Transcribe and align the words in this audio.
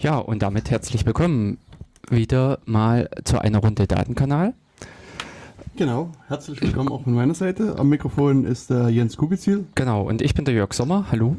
Ja, 0.00 0.18
und 0.18 0.42
damit 0.42 0.70
herzlich 0.70 1.04
willkommen 1.06 1.58
wieder 2.08 2.60
mal 2.66 3.10
zu 3.24 3.40
einer 3.40 3.58
Runde 3.58 3.88
Datenkanal. 3.88 4.54
Genau, 5.74 6.10
herzlich 6.28 6.62
willkommen 6.62 6.88
auch 6.90 7.02
von 7.02 7.14
meiner 7.14 7.34
Seite. 7.34 7.76
Am 7.80 7.88
Mikrofon 7.88 8.44
ist 8.44 8.70
der 8.70 8.90
Jens 8.90 9.16
Kubizil. 9.16 9.64
Genau, 9.74 10.02
und 10.02 10.22
ich 10.22 10.34
bin 10.34 10.44
der 10.44 10.54
Jörg 10.54 10.72
Sommer. 10.72 11.06
Hallo. 11.10 11.34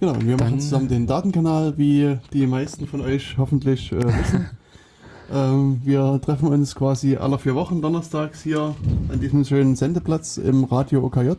Genau, 0.00 0.14
wir 0.18 0.38
Dann- 0.38 0.48
machen 0.48 0.60
zusammen 0.60 0.88
den 0.88 1.06
Datenkanal, 1.06 1.76
wie 1.76 2.16
die 2.32 2.46
meisten 2.46 2.86
von 2.86 3.02
euch 3.02 3.36
hoffentlich 3.36 3.92
äh, 3.92 4.02
wissen. 4.02 4.48
ähm, 5.30 5.82
wir 5.84 6.18
treffen 6.24 6.48
uns 6.48 6.74
quasi 6.74 7.16
alle 7.16 7.38
vier 7.38 7.54
Wochen 7.54 7.82
donnerstags 7.82 8.42
hier 8.42 8.74
an 9.12 9.20
diesem 9.20 9.44
schönen 9.44 9.76
Sendeplatz 9.76 10.38
im 10.38 10.64
Radio 10.64 11.04
OKJ 11.04 11.32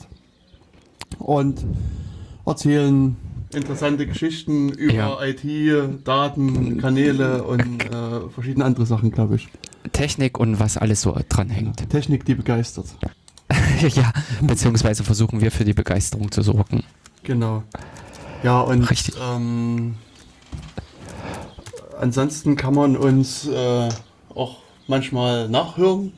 und 1.18 1.66
erzählen 2.46 3.16
interessante 3.54 4.08
Geschichten 4.08 4.70
über 4.70 4.94
Ja. 4.94 5.24
IT, 5.24 6.06
Daten, 6.08 6.78
Kanäle 6.80 7.44
und 7.44 7.84
äh, 7.86 8.30
verschiedene 8.34 8.66
andere 8.66 8.86
Sachen, 8.86 9.12
glaube 9.12 9.36
ich. 9.36 9.48
Technik 9.92 10.40
und 10.40 10.60
was 10.60 10.78
alles 10.78 11.02
so 11.02 11.18
dranhängt. 11.30 11.90
Technik, 11.90 12.26
die 12.26 12.36
begeistert. 12.36 12.86
ja, 13.96 14.14
beziehungsweise 14.42 15.04
versuchen 15.04 15.42
wir 15.42 15.52
für 15.52 15.66
die 15.66 15.74
Begeisterung 15.74 16.32
zu 16.32 16.42
sorgen. 16.42 16.84
Genau. 17.24 17.64
Ja, 18.44 18.62
und 18.62 18.84
Richtig. 18.90 19.16
Ähm, 19.22 19.96
ansonsten 22.00 22.56
kann 22.56 22.74
man 22.74 22.96
uns 22.98 23.48
äh, 23.48 23.90
auch 24.34 24.58
manchmal 24.88 25.50
nachhören 25.50 26.14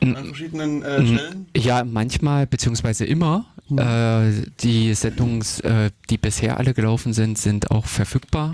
an 0.00 0.24
verschiedenen 0.24 0.82
äh, 0.82 1.00
Mhm. 1.00 1.06
Stellen. 1.06 1.46
Ja, 1.56 1.84
manchmal, 1.84 2.46
beziehungsweise 2.46 3.04
immer. 3.04 3.44
Äh, 3.78 4.50
die 4.60 4.94
Sendungs, 4.94 5.60
äh, 5.60 5.90
die 6.10 6.18
bisher 6.18 6.58
alle 6.58 6.74
gelaufen 6.74 7.12
sind, 7.12 7.38
sind 7.38 7.70
auch 7.70 7.86
verfügbar. 7.86 8.52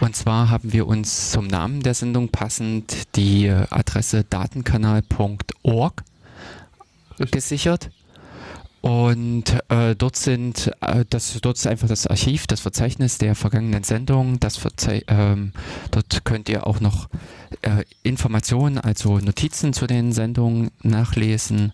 Und 0.00 0.16
zwar 0.16 0.50
haben 0.50 0.72
wir 0.72 0.86
uns 0.86 1.30
zum 1.30 1.46
Namen 1.46 1.82
der 1.82 1.94
Sendung 1.94 2.28
passend 2.28 3.16
die 3.16 3.46
äh, 3.46 3.66
Adresse 3.70 4.24
datenkanal.org 4.24 6.02
gesichert. 7.30 7.90
Und 8.80 9.44
äh, 9.68 9.94
dort 9.94 10.16
sind 10.16 10.72
äh, 10.80 11.04
das 11.10 11.38
dort 11.42 11.58
ist 11.58 11.66
einfach 11.66 11.88
das 11.88 12.06
Archiv, 12.06 12.46
das 12.46 12.60
Verzeichnis 12.60 13.18
der 13.18 13.34
vergangenen 13.34 13.84
Sendungen. 13.84 14.40
Das 14.40 14.56
Verzei 14.56 15.02
ähm, 15.06 15.52
dort 15.90 16.24
könnt 16.24 16.48
ihr 16.48 16.66
auch 16.66 16.80
noch 16.80 17.10
äh, 17.60 17.84
Informationen, 18.02 18.78
also 18.78 19.18
Notizen 19.18 19.74
zu 19.74 19.86
den 19.86 20.12
Sendungen 20.12 20.70
nachlesen 20.82 21.72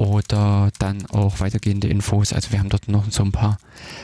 oder 0.00 0.70
dann 0.78 1.04
auch 1.10 1.40
weitergehende 1.40 1.86
Infos. 1.86 2.32
Also 2.32 2.52
wir 2.52 2.58
haben 2.58 2.70
dort 2.70 2.88
noch 2.88 3.10
so 3.10 3.22
ein 3.22 3.32
paar 3.32 3.58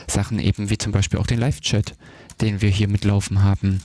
Sachen 0.05 0.37
eben, 0.37 0.69
wie 0.69 0.77
zum 0.77 0.91
Beispiel 0.91 1.19
auch 1.19 1.25
den 1.25 1.39
Live-Chat, 1.39 1.95
den 2.39 2.61
wir 2.61 2.69
hier 2.69 2.87
mitlaufen 2.87 3.43
haben. 3.43 3.81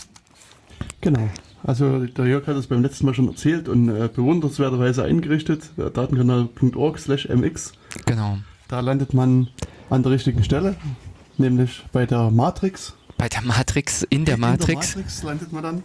Genau. 1.01 1.27
Also 1.65 2.05
der 2.05 2.27
Jörg 2.27 2.47
hat 2.47 2.57
es 2.57 2.67
beim 2.67 2.83
letzten 2.83 3.07
Mal 3.07 3.15
schon 3.15 3.29
erzählt 3.29 3.67
und 3.67 3.89
äh, 3.89 4.11
bewundernswerterweise 4.15 5.05
eingerichtet, 5.05 5.71
äh, 5.79 5.91
datenkanal.org 5.91 6.99
slash 6.99 7.29
mx. 7.31 7.73
Genau. 8.05 8.39
Da 8.69 8.81
landet 8.81 9.15
man 9.15 9.49
an 9.89 10.03
der 10.03 10.13
richtigen 10.13 10.45
Stelle, 10.45 10.77
nämlich 11.39 11.83
bei 11.93 12.05
der 12.05 12.31
Matrix. 12.31 12.95
Bei 13.17 13.31
der 13.31 13.41
Matrix, 13.41 14.03
in 14.11 14.27
der 14.27 14.35
In 14.35 14.41
Matrix. 14.41 14.93
der 14.93 14.99
Matrix 14.99 15.23
landet 15.23 15.53
man 15.53 15.63
dann. 15.63 15.83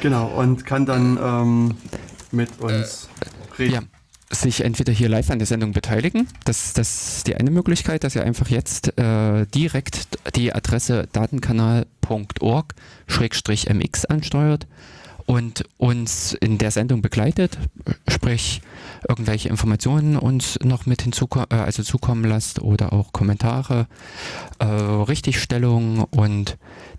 Genau, 0.00 0.26
und 0.26 0.64
kann 0.64 0.86
dann 0.86 1.18
ähm, 1.20 1.74
mit 2.30 2.60
uns 2.60 3.08
reden. 3.58 3.74
Ja, 3.74 3.97
sich 4.30 4.64
entweder 4.64 4.92
hier 4.92 5.08
live 5.08 5.30
an 5.30 5.38
der 5.38 5.46
Sendung 5.46 5.72
beteiligen. 5.72 6.28
Das, 6.44 6.74
das 6.74 7.16
ist 7.16 7.26
die 7.26 7.36
eine 7.36 7.50
Möglichkeit, 7.50 8.04
dass 8.04 8.14
ihr 8.14 8.24
einfach 8.24 8.48
jetzt 8.48 8.98
äh, 8.98 9.46
direkt 9.46 10.18
die 10.36 10.52
Adresse 10.52 11.08
datenkanal.org-mx 11.12 14.04
ansteuert 14.04 14.66
und 15.28 15.64
uns 15.76 16.32
in 16.32 16.56
der 16.56 16.70
Sendung 16.70 17.02
begleitet, 17.02 17.58
sprich 18.08 18.62
irgendwelche 19.06 19.50
Informationen 19.50 20.16
uns 20.16 20.58
noch 20.62 20.86
mit 20.86 21.02
hinzukommen, 21.02 21.48
äh, 21.50 21.56
also 21.56 21.82
zukommen 21.82 22.24
lasst 22.24 22.60
oder 22.60 22.94
auch 22.94 23.12
Kommentare, 23.12 23.88
äh, 24.58 24.64
Richtigstellungen 24.64 26.04
und 26.04 26.56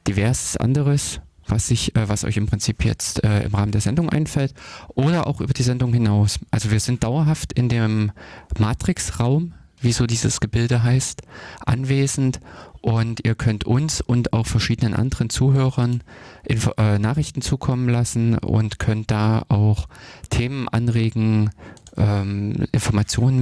diverses 0.08 0.58
anderes, 0.58 1.22
was 1.50 1.68
sich, 1.68 1.96
äh, 1.96 2.08
was 2.08 2.24
euch 2.24 2.38
im 2.38 2.48
Prinzip 2.48 2.84
jetzt 2.86 3.24
äh, 3.24 3.44
im 3.44 3.54
Rahmen 3.54 3.72
der 3.72 3.82
Sendung 3.82 4.10
einfällt 4.10 4.54
oder 4.90 5.28
auch 5.28 5.42
über 5.42 5.54
die 5.54 5.64
Sendung 5.64 5.94
hinaus. 5.94 6.40
Also 6.52 6.72
wir 6.72 6.80
sind 6.80 7.04
dauerhaft 7.04 7.54
in 7.54 7.70
dem 7.70 8.12
Matrix-Raum, 8.58 9.54
wie 9.82 9.92
so 9.92 10.06
dieses 10.06 10.40
Gebilde 10.40 10.84
heißt, 10.84 11.22
anwesend 11.66 12.40
und 12.82 13.26
ihr 13.26 13.36
könnt 13.36 13.66
uns 13.66 14.02
und 14.02 14.34
auch 14.34 14.46
verschiedenen 14.46 14.94
anderen 14.94 15.30
Zuhörern 15.30 16.04
Info 16.44 16.72
äh, 16.78 17.00
Nachrichten 17.00 17.42
zukommen 17.42 17.90
lassen 17.90 18.38
und 18.38 18.80
könnt 18.80 19.12
da 19.12 19.44
auch 19.50 19.88
Themen 20.30 20.68
anregen, 20.70 21.52
ähm, 21.98 22.66
Informationen 22.72 23.42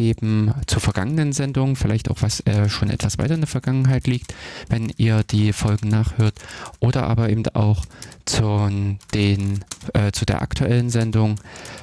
mitgeben 0.00 0.54
zur 0.66 0.80
vergangenen 0.80 1.32
Sendung, 1.32 1.76
vielleicht 1.76 2.10
auch 2.10 2.22
was 2.22 2.40
äh, 2.46 2.68
schon 2.68 2.90
etwas 2.90 3.18
weiter 3.18 3.34
in 3.34 3.40
der 3.40 3.48
Vergangenheit 3.48 4.06
liegt, 4.06 4.34
wenn 4.68 4.92
ihr 4.96 5.22
die 5.24 5.52
Folgen 5.52 5.88
nachhört 5.88 6.34
oder 6.80 7.04
aber 7.04 7.28
eben 7.28 7.46
auch 7.48 7.84
zu, 8.24 8.96
den, 9.14 9.64
äh, 9.92 10.10
zu 10.12 10.24
der 10.24 10.40
aktuellen 10.40 10.88
Sendung. 10.88 11.36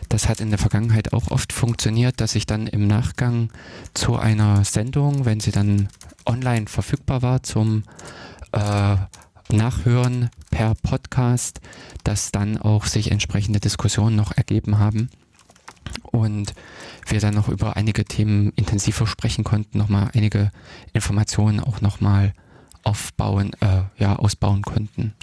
Das 0.10 0.28
hat 0.28 0.42
in 0.42 0.50
der 0.50 0.58
Vergangenheit 0.58 1.14
auch 1.14 1.30
oft 1.30 1.54
funktioniert, 1.54 2.20
dass 2.20 2.36
ich 2.36 2.46
dann 2.46 2.68
im 2.68 2.88
Nachgang 2.88 3.50
zu 3.94 4.16
einer 4.16 4.64
Sendung, 4.64 5.26
wenn 5.26 5.40
sie 5.40 5.52
dann 5.52 5.90
online 6.26 6.66
verfügbar 6.68 7.22
war 7.22 7.44
zum 7.44 7.84
äh, 8.52 8.96
Nachhören 9.50 10.30
per 10.50 10.74
Podcast, 10.76 11.62
dass 12.04 12.32
dann 12.32 12.58
auch 12.58 12.86
sich 12.86 13.12
entsprechende 13.12 13.60
Diskussionen 13.60 14.16
noch 14.16 14.36
ergeben 14.36 14.80
haben 14.80 15.10
und 16.12 16.54
wir 17.12 17.20
dann 17.20 17.34
noch 17.34 17.50
über 17.50 17.76
einige 17.78 18.06
Themen 18.06 18.52
intensiver 18.56 19.08
sprechen 19.08 19.44
konnten, 19.44 19.78
nochmal 19.78 20.10
einige 20.14 20.52
Informationen 20.94 21.60
auch 21.60 21.82
nochmal 21.82 22.34
aufbauen, 22.84 23.52
äh, 23.60 23.84
ja, 23.98 24.16
ausbauen 24.16 24.62
konnten. 24.62 25.14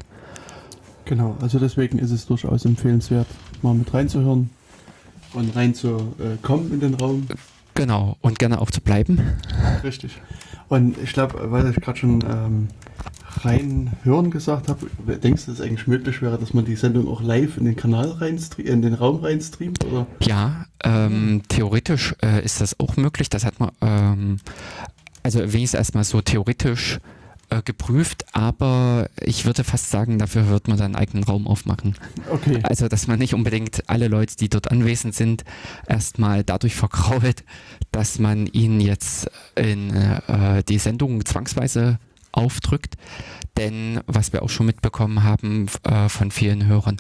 Genau, 1.05 1.37
also 1.41 1.59
deswegen 1.59 1.99
ist 1.99 2.11
es 2.11 2.27
durchaus 2.27 2.65
empfehlenswert, 2.65 3.27
mal 3.63 3.75
mit 3.75 3.93
reinzuhören 3.93 4.51
und 5.35 5.55
reinzukommen 5.55 6.73
in 6.73 6.81
den 6.81 6.95
Raum. 6.95 7.27
Genau, 7.75 8.17
und 8.21 8.39
gerne 8.39 8.61
auch 8.61 8.71
zu 8.71 8.81
bleiben. 8.81 9.21
Richtig. 9.83 10.21
Und 10.69 10.97
ich 10.99 11.13
glaube, 11.13 11.51
weil 11.51 11.69
ich 11.69 11.77
gerade 11.77 11.99
schon 11.99 12.23
ähm, 12.23 12.69
reinhören 13.43 14.31
gesagt 14.31 14.69
habe, 14.69 14.87
denkst 15.23 15.45
du, 15.45 15.51
dass 15.51 15.61
es 15.61 15.67
eigentlich 15.67 15.87
möglich 15.87 16.23
wäre, 16.23 16.39
dass 16.39 16.55
man 16.55 16.65
die 16.65 16.77
Sendung 16.77 17.09
auch 17.09 17.23
live 17.23 17.57
in 17.57 17.65
den 17.65 17.77
Kanal 17.77 18.11
rein, 18.11 18.39
in 18.59 18.83
den 18.83 18.95
Raum 18.95 19.17
reinstreamt? 19.25 19.85
Oder? 19.85 20.07
Ja, 20.21 20.67
ähm, 20.83 21.43
theoretisch 21.49 22.15
äh, 22.23 22.45
ist 22.45 22.61
das 22.61 22.79
auch 22.81 22.97
möglich. 22.97 23.29
Das 23.29 23.45
hat 23.45 23.61
man, 23.61 23.71
ähm, 23.81 24.37
also 25.23 25.41
wenigstens 25.41 25.79
erstmal 25.79 26.05
so 26.05 26.21
theoretisch 26.21 26.99
äh, 27.51 27.63
geprüft, 27.63 28.25
aber 28.33 29.09
ich 29.21 29.45
würde 29.45 29.65
fast 29.65 29.91
sagen, 29.91 30.19
dafür 30.19 30.49
wird 30.49 30.69
man 30.69 30.79
dann 30.79 30.87
einen 30.87 30.97
eigenen 30.97 31.25
Raum 31.25 31.47
aufmachen. 31.47 31.95
Okay. 32.31 32.61
Also, 32.63 32.89
dass 32.89 33.07
man 33.07 33.19
nicht 33.19 33.35
unbedingt 33.35 33.89
alle 33.89 34.09
Leute, 34.09 34.37
die 34.37 34.49
dort 34.49 34.71
anwesend 34.71 35.15
sind, 35.15 35.45
erstmal 35.87 36.43
dadurch 36.43 36.75
vergrault, 36.75 37.45
dass 37.93 38.19
man 38.19 38.47
ihnen 38.47 38.81
jetzt 38.81 39.31
in 39.57 39.95
äh, 39.95 40.63
die 40.65 40.79
Sendung 40.79 41.25
zwangsweise 41.25 41.99
aufdrückt. 42.37 42.95
Denn 43.57 44.01
was 44.07 44.33
wir 44.33 44.43
auch 44.43 44.51
schon 44.51 44.67
mitbekommen 44.67 45.23
haben 45.23 45.67
äh, 45.85 46.09
von 46.09 46.31
vielen 46.31 46.67
Hörern, 46.67 46.97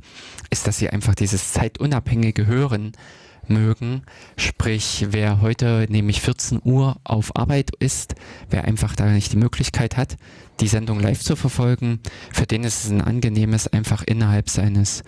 ist, 0.50 0.66
dass 0.66 0.78
sie 0.78 0.90
einfach 0.90 1.14
dieses 1.14 1.52
zeitunabhängige 1.52 2.46
Hören 2.46 2.92
mögen. 3.48 4.02
Sprich, 4.36 5.06
wer 5.10 5.40
heute 5.40 5.86
nämlich 5.90 6.20
14 6.20 6.60
Uhr 6.64 6.96
auf 7.04 7.36
Arbeit 7.36 7.70
ist, 7.78 8.14
wer 8.50 8.64
einfach 8.64 8.96
da 8.96 9.06
nicht 9.06 9.32
die 9.32 9.36
Möglichkeit 9.36 9.96
hat, 9.96 10.16
die 10.60 10.68
Sendung 10.68 11.00
live 11.00 11.20
zu 11.20 11.36
verfolgen, 11.36 12.00
für 12.32 12.46
den 12.46 12.64
ist 12.64 12.84
es 12.84 12.90
ein 12.90 13.02
angenehmes, 13.02 13.68
einfach 13.68 14.02
innerhalb 14.02 14.48
seines 14.48 15.02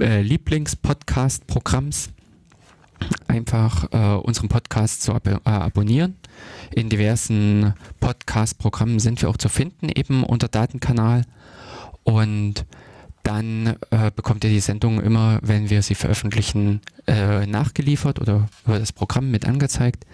äh, 0.00 0.22
Lieblings-Podcast-Programms 0.22 2.10
einfach 3.26 3.86
äh, 3.92 4.20
unseren 4.20 4.48
Podcast 4.48 5.02
zu 5.02 5.14
ab 5.14 5.26
äh, 5.26 5.38
abonnieren. 5.44 6.16
In 6.72 6.88
diversen 6.88 7.74
Podcast-Programmen 8.00 9.00
sind 9.00 9.20
wir 9.22 9.28
auch 9.28 9.36
zu 9.36 9.48
finden, 9.48 9.88
eben 9.88 10.22
unter 10.24 10.48
Datenkanal. 10.48 11.24
Und 12.04 12.64
dann 13.22 13.76
äh, 13.90 14.10
bekommt 14.14 14.44
ihr 14.44 14.50
die 14.50 14.60
Sendung 14.60 15.00
immer, 15.00 15.38
wenn 15.42 15.68
wir 15.68 15.82
sie 15.82 15.94
veröffentlichen, 15.94 16.80
äh, 17.06 17.46
nachgeliefert 17.46 18.20
oder 18.20 18.48
über 18.64 18.78
das 18.78 18.92
Programm 18.92 19.30
mit 19.30 19.46
angezeigt 19.46 20.06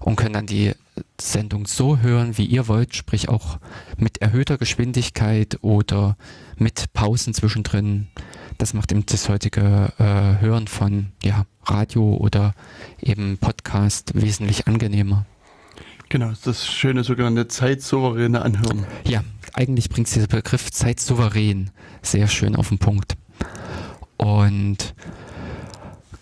und 0.00 0.16
können 0.16 0.34
dann 0.34 0.46
die 0.46 0.72
Sendung 1.20 1.66
so 1.66 1.98
hören, 1.98 2.38
wie 2.38 2.46
ihr 2.46 2.68
wollt, 2.68 2.94
sprich 2.94 3.28
auch 3.28 3.58
mit 3.96 4.18
erhöhter 4.18 4.56
Geschwindigkeit 4.56 5.58
oder 5.62 6.16
mit 6.56 6.92
Pausen 6.92 7.34
zwischendrin. 7.34 8.08
Das 8.58 8.72
macht 8.72 8.92
eben 8.92 9.04
das 9.04 9.28
heutige 9.28 9.92
äh, 9.98 10.40
Hören 10.40 10.68
von 10.68 11.08
ja, 11.22 11.44
Radio 11.64 12.16
oder 12.16 12.54
eben 13.00 13.36
Podcast 13.38 14.12
wesentlich 14.14 14.68
angenehmer. 14.68 15.26
Genau, 16.08 16.32
das 16.44 16.66
schöne 16.66 17.02
sogenannte 17.04 17.48
zeitsouveräne 17.48 18.42
Anhören. 18.42 18.86
Ja, 19.04 19.22
eigentlich 19.54 19.88
bringt 19.88 20.14
dieser 20.14 20.26
Begriff 20.26 20.70
zeitsouverän 20.70 21.70
sehr 22.02 22.28
schön 22.28 22.56
auf 22.56 22.68
den 22.68 22.78
Punkt. 22.78 23.16
Und 24.16 24.94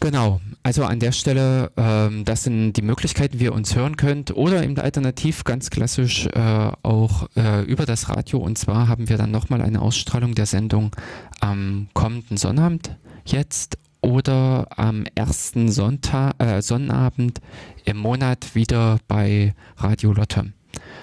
genau, 0.01 0.41
also 0.63 0.85
an 0.85 1.01
der 1.01 1.13
Stelle, 1.13 1.73
ähm, 1.77 2.25
das 2.25 2.45
sind 2.45 2.75
die 2.75 2.83
Möglichkeiten, 2.83 3.41
wie 3.41 3.45
ihr 3.45 3.53
uns 3.53 3.75
hören 3.75 3.97
könnt 3.97 4.35
oder 4.37 4.63
eben 4.63 4.79
alternativ 4.79 5.45
ganz 5.45 5.71
klassisch 5.71 6.27
äh, 6.27 6.71
auch 6.83 7.29
äh, 7.37 7.63
über 7.65 7.85
das 7.85 8.09
Radio. 8.09 8.39
Und 8.39 8.59
zwar 8.59 8.89
haben 8.89 9.09
wir 9.09 9.19
dann 9.19 9.31
nochmal 9.31 9.61
eine 9.61 9.83
Ausstrahlung 9.83 10.35
der 10.35 10.47
Sendung 10.47 10.95
am 11.41 11.89
kommenden 11.95 12.37
Sonnabend 12.37 12.97
jetzt 13.25 13.79
oder 14.03 14.67
am 14.77 15.05
ersten 15.15 15.71
Sonntag, 15.71 16.35
äh, 16.39 16.61
Sonnabend 16.61 17.41
im 17.85 17.97
Monat 17.97 18.55
wieder 18.55 18.99
bei 19.09 19.55
Radio 19.77 20.13
Lotte. 20.13 20.53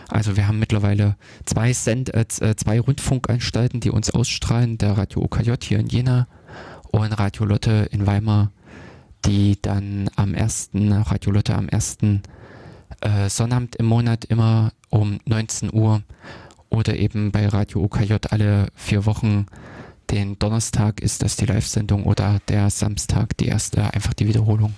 Also 0.09 0.35
wir 0.35 0.47
haben 0.47 0.59
mittlerweile 0.59 1.15
zwei, 1.45 1.73
Send 1.73 2.13
äh, 2.13 2.25
äh 2.41 2.55
zwei 2.55 2.79
Rundfunkanstalten, 2.79 3.79
die 3.79 3.89
uns 3.89 4.09
ausstrahlen, 4.11 4.77
der 4.77 4.97
Radio 4.97 5.23
OKJ 5.23 5.53
hier 5.63 5.79
in 5.79 5.87
Jena 5.87 6.27
und 6.91 7.17
Radio 7.17 7.45
Lotte 7.45 7.87
in 7.91 8.05
Weimar, 8.05 8.51
die 9.25 9.57
dann 9.61 10.09
am 10.15 10.33
ersten, 10.33 10.91
Radio 10.91 11.31
Lotte 11.31 11.55
am 11.55 11.69
ersten 11.69 12.21
äh, 13.01 13.29
Sonnabend 13.29 13.77
im 13.77 13.85
Monat 13.85 14.25
immer 14.25 14.73
um 14.89 15.19
19 15.25 15.73
Uhr 15.73 16.01
oder 16.69 16.97
eben 16.97 17.31
bei 17.31 17.47
Radio 17.47 17.83
OKJ 17.83 18.15
alle 18.29 18.67
vier 18.75 19.05
Wochen 19.05 19.45
den 20.11 20.39
Donnerstag 20.39 21.01
ist 21.01 21.23
das 21.23 21.35
die 21.35 21.45
Live-Sendung 21.45 22.03
oder 22.03 22.39
der 22.47 22.69
Samstag 22.69 23.37
die 23.37 23.47
erste, 23.47 23.93
einfach 23.93 24.13
die 24.13 24.27
Wiederholung. 24.27 24.73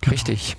Genau. 0.00 0.12
Richtig. 0.12 0.56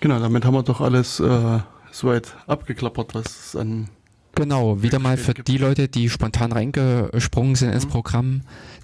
Genau, 0.00 0.18
damit 0.20 0.44
haben 0.44 0.54
wir 0.54 0.62
doch 0.62 0.80
alles 0.80 1.20
äh, 1.20 1.58
soweit 1.90 2.34
abgeklappert, 2.46 3.14
was 3.14 3.24
es 3.24 3.56
an. 3.56 3.88
Genau, 4.34 4.82
wieder 4.82 4.98
mal 4.98 5.16
für 5.16 5.32
gibt. 5.32 5.48
die 5.48 5.56
Leute, 5.56 5.88
die 5.88 6.10
spontan 6.10 6.52
reingesprungen 6.52 7.54
sind 7.54 7.68
mhm. 7.68 7.74
ins 7.74 7.86
Programm, 7.86 8.42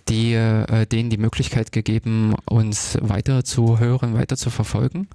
die, 0.09 0.33
äh, 0.33 0.87
denen 0.87 1.11
die 1.11 1.19
Möglichkeit 1.19 1.73
gegeben, 1.73 2.35
uns 2.47 2.97
weiter 3.03 3.45
zu 3.45 3.79
hören, 3.79 4.15
weiter 4.15 4.37
zu 4.37 4.49
verfolgen. 4.49 5.09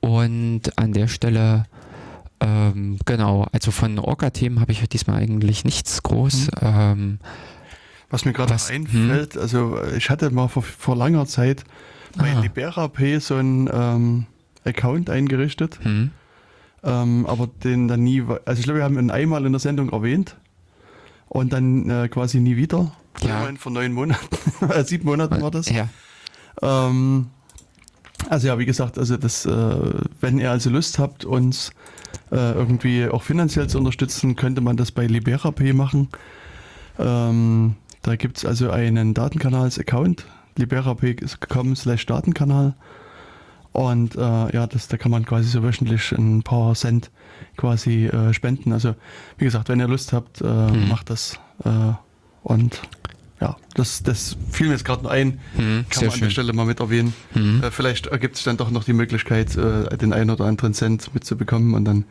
Und 0.00 0.76
an 0.76 0.92
der 0.92 1.08
Stelle 1.08 1.64
ähm, 2.44 2.98
genau, 3.04 3.46
also 3.52 3.70
von 3.70 3.98
Orga-Themen 3.98 4.60
habe 4.60 4.72
ich 4.72 4.86
diesmal 4.88 5.20
eigentlich 5.22 5.64
nichts 5.64 6.02
groß. 6.02 6.46
Mhm. 6.46 6.50
Ähm, 6.62 7.18
was 8.10 8.24
mir 8.24 8.32
gerade 8.32 8.52
einfällt, 8.52 9.34
hm? 9.34 9.40
also 9.40 9.82
ich 9.96 10.08
hatte 10.10 10.30
mal 10.30 10.48
vor, 10.48 10.62
vor 10.62 10.94
langer 10.94 11.26
Zeit 11.26 11.64
bei 12.16 12.32
ah. 12.32 12.40
LiberaP 12.40 13.20
so 13.20 13.34
einen 13.36 13.68
ähm, 13.72 14.26
Account 14.64 15.10
eingerichtet, 15.10 15.80
hm. 15.82 16.10
ähm, 16.84 17.26
aber 17.26 17.48
den 17.64 17.88
dann 17.88 18.04
nie, 18.04 18.22
also 18.44 18.58
ich 18.60 18.64
glaube, 18.64 18.78
wir 18.78 18.84
haben 18.84 18.98
ihn 18.98 19.10
einmal 19.10 19.44
in 19.46 19.52
der 19.52 19.58
Sendung 19.58 19.90
erwähnt 19.90 20.36
und 21.28 21.52
dann 21.52 21.90
äh, 21.90 22.08
quasi 22.08 22.38
nie 22.38 22.56
wieder. 22.56 22.92
Ja. 23.20 23.48
Vor 23.58 23.72
neun 23.72 23.92
Monaten, 23.92 24.28
äh, 24.68 24.84
sieben 24.84 25.06
Monaten 25.06 25.40
war 25.40 25.50
das. 25.50 25.68
Ja. 25.70 25.88
Ähm, 26.62 27.30
also 28.28 28.46
ja, 28.46 28.58
wie 28.58 28.66
gesagt, 28.66 28.98
also 28.98 29.16
das, 29.16 29.44
äh, 29.44 29.76
wenn 30.20 30.38
ihr 30.38 30.50
also 30.50 30.70
Lust 30.70 30.98
habt, 30.98 31.24
uns 31.24 31.72
äh, 32.30 32.52
irgendwie 32.52 33.08
auch 33.08 33.22
finanziell 33.22 33.68
zu 33.68 33.78
unterstützen, 33.78 34.36
könnte 34.36 34.60
man 34.60 34.76
das 34.76 34.92
bei 34.92 35.06
LiberaPay 35.06 35.72
machen. 35.72 36.08
Ähm, 36.98 37.76
da 38.02 38.16
gibt 38.16 38.38
es 38.38 38.44
also 38.44 38.70
einen 38.70 39.14
Datenkanals-Account, 39.14 40.26
liberapay.com 40.56 41.76
slash 41.76 42.06
Datenkanal. 42.06 42.74
Und 43.72 44.14
äh, 44.14 44.20
ja, 44.20 44.66
das, 44.68 44.86
da 44.86 44.96
kann 44.96 45.10
man 45.10 45.24
quasi 45.24 45.48
so 45.48 45.62
wöchentlich 45.62 46.12
ein 46.12 46.42
paar 46.42 46.74
Cent 46.74 47.10
quasi 47.56 48.06
äh, 48.06 48.32
spenden. 48.32 48.72
Also 48.72 48.94
wie 49.36 49.44
gesagt, 49.44 49.68
wenn 49.68 49.80
ihr 49.80 49.88
Lust 49.88 50.12
habt, 50.12 50.40
äh, 50.40 50.44
hm. 50.44 50.88
macht 50.88 51.10
das. 51.10 51.40
Äh, 51.64 51.94
und 52.44 52.82
ja, 53.40 53.56
das, 53.74 54.02
das 54.02 54.36
fiel 54.50 54.68
mir 54.68 54.74
jetzt 54.74 54.84
gerade 54.84 55.02
noch 55.02 55.10
ein. 55.10 55.40
Hm, 55.56 55.86
Kann 55.90 56.04
man 56.04 56.04
an 56.04 56.10
schön. 56.12 56.20
der 56.22 56.30
Stelle 56.30 56.52
mal 56.52 56.64
mit 56.66 56.80
erwähnen. 56.80 57.12
Hm. 57.32 57.62
Äh, 57.64 57.70
vielleicht 57.72 58.06
ergibt 58.06 58.36
sich 58.36 58.44
dann 58.44 58.56
doch 58.56 58.70
noch 58.70 58.84
die 58.84 58.92
Möglichkeit, 58.92 59.56
äh, 59.56 59.96
den 59.96 60.12
einen 60.12 60.30
oder 60.30 60.44
anderen 60.44 60.72
Cent 60.72 61.12
mitzubekommen 61.14 61.74
und 61.74 61.84
dann 61.84 62.04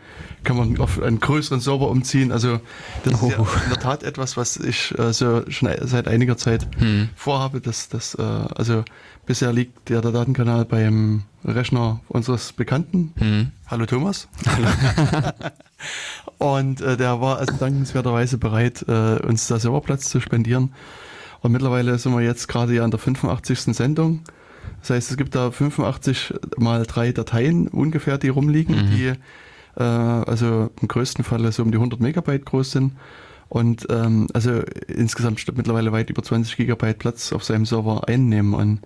kann 0.43 0.57
man 0.57 0.77
auf 0.79 1.01
einen 1.01 1.19
größeren 1.19 1.61
Server 1.61 1.89
umziehen. 1.89 2.31
Also 2.33 2.59
das 3.05 3.21
oh. 3.21 3.27
ist 3.27 3.31
ja 3.31 3.39
oh. 3.39 3.47
in 3.63 3.69
der 3.69 3.79
Tat 3.79 4.03
etwas, 4.03 4.35
was 4.35 4.57
ich 4.57 4.97
äh, 4.99 5.13
so 5.13 5.49
schon 5.49 5.69
seit 5.81 6.09
einiger 6.09 6.35
Zeit 6.35 6.67
hm. 6.77 7.09
vorhabe. 7.15 7.61
Dass, 7.61 7.87
dass, 7.87 8.15
äh, 8.15 8.21
also 8.21 8.83
bisher 9.25 9.53
liegt 9.53 9.89
der, 9.89 10.01
der 10.01 10.11
Datenkanal 10.11 10.65
beim 10.65 11.23
Rechner 11.45 12.01
unseres 12.09 12.51
Bekannten. 12.51 13.13
Hm. 13.17 13.51
Hallo 13.67 13.85
Thomas. 13.85 14.27
Hallo. 14.45 14.67
und 16.37 16.81
äh, 16.81 16.97
der 16.97 17.21
war 17.21 17.37
also 17.37 17.53
dankenswerterweise 17.57 18.37
bereit, 18.37 18.83
äh, 18.89 19.19
uns 19.25 19.47
da 19.47 19.57
Serverplatz 19.57 20.09
zu 20.09 20.19
spendieren. 20.19 20.73
Und 21.43 21.51
mittlerweile 21.51 21.97
sind 21.97 22.13
wir 22.13 22.21
jetzt 22.21 22.47
gerade 22.47 22.73
ja 22.73 22.83
an 22.83 22.91
der 22.91 22.99
85. 22.99 23.75
Sendung. 23.75 24.21
Das 24.79 24.91
heißt, 24.91 25.11
es 25.11 25.17
gibt 25.17 25.35
da 25.35 25.51
85 25.51 26.33
mal 26.57 26.85
drei 26.85 27.11
Dateien 27.11 27.67
ungefähr, 27.67 28.17
die 28.17 28.29
rumliegen, 28.29 28.75
mhm. 28.75 28.91
die 28.91 29.13
äh, 29.75 29.83
also 29.83 30.71
im 30.81 30.87
größten 30.87 31.25
Fall 31.25 31.51
so 31.51 31.61
um 31.61 31.71
die 31.71 31.77
100 31.77 31.99
Megabyte 31.99 32.45
groß 32.45 32.71
sind. 32.71 32.93
Und 33.49 33.85
ähm, 33.89 34.27
also 34.33 34.61
insgesamt 34.87 35.45
mittlerweile 35.55 35.91
weit 35.91 36.09
über 36.09 36.23
20 36.23 36.55
Gigabyte 36.55 36.97
Platz 36.97 37.33
auf 37.33 37.43
seinem 37.43 37.65
Server 37.65 38.07
einnehmen. 38.07 38.53
Und 38.53 38.79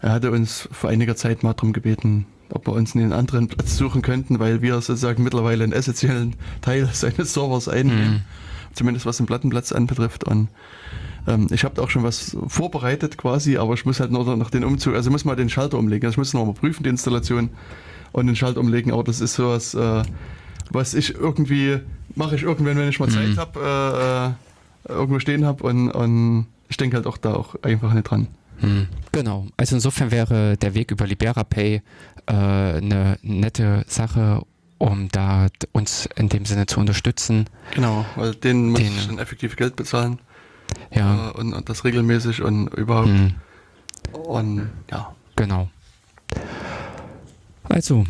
er 0.00 0.10
hatte 0.10 0.32
uns 0.32 0.68
vor 0.72 0.90
einiger 0.90 1.14
Zeit 1.14 1.44
mal 1.44 1.54
darum 1.54 1.72
gebeten, 1.72 2.26
ob 2.50 2.66
wir 2.66 2.72
uns 2.72 2.96
einen 2.96 3.12
anderen 3.12 3.46
Platz 3.46 3.76
suchen 3.76 4.02
könnten, 4.02 4.40
weil 4.40 4.62
wir 4.62 4.74
sozusagen 4.80 5.22
mittlerweile 5.22 5.62
einen 5.62 5.72
essentiellen 5.72 6.34
Teil 6.60 6.86
seines 6.92 7.34
Servers 7.34 7.68
einnehmen. 7.68 8.14
Mhm. 8.14 8.22
Zumindest 8.74 9.06
was 9.06 9.18
den 9.18 9.26
Plattenplatz 9.26 9.72
anbetrifft. 9.72 10.24
Und 10.24 10.48
ähm, 11.26 11.48
ich 11.50 11.64
habe 11.64 11.80
auch 11.82 11.90
schon 11.90 12.02
was 12.02 12.36
vorbereitet 12.48 13.18
quasi, 13.18 13.56
aber 13.56 13.74
ich 13.74 13.84
muss 13.84 14.00
halt 14.00 14.10
nur 14.10 14.36
noch 14.36 14.50
den 14.50 14.64
Umzug, 14.64 14.94
also 14.94 15.08
ich 15.08 15.12
muss 15.12 15.24
mal 15.24 15.36
den 15.36 15.48
Schalter 15.48 15.78
umlegen. 15.78 16.06
Also 16.06 16.14
ich 16.14 16.18
muss 16.18 16.34
noch 16.34 16.44
mal 16.44 16.54
prüfen, 16.54 16.82
die 16.82 16.90
Installation 16.90 17.50
und 18.12 18.26
den 18.26 18.36
Schalter 18.36 18.60
umlegen, 18.60 18.92
aber 18.92 19.04
das 19.04 19.20
ist 19.20 19.34
sowas, 19.34 19.74
äh, 19.74 20.02
was 20.70 20.94
ich 20.94 21.14
irgendwie, 21.14 21.78
mache 22.14 22.36
ich 22.36 22.42
irgendwann, 22.42 22.76
wenn 22.76 22.88
ich 22.88 23.00
mal 23.00 23.08
Zeit 23.08 23.28
mhm. 23.28 23.36
habe, 23.36 24.34
äh, 24.88 24.92
äh, 24.92 24.96
irgendwo 24.96 25.18
stehen 25.18 25.44
habe 25.44 25.62
und, 25.64 25.90
und 25.90 26.46
ich 26.68 26.76
denke 26.76 26.96
halt 26.96 27.06
auch 27.06 27.16
da 27.16 27.34
auch 27.34 27.54
einfach 27.62 27.92
nicht 27.92 28.04
dran. 28.04 28.28
Hm. 28.58 28.86
Genau. 29.10 29.46
Also 29.56 29.76
insofern 29.76 30.10
wäre 30.10 30.56
der 30.56 30.74
Weg 30.74 30.90
über 30.90 31.06
LiberaPay 31.06 31.82
äh, 32.26 32.32
eine 32.32 33.18
nette 33.22 33.84
Sache, 33.88 34.42
um 34.82 35.06
da 35.12 35.46
uns 35.70 36.08
in 36.16 36.28
dem 36.28 36.44
Sinne 36.44 36.66
zu 36.66 36.80
unterstützen. 36.80 37.46
Genau, 37.72 38.04
weil 38.16 38.34
den 38.34 38.70
muss 38.70 38.80
den, 38.80 38.96
ich 38.96 39.06
dann 39.06 39.20
effektiv 39.20 39.54
Geld 39.54 39.76
bezahlen. 39.76 40.18
Ja. 40.90 41.30
Äh, 41.30 41.32
und, 41.38 41.54
und, 41.54 41.68
das 41.68 41.84
regelmäßig 41.84 42.42
und 42.42 42.66
überhaupt. 42.74 43.06
Mhm. 43.06 43.34
Und 44.12 44.70
ja. 44.90 45.14
Genau. 45.36 45.70
Also, 47.62 48.04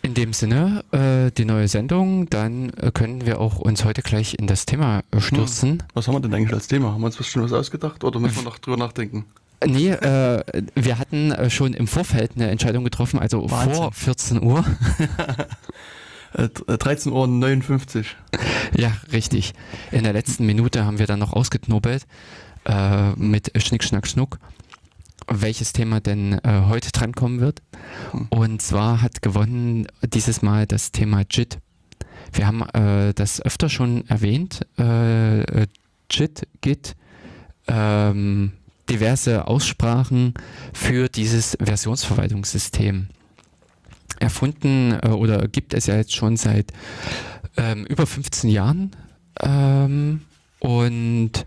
in 0.00 0.14
dem 0.14 0.32
Sinne, 0.32 0.84
äh, 0.90 1.30
die 1.32 1.44
neue 1.44 1.68
Sendung, 1.68 2.30
dann 2.30 2.70
äh, 2.70 2.90
können 2.90 3.26
wir 3.26 3.38
auch 3.38 3.58
uns 3.58 3.84
heute 3.84 4.00
gleich 4.00 4.38
in 4.38 4.46
das 4.46 4.64
Thema 4.64 5.02
äh, 5.10 5.20
stürzen. 5.20 5.70
Hm. 5.72 5.78
Was 5.92 6.08
haben 6.08 6.14
wir 6.14 6.20
denn 6.20 6.32
eigentlich 6.32 6.54
als 6.54 6.66
Thema? 6.66 6.92
Haben 6.92 7.02
wir 7.02 7.06
uns 7.06 7.26
schon 7.26 7.42
was 7.42 7.52
ausgedacht 7.52 8.04
oder 8.04 8.20
müssen 8.20 8.36
wir 8.36 8.44
noch 8.44 8.58
drüber 8.58 8.78
nachdenken? 8.78 9.26
Nee, 9.66 9.90
äh, 9.90 10.42
wir 10.74 10.98
hatten 10.98 11.32
äh, 11.32 11.50
schon 11.50 11.74
im 11.74 11.86
Vorfeld 11.86 12.32
eine 12.36 12.50
Entscheidung 12.50 12.84
getroffen, 12.84 13.18
also 13.18 13.50
Wahnsinn. 13.50 13.74
vor 13.74 13.92
14 13.92 14.42
Uhr. 14.42 14.64
13.59 16.34 17.98
Uhr. 17.98 18.04
Ja, 18.76 18.92
richtig. 19.12 19.54
In 19.92 20.02
der 20.02 20.12
letzten 20.12 20.46
Minute 20.46 20.84
haben 20.84 20.98
wir 20.98 21.06
dann 21.06 21.20
noch 21.20 21.32
ausgeknobelt 21.32 22.06
äh, 22.64 23.12
mit 23.12 23.52
Schnick, 23.62 23.84
Schnack, 23.84 24.08
Schnuck, 24.08 24.38
welches 25.28 25.72
Thema 25.72 26.00
denn 26.00 26.32
äh, 26.32 26.62
heute 26.66 26.90
drankommen 26.90 27.40
wird. 27.40 27.62
Hm. 28.10 28.26
Und 28.30 28.62
zwar 28.62 29.00
hat 29.00 29.22
gewonnen 29.22 29.86
dieses 30.02 30.42
Mal 30.42 30.66
das 30.66 30.90
Thema 30.92 31.22
JIT. 31.30 31.58
Wir 32.32 32.46
haben 32.46 32.62
äh, 32.70 33.14
das 33.14 33.40
öfter 33.40 33.68
schon 33.68 34.06
erwähnt. 34.08 34.66
Äh, 34.76 35.66
JIT, 36.10 36.48
Git, 36.60 36.96
ähm, 37.68 38.52
diverse 38.88 39.46
Aussprachen 39.46 40.34
für 40.72 41.08
dieses 41.08 41.56
Versionsverwaltungssystem 41.62 43.08
erfunden 44.20 44.98
äh, 45.02 45.08
oder 45.08 45.48
gibt 45.48 45.74
es 45.74 45.86
ja 45.86 45.96
jetzt 45.96 46.14
schon 46.14 46.36
seit 46.36 46.72
ähm, 47.56 47.84
über 47.86 48.06
15 48.06 48.50
Jahren. 48.50 48.90
Ähm, 49.40 50.22
und 50.60 51.46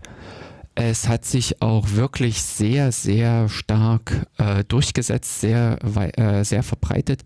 es 0.74 1.08
hat 1.08 1.24
sich 1.24 1.60
auch 1.60 1.90
wirklich 1.92 2.42
sehr, 2.42 2.92
sehr 2.92 3.48
stark 3.48 4.26
äh, 4.38 4.62
durchgesetzt, 4.64 5.40
sehr, 5.40 5.78
äh, 6.16 6.44
sehr 6.44 6.62
verbreitet, 6.62 7.24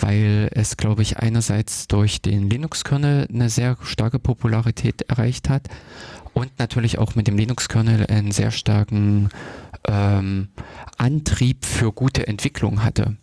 weil 0.00 0.48
es, 0.52 0.76
glaube 0.76 1.02
ich, 1.02 1.18
einerseits 1.18 1.88
durch 1.88 2.22
den 2.22 2.48
Linux-Kernel 2.48 3.28
eine 3.32 3.48
sehr 3.48 3.76
starke 3.82 4.18
Popularität 4.18 5.02
erreicht 5.02 5.48
hat 5.48 5.68
und 6.34 6.58
natürlich 6.58 6.98
auch 6.98 7.14
mit 7.14 7.26
dem 7.26 7.36
Linux-Kernel 7.36 8.06
einen 8.06 8.32
sehr 8.32 8.50
starken 8.50 9.28
ähm, 9.86 10.48
Antrieb 10.96 11.64
für 11.64 11.92
gute 11.92 12.26
Entwicklung 12.26 12.82
hatte 12.82 13.16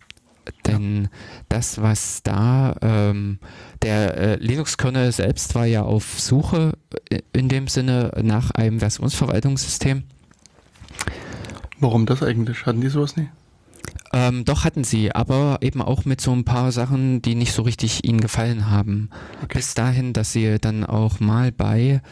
Denn 0.66 1.08
das, 1.48 1.80
was 1.80 2.22
da, 2.22 2.76
ähm, 2.82 3.38
der 3.82 4.16
äh, 4.16 4.34
Linux-Kernel 4.36 5.12
selbst 5.12 5.54
war 5.54 5.66
ja 5.66 5.82
auf 5.82 6.20
Suche 6.20 6.74
äh, 7.10 7.20
in 7.32 7.48
dem 7.48 7.68
Sinne 7.68 8.12
nach 8.22 8.50
einem 8.52 8.80
Versionsverwaltungssystem. 8.80 10.04
Warum 11.78 12.06
das 12.06 12.22
eigentlich? 12.22 12.66
Hatten 12.66 12.80
die 12.80 12.88
sowas 12.88 13.16
nie? 13.16 13.28
Ähm, 14.12 14.44
doch 14.44 14.64
hatten 14.64 14.82
sie, 14.82 15.14
aber 15.14 15.58
eben 15.60 15.80
auch 15.80 16.04
mit 16.04 16.20
so 16.20 16.32
ein 16.32 16.44
paar 16.44 16.72
Sachen, 16.72 17.22
die 17.22 17.36
nicht 17.36 17.52
so 17.52 17.62
richtig 17.62 18.04
ihnen 18.04 18.20
gefallen 18.20 18.68
haben. 18.68 19.08
Okay. 19.42 19.58
Bis 19.58 19.74
dahin, 19.74 20.12
dass 20.12 20.32
sie 20.32 20.58
dann 20.60 20.84
auch 20.84 21.20
mal 21.20 21.52
bei, 21.52 22.02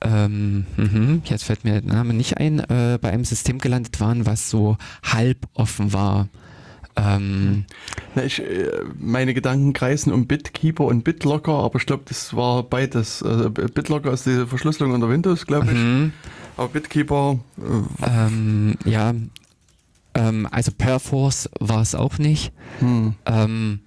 ähm, 0.00 0.66
mhm, 0.76 1.22
jetzt 1.24 1.44
fällt 1.44 1.64
mir 1.64 1.80
der 1.80 1.92
Name 1.92 2.12
nicht 2.12 2.38
ein, 2.38 2.58
äh, 2.58 2.98
bei 3.00 3.10
einem 3.10 3.24
System 3.24 3.58
gelandet 3.58 4.00
waren, 4.00 4.26
was 4.26 4.50
so 4.50 4.76
halb 5.04 5.46
offen 5.54 5.92
war. 5.92 6.28
Ähm, 6.96 7.64
Na, 8.16 8.24
ich, 8.24 8.40
äh, 8.40 8.70
meine 8.98 9.32
Gedanken 9.32 9.72
kreisen 9.72 10.12
um 10.12 10.26
Bitkeeper 10.26 10.84
und 10.84 11.04
BitLocker, 11.04 11.52
aber 11.52 11.78
ich 11.78 11.86
glaube, 11.86 12.02
das 12.06 12.34
war 12.34 12.64
beides. 12.64 13.22
Also 13.22 13.50
BitLocker 13.50 14.12
ist 14.12 14.26
die 14.26 14.46
Verschlüsselung 14.46 14.92
unter 14.92 15.08
Windows, 15.08 15.46
glaube 15.46 15.66
ich. 15.66 15.78
mhm. 15.78 16.12
Aber 16.56 16.68
Bitkeeper, 16.68 17.38
äh, 17.58 18.04
ähm, 18.04 18.74
ja, 18.84 19.14
ähm, 20.18 20.48
also 20.50 20.72
Perforce 20.72 21.48
war 21.60 21.80
es 21.82 21.94
auch 21.94 22.18
nicht. 22.18 22.52
hm. 22.80 23.14
Ähm, 23.26 23.80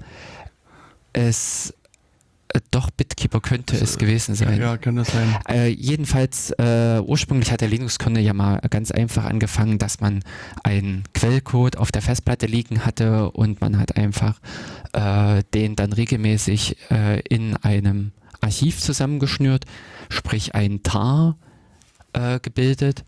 es, 1.14 1.74
äh, 2.54 2.62
doch, 2.72 2.90
Bitkeeper 2.90 3.42
könnte 3.42 3.74
Das, 3.78 3.92
es 3.92 3.98
gewesen 3.98 4.36
sein. 4.36 4.60
ja, 4.60 4.78
kann 4.78 4.96
das 4.96 5.12
sein. 5.12 5.36
Äh, 5.50 5.68
jedenfalls, 5.68 6.52
äh, 6.52 7.02
ursprünglich 7.06 7.52
hat 7.52 7.62
der 7.62 7.68
Linux-Kernel 7.68 8.24
ja 8.24 8.34
mal 8.34 8.62
ganz 8.70 8.92
einfach 8.92 9.26
angefangen, 9.26 9.78
dass 9.78 10.00
man 10.00 10.24
einen 10.64 11.04
Quellcode 11.14 11.78
auf 11.78 11.92
der 11.92 12.02
Festplatte 12.02 12.46
liegen 12.46 12.86
hatte 12.86 13.32
und 13.32 13.60
man 13.62 13.78
hat 13.78 13.98
einfach 13.98 14.40
äh, 14.94 15.44
den 15.54 15.76
dann 15.76 15.92
regelmäßig 15.92 16.78
äh, 16.92 17.20
in 17.22 17.58
einem 17.58 18.12
Archiv 18.40 18.80
zusammengeschnürt, 18.80 19.66
sprich 20.10 20.56
ein 20.56 20.82
TAR 20.82 21.38
äh, 22.14 22.40
gebildet 22.40 23.04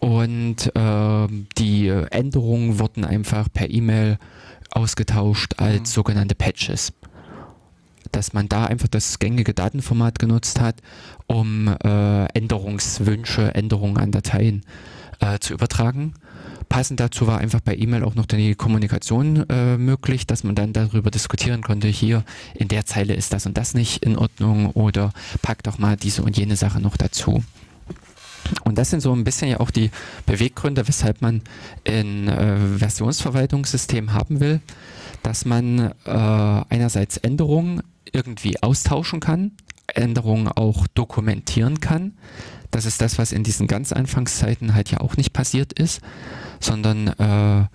und 0.00 0.72
ähm, 0.74 1.46
die 1.58 1.88
Änderungen 1.88 2.78
wurden 2.78 3.04
einfach 3.04 3.48
per 3.52 3.70
E-Mail 3.70 4.18
ausgetauscht 4.70 5.54
als 5.58 5.80
Mhm. 5.80 5.86
sogenannte 5.86 6.34
Patches 6.34 6.92
dass 8.12 8.32
man 8.32 8.48
da 8.48 8.64
einfach 8.64 8.88
das 8.88 9.18
gängige 9.18 9.54
Datenformat 9.54 10.18
genutzt 10.18 10.60
hat, 10.60 10.76
um 11.26 11.68
äh, 11.68 12.24
Änderungswünsche, 12.26 13.54
Änderungen 13.54 13.98
an 13.98 14.12
Dateien 14.12 14.62
äh, 15.20 15.38
zu 15.38 15.54
übertragen. 15.54 16.14
Passend 16.68 17.00
dazu 17.00 17.26
war 17.26 17.38
einfach 17.38 17.60
bei 17.60 17.74
E-Mail 17.76 18.04
auch 18.04 18.14
noch 18.14 18.26
die 18.26 18.54
Kommunikation 18.54 19.48
äh, 19.48 19.78
möglich, 19.78 20.26
dass 20.26 20.44
man 20.44 20.54
dann 20.54 20.72
darüber 20.72 21.10
diskutieren 21.10 21.62
konnte, 21.62 21.88
hier 21.88 22.24
in 22.54 22.68
der 22.68 22.84
Zeile 22.84 23.14
ist 23.14 23.32
das 23.32 23.46
und 23.46 23.56
das 23.56 23.74
nicht 23.74 24.04
in 24.04 24.18
Ordnung 24.18 24.70
oder 24.72 25.12
pack 25.40 25.62
doch 25.62 25.78
mal 25.78 25.96
diese 25.96 26.22
und 26.22 26.36
jene 26.36 26.56
Sache 26.56 26.80
noch 26.80 26.96
dazu. 26.96 27.42
Und 28.64 28.78
das 28.78 28.90
sind 28.90 29.00
so 29.00 29.12
ein 29.12 29.24
bisschen 29.24 29.48
ja 29.48 29.60
auch 29.60 29.70
die 29.70 29.90
Beweggründe, 30.26 30.86
weshalb 30.88 31.20
man 31.22 31.42
ein 31.86 32.28
äh, 32.28 32.78
Versionsverwaltungssystem 32.78 34.12
haben 34.12 34.40
will, 34.40 34.60
dass 35.22 35.44
man 35.44 35.92
äh, 36.06 36.10
einerseits 36.10 37.16
Änderungen 37.18 37.82
irgendwie 38.12 38.62
austauschen 38.62 39.20
kann, 39.20 39.52
Änderungen 39.86 40.48
auch 40.48 40.86
dokumentieren 40.88 41.80
kann. 41.80 42.12
Das 42.70 42.84
ist 42.84 43.00
das, 43.00 43.18
was 43.18 43.32
in 43.32 43.44
diesen 43.44 43.66
ganz 43.66 43.92
Anfangszeiten 43.92 44.74
halt 44.74 44.90
ja 44.90 45.00
auch 45.00 45.16
nicht 45.16 45.32
passiert 45.32 45.72
ist, 45.72 46.00
sondern 46.60 47.08
äh, 47.08 47.66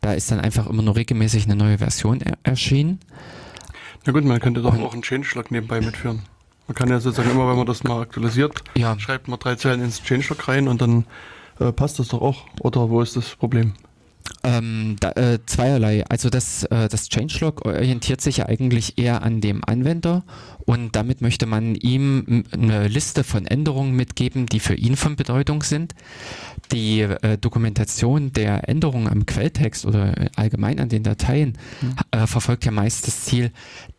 da 0.00 0.12
ist 0.14 0.30
dann 0.30 0.40
einfach 0.40 0.66
immer 0.66 0.82
nur 0.82 0.96
regelmäßig 0.96 1.44
eine 1.44 1.56
neue 1.56 1.78
Version 1.78 2.20
er 2.20 2.38
erschienen. 2.42 2.98
Na 4.06 4.12
gut, 4.12 4.24
man 4.24 4.40
könnte 4.40 4.62
doch 4.62 4.74
Und- 4.74 4.82
auch 4.82 4.92
einen 4.92 5.02
Changelog 5.02 5.50
nebenbei 5.50 5.80
mitführen. 5.80 6.22
Man 6.70 6.76
kann 6.76 6.88
ja 6.88 7.00
sozusagen 7.00 7.32
immer, 7.32 7.48
wenn 7.48 7.56
man 7.56 7.66
das 7.66 7.82
mal 7.82 8.00
aktualisiert, 8.00 8.62
Ja, 8.76 8.96
schreibt 8.96 9.26
man 9.26 9.40
drei 9.40 9.56
Zeilen 9.56 9.82
ins 9.82 10.00
Changelog 10.04 10.46
rein 10.46 10.68
und 10.68 10.80
dann 10.80 11.04
äh, 11.58 11.72
passt 11.72 11.98
das 11.98 12.06
doch 12.06 12.22
auch. 12.22 12.46
Oder 12.60 12.88
wo 12.90 13.02
ist 13.02 13.16
das 13.16 13.34
Problem? 13.34 13.72
Ähm, 14.44 14.94
da, 15.00 15.10
äh, 15.16 15.40
zweierlei. 15.46 16.04
Also 16.08 16.30
das, 16.30 16.62
äh, 16.62 16.88
das 16.88 17.08
Changelog 17.08 17.66
orientiert 17.66 18.20
sich 18.20 18.36
ja 18.36 18.46
eigentlich 18.46 18.98
eher 18.98 19.24
an 19.24 19.40
dem 19.40 19.64
Anwender 19.66 20.22
und 20.66 20.96
damit 20.96 21.20
möchte 21.20 21.46
man 21.46 21.74
ihm 21.74 22.44
eine 22.52 22.88
Liste 22.88 23.24
von 23.24 23.46
Änderungen 23.46 23.94
mitgeben, 23.94 24.46
die 24.46 24.60
für 24.60 24.74
ihn 24.74 24.96
von 24.96 25.16
Bedeutung 25.16 25.62
sind. 25.62 25.94
Die 26.72 27.00
äh, 27.00 27.38
Dokumentation 27.38 28.32
der 28.32 28.68
Änderungen 28.68 29.08
am 29.08 29.26
Quelltext 29.26 29.86
oder 29.86 30.14
allgemein 30.36 30.78
an 30.80 30.88
den 30.88 31.02
Dateien 31.02 31.58
Mhm. 31.80 31.94
äh, 32.10 32.26
verfolgt 32.26 32.64
ja 32.64 32.70
meist 32.72 33.06
das 33.06 33.24
Ziel, 33.24 33.52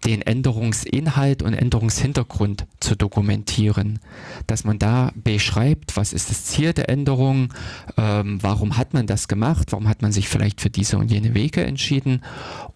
den 0.05 0.21
Änderungsinhalt 0.21 1.41
und 1.41 1.53
Änderungshintergrund 1.53 2.65
zu 2.79 2.95
dokumentieren. 2.95 3.99
Dass 4.47 4.63
man 4.63 4.79
da 4.79 5.11
beschreibt, 5.15 5.97
was 5.97 6.13
ist 6.13 6.29
das 6.29 6.45
Ziel 6.45 6.73
der 6.73 6.89
Änderung, 6.89 7.53
ähm, 7.97 8.39
warum 8.41 8.77
hat 8.77 8.93
man 8.93 9.07
das 9.07 9.27
gemacht, 9.27 9.71
warum 9.71 9.87
hat 9.87 10.01
man 10.01 10.11
sich 10.11 10.27
vielleicht 10.27 10.61
für 10.61 10.69
diese 10.69 10.97
und 10.97 11.11
jene 11.11 11.33
Wege 11.33 11.63
entschieden 11.63 12.21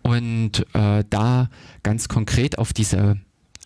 und 0.02 0.66
äh, 0.74 1.04
da 1.10 1.50
ganz 1.84 2.08
konkret 2.08 2.58
auf 2.58 2.74
diese 2.74 3.18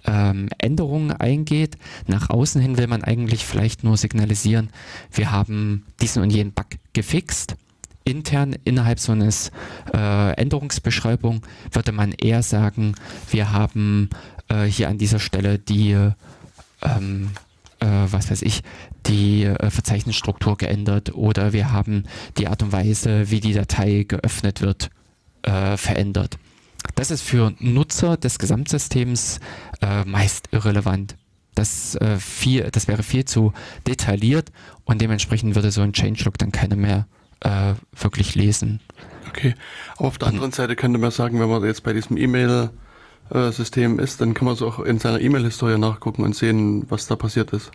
ähm, 0.05 0.49
Änderungen 0.57 1.11
eingeht. 1.11 1.77
Nach 2.07 2.29
außen 2.29 2.61
hin 2.61 2.77
will 2.77 2.87
man 2.87 3.03
eigentlich 3.03 3.45
vielleicht 3.45 3.83
nur 3.83 3.97
signalisieren, 3.97 4.69
wir 5.11 5.31
haben 5.31 5.85
diesen 6.01 6.23
und 6.23 6.29
jenen 6.29 6.53
Bug 6.53 6.67
gefixt. 6.93 7.55
Intern 8.05 8.55
innerhalb 8.63 8.99
so 8.99 9.11
eines 9.11 9.51
äh, 9.93 10.33
Änderungsbeschreibung 10.33 11.45
würde 11.71 11.91
man 11.91 12.13
eher 12.13 12.41
sagen, 12.41 12.95
wir 13.29 13.51
haben 13.51 14.09
äh, 14.47 14.63
hier 14.63 14.89
an 14.89 14.97
dieser 14.97 15.19
Stelle 15.19 15.59
die, 15.59 15.91
ähm, 16.81 17.29
äh, 17.79 17.85
was 17.85 18.31
weiß 18.31 18.41
ich, 18.41 18.63
die 19.05 19.43
äh, 19.43 19.69
Verzeichnisstruktur 19.69 20.57
geändert 20.57 21.13
oder 21.13 21.53
wir 21.53 21.71
haben 21.71 22.05
die 22.37 22.47
Art 22.47 22.63
und 22.63 22.71
Weise, 22.71 23.29
wie 23.29 23.41
die 23.41 23.53
Datei 23.53 24.05
geöffnet 24.07 24.61
wird, 24.61 24.89
äh, 25.43 25.77
verändert. 25.77 26.39
Das 26.95 27.11
ist 27.11 27.21
für 27.21 27.53
Nutzer 27.59 28.17
des 28.17 28.39
Gesamtsystems 28.39 29.39
äh, 29.81 30.03
meist 30.05 30.49
irrelevant. 30.51 31.15
Das, 31.55 31.95
äh, 31.95 32.17
viel, 32.17 32.69
das 32.71 32.87
wäre 32.87 33.03
viel 33.03 33.25
zu 33.25 33.53
detailliert 33.87 34.51
und 34.85 35.01
dementsprechend 35.01 35.55
würde 35.55 35.71
so 35.71 35.81
ein 35.81 35.93
Changelog 35.93 36.37
dann 36.37 36.51
keiner 36.51 36.75
mehr 36.75 37.07
äh, 37.41 37.73
wirklich 37.93 38.35
lesen. 38.35 38.79
Okay. 39.27 39.55
Aber 39.97 40.07
auf 40.07 40.17
der 40.17 40.29
anderen 40.29 40.51
Seite 40.51 40.75
könnte 40.75 40.99
man 40.99 41.11
sagen, 41.11 41.39
wenn 41.39 41.49
man 41.49 41.63
jetzt 41.63 41.83
bei 41.83 41.93
diesem 41.93 42.17
E-Mail-System 42.17 43.99
ist, 43.99 44.21
dann 44.21 44.33
kann 44.33 44.45
man 44.45 44.55
so 44.55 44.67
auch 44.67 44.79
in 44.79 44.99
seiner 44.99 45.21
E-Mail-Historie 45.21 45.77
nachgucken 45.77 46.23
und 46.23 46.35
sehen, 46.35 46.85
was 46.89 47.07
da 47.07 47.15
passiert 47.15 47.51
ist. 47.51 47.71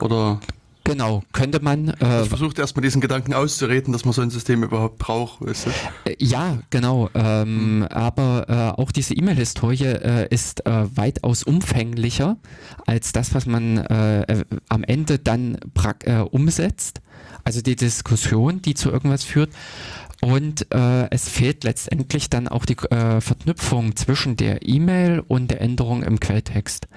Oder 0.00 0.40
Genau, 0.84 1.22
könnte 1.32 1.60
man. 1.62 1.88
Äh, 1.88 2.22
ich 2.22 2.28
versuche 2.28 2.54
erstmal 2.58 2.82
diesen 2.82 3.00
Gedanken 3.00 3.32
auszureden, 3.32 3.92
dass 3.92 4.04
man 4.04 4.12
so 4.12 4.20
ein 4.20 4.28
System 4.30 4.62
überhaupt 4.62 4.98
braucht. 4.98 5.40
Weißt 5.40 5.66
du? 5.66 5.70
Äh, 6.10 6.16
Ja, 6.18 6.58
genau. 6.68 7.08
Ähm, 7.14 7.86
Aber 7.90 8.46
äh, 8.76 8.80
auch 8.80 8.92
diese 8.92 9.14
E-Mail-Historie 9.14 9.84
äh, 9.84 10.28
ist 10.28 10.66
äh, 10.66 10.84
weitaus 10.94 11.42
umfänglicher 11.42 12.36
als 12.86 13.12
das, 13.12 13.34
was 13.34 13.46
man 13.46 13.78
äh, 13.78 14.44
am 14.68 14.84
Ende 14.84 15.18
dann 15.18 15.58
umsetzt. 16.30 17.00
Also 17.44 17.60
die 17.60 17.76
Diskussion, 17.76 18.62
die 18.62 18.74
zu 18.74 18.90
irgendwas 18.90 19.24
führt. 19.24 19.50
Und 20.24 20.72
äh, 20.72 21.10
es 21.10 21.28
fehlt 21.28 21.64
letztendlich 21.64 22.30
dann 22.30 22.48
auch 22.48 22.64
die 22.64 22.78
äh, 22.78 23.20
Verknüpfung 23.20 23.94
zwischen 23.94 24.38
der 24.38 24.66
E-Mail 24.66 25.20
und 25.20 25.50
der 25.50 25.60
Änderung 25.60 26.02
im 26.02 26.18
Quelltext. 26.18 26.88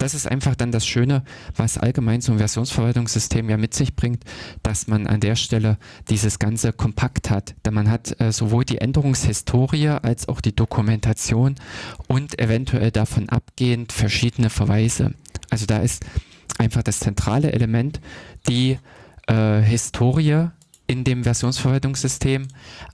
Das 0.00 0.14
ist 0.14 0.26
einfach 0.26 0.56
dann 0.56 0.72
das 0.72 0.84
Schöne, 0.84 1.22
was 1.54 1.78
allgemein 1.78 2.22
so 2.22 2.32
ein 2.32 2.38
Versionsverwaltungssystem 2.38 3.48
ja 3.48 3.56
mit 3.56 3.72
sich 3.72 3.94
bringt, 3.94 4.24
dass 4.64 4.88
man 4.88 5.06
an 5.06 5.20
der 5.20 5.36
Stelle 5.36 5.78
dieses 6.10 6.40
Ganze 6.40 6.72
kompakt 6.72 7.30
hat. 7.30 7.54
Denn 7.64 7.72
man 7.72 7.88
hat 7.88 8.20
äh, 8.20 8.32
sowohl 8.32 8.64
die 8.64 8.78
Änderungshistorie 8.78 9.90
als 10.02 10.28
auch 10.28 10.40
die 10.40 10.56
Dokumentation 10.56 11.54
und 12.08 12.36
eventuell 12.40 12.90
davon 12.90 13.28
abgehend 13.28 13.92
verschiedene 13.92 14.50
Verweise. 14.50 15.14
Also 15.50 15.66
da 15.66 15.78
ist 15.78 16.04
einfach 16.58 16.82
das 16.82 16.98
zentrale 16.98 17.52
Element 17.52 18.00
die 18.48 18.76
äh, 19.28 19.60
Historie 19.60 20.48
in 20.86 21.04
dem 21.04 21.24
Versionsverwaltungssystem, 21.24 22.48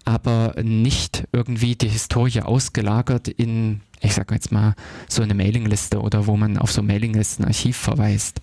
aber 0.04 0.54
nicht 0.62 1.24
irgendwie 1.32 1.74
die 1.74 1.88
Historie 1.88 2.42
ausgelagert 2.42 3.28
in, 3.28 3.80
ich 4.00 4.14
sag 4.14 4.30
jetzt 4.30 4.52
mal, 4.52 4.74
so 5.08 5.22
eine 5.22 5.34
Mailingliste 5.34 6.00
oder 6.00 6.26
wo 6.26 6.36
man 6.36 6.58
auf 6.58 6.70
so 6.70 6.82
Mailinglistenarchiv 6.82 7.76
verweist. 7.76 8.40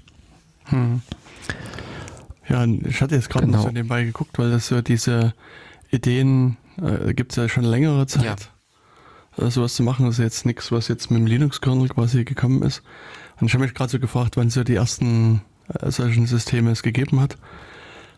Hm. 0.66 1.02
Ja, 2.48 2.66
ich 2.66 3.02
hatte 3.02 3.16
jetzt 3.16 3.30
gerade 3.30 3.46
Genau. 3.46 3.58
noch 3.60 3.66
so 3.66 3.72
nebenbei 3.72 4.04
geguckt, 4.04 4.38
weil 4.38 4.52
das 4.52 4.68
so 4.68 4.82
diese 4.82 5.34
Ideen 5.92 6.58
äh, 6.82 7.14
gibt 7.14 7.32
es 7.32 7.38
ja 7.38 7.50
schon 7.50 7.64
längere 7.64 8.06
Zeit. 8.08 8.52
Äh, 9.38 9.50
sowas 9.50 9.76
zu 9.76 9.84
machen, 9.84 10.08
ist 10.08 10.20
jetzt 10.20 10.46
nichts, 10.46 10.72
was 10.72 10.88
jetzt 10.88 11.10
mit 11.12 11.20
dem 11.20 11.28
Linux-Kernel 11.28 11.90
quasi 11.90 12.24
gekommen 12.24 12.62
ist. 12.64 12.84
Und 13.40 13.48
ich 13.48 13.54
habe 13.54 13.64
mich 13.64 13.74
gerade 13.74 13.92
so 13.92 14.00
gefragt, 14.00 14.38
wann 14.38 14.48
es 14.48 14.54
so 14.54 14.64
die 14.64 14.76
ersten 14.76 15.42
äh, 15.80 15.90
solchen 15.92 16.28
Systeme 16.28 16.72
es 16.72 16.84
gegeben 16.84 17.20
hat. 17.20 17.38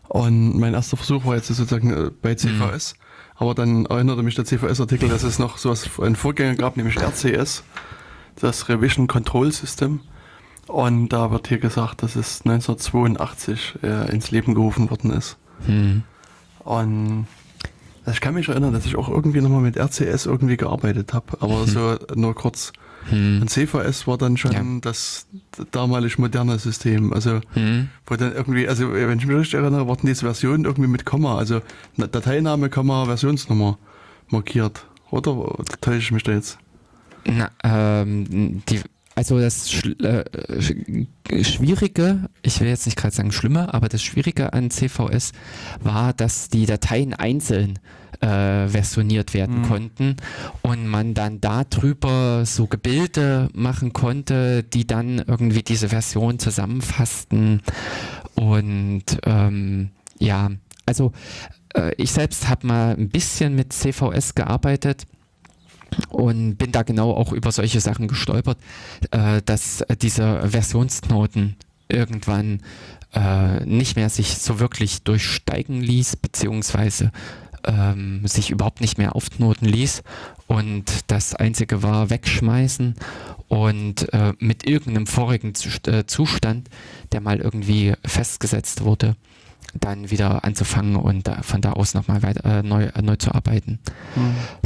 Und 0.08 0.58
mein 0.58 0.74
erster 0.74 0.96
Versuch 0.96 1.24
war 1.26 1.36
jetzt 1.36 1.48
sozusagen 1.48 1.90
äh, 1.90 2.10
bei 2.22 2.34
CVS. 2.34 2.94
Aber 3.36 3.54
dann 3.54 3.86
erinnerte 3.86 4.22
mich 4.22 4.34
der 4.34 4.44
CVS-Artikel, 4.44 5.08
dass 5.08 5.22
es 5.22 5.38
noch 5.38 5.58
sowas, 5.58 5.88
einen 6.00 6.16
Vorgänger 6.16 6.56
gab, 6.56 6.76
nämlich 6.76 6.98
RCS, 6.98 7.62
das 8.36 8.68
Revision 8.68 9.06
Control 9.06 9.52
System. 9.52 10.00
Und 10.66 11.10
da 11.10 11.30
wird 11.30 11.48
hier 11.48 11.58
gesagt, 11.58 12.02
dass 12.02 12.16
es 12.16 12.42
1982 12.44 13.78
äh, 13.82 14.10
ins 14.10 14.30
Leben 14.30 14.54
gerufen 14.54 14.90
worden 14.90 15.12
ist. 15.12 15.38
Hm. 15.66 16.02
Und 16.60 17.26
also 18.04 18.16
ich 18.16 18.20
kann 18.20 18.34
mich 18.34 18.48
erinnern, 18.48 18.72
dass 18.72 18.86
ich 18.86 18.96
auch 18.96 19.08
irgendwie 19.08 19.40
nochmal 19.40 19.60
mit 19.60 19.76
RCS 19.76 20.26
irgendwie 20.26 20.56
gearbeitet 20.56 21.14
habe, 21.14 21.38
aber 21.40 21.66
so 21.66 21.96
nur 22.14 22.34
kurz. 22.34 22.72
Hm. 23.10 23.40
Und 23.42 23.48
CVS 23.48 24.06
war 24.06 24.18
dann 24.18 24.36
schon 24.36 24.52
Ja. 24.52 24.62
das 24.80 25.26
damalig 25.70 26.18
moderne 26.18 26.58
System. 26.58 27.12
Also 27.12 27.40
Hm. 27.54 27.88
wo 28.06 28.16
dann 28.16 28.32
irgendwie, 28.34 28.68
also 28.68 28.92
wenn 28.92 29.18
ich 29.18 29.26
mich 29.26 29.36
richtig 29.36 29.60
erinnere, 29.60 29.86
wurden 29.86 30.06
diese 30.06 30.20
Versionen 30.26 30.64
irgendwie 30.64 30.88
mit 30.88 31.04
Komma, 31.04 31.36
also 31.38 31.60
Dateiname, 31.96 32.68
Komma, 32.70 33.04
Versionsnummer 33.06 33.78
markiert. 34.28 34.84
Oder 35.10 35.32
täusche 35.80 35.98
ich 35.98 36.12
mich 36.12 36.22
da 36.22 36.32
jetzt? 36.32 36.58
Na, 37.24 37.50
ähm, 37.64 38.62
die, 38.68 38.80
also 39.18 39.40
das 39.40 39.68
Schl 39.68 39.96
äh, 40.04 40.24
Sch- 40.60 41.44
Schwierige, 41.44 42.28
ich 42.42 42.60
will 42.60 42.68
jetzt 42.68 42.86
nicht 42.86 42.96
gerade 42.96 43.12
sagen 43.14 43.32
Schlimme, 43.32 43.74
aber 43.74 43.88
das 43.88 44.00
Schwierige 44.00 44.52
an 44.52 44.70
CVS 44.70 45.32
war, 45.82 46.12
dass 46.12 46.48
die 46.50 46.66
Dateien 46.66 47.14
einzeln 47.14 47.80
äh, 48.20 48.68
versioniert 48.68 49.34
werden 49.34 49.62
Mhm. 49.62 49.68
konnten 49.68 50.16
und 50.62 50.86
man 50.86 51.14
dann 51.14 51.40
darüber 51.40 52.46
so 52.46 52.66
Gebilde 52.68 53.48
machen 53.54 53.92
konnte, 53.92 54.62
die 54.62 54.86
dann 54.86 55.18
irgendwie 55.26 55.62
diese 55.64 55.88
Version 55.88 56.38
zusammenfassten 56.38 57.60
und 58.36 59.02
ähm, 59.24 59.90
ja, 60.20 60.50
also 60.86 61.12
äh, 61.74 61.92
ich 61.96 62.12
selbst 62.12 62.48
habe 62.48 62.66
mal 62.68 62.94
ein 62.96 63.08
bisschen 63.08 63.54
mit 63.56 63.72
CVS 63.72 64.34
gearbeitet 64.36 65.06
und 66.08 66.56
bin 66.56 66.72
da 66.72 66.82
genau 66.82 67.12
auch 67.12 67.32
über 67.32 67.52
solche 67.52 67.80
Sachen 67.80 68.08
gestolpert, 68.08 68.58
äh, 69.10 69.42
dass 69.44 69.84
diese 70.00 70.48
Versionsknoten 70.48 71.56
irgendwann 71.88 72.60
äh, 73.14 73.64
nicht 73.64 73.96
mehr 73.96 74.10
sich 74.10 74.38
so 74.38 74.60
wirklich 74.60 75.02
durchsteigen 75.02 75.80
ließ, 75.80 76.16
beziehungsweise 76.16 77.10
ähm, 77.64 78.26
sich 78.26 78.50
überhaupt 78.50 78.80
nicht 78.80 78.98
mehr 78.98 79.16
aufknoten 79.16 79.68
ließ. 79.68 80.02
Und 80.46 80.84
das 81.08 81.34
Einzige 81.34 81.82
war 81.82 82.10
wegschmeißen 82.10 82.94
und 83.48 84.12
äh, 84.12 84.32
mit 84.38 84.66
irgendeinem 84.66 85.06
vorigen 85.06 85.52
äh, 85.86 86.06
Zustand, 86.06 86.68
der 87.12 87.20
mal 87.20 87.38
irgendwie 87.38 87.94
festgesetzt 88.04 88.84
wurde, 88.84 89.16
dann 89.74 90.10
wieder 90.10 90.44
anzufangen 90.44 90.96
und 90.96 91.28
äh, 91.28 91.42
von 91.42 91.60
da 91.60 91.72
aus 91.72 91.94
nochmal 91.94 92.22
weiter 92.22 92.44
äh, 92.58 92.62
neu, 92.62 92.84
äh, 92.84 93.02
neu 93.02 93.16
zu 93.16 93.34
arbeiten. 93.34 93.78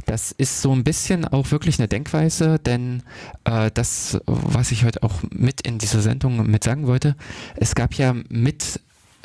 Das 0.07 0.33
ist 0.33 0.63
so 0.63 0.73
ein 0.73 0.85
bisschen 0.85 1.25
auch 1.25 1.51
wirklich 1.51 1.79
eine 1.79 1.89
Denkweise, 1.89 2.59
denn 2.59 3.03
äh, 3.45 3.71
das, 3.73 4.21
was 4.27 4.73
ich 4.73 4.85
heute 4.85 5.03
auch 5.03 5.23
mit 5.31 5.63
in 5.63 5.79
dieser 5.79 6.01
Sendung 6.01 6.47
mit 6.49 6.65
sagen 6.65 6.87
wollte, 6.87 7.17
es 7.57 7.75
gab 7.75 7.95
ja 7.95 8.15
mit 8.29 8.81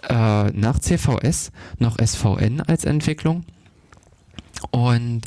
äh, 0.10 0.52
nach 0.52 0.80
CVS 0.80 1.52
noch 1.80 1.98
SVN 2.04 2.62
als 2.62 2.86
Entwicklung. 2.86 3.46
Und 4.72 5.22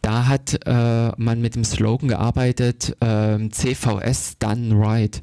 da 0.00 0.26
hat 0.26 0.58
äh, 0.66 1.12
man 1.16 1.40
mit 1.40 1.54
dem 1.54 1.64
Slogan 1.64 2.08
gearbeitet, 2.08 2.96
ähm, 3.00 3.52
CVS 3.52 4.38
done 4.38 4.74
right. 4.74 5.22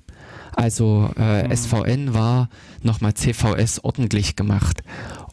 Also 0.59 1.09
äh, 1.17 1.47
Mhm. 1.47 1.51
SVN 1.55 2.13
war 2.13 2.49
nochmal 2.83 3.13
CVS 3.13 3.79
ordentlich 3.83 4.35
gemacht. 4.35 4.83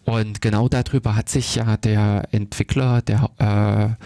Und 0.04 0.40
genau 0.40 0.68
darüber 0.68 1.16
hat 1.16 1.28
sich 1.28 1.56
ja 1.56 1.76
der 1.76 2.28
Entwickler, 2.30 3.02
der 3.02 3.96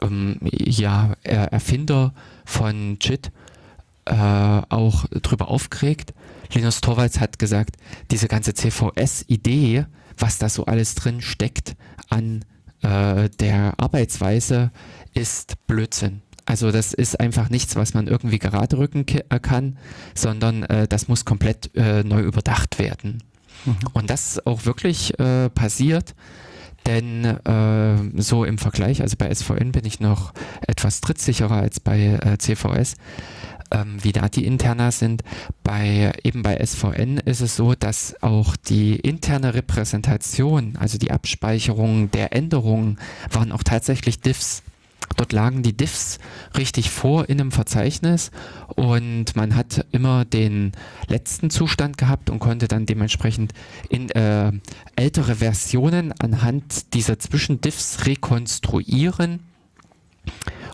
äh, 0.00 0.04
ähm, 0.06 0.38
ja, 0.42 1.12
Er- 1.22 1.52
Erfinder 1.52 2.14
von 2.46 2.96
JIT 2.98 3.30
äh, 4.06 4.14
auch 4.14 5.04
drüber 5.22 5.48
aufgeregt. 5.48 6.14
Linus 6.54 6.80
Torvalds 6.80 7.20
hat 7.20 7.38
gesagt, 7.38 7.76
diese 8.10 8.26
ganze 8.26 8.54
CVS-Idee, 8.54 9.84
was 10.16 10.38
da 10.38 10.48
so 10.48 10.64
alles 10.64 10.94
drin 10.94 11.20
steckt 11.20 11.76
an 12.08 12.44
äh, 12.82 13.28
der 13.38 13.74
Arbeitsweise, 13.76 14.70
ist 15.12 15.54
Blödsinn. 15.66 16.22
Also 16.50 16.72
das 16.72 16.92
ist 16.92 17.20
einfach 17.20 17.48
nichts, 17.48 17.76
was 17.76 17.94
man 17.94 18.08
irgendwie 18.08 18.40
gerade 18.40 18.76
rücken 18.76 19.06
äh, 19.06 19.38
kann, 19.38 19.78
sondern 20.16 20.64
äh, 20.64 20.88
das 20.88 21.06
muss 21.06 21.24
komplett 21.24 21.70
äh, 21.76 22.02
neu 22.02 22.22
überdacht 22.22 22.80
werden. 22.80 23.22
Und 23.92 24.10
das 24.10 24.32
ist 24.32 24.46
auch 24.48 24.64
wirklich 24.64 25.16
äh, 25.20 25.48
passiert, 25.50 26.16
denn 26.86 27.24
äh, 27.24 28.20
so 28.20 28.44
im 28.44 28.58
Vergleich, 28.58 29.00
also 29.00 29.16
bei 29.16 29.32
SVN 29.32 29.70
bin 29.70 29.84
ich 29.84 30.00
noch 30.00 30.32
etwas 30.66 31.00
trittsicherer 31.00 31.56
als 31.56 31.78
bei 31.78 32.18
äh, 32.20 32.36
CVS, 32.38 32.96
ähm, 33.70 33.98
wie 34.02 34.10
da 34.10 34.28
die 34.28 34.44
Interna 34.44 34.90
sind. 34.90 35.22
Bei 35.62 36.12
eben 36.24 36.42
bei 36.42 36.56
SVN 36.66 37.18
ist 37.18 37.42
es 37.42 37.54
so, 37.54 37.76
dass 37.76 38.20
auch 38.22 38.56
die 38.56 38.96
interne 38.96 39.54
Repräsentation, 39.54 40.76
also 40.80 40.98
die 40.98 41.12
Abspeicherung 41.12 42.10
der 42.10 42.34
Änderungen, 42.34 42.98
waren 43.30 43.52
auch 43.52 43.62
tatsächlich 43.62 44.20
Diffs. 44.20 44.64
Dort 45.16 45.32
lagen 45.32 45.62
die 45.62 45.76
Diffs 45.76 46.18
richtig 46.56 46.90
vor 46.90 47.28
in 47.28 47.40
einem 47.40 47.52
Verzeichnis 47.52 48.30
und 48.68 49.36
man 49.36 49.56
hat 49.56 49.86
immer 49.92 50.24
den 50.24 50.72
letzten 51.08 51.50
Zustand 51.50 51.98
gehabt 51.98 52.30
und 52.30 52.38
konnte 52.38 52.68
dann 52.68 52.86
dementsprechend 52.86 53.52
in 53.88 54.10
äh, 54.10 54.52
ältere 54.96 55.36
Versionen 55.36 56.12
anhand 56.20 56.94
dieser 56.94 57.18
Zwischendiffs 57.18 58.06
rekonstruieren. 58.06 59.40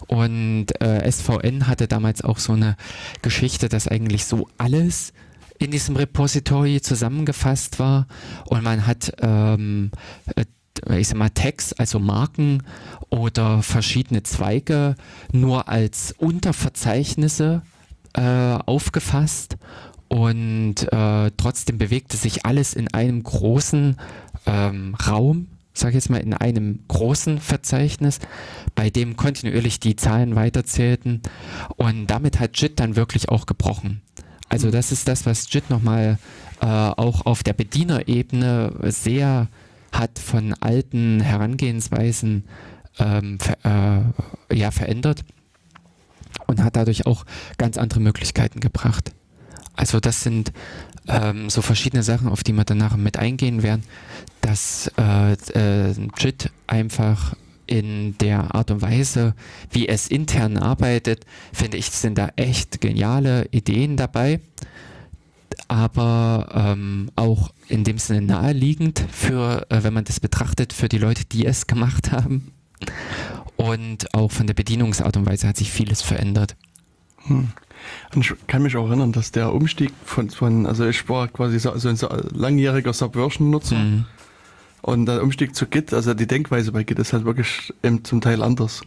Und 0.07 0.81
äh, 0.81 1.11
SVN 1.11 1.67
hatte 1.67 1.89
damals 1.89 2.23
auch 2.23 2.39
so 2.39 2.53
eine 2.53 2.77
Geschichte, 3.23 3.69
dass 3.69 3.89
eigentlich 3.89 4.27
so 4.27 4.49
alles 4.59 5.13
in 5.59 5.71
diesem 5.71 5.97
Repository 5.97 6.81
zusammengefasst 6.81 7.79
war 7.79 8.07
und 8.45 8.63
man 8.63 8.87
hat 8.87 9.13
ähm, 9.21 9.91
äh, 10.35 10.45
ich 10.91 11.09
sag 11.09 11.19
mal 11.19 11.31
Tags, 11.31 11.73
also 11.73 11.99
Marken 11.99 12.63
oder 13.11 13.63
verschiedene 13.63 14.23
Zweige 14.23 14.97
nur 15.33 15.69
als 15.69 16.15
Unterverzeichnisse 16.19 17.63
äh, 18.15 18.59
aufgefasst. 18.67 19.57
Und 20.09 20.93
äh, 20.93 21.31
trotzdem 21.37 21.79
bewegte 21.79 22.17
sich 22.17 22.47
alles 22.47 22.75
in 22.75 22.93
einem 22.95 23.23
großen 23.23 23.97
ähm, 24.47 24.95
Raum, 24.95 25.49
sag 25.75 25.91
ich 25.91 25.95
jetzt 25.97 26.11
mal 26.11 26.19
in 26.19 26.33
einem 26.33 26.81
großen 26.89 27.41
Verzeichnis, 27.41 28.21
bei 28.75 28.89
dem 28.89 29.17
kontinuierlich 29.17 29.81
die 29.81 29.97
Zahlen 29.97 30.37
weiterzählten. 30.37 31.23
Und 31.77 32.07
damit 32.07 32.39
hat 32.39 32.59
JIT 32.59 32.79
dann 32.79 32.97
wirklich 32.97 33.29
auch 33.29 33.47
gebrochen. 33.47 34.03
Also 34.49 34.71
das 34.71 34.93
ist 34.93 35.09
das, 35.09 35.27
was 35.27 35.53
JIT 35.53 35.71
nochmal 35.71 36.19
äh, 36.61 36.67
auch 36.67 37.27
auf 37.27 37.43
der 37.43 37.53
Bedienerebene 37.53 38.75
sehr 38.85 39.49
hat 39.99 40.19
von 40.19 40.55
alten 40.55 41.21
Herangehensweisen 41.21 42.45
ähm, 42.99 43.39
ver, 43.39 44.13
äh, 44.51 44.57
ja, 44.57 44.71
verändert 44.71 45.25
und 46.47 46.63
hat 46.63 46.77
dadurch 46.77 47.07
auch 47.07 47.25
ganz 47.59 47.77
andere 47.77 48.01
Möglichkeiten 48.01 48.61
gebracht. 48.61 49.13
Also 49.75 50.01
das 50.01 50.23
sind 50.23 50.53
ähm, 51.07 51.51
so 51.51 51.63
verschiedene 51.63 52.03
Sachen, 52.03 52.29
auf 52.29 52.43
die 52.43 52.53
wir 52.53 52.65
danach 52.65 52.97
mit 52.97 53.19
eingehen 53.19 53.63
werden, 53.63 53.85
dass 54.41 54.91
äh, 54.99 55.33
äh, 55.33 55.95
JIT 56.19 56.51
einfach 56.67 57.35
in 57.67 58.17
der 58.19 58.55
Art 58.55 58.71
und 58.71 58.81
Weise, 58.81 59.35
wie 59.71 59.89
es 59.89 60.07
intern 60.09 60.57
arbeitet, 60.57 61.27
finde 61.53 61.77
ich, 61.77 61.91
sind 61.91 62.17
da 62.17 62.31
echt 62.37 62.81
geniale 62.81 63.49
Ideen 63.51 63.97
dabei 63.97 64.41
aber 65.69 66.49
ähm, 66.53 67.11
auch 67.17 67.51
in 67.69 67.85
dem 67.85 67.99
Sinne 67.99 68.23
naheliegend 68.23 69.05
für, 69.11 69.67
äh, 69.71 69.83
wenn 69.83 69.95
man 69.95 70.05
das 70.05 70.21
betrachtet, 70.21 70.73
für 70.73 70.89
die 70.89 70.99
Leute, 70.99 71.25
die 71.25 71.47
es 71.47 71.67
gemacht 71.67 72.13
haben. 72.13 72.53
Und 73.57 74.13
auch 74.15 74.31
von 74.31 74.47
der 74.47 74.55
Bedienungsart 74.55 75.17
und 75.17 75.27
Weise 75.27 75.49
hat 75.49 75.57
sich 75.57 75.71
vieles 75.71 76.03
verändert. 76.03 76.57
Hm. 77.25 77.49
Ich 78.21 78.35
kann 78.47 78.63
mich 78.63 78.77
auch 78.77 78.87
erinnern, 78.89 79.13
dass 79.13 79.33
der 79.33 79.53
Umstieg 79.53 79.93
von, 80.05 80.31
von 80.31 80.67
also 80.67 80.87
ich 80.87 81.09
war 81.09 81.29
quasi 81.29 81.59
so, 81.59 81.77
so 81.77 81.89
ein 81.89 81.99
langjähriger 82.33 82.93
Subversion-Nutzer 82.93 83.77
Mhm. 83.77 84.05
und 84.83 85.07
der 85.07 85.23
Umstieg 85.23 85.55
zu 85.55 85.67
Git, 85.67 85.93
also 85.93 86.15
die 86.15 86.27
Denkweise 86.27 86.73
bei 86.73 86.83
Git 86.85 86.99
ist 86.99 87.13
halt 87.13 87.25
wirklich 87.25 87.73
zum 88.03 88.21
Teil 88.21 88.43
anders. 88.43 88.83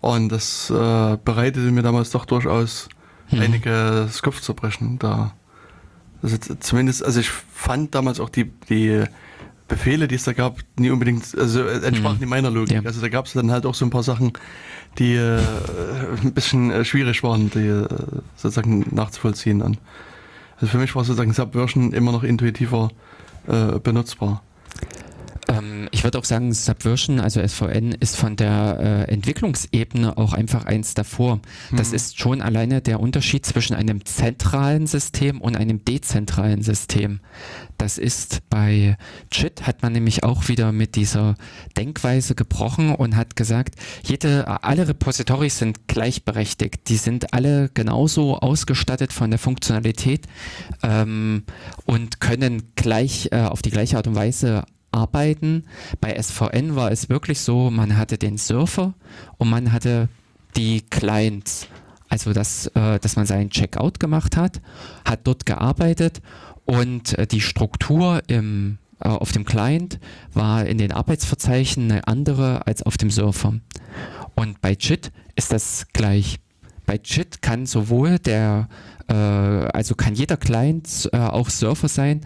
Und 0.00 0.30
das 0.30 0.70
äh, 0.70 1.18
bereitete 1.24 1.70
mir 1.70 1.82
damals 1.82 2.10
doch 2.10 2.24
durchaus 2.24 2.88
Mhm. 3.30 3.40
einiges 3.40 4.22
Kopfzerbrechen 4.22 4.98
da. 4.98 5.32
Also 6.22 6.36
zumindest, 6.60 7.04
also 7.04 7.20
ich 7.20 7.28
fand 7.30 7.94
damals 7.94 8.20
auch 8.20 8.28
die, 8.28 8.44
die 8.68 9.04
Befehle, 9.68 10.06
die 10.06 10.14
es 10.16 10.24
da 10.24 10.32
gab, 10.32 10.58
nie 10.78 10.90
unbedingt, 10.90 11.36
also 11.36 11.62
äh, 11.62 11.84
entsprachen 11.84 12.18
Mhm. 12.18 12.22
in 12.24 12.28
meiner 12.28 12.50
Logik. 12.50 12.74
Ja. 12.74 12.82
Also 12.84 13.00
da 13.00 13.08
gab 13.08 13.26
es 13.26 13.32
dann 13.32 13.50
halt 13.50 13.66
auch 13.66 13.74
so 13.74 13.84
ein 13.84 13.90
paar 13.90 14.02
Sachen, 14.02 14.32
die 14.98 15.14
äh, 15.14 15.40
ein 16.22 16.32
bisschen 16.32 16.70
äh, 16.70 16.84
schwierig 16.84 17.22
waren, 17.22 17.50
die 17.50 17.66
äh, 17.66 17.88
sozusagen 18.36 18.84
nachzuvollziehen. 18.94 19.60
Dann. 19.60 19.78
Also 20.56 20.66
für 20.66 20.78
mich 20.78 20.94
war 20.94 21.04
sozusagen 21.04 21.32
Subversion 21.32 21.92
immer 21.92 22.12
noch 22.12 22.22
intuitiver 22.22 22.90
äh, 23.48 23.78
benutzbar. 23.80 24.42
Ähm, 25.48 25.88
ich 25.90 26.04
würde 26.04 26.18
auch 26.18 26.24
sagen, 26.24 26.52
Subversion, 26.52 27.18
also 27.20 27.40
SVN, 27.46 27.92
ist 27.92 28.16
von 28.16 28.36
der 28.36 29.06
äh, 29.08 29.12
Entwicklungsebene 29.12 30.16
auch 30.16 30.32
einfach 30.34 30.64
eins 30.66 30.94
davor. 30.94 31.40
Das 31.76 31.90
Mhm. 31.90 31.94
ist 31.96 32.18
schon 32.18 32.42
alleine 32.42 32.80
der 32.80 33.00
Unterschied 33.00 33.44
zwischen 33.44 33.74
einem 33.74 34.04
zentralen 34.04 34.86
System 34.86 35.40
und 35.40 35.56
einem 35.56 35.84
dezentralen 35.84 36.62
System. 36.62 37.20
Das 37.78 37.98
ist 37.98 38.48
bei 38.50 38.96
JIT 39.32 39.66
hat 39.66 39.82
man 39.82 39.92
nämlich 39.92 40.22
auch 40.22 40.46
wieder 40.48 40.70
mit 40.70 40.94
dieser 40.94 41.34
Denkweise 41.76 42.34
gebrochen 42.36 42.94
und 42.94 43.16
hat 43.16 43.34
gesagt, 43.34 43.74
jede, 44.04 44.62
alle 44.62 44.86
Repositories 44.86 45.58
sind 45.58 45.88
gleichberechtigt. 45.88 46.88
Die 46.88 46.96
sind 46.96 47.34
alle 47.34 47.68
genauso 47.74 48.36
ausgestattet 48.38 49.12
von 49.12 49.30
der 49.30 49.40
Funktionalität 49.40 50.26
ähm, 50.84 51.42
und 51.84 52.20
können 52.20 52.70
gleich 52.76 53.28
äh, 53.32 53.40
auf 53.40 53.62
die 53.62 53.70
gleiche 53.70 53.96
Art 53.96 54.06
und 54.06 54.14
Weise 54.14 54.64
arbeiten. 54.92 55.64
Bei 56.00 56.20
SVN 56.20 56.76
war 56.76 56.92
es 56.92 57.08
wirklich 57.08 57.40
so, 57.40 57.70
man 57.70 57.96
hatte 57.96 58.18
den 58.18 58.38
Surfer 58.38 58.94
und 59.38 59.50
man 59.50 59.72
hatte 59.72 60.08
die 60.56 60.82
Clients. 60.82 61.66
Also, 62.08 62.34
dass, 62.34 62.66
äh, 62.68 62.98
dass 62.98 63.16
man 63.16 63.24
seinen 63.24 63.48
Checkout 63.50 63.98
gemacht 63.98 64.36
hat, 64.36 64.60
hat 65.04 65.20
dort 65.24 65.46
gearbeitet 65.46 66.20
und 66.66 67.18
äh, 67.18 67.26
die 67.26 67.40
Struktur 67.40 68.22
im, 68.26 68.78
äh, 69.00 69.08
auf 69.08 69.32
dem 69.32 69.44
Client 69.46 69.98
war 70.34 70.66
in 70.66 70.76
den 70.76 70.92
Arbeitsverzeichnissen 70.92 71.90
eine 71.90 72.06
andere 72.06 72.66
als 72.66 72.82
auf 72.82 72.98
dem 72.98 73.10
Surfer. 73.10 73.54
Und 74.34 74.60
bei 74.60 74.76
JIT 74.78 75.10
ist 75.36 75.52
das 75.52 75.86
gleich. 75.92 76.38
Bei 76.84 77.00
JIT 77.02 77.40
kann 77.42 77.64
sowohl 77.64 78.18
der, 78.18 78.68
also 79.14 79.94
kann 79.94 80.14
jeder 80.14 80.36
Client 80.36 81.08
äh, 81.12 81.18
auch 81.18 81.50
Surfer 81.50 81.88
sein. 81.88 82.22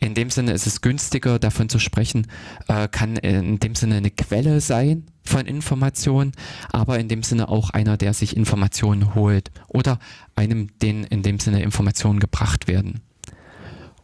In 0.00 0.14
dem 0.14 0.30
Sinne 0.30 0.52
ist 0.52 0.66
es 0.66 0.80
günstiger, 0.80 1.38
davon 1.38 1.68
zu 1.68 1.78
sprechen, 1.78 2.26
äh, 2.68 2.88
kann 2.88 3.16
in 3.16 3.58
dem 3.58 3.74
Sinne 3.74 3.96
eine 3.96 4.10
Quelle 4.10 4.60
sein 4.60 5.06
von 5.24 5.46
Informationen, 5.46 6.32
aber 6.72 6.98
in 6.98 7.08
dem 7.08 7.22
Sinne 7.22 7.48
auch 7.48 7.70
einer, 7.70 7.96
der 7.96 8.14
sich 8.14 8.36
Informationen 8.36 9.14
holt 9.14 9.50
oder 9.68 9.98
einem, 10.36 10.76
den 10.78 11.04
in 11.04 11.22
dem 11.22 11.38
Sinne 11.38 11.62
Informationen 11.62 12.20
gebracht 12.20 12.68
werden. 12.68 13.00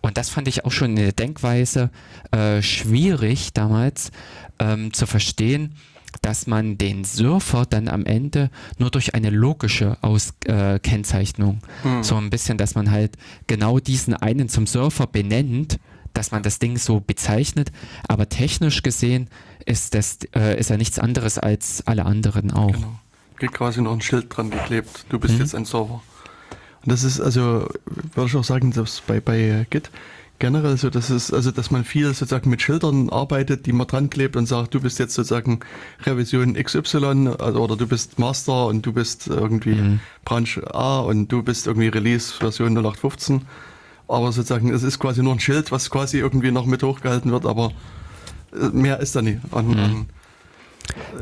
Und 0.02 0.16
das 0.16 0.30
fand 0.30 0.48
ich 0.48 0.64
auch 0.64 0.72
schon 0.72 0.92
eine 0.92 1.12
Denkweise 1.12 1.90
äh, 2.30 2.62
schwierig 2.62 3.52
damals 3.52 4.10
ähm, 4.58 4.92
zu 4.92 5.06
verstehen, 5.06 5.74
dass 6.22 6.46
man 6.46 6.76
den 6.78 7.04
Surfer 7.04 7.66
dann 7.66 7.88
am 7.88 8.04
Ende 8.04 8.50
nur 8.78 8.90
durch 8.90 9.14
eine 9.14 9.30
logische 9.30 9.96
Aus 10.02 10.34
äh, 10.44 10.78
Kennzeichnung, 10.78 11.60
Hm. 11.82 12.02
so 12.02 12.16
ein 12.16 12.30
bisschen, 12.30 12.58
dass 12.58 12.74
man 12.74 12.90
halt 12.90 13.12
genau 13.46 13.78
diesen 13.78 14.14
einen 14.14 14.48
zum 14.48 14.66
Surfer 14.66 15.06
benennt, 15.06 15.78
dass 16.12 16.32
man 16.32 16.42
das 16.42 16.58
Ding 16.58 16.76
so 16.76 17.00
bezeichnet, 17.00 17.70
aber 18.08 18.28
technisch 18.28 18.82
gesehen 18.82 19.28
ist 19.66 19.94
das 19.94 20.18
äh, 20.34 20.58
ist 20.58 20.70
ja 20.70 20.76
nichts 20.76 20.98
anderes 20.98 21.38
als 21.38 21.86
alle 21.86 22.04
anderen 22.06 22.50
auch. 22.50 22.72
Genau. 22.72 22.98
Geht 23.38 23.52
quasi 23.52 23.80
noch 23.80 23.92
ein 23.92 24.00
Schild 24.00 24.26
dran 24.36 24.50
geklebt. 24.50 25.04
Du 25.08 25.18
bist 25.18 25.34
Mhm. 25.34 25.40
jetzt 25.40 25.54
ein 25.54 25.64
Server. 25.64 26.02
Und 26.82 26.92
das 26.92 27.04
ist 27.04 27.20
also, 27.20 27.68
würde 28.14 28.26
ich 28.28 28.36
auch 28.36 28.44
sagen, 28.44 28.72
dass 28.72 29.02
bei, 29.02 29.20
bei 29.20 29.66
Git 29.70 29.90
generell 30.40 30.76
so, 30.76 30.90
dass 30.90 31.10
es, 31.10 31.32
also 31.32 31.52
dass 31.52 31.70
man 31.70 31.84
viel 31.84 32.06
sozusagen 32.08 32.50
mit 32.50 32.60
Schildern 32.62 33.08
arbeitet, 33.10 33.66
die 33.66 33.72
man 33.72 33.86
dran 33.86 34.10
klebt 34.10 34.34
und 34.36 34.46
sagt, 34.46 34.74
du 34.74 34.80
bist 34.80 34.98
jetzt 34.98 35.14
sozusagen 35.14 35.60
Revision 36.04 36.54
XY 36.54 37.34
also, 37.38 37.60
oder 37.62 37.76
du 37.76 37.86
bist 37.86 38.18
Master 38.18 38.66
und 38.66 38.84
du 38.84 38.92
bist 38.92 39.28
irgendwie 39.28 39.74
Mhm. 39.76 40.00
Branch 40.24 40.58
A 40.72 41.00
und 41.00 41.28
du 41.30 41.42
bist 41.44 41.68
irgendwie 41.68 41.88
Release 41.88 42.32
Version 42.34 42.72
0815. 42.76 43.42
Aber 44.08 44.32
sozusagen, 44.32 44.72
es 44.72 44.82
ist 44.82 44.98
quasi 44.98 45.22
nur 45.22 45.32
ein 45.34 45.38
Schild, 45.40 45.70
was 45.70 45.88
quasi 45.90 46.18
irgendwie 46.18 46.50
noch 46.50 46.66
mit 46.66 46.82
hochgehalten 46.82 47.30
wird, 47.30 47.46
aber 47.46 47.70
äh, 48.52 48.68
mehr 48.72 48.98
ist 48.98 49.14
da 49.14 49.22
nicht. 49.22 49.38
Und, 49.52 49.68
Mhm. 49.68 50.06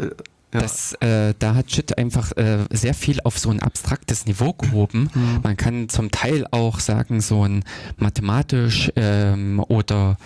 äh, 0.01 0.11
ja. 0.53 0.61
Das, 0.61 0.95
äh, 0.95 1.35
da 1.39 1.55
hat 1.55 1.71
Jit 1.71 1.99
einfach 1.99 2.33
äh, 2.37 2.65
sehr 2.71 2.95
viel 2.95 3.21
auf 3.25 3.39
so 3.39 3.51
ein 3.51 3.61
abstraktes 3.61 4.25
Niveau 4.25 4.55
gehoben. 4.55 5.11
Mhm. 5.15 5.41
Man 5.43 5.59
kann 5.59 5.91
zum 5.91 6.11
Teil 6.11 6.47
auch 6.51 6.81
sagen, 6.81 7.21
so 7.21 7.47
ein 7.47 7.65
mathematisch 7.99 8.91
ähm, 8.97 9.63
oder 9.69 10.17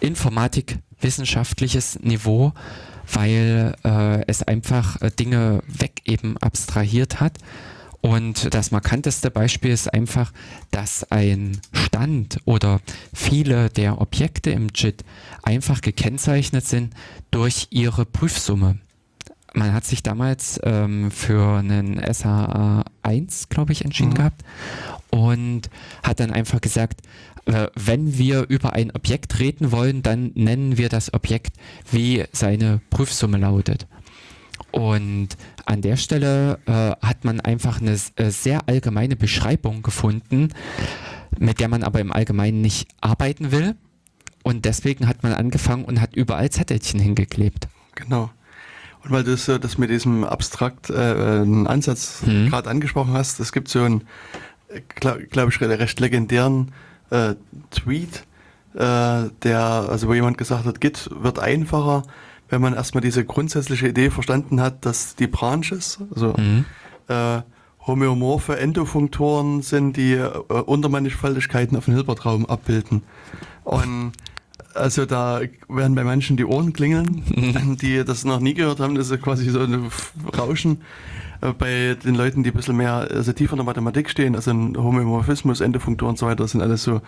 informatikwissenschaftliches 0.00 2.00
Niveau, 2.00 2.52
weil 3.12 3.76
äh, 3.84 4.24
es 4.26 4.42
einfach 4.42 5.00
äh, 5.00 5.12
Dinge 5.12 5.62
weg 5.68 6.02
eben 6.04 6.36
abstrahiert 6.38 7.20
hat. 7.20 7.38
Und 8.00 8.54
das 8.54 8.70
markanteste 8.70 9.30
Beispiel 9.30 9.70
ist 9.70 9.92
einfach, 9.92 10.32
dass 10.70 11.10
ein 11.10 11.60
Stand 11.72 12.38
oder 12.44 12.80
viele 13.12 13.70
der 13.70 14.00
Objekte 14.00 14.50
im 14.50 14.68
JIT 14.74 15.04
einfach 15.42 15.80
gekennzeichnet 15.80 16.66
sind 16.66 16.94
durch 17.30 17.68
ihre 17.70 18.04
Prüfsumme. 18.04 18.78
Man 19.58 19.72
hat 19.74 19.84
sich 19.84 20.02
damals 20.04 20.60
ähm, 20.62 21.10
für 21.10 21.58
einen 21.58 22.00
SHA 22.00 22.84
1, 23.02 23.48
glaube 23.48 23.72
ich, 23.72 23.84
entschieden 23.84 24.10
Mhm. 24.10 24.14
gehabt 24.14 24.44
und 25.10 25.62
hat 26.04 26.20
dann 26.20 26.30
einfach 26.30 26.60
gesagt, 26.60 27.00
äh, 27.46 27.66
wenn 27.74 28.16
wir 28.18 28.46
über 28.48 28.74
ein 28.74 28.92
Objekt 28.92 29.40
reden 29.40 29.72
wollen, 29.72 30.02
dann 30.02 30.30
nennen 30.34 30.78
wir 30.78 30.88
das 30.88 31.12
Objekt, 31.12 31.56
wie 31.90 32.24
seine 32.30 32.80
Prüfsumme 32.90 33.38
lautet. 33.38 33.86
Und 34.70 35.28
an 35.66 35.82
der 35.82 35.96
Stelle 35.96 36.58
äh, 36.66 36.92
hat 37.04 37.24
man 37.24 37.40
einfach 37.40 37.80
eine 37.80 37.96
äh, 38.16 38.30
sehr 38.30 38.68
allgemeine 38.68 39.16
Beschreibung 39.16 39.82
gefunden, 39.82 40.50
mit 41.38 41.58
der 41.58 41.68
man 41.68 41.82
aber 41.82 42.00
im 42.00 42.12
Allgemeinen 42.12 42.60
nicht 42.60 42.88
arbeiten 43.00 43.50
will. 43.50 43.74
Und 44.44 44.66
deswegen 44.66 45.08
hat 45.08 45.22
man 45.24 45.32
angefangen 45.32 45.84
und 45.84 46.00
hat 46.00 46.14
überall 46.14 46.50
Zettelchen 46.50 47.00
hingeklebt. 47.00 47.66
Genau. 47.96 48.30
Weil 49.08 49.24
du 49.24 49.30
das, 49.32 49.48
äh, 49.48 49.58
das 49.58 49.78
mit 49.78 49.90
diesem 49.90 50.24
abstrakt 50.24 50.90
äh, 50.90 51.42
äh, 51.42 51.66
Ansatz 51.66 52.22
Mhm. 52.26 52.48
gerade 52.50 52.68
angesprochen 52.70 53.12
hast, 53.12 53.40
es 53.40 53.52
gibt 53.52 53.68
so 53.68 53.82
einen, 53.82 54.04
glaube 55.00 55.24
glaub 55.24 55.48
ich, 55.48 55.60
recht 55.60 56.00
legendären 56.00 56.72
äh, 57.10 57.34
Tweet, 57.70 58.24
äh, 58.74 59.30
der, 59.42 59.60
also 59.88 60.08
wo 60.08 60.14
jemand 60.14 60.38
gesagt 60.38 60.66
hat, 60.66 60.80
Git 60.80 61.08
wird 61.12 61.38
einfacher, 61.38 62.02
wenn 62.50 62.60
man 62.60 62.74
erstmal 62.74 63.00
diese 63.02 63.24
grundsätzliche 63.24 63.88
Idee 63.88 64.10
verstanden 64.10 64.60
hat, 64.60 64.84
dass 64.84 65.14
die 65.16 65.26
Branches, 65.26 65.98
also 66.14 66.34
Mhm. 66.36 66.64
äh, 67.08 67.40
homöomorphe 67.86 68.58
Endofunktoren 68.58 69.62
sind, 69.62 69.96
die 69.96 70.12
äh, 70.12 70.28
Untermannigfaltigkeiten 70.28 71.76
auf 71.76 71.86
dem 71.86 71.94
Hilbertraum 71.94 72.44
abbilden. 72.46 73.02
Und 73.64 74.12
also 74.78 75.06
da 75.06 75.40
werden 75.68 75.94
bei 75.94 76.04
manchen 76.04 76.36
die 76.36 76.44
Ohren 76.44 76.72
klingeln, 76.72 77.22
die 77.80 78.04
das 78.04 78.24
noch 78.24 78.40
nie 78.40 78.54
gehört 78.54 78.80
haben, 78.80 78.94
das 78.94 79.10
ist 79.10 79.22
quasi 79.22 79.48
so 79.50 79.60
ein 79.60 79.90
Rauschen. 80.36 80.82
Äh, 81.40 81.52
Bei 81.52 81.96
den 82.02 82.14
Leuten, 82.14 82.42
die 82.42 82.50
ein 82.50 82.56
bisschen 82.56 82.76
mehr, 82.76 83.08
also 83.10 83.32
tiefer 83.32 83.52
in 83.52 83.58
der 83.58 83.66
Mathematik 83.66 84.10
stehen, 84.10 84.34
also 84.34 84.50
ein 84.50 84.76
Homomorphismus, 84.76 85.60
Endofunktoren 85.60 86.10
und 86.10 86.18
so 86.18 86.26
weiter, 86.26 86.44
das 86.44 86.52
sind 86.52 86.62
alles 86.62 86.82
so 86.82 87.00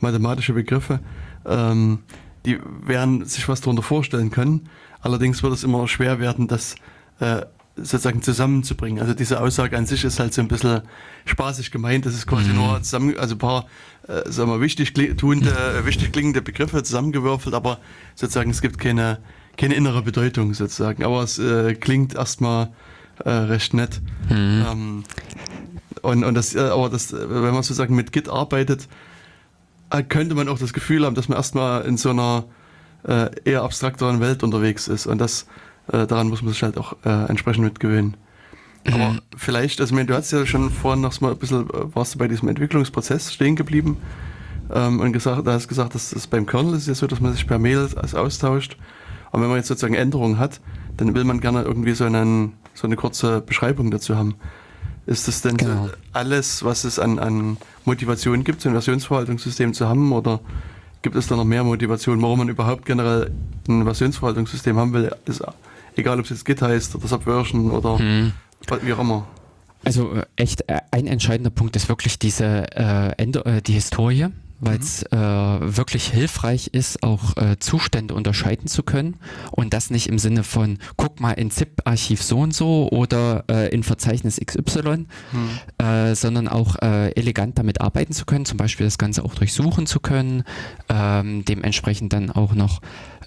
mathematische 0.00 0.52
Begriffe, 0.52 1.00
ähm, 1.46 2.00
die 2.46 2.58
werden 2.84 3.24
sich 3.24 3.48
was 3.48 3.60
darunter 3.60 3.82
vorstellen 3.82 4.30
können. 4.30 4.68
Allerdings 5.00 5.42
wird 5.42 5.52
es 5.52 5.64
immer 5.64 5.88
schwer 5.88 6.18
werden, 6.18 6.46
das 6.46 6.74
äh, 7.20 7.42
sozusagen 7.76 8.22
zusammenzubringen. 8.22 9.00
Also 9.00 9.14
diese 9.14 9.40
Aussage 9.40 9.76
an 9.76 9.86
sich 9.86 10.04
ist 10.04 10.20
halt 10.20 10.32
so 10.32 10.40
ein 10.40 10.48
bisschen 10.48 10.82
spaßig 11.24 11.70
gemeint. 11.72 12.06
Das 12.06 12.14
ist 12.14 12.26
quasi 12.26 12.50
Mhm. 12.50 12.56
nur 12.56 12.82
zusammen, 12.82 13.18
also 13.18 13.34
ein 13.34 13.38
paar, 13.38 13.66
äh, 14.06 14.30
sagen 14.30 14.50
wir, 14.50 14.60
wichtig 14.60 14.92
tuende, 14.94 15.50
äh, 15.80 15.84
wichtig 15.84 16.12
klingende 16.12 16.40
Begriffe 16.40 16.82
zusammengewürfelt, 16.82 17.54
aber 17.54 17.78
sozusagen 18.14 18.50
es 18.50 18.60
gibt 18.62 18.78
keine, 18.78 19.18
keine 19.56 19.74
innere 19.74 20.02
Bedeutung 20.02 20.54
sozusagen. 20.54 21.02
Aber 21.04 21.22
es 21.22 21.38
äh, 21.38 21.74
klingt 21.74 22.14
erstmal 22.14 22.70
äh, 23.24 23.30
recht 23.30 23.74
nett. 23.74 24.00
Mhm. 24.28 24.64
Ähm, 24.70 25.04
und, 26.02 26.22
und 26.22 26.34
das, 26.34 26.54
äh, 26.54 26.60
aber 26.60 26.90
das, 26.90 27.12
äh, 27.12 27.28
wenn 27.28 27.42
man 27.42 27.54
sozusagen 27.62 27.96
mit 27.96 28.12
Git 28.12 28.28
arbeitet, 28.28 28.88
könnte 30.08 30.34
man 30.34 30.48
auch 30.48 30.58
das 30.58 30.72
Gefühl 30.72 31.04
haben, 31.06 31.14
dass 31.14 31.28
man 31.28 31.36
erstmal 31.38 31.84
in 31.84 31.96
so 31.96 32.10
einer 32.10 32.44
eher 33.44 33.62
abstrakteren 33.62 34.18
Welt 34.20 34.42
unterwegs 34.42 34.88
ist. 34.88 35.06
Und 35.06 35.18
das, 35.18 35.46
äh, 35.92 36.06
daran 36.06 36.28
muss 36.28 36.42
man 36.42 36.52
sich 36.52 36.62
halt 36.62 36.78
auch 36.78 36.94
äh, 37.04 37.28
entsprechend 37.28 37.64
mit 37.64 37.80
gewöhnen. 37.80 38.16
Aber 38.86 39.10
Mhm. 39.10 39.20
vielleicht, 39.36 39.80
also 39.80 39.94
meine, 39.94 40.06
du 40.06 40.14
hast 40.14 40.30
ja 40.30 40.44
schon 40.44 40.70
vorhin 40.70 41.00
noch 41.00 41.18
mal 41.20 41.32
ein 41.32 41.38
bisschen, 41.38 41.62
äh, 41.70 41.94
warst 41.94 42.14
du 42.14 42.18
bei 42.18 42.28
diesem 42.28 42.48
Entwicklungsprozess 42.48 43.32
stehen 43.32 43.56
geblieben 43.56 43.96
ähm, 44.72 45.00
und 45.00 45.12
gesagt, 45.12 45.46
da 45.46 45.52
hast 45.52 45.68
gesagt, 45.68 45.94
dass 45.94 46.10
das 46.10 46.26
beim 46.26 46.44
Kernel 46.46 46.74
ist 46.74 46.86
ja 46.88 46.94
so, 46.94 47.06
dass 47.06 47.20
man 47.20 47.32
sich 47.32 47.46
per 47.46 47.58
Mail 47.58 47.88
austauscht. 48.12 48.76
Und 49.32 49.40
wenn 49.40 49.48
man 49.48 49.56
jetzt 49.58 49.68
sozusagen 49.68 49.94
Änderungen 49.94 50.38
hat, 50.38 50.60
dann 50.96 51.14
will 51.14 51.24
man 51.24 51.40
gerne 51.40 51.62
irgendwie 51.62 51.92
so, 51.92 52.04
einen, 52.04 52.52
so 52.74 52.86
eine 52.86 52.96
kurze 52.96 53.40
Beschreibung 53.40 53.90
dazu 53.90 54.16
haben. 54.16 54.34
Ist 55.06 55.28
das 55.28 55.42
denn 55.42 55.56
Genau. 55.56 55.86
so 55.86 55.90
alles, 56.12 56.64
was 56.64 56.84
es 56.84 56.98
an, 56.98 57.18
an 57.18 57.56
Motivation 57.84 58.44
gibt, 58.44 58.60
so 58.60 58.68
ein 58.68 58.74
Versionsverwaltungssystem 58.74 59.74
zu 59.74 59.88
haben? 59.88 60.12
Oder 60.12 60.40
gibt 61.02 61.16
es 61.16 61.26
da 61.26 61.36
noch 61.36 61.44
mehr 61.44 61.64
Motivation, 61.64 62.22
warum 62.22 62.38
man 62.38 62.48
überhaupt 62.48 62.86
generell 62.86 63.30
ein 63.68 63.84
Versionsverwaltungssystem 63.84 64.76
haben 64.76 64.92
will? 64.92 65.10
Ist, 65.26 65.42
egal, 65.96 66.18
ob 66.18 66.24
es 66.24 66.30
jetzt 66.30 66.44
Git 66.44 66.62
heißt 66.62 66.94
oder 66.96 67.06
Subversion 67.08 67.70
oder 67.70 67.98
Mhm. 67.98 68.32
wie 68.82 68.92
auch 68.92 68.98
immer. 69.00 69.26
Also 69.84 70.12
äh, 70.14 70.24
echt 70.36 70.68
äh, 70.68 70.80
ein 70.90 71.06
entscheidender 71.06 71.50
Punkt 71.50 71.76
ist 71.76 71.88
wirklich 71.88 72.18
diese 72.18 72.66
äh, 72.76 73.12
Ende, 73.18 73.44
äh, 73.44 73.62
die 73.62 73.72
Historie. 73.72 74.28
weil 74.60 74.78
es 74.78 75.02
äh, 75.02 75.16
wirklich 75.18 76.06
hilfreich 76.06 76.68
ist, 76.68 77.02
auch 77.02 77.36
äh, 77.36 77.58
Zustände 77.58 78.14
unterscheiden 78.14 78.66
zu 78.66 78.82
können 78.82 79.16
und 79.50 79.74
das 79.74 79.90
nicht 79.90 80.08
im 80.08 80.18
Sinne 80.18 80.42
von, 80.42 80.78
guck 80.96 81.20
mal 81.20 81.32
in 81.32 81.50
ZIP-Archiv 81.50 82.22
so 82.22 82.38
und 82.38 82.54
so 82.54 82.88
oder 82.90 83.44
äh, 83.50 83.68
in 83.74 83.82
Verzeichnis 83.82 84.40
XY, 84.42 85.06
Mhm. 85.32 85.84
äh, 85.84 86.14
sondern 86.14 86.48
auch 86.48 86.76
äh, 86.80 87.10
elegant 87.10 87.58
damit 87.58 87.82
arbeiten 87.82 88.14
zu 88.14 88.24
können, 88.24 88.46
zum 88.46 88.56
Beispiel 88.56 88.86
das 88.86 88.96
Ganze 88.96 89.22
auch 89.26 89.34
durchsuchen 89.34 89.84
zu 89.86 90.00
können, 90.00 90.44
ähm, 90.88 91.44
dementsprechend 91.44 92.14
dann 92.14 92.30
auch 92.30 92.54
noch 92.54 92.80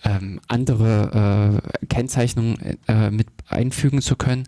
ähm, 0.03 0.39
andere 0.47 1.61
äh, 1.81 1.85
Kennzeichnungen 1.87 2.77
äh, 2.87 3.09
mit 3.09 3.27
einfügen 3.47 4.01
zu 4.01 4.15
können. 4.15 4.47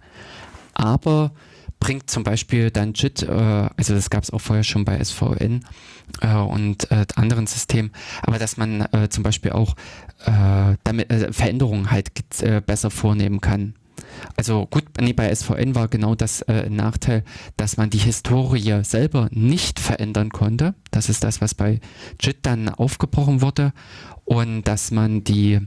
Aber 0.74 1.32
bringt 1.80 2.10
zum 2.10 2.24
Beispiel 2.24 2.72
dann 2.72 2.94
JIT, 2.94 3.24
äh, 3.24 3.30
also 3.32 3.94
das 3.94 4.10
gab 4.10 4.24
es 4.24 4.32
auch 4.32 4.42
vorher 4.42 4.64
schon 4.64 4.86
bei 4.86 5.04
SVN 5.04 5.66
äh, 6.22 6.34
und 6.36 6.92
äh, 6.92 7.06
anderen 7.16 7.48
Systemen, 7.48 7.92
aber 8.22 8.38
dass 8.38 8.58
man 8.58 8.82
äh, 8.92 9.10
zum 9.10 9.24
Beispiel 9.24 9.52
auch 9.52 9.76
äh, 10.26 10.76
damit 10.84 11.10
äh, 11.10 11.32
Veränderungen 11.32 11.92
halt 11.92 12.12
besser 12.66 12.92
vornehmen 12.92 13.42
kann. 13.42 13.76
Also 14.36 14.66
gut, 14.68 14.84
nee, 15.00 15.14
bei 15.14 15.34
SVN 15.34 15.76
war 15.76 15.88
genau 15.88 16.16
das 16.16 16.42
äh, 16.44 16.66
ein 16.66 16.76
Nachteil, 16.76 17.24
dass 17.58 17.78
man 17.78 17.90
die 17.90 17.98
Historie 17.98 18.84
selber 18.84 19.28
nicht 19.32 19.80
verändern 19.80 20.30
konnte. 20.30 20.76
Das 20.92 21.10
ist 21.10 21.24
das, 21.24 21.42
was 21.42 21.56
bei 21.56 21.80
JIT 22.20 22.40
dann 22.44 22.70
aufgebrochen 22.70 23.42
wurde. 23.42 23.74
Und 24.26 24.64
dass 24.64 24.92
man 24.92 25.24
die 25.24 25.60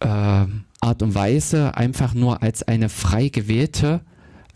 äh, 0.00 0.06
Art 0.06 1.02
und 1.02 1.14
Weise 1.14 1.76
einfach 1.76 2.12
nur 2.12 2.42
als 2.42 2.62
eine 2.62 2.88
frei 2.90 3.28
gewählte 3.28 4.02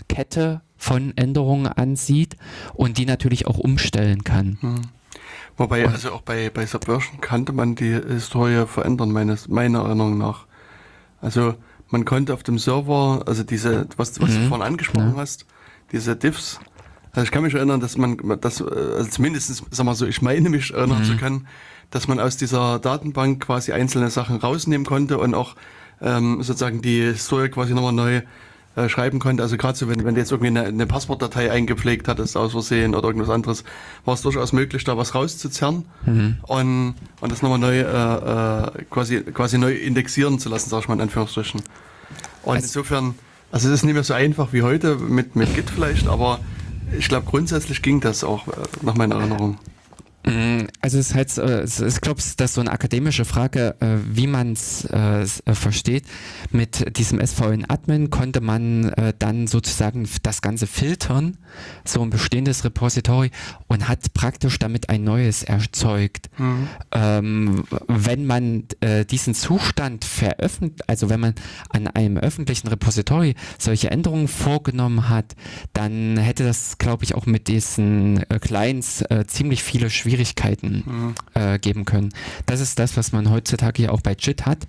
Kette 0.09 0.61
von 0.77 1.17
Änderungen 1.17 1.67
ansieht 1.67 2.37
und 2.75 2.99
die 2.99 3.07
natürlich 3.07 3.47
auch 3.47 3.59
umstellen 3.59 4.25
kann. 4.25 4.59
Hm. 4.61 4.83
Wobei, 5.57 5.89
also 5.89 6.13
auch 6.13 6.23
bei, 6.23 6.51
bei 6.51 6.67
Subversion 6.67 7.21
kannte 7.21 7.53
man 7.53 7.75
die 7.75 7.93
Historie 7.93 8.65
verändern, 8.67 9.11
meines, 9.11 9.49
meiner 9.49 9.81
Erinnerung 9.81 10.17
nach. 10.17 10.47
Also 11.21 11.57
man 11.91 12.05
konnte 12.05 12.35
auf 12.35 12.43
dem 12.43 12.59
Server, 12.59 13.23
also 13.27 13.43
diese, 13.43 13.87
was, 13.97 14.21
was 14.21 14.35
du 14.35 14.41
Mhm. 14.41 14.49
vorhin 14.49 14.67
angesprochen 14.67 15.13
Ja. 15.15 15.17
hast, 15.17 15.47
diese 15.93 16.17
Diffs, 16.17 16.61
also 17.13 17.25
ich 17.25 17.31
kann 17.31 17.43
mich 17.43 17.55
erinnern, 17.55 17.81
dass 17.81 17.97
man, 17.97 18.17
das, 18.41 18.61
also 18.63 19.09
zumindest, 19.11 19.65
sag 19.71 19.87
mal 19.87 19.95
so, 19.95 20.07
ich 20.07 20.21
meine 20.23 20.51
mich 20.51 20.73
erinnern 20.73 20.99
Mhm. 20.99 21.05
zu 21.05 21.17
können, 21.17 21.49
dass 21.91 22.07
man 22.07 22.21
aus 22.21 22.37
dieser 22.37 22.79
Datenbank 22.79 23.43
quasi 23.45 23.73
einzelne 23.73 24.11
Sachen 24.11 24.37
rausnehmen 24.37 24.87
konnte 24.87 25.19
und 25.19 25.35
auch 25.35 25.57
ähm, 26.01 26.43
sozusagen 26.43 26.83
die 26.83 27.01
Historie 27.01 27.49
quasi 27.49 27.73
nochmal 27.75 27.93
neu 27.95 28.21
äh, 28.79 28.89
schreiben 28.89 29.19
konnte. 29.19 29.43
Also 29.43 29.57
gerade 29.57 29.77
so, 29.77 29.89
wenn, 29.89 30.05
wenn 30.05 30.15
du 30.15 30.21
jetzt 30.21 30.31
irgendwie 30.31 30.49
eine, 30.49 30.65
eine 30.65 30.87
Passwortdatei 30.87 31.51
eingepflegt 31.51 32.09
hattest 32.09 32.37
aus 32.37 32.53
Versehen 32.53 32.95
oder 32.95 33.09
irgendwas 33.09 33.31
anderes, 33.31 33.65
war 34.05 34.15
es 34.15 34.23
durchaus 34.23 34.53
möglich, 34.53 34.85
da 34.85 34.97
was 34.97 35.15
rauszuzerren 35.15 35.85
Mhm. 36.07 36.37
und, 36.43 36.95
und 37.21 37.33
das 37.33 37.43
nochmal 37.43 37.59
neu 37.59 37.79
äh, 37.81 37.83
äh, 37.83 38.85
quasi, 38.91 39.21
quasi 39.23 39.59
neu 39.59 39.73
indexieren 39.75 40.39
zu 40.39 40.49
lassen, 40.49 40.71
sag 40.71 40.81
ich 40.83 40.89
mal 40.89 40.95
in 40.95 41.01
Anführungsstrichen. 41.03 41.61
Und 42.43 42.55
Also- 42.57 42.67
insofern, 42.67 43.15
also 43.53 43.69
es 43.69 43.75
ist 43.75 43.85
nicht 43.85 43.95
mehr 43.95 44.05
so 44.05 44.15
einfach 44.15 44.53
wie 44.53 44.63
heute 44.63 44.97
mit, 44.97 45.37
mit 45.37 45.55
Git 45.55 45.71
vielleicht, 45.71 46.07
aber 46.09 46.39
ich 46.99 47.09
glaube 47.09 47.27
grundsätzlich 47.29 47.83
ging 47.83 48.01
das 48.01 48.25
auch 48.25 48.49
äh, 48.49 48.53
nach 48.83 48.95
meiner 48.95 49.17
Erinnerung. 49.17 49.59
Mm, 50.25 50.67
Also 50.81 50.99
es 50.99 51.09
ist 51.11 51.15
halt, 51.15 51.39
äh, 51.39 51.61
es 51.61 51.81
ist, 51.81 52.03
glaube 52.03 52.21
ich, 52.21 52.37
das 52.37 52.51
ist 52.51 52.55
so 52.55 52.61
eine 52.61 52.71
akademische 52.73 53.25
Frage, 53.25 53.77
äh, 53.81 53.97
wie 54.11 54.27
man 54.27 54.53
es 54.53 54.85
äh, 54.85 55.25
versteht. 55.55 56.05
Mit 56.51 56.99
diesem 56.99 57.21
SVN-Admin 57.25 58.11
konnte 58.11 58.41
man 58.41 58.91
äh, 58.91 59.13
dann 59.19 59.47
sozusagen 59.47 60.09
das 60.23 60.43
Ganze 60.43 60.67
filtern, 60.67 61.39
so 61.85 62.03
ein 62.03 62.11
bestehendes 62.11 62.65
Repository 62.65 63.31
und 63.69 63.89
hat 63.89 64.13
praktisch 64.13 64.59
damit 64.59 64.89
ein 64.91 65.05
neues 65.05 65.43
erzeugt. 65.45 66.29
Ähm, 66.93 67.65
w- 67.71 67.77
wenn 67.87 68.27
man 68.27 68.65
äh, 68.81 69.05
diesen 69.05 69.35
Zustand 69.35 70.05
veröffentlicht, 70.05 70.89
also 70.89 71.09
wenn 71.11 71.21
man 71.21 71.35
an 71.71 71.87
einem 71.87 72.17
öffentlichen 72.19 72.69
Repository 72.69 73.35
solche 73.59 73.91
Änderungen 73.91 74.29
vorgenommen 74.29 75.09
hat, 75.09 75.37
dann 75.73 76.17
hätte 76.17 76.45
das, 76.45 76.79
glaube 76.79 77.05
ich, 77.05 77.15
auch 77.15 77.27
mit 77.27 77.49
diesen 77.49 78.25
Clients 78.41 79.05
ziemlich 79.27 79.63
viele 79.63 79.91
Schwierigkeiten 79.91 80.08
äh, 81.35 81.59
geben 81.59 81.85
können. 81.85 82.11
Das 82.47 82.61
ist 82.61 82.79
das, 82.79 82.97
was 82.97 83.13
man 83.13 83.31
heutzutage 83.31 83.85
ja 83.85 83.91
auch 83.91 84.01
bei 84.01 84.17
JIT 84.19 84.47
hat. 84.47 84.67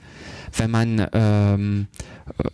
Wenn 0.55 0.71
man, 0.71 1.07
ähm, 1.13 1.87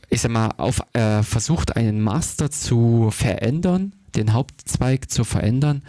ich 0.09 0.21
sag 0.21 0.31
mal, 0.31 0.51
auf, 0.57 0.81
äh, 0.93 1.23
versucht, 1.23 1.75
einen 1.75 2.01
Master 2.01 2.51
zu 2.51 3.09
verändern, 3.11 3.93
den 4.15 4.33
Hauptzweig 4.33 5.09
zu 5.09 5.23
verändern, 5.23 5.81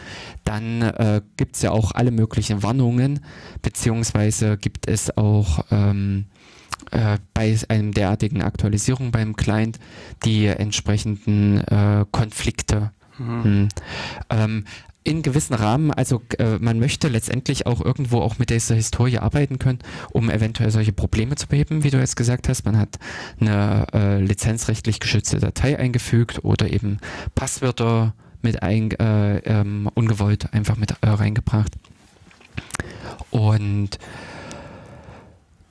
dann 0.45 0.83
äh, 0.83 1.21
gibt 1.37 1.57
es 1.57 1.63
ja 1.63 1.71
auch 1.71 1.93
alle 1.93 2.11
möglichen 2.11 2.63
Warnungen, 2.63 3.21
beziehungsweise 3.63 4.57
gibt 4.57 4.89
es 4.89 5.17
auch 5.17 5.65
ähm, 5.71 6.27
äh, 6.91 7.19
bei 7.35 7.57
einem 7.69 7.93
derartigen 7.93 8.43
Aktualisierung 8.43 9.11
beim 9.11 9.37
Client 9.37 9.79
die 10.25 10.47
entsprechenden 10.47 11.59
äh, 11.59 12.05
Konflikte. 12.11 12.93
Hm. 13.17 13.69
Ähm, 14.29 14.65
in 15.07 15.23
gewissen 15.23 15.55
Rahmen, 15.55 15.93
also 15.93 16.21
äh, 16.39 16.59
man 16.59 16.81
möchte 16.81 17.09
letztendlich 17.09 17.67
auch 17.67 17.85
irgendwo 17.85 18.21
auch 18.21 18.39
mit 18.39 18.51
dieser 18.51 18.75
Historie 18.75 19.19
arbeiten 19.19 19.59
können, 19.59 19.79
um 20.11 20.29
eventuell 20.29 20.71
solche 20.71 20.93
Probleme 20.93 21.37
zu 21.37 21.47
beheben, 21.47 21.85
wie 21.85 21.91
du 21.91 21.99
jetzt 21.99 22.17
gesagt 22.17 22.49
hast. 22.49 22.65
Man 22.65 22.77
hat 22.77 22.99
eine 23.41 23.87
äh, 23.93 24.21
lizenzrechtlich 24.21 24.99
geschützte 24.99 25.39
Datei 25.39 25.79
eingefügt 25.79 26.45
oder 26.45 26.73
eben 26.73 26.99
Passwörter 27.35 28.15
mit 28.43 28.63
ein, 28.63 28.91
äh, 28.93 29.39
ähm, 29.39 29.89
ungewollt 29.95 30.53
einfach 30.53 30.77
mit 30.77 30.91
äh, 31.01 31.09
reingebracht. 31.09 31.73
Und 33.31 33.99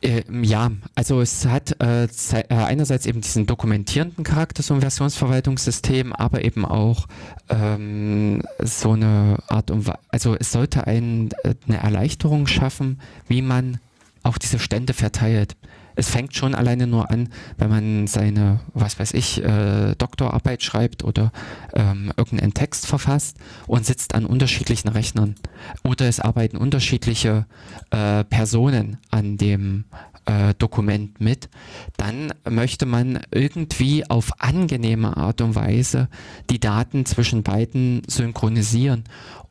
ähm, 0.06 0.44
ja, 0.44 0.72
also 0.94 1.20
es 1.22 1.46
hat 1.46 1.82
äh, 1.82 2.06
äh, 2.06 2.44
einerseits 2.50 3.06
eben 3.06 3.22
diesen 3.22 3.46
dokumentierenden 3.46 4.24
Charakter, 4.24 4.62
so 4.62 4.74
ein 4.74 4.82
Versionsverwaltungssystem, 4.82 6.14
aber 6.14 6.46
eben 6.46 6.64
auch 6.66 7.08
ähm, 7.50 8.44
so 8.62 8.92
eine 8.92 9.38
Art 9.48 9.72
und 9.72 9.92
also 10.10 10.36
es 10.36 10.52
sollte 10.52 10.86
ein, 10.88 11.32
äh, 11.44 11.56
eine 11.68 11.78
Erleichterung 11.78 12.48
schaffen, 12.48 13.02
wie 13.28 13.42
man 13.42 13.80
auch 14.24 14.38
diese 14.38 14.60
Stände 14.60 14.94
verteilt. 14.94 15.56
Es 15.96 16.10
fängt 16.10 16.36
schon 16.36 16.56
alleine 16.56 16.88
nur 16.88 17.10
an, 17.10 17.30
wenn 17.58 17.70
man 17.70 18.08
seine, 18.08 18.60
was 18.74 19.00
weiß 19.00 19.14
ich, 19.14 19.44
äh, 19.44 19.96
Doktorarbeit 19.98 20.64
schreibt 20.64 21.04
oder 21.04 21.32
ähm, 21.74 22.12
irgendeinen 22.18 22.54
Text 22.54 22.88
verfasst 22.88 23.38
und 23.68 23.86
sitzt 23.86 24.16
an 24.16 24.26
unterschiedlichen 24.26 24.90
Rechnern. 24.90 25.36
Oder 25.84 26.08
es 26.08 26.20
arbeiten 26.20 26.58
unterschiedliche 26.58 27.46
äh, 27.92 28.24
Personen 28.26 28.98
an 29.10 29.38
dem 29.38 29.86
äh, 30.26 30.54
Dokument 30.58 31.22
mit, 31.22 31.50
dann 31.98 32.34
möchte 32.50 32.86
man 32.86 33.20
irgendwie 33.32 34.10
auf 34.10 34.42
angenehme 34.42 35.18
Art 35.18 35.42
und 35.42 35.56
Weise 35.56 36.10
die 36.50 36.60
Daten 36.60 37.06
zwischen 37.06 37.44
beiden 37.44 38.02
synchronisieren, 38.08 39.04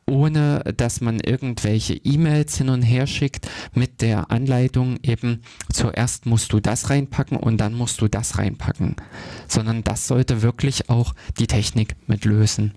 ohne 0.07 0.59
dass 0.77 1.01
man 1.01 1.19
irgendwelche 1.19 1.95
E-Mails 1.95 2.57
hin 2.57 2.69
und 2.69 2.83
her 2.83 3.07
schickt 3.07 3.49
mit 3.73 4.01
der 4.01 4.29
Anleitung 4.31 4.97
eben 5.01 5.41
zuerst 5.71 6.25
musst 6.27 6.53
du 6.53 6.59
das 6.59 6.89
reinpacken 6.89 7.37
und 7.37 7.57
dann 7.57 7.73
musst 7.73 8.01
du 8.01 8.07
das 8.07 8.37
reinpacken, 8.37 8.95
sondern 9.47 9.83
das 9.83 10.07
sollte 10.07 10.41
wirklich 10.41 10.89
auch 10.89 11.15
die 11.39 11.47
Technik 11.47 11.95
mit 12.07 12.25
lösen. 12.25 12.73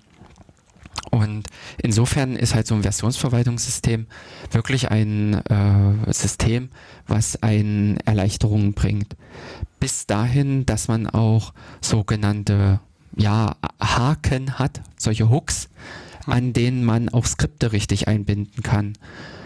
Und 1.10 1.48
insofern 1.78 2.36
ist 2.36 2.54
halt 2.54 2.66
so 2.66 2.74
ein 2.74 2.82
Versionsverwaltungssystem 2.82 4.06
wirklich 4.50 4.90
ein 4.90 5.34
äh, 5.46 6.12
System, 6.12 6.70
was 7.06 7.42
einen 7.42 7.98
Erleichterungen 7.98 8.74
bringt. 8.74 9.16
Bis 9.80 10.06
dahin, 10.06 10.66
dass 10.66 10.88
man 10.88 11.06
auch 11.08 11.54
sogenannte 11.80 12.80
ja, 13.16 13.56
Haken 13.80 14.58
hat, 14.58 14.82
solche 14.96 15.30
Hooks, 15.30 15.68
an 16.28 16.52
denen 16.52 16.84
man 16.84 17.08
auch 17.08 17.26
Skripte 17.26 17.72
richtig 17.72 18.08
einbinden 18.08 18.62
kann. 18.62 18.94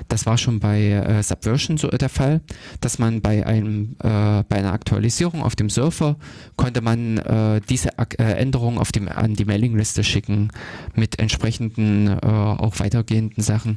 Das 0.08 0.26
war 0.26 0.36
schon 0.36 0.60
bei 0.60 0.90
äh, 0.90 1.22
Subversion 1.22 1.78
so 1.78 1.88
der 1.88 2.08
Fall, 2.08 2.40
dass 2.80 2.98
man 2.98 3.20
bei 3.22 3.46
einem 3.46 3.96
äh, 4.00 4.42
bei 4.42 4.56
einer 4.56 4.72
Aktualisierung 4.72 5.42
auf 5.42 5.56
dem 5.56 5.70
Server 5.70 6.16
konnte 6.56 6.80
man 6.80 7.18
äh, 7.18 7.60
diese 7.68 7.98
Ak 7.98 8.18
äh, 8.18 8.34
Änderung 8.34 8.78
auf 8.78 8.92
dem, 8.92 9.08
an 9.08 9.34
die 9.34 9.44
Mailingliste 9.44 10.04
schicken 10.04 10.50
mit 10.94 11.18
entsprechenden 11.18 12.08
äh, 12.08 12.26
auch 12.26 12.80
weitergehenden 12.80 13.42
Sachen 13.42 13.76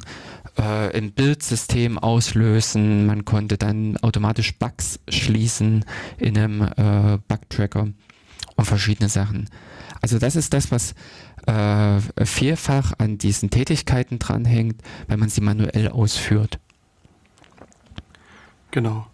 äh, 0.58 0.96
im 0.96 1.12
Bildsystem 1.12 1.98
auslösen. 1.98 3.06
Man 3.06 3.24
konnte 3.24 3.56
dann 3.56 3.96
automatisch 3.98 4.58
Bugs 4.58 5.00
schließen 5.08 5.84
in 6.18 6.36
einem 6.36 6.60
äh, 6.62 7.18
Bug-Tracker 7.28 7.88
und 8.56 8.64
verschiedene 8.64 9.08
Sachen. 9.08 9.48
Also 10.00 10.18
das 10.18 10.36
ist 10.36 10.52
das, 10.52 10.70
was 10.70 10.94
äh, 11.46 12.00
vielfach 12.24 12.92
an 12.98 13.18
diesen 13.18 13.50
Tätigkeiten 13.50 14.18
dranhängt, 14.18 14.82
wenn 15.08 15.18
man 15.20 15.28
sie 15.28 15.40
manuell 15.40 15.88
ausführt. 15.88 16.58
Genau. 18.70 19.06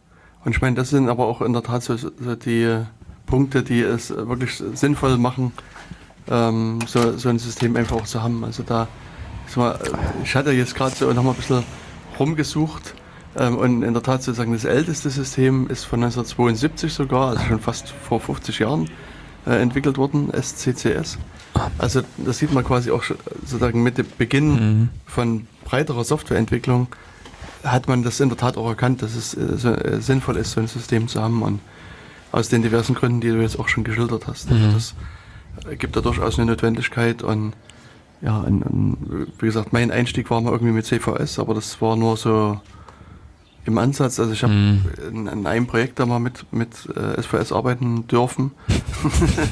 Und 0.44 0.56
ich 0.56 0.60
meine, 0.60 0.76
das 0.76 0.90
sind 0.90 1.08
aber 1.08 1.26
auch 1.26 1.40
in 1.40 1.52
der 1.52 1.62
Tat 1.62 1.82
so, 1.82 1.96
so 1.96 2.10
die 2.34 2.84
Punkte, 3.26 3.62
die 3.62 3.80
es 3.80 4.10
wirklich 4.10 4.62
sinnvoll 4.74 5.16
machen, 5.18 5.52
ähm, 6.28 6.80
so, 6.86 7.16
so 7.16 7.28
ein 7.28 7.38
System 7.38 7.76
einfach 7.76 7.96
auch 7.96 8.04
zu 8.04 8.22
haben. 8.22 8.44
Also 8.44 8.62
da, 8.62 8.88
sag 9.46 9.56
mal, 9.56 9.78
ich 10.24 10.34
hatte 10.34 10.52
jetzt 10.52 10.74
gerade 10.74 10.94
so 10.94 11.12
nochmal 11.12 11.34
ein 11.34 11.36
bisschen 11.36 11.62
rumgesucht 12.18 12.94
ähm, 13.36 13.56
und 13.56 13.82
in 13.82 13.94
der 13.94 14.02
Tat 14.02 14.22
sozusagen 14.22 14.52
das 14.52 14.64
älteste 14.64 15.10
System 15.10 15.68
ist 15.68 15.84
von 15.84 16.02
1972 16.02 16.92
sogar, 16.92 17.30
also 17.30 17.42
schon 17.44 17.60
fast 17.60 17.88
vor 17.88 18.20
50 18.20 18.58
Jahren 18.58 18.90
äh, 19.46 19.60
entwickelt 19.60 19.98
worden, 19.98 20.30
SCCS. 20.32 21.18
Also 21.78 22.02
das 22.16 22.38
sieht 22.38 22.52
man 22.52 22.64
quasi 22.64 22.90
auch 22.90 23.04
sozusagen 23.44 23.82
mit 23.82 23.98
dem 23.98 24.06
Beginn 24.18 24.48
mhm. 24.48 24.88
von 25.06 25.46
breiterer 25.64 26.04
Softwareentwicklung 26.04 26.88
hat 27.64 27.88
man 27.88 28.02
das 28.02 28.20
in 28.20 28.28
der 28.28 28.38
Tat 28.38 28.56
auch 28.56 28.68
erkannt, 28.68 29.02
dass 29.02 29.14
es 29.14 29.34
äh, 29.34 29.56
so, 29.56 29.70
äh, 29.70 30.00
sinnvoll 30.00 30.36
ist, 30.36 30.52
so 30.52 30.60
ein 30.60 30.66
System 30.66 31.08
zu 31.08 31.20
haben 31.20 31.42
und 31.42 31.60
aus 32.32 32.48
den 32.48 32.62
diversen 32.62 32.94
Gründen, 32.94 33.20
die 33.20 33.28
du 33.28 33.40
jetzt 33.40 33.58
auch 33.58 33.68
schon 33.68 33.84
geschildert 33.84 34.26
hast. 34.26 34.50
Also 34.50 34.64
mhm. 34.64 34.72
das 34.72 34.94
gibt 35.78 35.96
da 35.96 36.00
durchaus 36.00 36.38
eine 36.38 36.50
Notwendigkeit 36.50 37.22
und 37.22 37.52
ja, 38.22 38.38
und, 38.38 38.62
und, 38.62 39.28
wie 39.40 39.46
gesagt, 39.46 39.72
mein 39.72 39.90
Einstieg 39.90 40.30
war 40.30 40.40
mal 40.40 40.52
irgendwie 40.52 40.72
mit 40.72 40.86
CVS, 40.86 41.40
aber 41.40 41.54
das 41.54 41.80
war 41.82 41.96
nur 41.96 42.16
so 42.16 42.60
im 43.64 43.78
Ansatz. 43.78 44.18
Also 44.18 44.32
ich 44.32 44.42
habe 44.42 44.52
in, 44.52 45.26
in, 45.26 45.46
einem 45.46 45.66
Projekt 45.66 45.98
da 45.98 46.06
mal 46.06 46.18
mit, 46.18 46.52
mit 46.52 46.88
äh, 46.96 47.20
SVS 47.20 47.52
arbeiten 47.52 48.06
dürfen. 48.06 48.52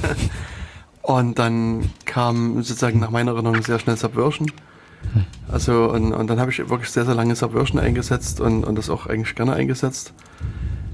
und 1.02 1.38
dann 1.38 1.90
kam 2.04 2.62
sozusagen 2.62 3.00
nach 3.00 3.10
meiner 3.10 3.32
Erinnerung 3.32 3.62
sehr 3.62 3.78
schnell 3.78 3.96
Subversion. 3.96 4.50
Also 5.48 5.90
und, 5.90 6.12
und 6.12 6.28
dann 6.28 6.40
habe 6.40 6.50
ich 6.50 6.58
wirklich 6.68 6.90
sehr, 6.90 7.04
sehr 7.06 7.14
lange 7.14 7.34
Subversion 7.34 7.80
eingesetzt 7.80 8.40
und, 8.40 8.64
und 8.64 8.76
das 8.76 8.90
auch 8.90 9.06
eigentlich 9.06 9.34
gerne 9.34 9.54
eingesetzt. 9.54 10.12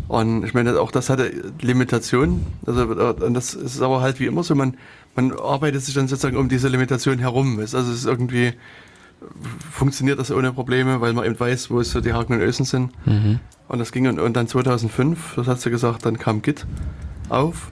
Und 0.09 0.45
ich 0.45 0.55
meine, 0.55 0.79
auch 0.79 0.93
das 0.93 1.11
hatte 1.11 1.33
Limitationen. 1.61 2.47
Also, 2.65 2.83
und 2.83 3.35
das 3.35 3.55
ist 3.55 3.83
aber 3.83 4.01
halt 4.01 4.21
wie 4.21 4.27
immer 4.27 4.45
so, 4.45 4.55
man, 4.55 4.77
man 5.17 5.33
arbeitet 5.33 5.83
sich 5.83 5.95
dann 5.95 6.07
sozusagen 6.07 6.37
um 6.37 6.49
diese 6.49 6.69
Limitation 6.69 7.19
herum. 7.19 7.59
Also 7.59 7.79
es 7.79 7.89
ist 7.89 8.07
irgendwie, 8.07 8.53
funktioniert 9.71 10.19
das 10.19 10.31
ohne 10.31 10.53
Probleme, 10.53 11.01
weil 11.01 11.13
man 11.13 11.25
eben 11.25 11.39
weiß, 11.39 11.71
wo 11.71 11.83
so 11.83 12.01
die 12.01 12.13
Haken 12.13 12.35
und 12.35 12.41
Ösen 12.41 12.65
sind. 12.65 12.93
Mhm. 13.07 13.41
Und 13.69 13.79
das 13.79 13.93
ging 13.93 14.07
und, 14.07 14.21
und 14.21 14.35
dann 14.35 14.49
2005, 14.49 15.35
das 15.37 15.47
hast 15.47 15.67
du 15.67 15.71
gesagt, 15.71 16.07
dann 16.07 16.19
kam 16.19 16.43
Git 16.43 16.67
auf. 17.29 17.71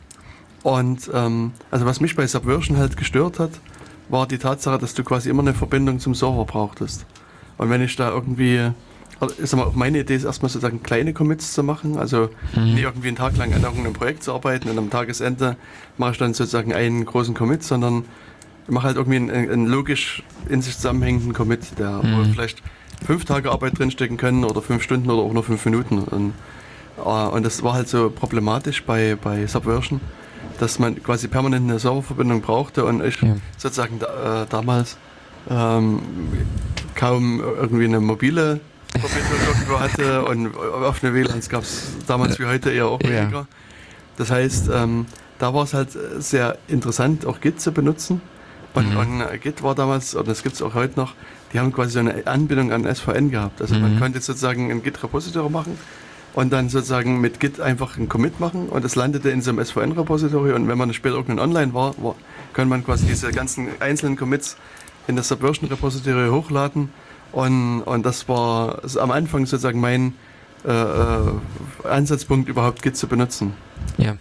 Und 0.62 1.10
ähm, 1.12 1.52
also 1.70 1.86
was 1.86 2.00
mich 2.00 2.16
bei 2.16 2.26
Subversion 2.26 2.78
halt 2.78 2.96
gestört 2.96 3.38
hat, 3.38 3.50
war 4.08 4.26
die 4.26 4.38
Tatsache, 4.38 4.78
dass 4.78 4.94
du 4.94 5.04
quasi 5.04 5.30
immer 5.30 5.42
eine 5.42 5.54
Verbindung 5.54 5.98
zum 6.00 6.14
Server 6.14 6.44
brauchtest. 6.44 7.06
Und 7.58 7.70
wenn 7.70 7.82
ich 7.82 7.96
da 7.96 8.10
irgendwie 8.10 8.70
ist 9.38 9.54
mal, 9.54 9.70
meine 9.74 10.00
Idee 10.00 10.16
ist 10.16 10.24
erstmal 10.24 10.50
sozusagen 10.50 10.82
kleine 10.82 11.12
Commits 11.12 11.52
zu 11.52 11.62
machen, 11.62 11.96
also 11.96 12.30
mhm. 12.54 12.74
nicht 12.74 12.82
irgendwie 12.82 13.08
einen 13.08 13.16
Tag 13.16 13.36
lang 13.36 13.52
an 13.54 13.62
irgendeinem 13.62 13.92
Projekt 13.92 14.22
zu 14.22 14.34
arbeiten 14.34 14.68
und 14.68 14.78
am 14.78 14.90
Tagesende 14.90 15.56
mache 15.98 16.12
ich 16.12 16.18
dann 16.18 16.34
sozusagen 16.34 16.72
einen 16.72 17.04
großen 17.04 17.34
Commit, 17.34 17.62
sondern 17.62 18.00
ich 18.00 18.04
mache 18.68 18.86
halt 18.86 18.96
irgendwie 18.96 19.16
einen, 19.16 19.30
einen, 19.30 19.66
logisch 19.66 20.22
in 20.48 20.62
sich 20.62 20.76
zusammenhängenden 20.76 21.32
Commit, 21.32 21.78
der 21.78 22.02
mhm. 22.02 22.32
vielleicht 22.32 22.62
fünf 23.04 23.24
Tage 23.24 23.50
Arbeit 23.50 23.78
drinstecken 23.78 24.16
können 24.16 24.44
oder 24.44 24.62
fünf 24.62 24.82
Stunden 24.82 25.10
oder 25.10 25.22
auch 25.22 25.32
nur 25.32 25.44
fünf 25.44 25.64
Minuten. 25.64 25.98
Und, 25.98 26.32
äh, 26.98 27.00
und 27.00 27.44
das 27.44 27.62
war 27.62 27.74
halt 27.74 27.88
so 27.88 28.10
problematisch 28.10 28.84
bei, 28.84 29.16
bei 29.20 29.46
Subversion, 29.46 30.00
dass 30.58 30.78
man 30.78 31.02
quasi 31.02 31.28
permanent 31.28 31.68
eine 31.68 31.78
Serververbindung 31.78 32.40
brauchte 32.40 32.84
und 32.84 33.04
ich 33.04 33.20
ja. 33.20 33.36
sozusagen 33.56 33.98
da, 33.98 34.42
äh, 34.42 34.46
damals 34.48 34.96
ähm, 35.50 36.00
kaum 36.94 37.40
irgendwie 37.40 37.84
eine 37.84 38.00
mobile 38.00 38.60
Verbindung 38.92 39.48
irgendwo 39.48 39.80
hatte 39.80 40.24
und 40.26 40.56
offene 40.56 41.14
WLANs 41.14 41.48
gab 41.48 41.62
es 41.62 41.88
damals 42.06 42.38
wie 42.38 42.46
heute 42.46 42.70
eher 42.70 42.86
auch 42.86 43.00
weniger. 43.00 43.40
Ja. 43.40 43.46
Das 44.16 44.30
heißt, 44.30 44.70
ähm, 44.72 45.06
da 45.38 45.52
war 45.52 45.64
es 45.64 45.74
halt 45.74 45.90
sehr 46.18 46.58
interessant, 46.68 47.26
auch 47.26 47.40
Git 47.40 47.60
zu 47.60 47.72
benutzen. 47.72 48.20
Und, 48.74 48.90
mhm. 48.90 48.96
und 48.96 49.20
äh, 49.20 49.38
Git 49.38 49.62
war 49.62 49.74
damals, 49.74 50.14
und 50.14 50.28
das 50.28 50.42
gibt 50.42 50.56
es 50.56 50.62
auch 50.62 50.74
heute 50.74 50.98
noch, 50.98 51.14
die 51.52 51.60
haben 51.60 51.72
quasi 51.72 51.92
so 51.92 52.00
eine 52.00 52.26
Anbindung 52.26 52.72
an 52.72 52.92
SVN 52.92 53.30
gehabt. 53.30 53.62
Also 53.62 53.76
mhm. 53.76 53.82
man 53.82 54.00
konnte 54.00 54.20
sozusagen 54.20 54.70
ein 54.70 54.82
Git-Repository 54.82 55.48
machen 55.48 55.78
und 56.34 56.52
dann 56.52 56.68
sozusagen 56.68 57.20
mit 57.20 57.38
Git 57.38 57.60
einfach 57.60 57.96
einen 57.96 58.08
Commit 58.08 58.40
machen 58.40 58.68
und 58.68 58.84
es 58.84 58.96
landete 58.96 59.30
in 59.30 59.40
so 59.40 59.50
einem 59.50 59.64
SVN-Repository 59.64 60.52
und 60.52 60.66
wenn 60.68 60.76
man 60.76 60.92
später 60.92 61.14
irgendwann 61.14 61.38
online 61.38 61.72
war, 61.72 61.94
war, 62.02 62.16
kann 62.52 62.68
man 62.68 62.84
quasi 62.84 63.06
diese 63.06 63.30
ganzen 63.30 63.68
einzelnen 63.80 64.16
Commits 64.16 64.56
in 65.06 65.16
das 65.16 65.28
Subversion-Repository 65.28 66.30
hochladen 66.30 66.90
und, 67.30 67.82
und 67.82 68.04
das 68.04 68.28
war 68.28 68.80
am 69.00 69.10
Anfang 69.12 69.46
sozusagen 69.46 69.80
mein 69.80 70.14
äh, 70.66 70.70
äh, 70.72 71.32
Ansatzpunkt, 71.84 72.48
überhaupt 72.48 72.82
Git 72.82 72.96
zu 72.96 73.06
benutzen. 73.06 73.52
Ja. 73.98 74.16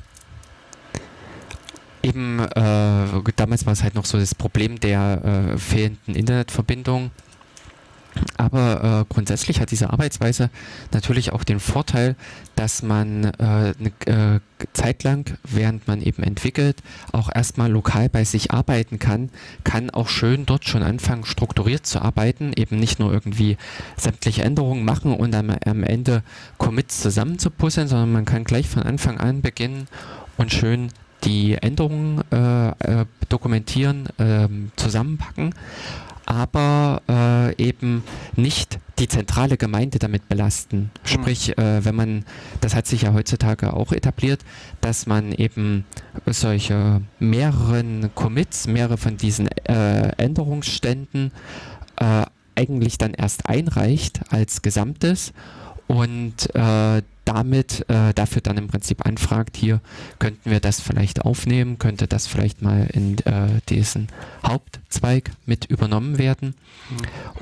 Eben, 2.04 2.40
äh, 2.40 3.32
damals 3.36 3.66
war 3.66 3.74
es 3.74 3.82
halt 3.82 3.96
noch 3.96 4.06
so 4.06 4.20
das 4.20 4.36
Problem 4.36 4.80
der 4.80 5.54
äh, 5.54 5.58
fehlenden 5.58 6.16
Internetverbindung. 6.16 7.12
Aber 8.38 9.06
äh, 9.08 9.14
grundsätzlich 9.14 9.60
hat 9.60 9.72
diese 9.72 9.90
Arbeitsweise 9.90 10.50
natürlich 10.92 11.32
auch 11.34 11.44
den 11.44 11.60
Vorteil, 11.60 12.16
dass 12.56 12.84
man 12.84 13.26
äh, 13.26 13.34
eine 13.40 14.36
äh, 14.36 14.40
Zeit 14.74 15.04
lang, 15.04 15.38
während 15.44 15.88
man 15.88 16.02
eben 16.02 16.24
entwickelt, 16.24 16.84
auch 17.12 17.30
erstmal 17.34 17.72
lokal 17.72 18.10
bei 18.10 18.24
sich 18.24 18.52
arbeiten 18.52 19.00
kann, 19.00 19.30
kann 19.64 19.90
auch 19.90 20.10
schön 20.10 20.46
dort 20.46 20.66
schon 20.66 20.84
anfangen, 20.84 21.26
strukturiert 21.26 21.86
zu 21.86 22.02
arbeiten, 22.02 22.54
eben 22.56 22.78
nicht 22.78 23.00
nur 23.00 23.12
irgendwie 23.12 23.58
sämtliche 23.98 24.44
Änderungen 24.44 24.86
machen 24.86 25.14
und 25.14 25.32
dann 25.32 25.56
am 25.66 25.84
Ende 25.84 26.24
Commits 26.58 27.02
zusammenzupuzzeln, 27.02 27.88
sondern 27.88 28.12
man 28.12 28.26
kann 28.26 28.44
gleich 28.44 28.70
von 28.70 28.84
Anfang 28.84 29.18
an 29.20 29.42
beginnen 29.42 29.88
und 30.38 30.54
schön 30.54 30.90
die 31.24 31.56
Änderungen 31.56 32.22
äh, 32.32 32.70
äh, 32.70 33.06
dokumentieren, 33.30 34.10
ähm, 34.20 34.72
zusammenpacken 34.76 35.54
aber 36.26 37.02
äh, 37.10 37.64
eben 37.64 38.04
nicht 38.36 38.80
die 39.00 39.08
zentrale 39.08 39.58
Gemeinde 39.58 40.00
damit 40.00 40.30
belasten. 40.30 40.92
Sprich, 41.04 41.58
äh, 41.58 41.84
wenn 41.84 41.96
man, 41.96 42.26
das 42.62 42.76
hat 42.76 42.88
sich 42.88 43.04
ja 43.04 43.14
heutzutage 43.14 43.74
auch 43.74 43.92
etabliert, 43.92 44.42
dass 44.82 45.06
man 45.06 45.32
eben 45.32 45.86
solche 46.26 47.02
mehreren 47.20 48.12
Commits, 48.16 48.68
mehrere 48.68 48.98
von 48.98 49.18
diesen 49.18 49.48
äh, 49.48 50.10
Änderungsständen 50.18 51.32
äh, 51.98 52.26
eigentlich 52.56 52.98
dann 52.98 53.14
erst 53.14 53.48
einreicht 53.48 54.22
als 54.30 54.62
Gesamtes 54.62 55.34
und 55.88 56.54
äh, 56.56 57.02
damit 57.26 57.90
äh, 57.90 58.14
dafür 58.14 58.42
dann 58.42 58.58
im 58.58 58.68
Prinzip 58.68 59.06
anfragt, 59.06 59.58
hier 59.58 59.82
könnten 60.20 60.50
wir 60.50 60.60
das 60.60 60.80
vielleicht 60.80 61.22
aufnehmen, 61.22 61.80
könnte 61.80 62.08
das 62.08 62.28
vielleicht 62.28 62.62
mal 62.62 62.88
in 62.92 63.18
äh, 63.20 63.62
diesen 63.70 64.08
Hauptzweig 64.46 65.32
mit 65.46 65.66
übernommen 65.66 66.18
werden. 66.18 66.56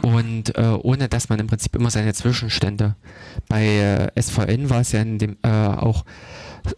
Mhm. 0.01 0.09
Und 0.09 0.57
äh, 0.57 0.77
ohne 0.81 1.09
dass 1.09 1.29
man 1.29 1.39
im 1.39 1.47
Prinzip 1.47 1.75
immer 1.75 1.89
seine 1.89 2.13
Zwischenstände. 2.13 2.95
Bei 3.47 4.11
äh, 4.15 4.21
SVN 4.21 4.69
war 4.69 4.81
es 4.81 4.91
ja 4.91 5.01
in 5.01 5.17
dem 5.17 5.37
äh, 5.43 5.49
auch 5.49 6.05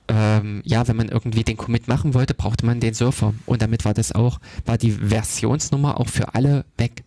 ähm, 0.07 0.61
ja, 0.63 0.87
wenn 0.87 0.95
man 0.95 1.09
irgendwie 1.09 1.43
den 1.43 1.57
Commit 1.57 1.89
machen 1.89 2.13
wollte, 2.13 2.33
brauchte 2.33 2.65
man 2.65 2.79
den 2.79 2.93
Surfer. 2.93 3.33
Und 3.45 3.61
damit 3.61 3.83
war 3.85 3.93
das 3.93 4.13
auch, 4.13 4.39
war 4.65 4.77
die 4.77 4.91
Versionsnummer 4.91 5.99
auch 5.99 6.07
für 6.07 6.35
alle 6.35 6.63
weg. 6.77 7.03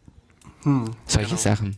Hm, 0.63 0.91
Solche 1.07 1.31
genau. 1.31 1.41
Sachen. 1.41 1.77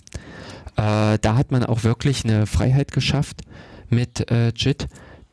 Äh, 0.76 1.18
da 1.20 1.36
hat 1.36 1.50
man 1.50 1.64
auch 1.64 1.84
wirklich 1.84 2.24
eine 2.24 2.46
Freiheit 2.46 2.92
geschafft 2.92 3.42
mit 3.90 4.30
äh, 4.30 4.52
JIT, 4.54 4.86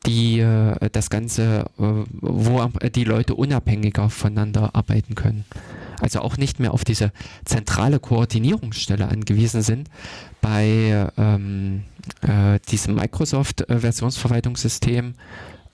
die 0.05 0.39
äh, 0.39 0.89
das 0.91 1.09
Ganze, 1.09 1.65
äh, 1.79 2.03
wo 2.21 2.69
die 2.93 3.03
Leute 3.03 3.35
unabhängiger 3.35 4.09
voneinander 4.09 4.69
arbeiten 4.73 5.15
können. 5.15 5.43
Also 6.01 6.21
auch 6.21 6.37
nicht 6.37 6.59
mehr 6.59 6.73
auf 6.73 6.83
diese 6.83 7.11
zentrale 7.45 7.99
Koordinierungsstelle 7.99 9.07
angewiesen 9.07 9.61
sind 9.61 9.89
bei 10.41 11.07
ähm, 11.17 11.83
äh, 12.21 12.59
diesem 12.69 12.95
Microsoft-Versionsverwaltungssystem. 12.95 15.13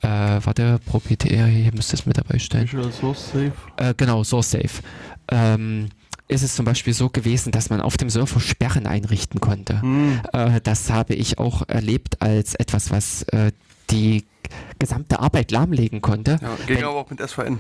Äh, 0.02 0.08
warte, 0.08 0.80
proprietär, 0.86 1.48
hier 1.48 1.74
müsste 1.74 1.96
es 1.96 2.06
mit 2.06 2.18
dabei. 2.18 2.36
Visual 2.36 2.92
Source 2.92 3.32
Safe. 3.32 3.54
genau, 3.98 4.24
Source 4.24 4.52
Safe. 4.52 4.84
Ähm, 5.30 5.90
ist 6.32 6.44
es 6.44 6.56
zum 6.56 6.66
Beispiel 6.66 6.94
so 6.94 7.10
gewesen, 7.10 7.52
dass 7.52 7.70
man 7.70 7.82
auf 7.82 7.98
dem 7.98 8.10
Surfer 8.10 8.40
Sperren 8.40 8.88
einrichten 8.88 9.42
konnte. 9.42 9.82
Hm. 9.82 10.22
Äh, 10.32 10.62
das 10.62 10.90
habe 10.90 11.14
ich 11.14 11.38
auch 11.38 11.68
erlebt 11.68 12.22
als 12.22 12.56
etwas, 12.56 12.90
was 12.90 13.24
äh, 13.24 13.52
die 13.90 14.26
gesamte 14.80 15.20
Arbeit 15.20 15.52
lahmlegen 15.52 16.02
konnte. 16.02 16.40
Ja, 16.42 16.56
ging 16.66 16.78
Wenn, 16.78 16.86
aber 16.86 16.96
auch 16.96 17.10
mit 17.10 17.20
SVN. 17.20 17.60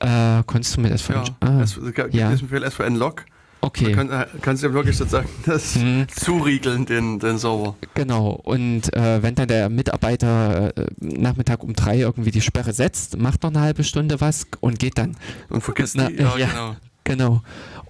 Äh, 0.00 0.42
konntest 0.46 0.76
du 0.76 0.80
mit 0.80 0.98
SVN? 0.98 1.14
Ja, 1.14 1.24
ah, 1.40 1.60
es 1.60 1.78
ja. 2.12 2.30
diesen 2.30 2.48
Befehl 2.48 2.70
SVN 2.70 2.96
Log. 2.96 3.24
Okay. 3.60 3.92
Da 3.92 3.96
kann, 3.96 4.10
äh, 4.10 4.26
kannst 4.42 4.62
du 4.62 4.68
ja 4.68 4.74
wirklich 4.74 4.96
sozusagen 4.96 5.28
das 5.46 5.74
hm. 5.74 6.06
zuriegeln, 6.08 6.86
den, 6.86 7.18
den 7.18 7.38
Server. 7.38 7.76
Genau. 7.94 8.30
Und 8.30 8.94
äh, 8.94 9.22
wenn 9.22 9.34
dann 9.34 9.48
der 9.48 9.68
Mitarbeiter 9.68 10.76
äh, 10.76 10.86
Nachmittag 11.00 11.62
um 11.62 11.74
drei 11.74 11.98
irgendwie 11.98 12.30
die 12.30 12.42
Sperre 12.42 12.72
setzt, 12.72 13.18
macht 13.18 13.42
noch 13.42 13.50
eine 13.50 13.60
halbe 13.60 13.84
Stunde 13.84 14.20
was 14.20 14.46
und 14.60 14.78
geht 14.78 14.98
dann. 14.98 15.16
Und 15.50 15.62
vergisst 15.62 15.96
na, 15.96 16.08
die, 16.08 16.16
ja, 16.16 16.36
ja, 16.36 16.46
genau. 16.46 16.76
Genau. 17.04 17.42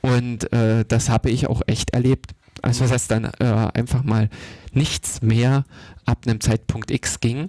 Und 0.05 0.53
äh, 0.53 0.85
das 0.87 1.09
habe 1.09 1.31
ich 1.31 1.47
auch 1.47 1.63
echt 1.67 1.95
erlebt. 1.95 2.35
Also, 2.61 2.87
dass 2.87 3.09
dann 3.09 3.25
äh, 3.25 3.45
einfach 3.73 4.05
mal 4.05 4.29
nichts 4.71 5.23
mehr 5.23 5.65
ab 6.05 6.19
einem 6.27 6.43
Zeitpunkt 6.43 6.91
X 6.91 7.21
ging, 7.21 7.49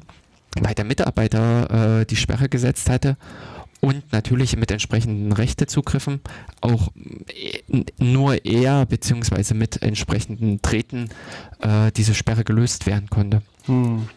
weil 0.62 0.74
der 0.74 0.86
Mitarbeiter 0.86 2.00
äh, 2.00 2.06
die 2.06 2.16
Sperre 2.16 2.48
gesetzt 2.48 2.90
hatte 2.90 3.18
und 3.82 4.10
natürlich 4.14 4.56
mit 4.56 4.72
entsprechenden 4.72 5.34
Rechtezugriffen 5.34 6.22
auch 6.62 6.94
nur 7.98 8.46
er 8.46 8.86
beziehungsweise 8.86 9.54
mit 9.54 9.82
entsprechenden 9.82 10.62
Treten 10.62 11.10
äh, 11.60 11.92
diese 11.92 12.14
Sperre 12.14 12.46
gelöst 12.46 12.86
werden 12.86 13.10
konnte. 13.10 13.42
Hm. 13.66 14.08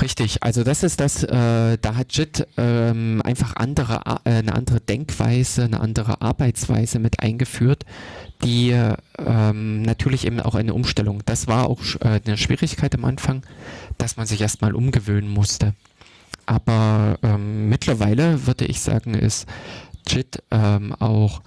Richtig, 0.00 0.42
also 0.42 0.62
das 0.62 0.82
ist 0.82 1.00
das, 1.00 1.24
äh, 1.24 1.78
da 1.80 1.96
hat 1.96 2.16
JIT 2.16 2.46
ähm, 2.56 3.20
einfach 3.24 3.56
andere, 3.56 4.02
äh, 4.24 4.30
eine 4.30 4.54
andere 4.54 4.80
Denkweise, 4.80 5.64
eine 5.64 5.80
andere 5.80 6.20
Arbeitsweise 6.20 6.98
mit 6.98 7.20
eingeführt, 7.20 7.84
die 8.44 8.70
ähm, 9.18 9.82
natürlich 9.82 10.26
eben 10.26 10.40
auch 10.40 10.54
eine 10.54 10.74
Umstellung, 10.74 11.22
das 11.26 11.48
war 11.48 11.68
auch 11.68 11.80
äh, 12.00 12.20
eine 12.24 12.36
Schwierigkeit 12.36 12.94
am 12.94 13.04
Anfang, 13.04 13.42
dass 13.96 14.16
man 14.16 14.26
sich 14.26 14.40
erstmal 14.40 14.74
umgewöhnen 14.74 15.30
musste. 15.30 15.74
Aber 16.46 17.18
ähm, 17.22 17.68
mittlerweile 17.68 18.46
würde 18.46 18.66
ich 18.66 18.80
sagen, 18.80 19.14
ist 19.14 19.46
JIT 20.06 20.42
ähm, 20.50 20.94
auch 20.94 21.42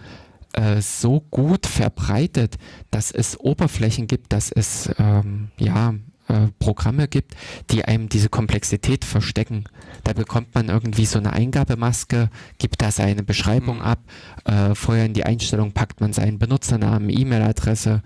äh, 0.53 0.81
so 0.81 1.21
gut 1.31 1.65
verbreitet, 1.65 2.57
dass 2.91 3.11
es 3.11 3.39
Oberflächen 3.39 4.07
gibt, 4.07 4.33
dass 4.33 4.51
es 4.51 4.89
ähm, 4.99 5.51
ja 5.57 5.93
äh, 6.31 6.47
Programme 6.59 7.07
gibt, 7.07 7.35
die 7.69 7.85
einem 7.85 8.09
diese 8.09 8.29
Komplexität 8.29 9.05
verstecken. 9.05 9.65
Da 10.03 10.13
bekommt 10.13 10.55
man 10.55 10.69
irgendwie 10.69 11.05
so 11.05 11.19
eine 11.19 11.33
Eingabemaske, 11.33 12.29
gibt 12.57 12.81
da 12.81 12.91
seine 12.91 13.23
Beschreibung 13.23 13.77
mhm. 13.77 13.81
ab, 13.83 13.99
äh, 14.45 14.75
vorher 14.75 15.05
in 15.05 15.13
die 15.13 15.25
Einstellung 15.25 15.73
packt 15.73 16.01
man 16.01 16.13
seinen 16.13 16.39
Benutzernamen, 16.39 17.09
E-Mail-Adresse, 17.09 18.01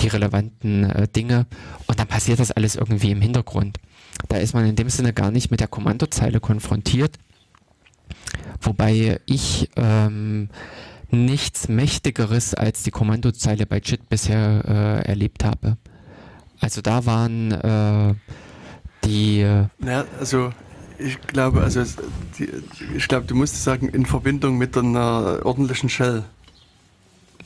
die 0.00 0.08
relevanten 0.08 0.84
äh, 0.84 1.08
Dinge 1.08 1.46
und 1.86 1.98
dann 1.98 2.08
passiert 2.08 2.40
das 2.40 2.50
alles 2.50 2.76
irgendwie 2.76 3.10
im 3.10 3.20
Hintergrund. 3.20 3.78
Da 4.28 4.36
ist 4.36 4.54
man 4.54 4.66
in 4.66 4.76
dem 4.76 4.90
Sinne 4.90 5.12
gar 5.12 5.30
nicht 5.30 5.50
mit 5.50 5.60
der 5.60 5.68
Kommandozeile 5.68 6.40
konfrontiert, 6.40 7.16
wobei 8.60 9.20
ich 9.26 9.70
ähm, 9.76 10.48
nichts 11.10 11.68
Mächtigeres 11.68 12.54
als 12.54 12.82
die 12.82 12.90
Kommandozeile 12.90 13.66
bei 13.66 13.78
JIT 13.78 14.08
bisher 14.08 14.64
äh, 14.66 15.08
erlebt 15.08 15.44
habe. 15.44 15.78
Also 16.60 16.80
da 16.80 17.06
waren 17.06 17.52
äh, 17.52 18.14
die. 19.04 19.40
Äh, 19.40 19.66
naja, 19.78 20.04
also 20.18 20.52
ich 20.98 21.20
glaube, 21.22 21.62
also 21.62 21.84
die, 22.38 22.48
ich 22.96 23.08
glaube, 23.08 23.26
du 23.26 23.34
musst 23.34 23.62
sagen, 23.62 23.88
in 23.88 24.06
Verbindung 24.06 24.58
mit 24.58 24.76
einer 24.76 25.40
ordentlichen 25.44 25.88
Shell. 25.88 26.24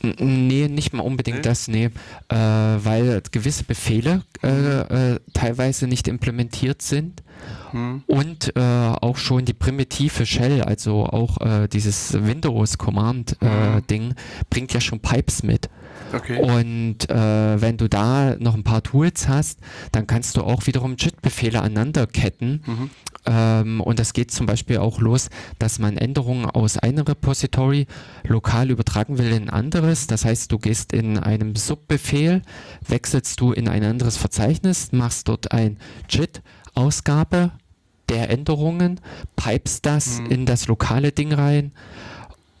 Nee, 0.01 0.67
nicht 0.67 0.91
mal 0.91 1.03
unbedingt 1.03 1.37
nee? 1.37 1.43
das, 1.43 1.67
nee. 1.69 1.85
Äh, 2.27 2.35
weil 2.35 3.21
gewisse 3.31 3.63
Befehle 3.63 4.23
äh, 4.43 5.13
äh, 5.13 5.19
teilweise 5.33 5.87
nicht 5.87 6.09
implementiert 6.09 6.81
sind. 6.81 7.23
Hm. 7.71 8.03
Und 8.07 8.55
äh, 8.55 8.59
auch 8.59 9.17
schon 9.17 9.45
die 9.45 9.53
primitive 9.53 10.25
Shell, 10.25 10.61
also 10.61 11.05
auch 11.05 11.39
äh, 11.39 11.67
dieses 11.67 12.13
Windows 12.13 12.77
Command 12.77 13.37
äh, 13.41 13.45
hm. 13.45 13.87
Ding, 13.87 14.15
bringt 14.49 14.73
ja 14.73 14.81
schon 14.81 14.99
Pipes 14.99 15.43
mit. 15.43 15.69
Okay. 16.13 16.39
Und 16.39 17.09
äh, 17.09 17.61
wenn 17.61 17.77
du 17.77 17.89
da 17.89 18.35
noch 18.37 18.53
ein 18.53 18.63
paar 18.63 18.83
Tools 18.83 19.27
hast, 19.27 19.59
dann 19.91 20.07
kannst 20.07 20.37
du 20.37 20.41
auch 20.41 20.67
wiederum 20.67 20.95
JIT-Befehle 20.97 21.61
aneinanderketten. 21.61 22.63
Mhm. 22.65 22.89
Ähm, 23.25 23.81
und 23.81 23.99
das 23.99 24.13
geht 24.13 24.31
zum 24.31 24.45
Beispiel 24.45 24.77
auch 24.77 24.99
los, 24.99 25.29
dass 25.59 25.79
man 25.79 25.97
Änderungen 25.97 26.45
aus 26.45 26.77
einem 26.77 27.05
Repository 27.05 27.87
lokal 28.27 28.69
übertragen 28.69 29.17
will 29.17 29.31
in 29.31 29.43
ein 29.43 29.49
anderes. 29.49 30.07
Das 30.07 30.25
heißt, 30.25 30.51
du 30.51 30.59
gehst 30.59 30.93
in 30.93 31.17
einem 31.17 31.55
Subbefehl, 31.55 32.41
wechselst 32.87 33.39
du 33.39 33.51
in 33.51 33.67
ein 33.67 33.83
anderes 33.83 34.17
Verzeichnis, 34.17 34.91
machst 34.91 35.27
dort 35.27 35.51
ein 35.51 35.77
JIT-Ausgabe 36.09 37.51
der 38.09 38.29
Änderungen, 38.29 38.99
pipest 39.35 39.85
das 39.85 40.19
mhm. 40.19 40.25
in 40.27 40.45
das 40.45 40.67
lokale 40.67 41.11
Ding 41.11 41.33
rein 41.33 41.71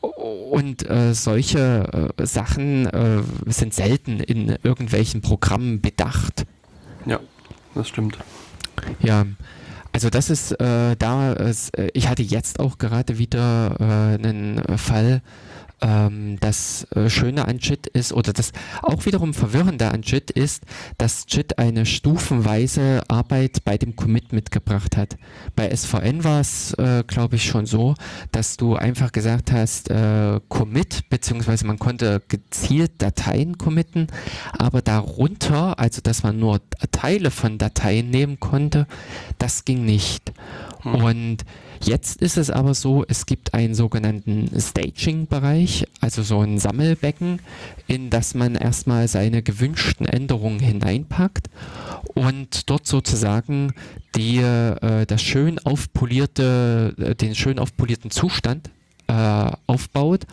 und 0.03 0.89
äh, 0.89 1.13
solche 1.13 2.11
äh, 2.17 2.25
Sachen 2.25 2.87
äh, 2.87 3.23
sind 3.47 3.73
selten 3.73 4.19
in 4.19 4.57
irgendwelchen 4.63 5.21
Programmen 5.21 5.81
bedacht. 5.81 6.45
Ja, 7.05 7.19
das 7.73 7.87
stimmt. 7.87 8.17
Ja, 8.99 9.25
also 9.93 10.09
das 10.09 10.29
ist 10.29 10.51
äh, 10.59 10.95
da, 10.97 11.33
äh, 11.33 11.53
ich 11.93 12.09
hatte 12.09 12.23
jetzt 12.23 12.59
auch 12.59 12.77
gerade 12.77 13.17
wieder 13.17 13.77
äh, 13.79 14.15
einen 14.15 14.61
Fall, 14.77 15.21
das 16.39 16.87
äh, 16.95 17.09
Schöne 17.09 17.45
an 17.45 17.57
JIT 17.57 17.87
ist 17.87 18.13
oder 18.13 18.31
das 18.31 18.51
auch 18.81 19.05
wiederum 19.05 19.33
Verwirrende 19.33 19.91
an 19.91 20.01
JIT 20.01 20.31
ist, 20.31 20.63
dass 20.97 21.25
JIT 21.27 21.59
eine 21.59 21.85
stufenweise 21.85 23.01
Arbeit 23.09 23.63
bei 23.65 23.77
dem 23.77 23.95
Commit 23.95 24.31
mitgebracht 24.31 24.95
hat. 24.95 25.17
Bei 25.55 25.69
SVN 25.75 26.23
war 26.23 26.39
es, 26.39 26.73
äh, 26.75 27.03
glaube 27.05 27.35
ich, 27.35 27.43
schon 27.45 27.65
so, 27.65 27.95
dass 28.31 28.55
du 28.55 28.75
einfach 28.75 29.11
gesagt 29.11 29.51
hast, 29.51 29.89
äh, 29.89 30.39
Commit, 30.47 31.09
beziehungsweise 31.09 31.67
man 31.67 31.79
konnte 31.79 32.21
gezielt 32.29 33.01
Dateien 33.01 33.57
committen, 33.57 34.07
aber 34.57 34.81
darunter, 34.81 35.79
also 35.79 36.01
dass 36.01 36.23
man 36.23 36.39
nur 36.39 36.61
Teile 36.91 37.29
von 37.29 37.57
Dateien 37.57 38.09
nehmen 38.09 38.39
konnte, 38.39 38.87
das 39.37 39.65
ging 39.65 39.83
nicht. 39.83 40.31
Hm. 40.83 40.95
Und 40.95 41.37
Jetzt 41.81 42.21
ist 42.21 42.37
es 42.37 42.49
aber 42.49 42.73
so, 42.73 43.03
es 43.07 43.25
gibt 43.25 43.53
einen 43.53 43.75
sogenannten 43.75 44.49
Staging-Bereich, 44.57 45.85
also 46.01 46.23
so 46.23 46.41
ein 46.41 46.59
Sammelbecken, 46.59 47.39
in 47.87 48.09
das 48.09 48.35
man 48.35 48.55
erstmal 48.55 49.07
seine 49.07 49.41
gewünschten 49.41 50.05
Änderungen 50.05 50.59
hineinpackt 50.59 51.49
und 52.13 52.69
dort 52.69 52.87
sozusagen 52.87 53.73
die, 54.15 54.37
äh, 54.37 55.05
das 55.05 55.21
schön 55.21 55.59
aufpolierte, 55.59 56.95
äh, 56.97 57.15
den 57.15 57.35
schön 57.35 57.59
aufpolierten 57.59 58.11
Zustand 58.11 58.69
äh, 59.07 59.51
aufbaut 59.67 60.25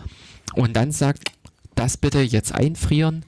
und 0.55 0.76
dann 0.76 0.93
sagt, 0.93 1.32
das 1.74 1.97
bitte 1.97 2.20
jetzt 2.20 2.55
einfrieren 2.55 3.24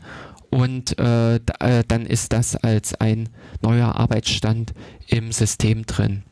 und 0.51 0.99
äh, 0.99 1.37
äh 1.37 1.85
dann 1.89 2.05
ist 2.07 2.33
das 2.33 2.57
als 2.57 2.95
ein 2.95 3.31
neuer 3.63 3.97
Arbeitsstand 3.97 4.75
im 5.07 5.33
System 5.33 5.87
drin. 5.87 6.23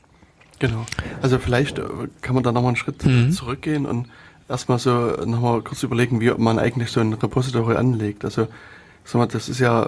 Genau. 0.60 0.86
Also 1.20 1.38
vielleicht 1.38 1.78
äh, 1.78 1.84
kann 2.20 2.34
man 2.34 2.44
da 2.44 2.52
nochmal 2.52 2.68
einen 2.68 2.76
Schritt 2.76 3.04
mhm. 3.04 3.32
zurückgehen 3.32 3.86
und 3.86 4.06
erstmal 4.48 4.78
so 4.78 4.92
nochmal 5.24 5.62
kurz 5.62 5.82
überlegen, 5.82 6.20
wie 6.20 6.30
man 6.30 6.58
eigentlich 6.58 6.90
so 6.92 7.00
ein 7.00 7.12
Repository 7.14 7.76
anlegt. 7.76 8.24
Also 8.24 8.46
sag 9.04 9.18
mal, 9.18 9.26
das 9.26 9.48
ist 9.48 9.58
ja 9.58 9.86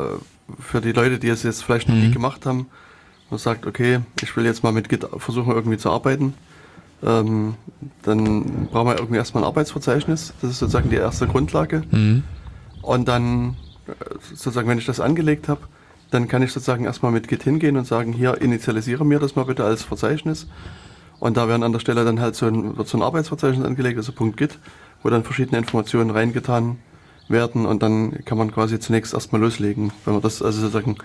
für 0.59 0.81
die 0.81 0.93
Leute, 0.93 1.19
die 1.19 1.29
es 1.29 1.45
jetzt 1.45 1.63
vielleicht 1.63 1.89
noch 1.89 1.95
mhm. 1.95 2.03
nie 2.03 2.11
gemacht 2.11 2.47
haben, 2.47 2.67
man 3.31 3.39
sagt, 3.39 3.67
okay, 3.67 4.01
ich 4.23 4.37
will 4.37 4.45
jetzt 4.45 4.63
mal 4.63 4.73
mit 4.73 4.89
Git 4.89 5.07
versuchen 5.17 5.53
irgendwie 5.53 5.79
zu 5.79 5.91
arbeiten. 5.91 6.35
Ähm, 7.03 7.55
dann 8.03 8.69
brauchen 8.71 8.89
wir 8.89 8.97
irgendwie 8.97 9.17
erstmal 9.17 9.43
ein 9.43 9.47
Arbeitsverzeichnis. 9.47 10.35
Das 10.41 10.51
ist 10.51 10.59
sozusagen 10.59 10.91
die 10.91 10.97
erste 10.97 11.27
Grundlage. 11.27 11.83
Mhm. 11.91 12.25
Und 12.83 13.09
dann, 13.09 13.57
äh, 13.87 13.93
sozusagen, 14.29 14.69
wenn 14.69 14.79
ich 14.79 14.87
das 14.87 15.01
angelegt 15.01 15.49
habe, 15.49 15.63
dann 16.13 16.29
kann 16.29 16.43
ich 16.43 16.53
sozusagen 16.53 16.85
erstmal 16.85 17.11
mit 17.11 17.27
Git 17.27 17.43
hingehen 17.43 17.77
und 17.77 17.87
sagen, 17.87 18.13
hier 18.13 18.41
initialisiere 18.41 19.05
mir 19.05 19.19
das 19.19 19.35
mal 19.35 19.45
bitte 19.45 19.65
als 19.65 19.83
Verzeichnis. 19.83 20.47
Und 21.19 21.37
da 21.37 21.49
werden 21.49 21.63
an 21.63 21.73
der 21.73 21.79
Stelle 21.81 22.05
dann 22.05 22.21
halt 22.21 22.35
so 22.35 22.47
ein, 22.47 22.77
wird 22.77 22.87
so 22.87 22.99
ein 22.99 23.03
Arbeitsverzeichnis 23.03 23.65
angelegt, 23.65 23.97
also 23.97 24.13
.git, 24.13 24.59
wo 25.03 25.09
dann 25.09 25.25
verschiedene 25.25 25.59
Informationen 25.59 26.11
reingetan 26.11 26.79
werden 27.29 27.65
und 27.65 27.83
dann 27.83 28.25
kann 28.25 28.37
man 28.37 28.53
quasi 28.53 28.79
zunächst 28.79 29.15
erstmal 29.15 29.41
loslegen, 29.41 29.93
wenn 30.05 30.15
man 30.15 30.23
das 30.23 30.43
also 30.43 30.61
sozusagen 30.61 30.97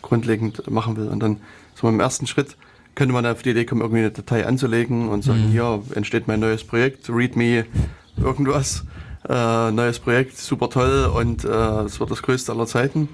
grundlegend 0.00 0.70
machen 0.70 0.96
will. 0.96 1.08
Und 1.08 1.20
dann 1.20 1.38
so 1.74 1.88
im 1.88 1.98
ersten 1.98 2.26
Schritt 2.26 2.56
könnte 2.94 3.14
man 3.14 3.26
auf 3.26 3.42
die 3.42 3.50
Idee 3.50 3.64
kommen, 3.64 3.80
irgendwie 3.80 4.00
eine 4.00 4.10
Datei 4.10 4.46
anzulegen 4.46 5.08
und 5.08 5.24
sagen, 5.24 5.46
mhm. 5.48 5.50
hier 5.50 5.82
entsteht 5.94 6.28
mein 6.28 6.40
neues 6.40 6.64
Projekt, 6.64 7.08
readme 7.08 7.64
irgendwas, 8.16 8.84
äh, 9.28 9.70
neues 9.70 9.98
Projekt, 9.98 10.36
super 10.36 10.68
toll 10.68 11.10
und 11.16 11.44
es 11.44 11.96
äh, 11.96 12.00
wird 12.00 12.10
das 12.10 12.22
größte 12.22 12.52
aller 12.52 12.66
Zeiten. 12.66 13.08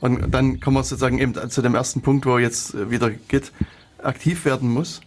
Und 0.00 0.30
dann 0.32 0.60
kommen 0.60 0.76
wir 0.76 0.82
sozusagen 0.82 1.18
eben 1.18 1.34
zu 1.50 1.62
dem 1.62 1.74
ersten 1.74 2.02
Punkt, 2.02 2.26
wo 2.26 2.38
jetzt 2.38 2.90
wieder 2.90 3.10
Git 3.10 3.52
aktiv 4.02 4.44
werden 4.44 4.70
muss, 4.70 5.00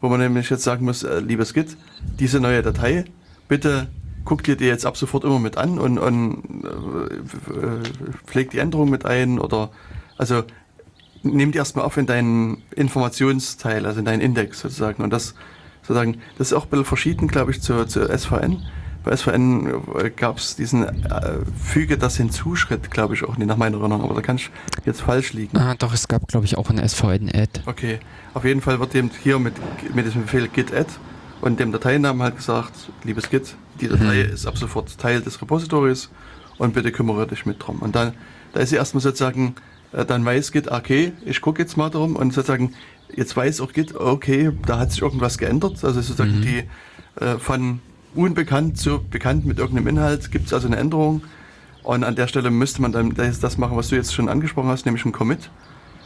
wo 0.00 0.08
man 0.08 0.20
nämlich 0.20 0.50
jetzt 0.50 0.62
sagen 0.62 0.84
muss, 0.84 1.02
äh, 1.02 1.20
liebes 1.20 1.54
Git, 1.54 1.76
diese 2.18 2.40
neue 2.40 2.62
Datei, 2.62 3.04
bitte 3.48 3.88
guck 4.24 4.42
dir 4.42 4.56
die 4.56 4.64
jetzt 4.64 4.86
ab 4.86 4.96
sofort 4.96 5.24
immer 5.24 5.38
mit 5.38 5.56
an 5.58 5.78
und, 5.78 5.98
und 5.98 6.64
äh, 6.64 8.26
pfleg 8.26 8.50
die 8.50 8.58
Änderung 8.58 8.90
mit 8.90 9.04
ein 9.04 9.38
oder 9.38 9.70
also 10.16 10.44
die 11.22 11.56
erstmal 11.56 11.84
auf 11.84 11.96
in 11.96 12.06
deinen 12.06 12.62
Informationsteil, 12.74 13.86
also 13.86 13.98
in 13.98 14.04
deinen 14.04 14.20
Index 14.20 14.60
sozusagen. 14.60 15.02
Und 15.02 15.10
das 15.10 15.34
sozusagen, 15.82 16.18
das 16.38 16.48
ist 16.48 16.52
auch 16.54 16.64
ein 16.64 16.70
bisschen 16.70 16.84
verschieden, 16.84 17.28
glaube 17.28 17.50
ich, 17.50 17.60
zu, 17.60 17.86
zu 17.86 18.06
SVN 18.06 18.62
bei 19.04 19.14
SVN 19.14 19.82
äh, 19.98 20.10
gab 20.10 20.38
es 20.38 20.56
diesen 20.56 20.84
äh, 20.84 21.38
Füge 21.62 21.98
das 21.98 22.16
hinzuschritt, 22.16 22.90
glaube 22.90 23.14
ich 23.14 23.22
auch 23.22 23.36
nicht 23.36 23.46
nach 23.46 23.56
meiner 23.56 23.78
Erinnerung, 23.78 24.04
aber 24.04 24.14
da 24.14 24.22
kann 24.22 24.36
ich 24.36 24.50
jetzt 24.84 25.02
falsch 25.02 25.34
liegen. 25.34 25.56
Ah, 25.56 25.74
doch, 25.78 25.92
es 25.92 26.08
gab, 26.08 26.26
glaube 26.26 26.46
ich, 26.46 26.56
auch 26.56 26.70
ein 26.70 26.88
SVN-Add. 26.88 27.60
Okay, 27.66 28.00
auf 28.32 28.44
jeden 28.44 28.62
Fall 28.62 28.80
wird 28.80 28.94
eben 28.94 29.10
hier 29.22 29.38
mit, 29.38 29.54
mit 29.94 30.06
diesem 30.06 30.22
Befehl 30.22 30.48
git-add 30.48 30.90
und 31.42 31.60
dem 31.60 31.70
Dateinamen 31.70 32.22
halt 32.22 32.36
gesagt, 32.36 32.72
liebes 33.04 33.28
Git, 33.28 33.54
die 33.80 33.88
Datei 33.88 34.24
mhm. 34.24 34.32
ist 34.32 34.46
ab 34.46 34.56
sofort 34.56 34.98
Teil 34.98 35.20
des 35.20 35.40
Repositories 35.40 36.08
und 36.56 36.72
bitte 36.72 36.90
kümmere 36.90 37.26
dich 37.26 37.44
mit 37.44 37.64
drum. 37.64 37.80
Und 37.80 37.94
dann, 37.94 38.14
da 38.54 38.60
ist 38.60 38.70
sie 38.70 38.76
erstmal 38.76 39.02
sozusagen, 39.02 39.54
äh, 39.92 40.06
dann 40.06 40.24
weiß 40.24 40.50
Git, 40.52 40.68
okay, 40.68 41.12
ich 41.26 41.42
gucke 41.42 41.60
jetzt 41.60 41.76
mal 41.76 41.90
darum 41.90 42.16
und 42.16 42.32
sozusagen, 42.32 42.72
jetzt 43.14 43.36
weiß 43.36 43.60
auch 43.60 43.74
Git, 43.74 43.94
okay, 43.94 44.52
da 44.64 44.78
hat 44.78 44.92
sich 44.92 45.02
irgendwas 45.02 45.36
geändert, 45.36 45.84
also 45.84 46.00
sozusagen 46.00 46.38
mhm. 46.38 46.42
die 46.42 46.64
äh, 47.22 47.38
von 47.38 47.80
unbekannt 48.14 48.78
zu 48.78 49.02
bekannt 49.02 49.44
mit 49.44 49.58
irgendeinem 49.58 49.88
Inhalt 49.88 50.30
gibt 50.30 50.46
es 50.46 50.52
also 50.52 50.66
eine 50.66 50.76
Änderung. 50.76 51.22
Und 51.82 52.02
an 52.02 52.16
der 52.16 52.28
Stelle 52.28 52.50
müsste 52.50 52.80
man 52.80 52.92
dann 52.92 53.14
das 53.14 53.58
machen, 53.58 53.76
was 53.76 53.88
du 53.88 53.96
jetzt 53.96 54.14
schon 54.14 54.28
angesprochen 54.28 54.68
hast, 54.68 54.86
nämlich 54.86 55.04
ein 55.04 55.12
Commit. 55.12 55.50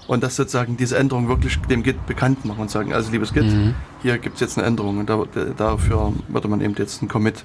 Und 0.08 0.22
das 0.22 0.36
sozusagen 0.36 0.76
diese 0.76 0.96
Änderung 0.96 1.28
wirklich 1.28 1.56
dem 1.70 1.82
Git 1.82 2.06
bekannt 2.06 2.44
machen 2.44 2.62
und 2.62 2.70
sagen, 2.70 2.92
also 2.92 3.12
liebes 3.12 3.32
Git, 3.32 3.44
mhm. 3.44 3.74
hier 4.02 4.18
gibt 4.18 4.36
es 4.36 4.40
jetzt 4.40 4.58
eine 4.58 4.66
Änderung. 4.66 4.98
Und 4.98 5.08
da, 5.08 5.24
dafür 5.56 6.12
würde 6.28 6.48
man 6.48 6.60
eben 6.60 6.74
jetzt 6.78 7.02
einen 7.02 7.08
Commit 7.08 7.44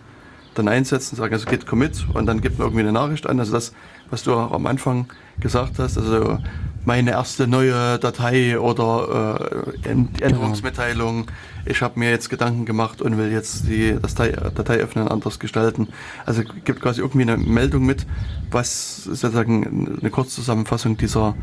dann 0.55 0.67
einsetzen, 0.67 1.15
sagen, 1.15 1.33
also 1.33 1.45
Git 1.45 1.67
Commit 1.67 2.05
und 2.13 2.25
dann 2.25 2.41
gibt 2.41 2.57
man 2.57 2.67
irgendwie 2.67 2.81
eine 2.81 2.91
Nachricht 2.91 3.27
an. 3.27 3.39
Also 3.39 3.51
das, 3.51 3.73
was 4.09 4.23
du 4.23 4.33
auch 4.33 4.51
am 4.51 4.65
Anfang 4.65 5.07
gesagt 5.39 5.77
hast, 5.77 5.97
also 5.97 6.39
meine 6.85 7.11
erste 7.11 7.47
neue 7.47 7.99
Datei 7.99 8.59
oder 8.59 9.39
äh, 9.39 9.71
genau. 9.81 10.07
Änderungsmitteilung. 10.21 11.27
Ich 11.65 11.81
habe 11.81 11.99
mir 11.99 12.09
jetzt 12.09 12.29
Gedanken 12.29 12.65
gemacht 12.65 13.01
und 13.01 13.17
will 13.17 13.31
jetzt 13.31 13.67
die 13.67 13.97
Datei, 13.99 14.31
Datei 14.31 14.77
öffnen, 14.77 15.07
anders 15.07 15.39
gestalten. 15.39 15.87
Also 16.25 16.43
gibt 16.43 16.81
quasi 16.81 17.01
irgendwie 17.01 17.23
eine 17.23 17.37
Meldung 17.37 17.85
mit, 17.85 18.05
was 18.51 19.03
sozusagen 19.05 19.97
eine 19.99 20.09
Kurzzusammenfassung 20.09 20.97
dieser 20.97 21.35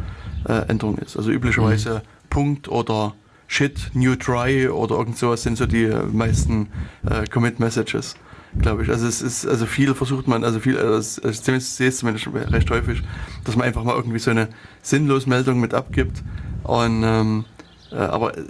äh, 0.47 0.69
Änderung 0.69 0.99
ist. 0.99 1.17
Also 1.17 1.31
üblicherweise 1.31 1.95
mhm. 1.95 2.29
Punkt 2.29 2.69
oder 2.69 3.15
Shit, 3.47 3.91
New 3.95 4.15
Try 4.15 4.69
oder 4.69 4.97
irgend 4.97 5.19
sowas 5.19 5.43
sind 5.43 5.59
so 5.59 5.67
die 5.67 5.91
meisten 6.13 6.69
äh, 7.09 7.25
Commit 7.27 7.59
Messages 7.59 8.15
glaube 8.59 8.83
ich. 8.83 8.91
Also 8.91 9.07
es 9.07 9.23
ist, 9.23 9.47
also 9.47 9.67
viel 9.67 9.95
versucht 9.95 10.29
man, 10.29 10.45
also 10.45 10.61
viel, 10.61 10.77
also 10.77 11.29
ich 11.29 11.41
sehe 11.41 11.57
es 11.57 11.99
zumindest 11.99 12.29
recht 12.35 12.71
häufig, 12.71 13.03
dass 13.45 13.57
man 13.57 13.67
einfach 13.67 13.85
mal 13.85 13.95
irgendwie 13.95 14.19
so 14.19 14.31
eine 14.31 14.49
sinnlose 14.83 15.29
Meldung 15.29 15.61
mit 15.61 15.75
abgibt. 15.75 16.23
Und 16.65 17.03
ähm, 17.05 17.45
äh, 17.59 17.60
aber 17.97 18.37
äh, 18.37 18.43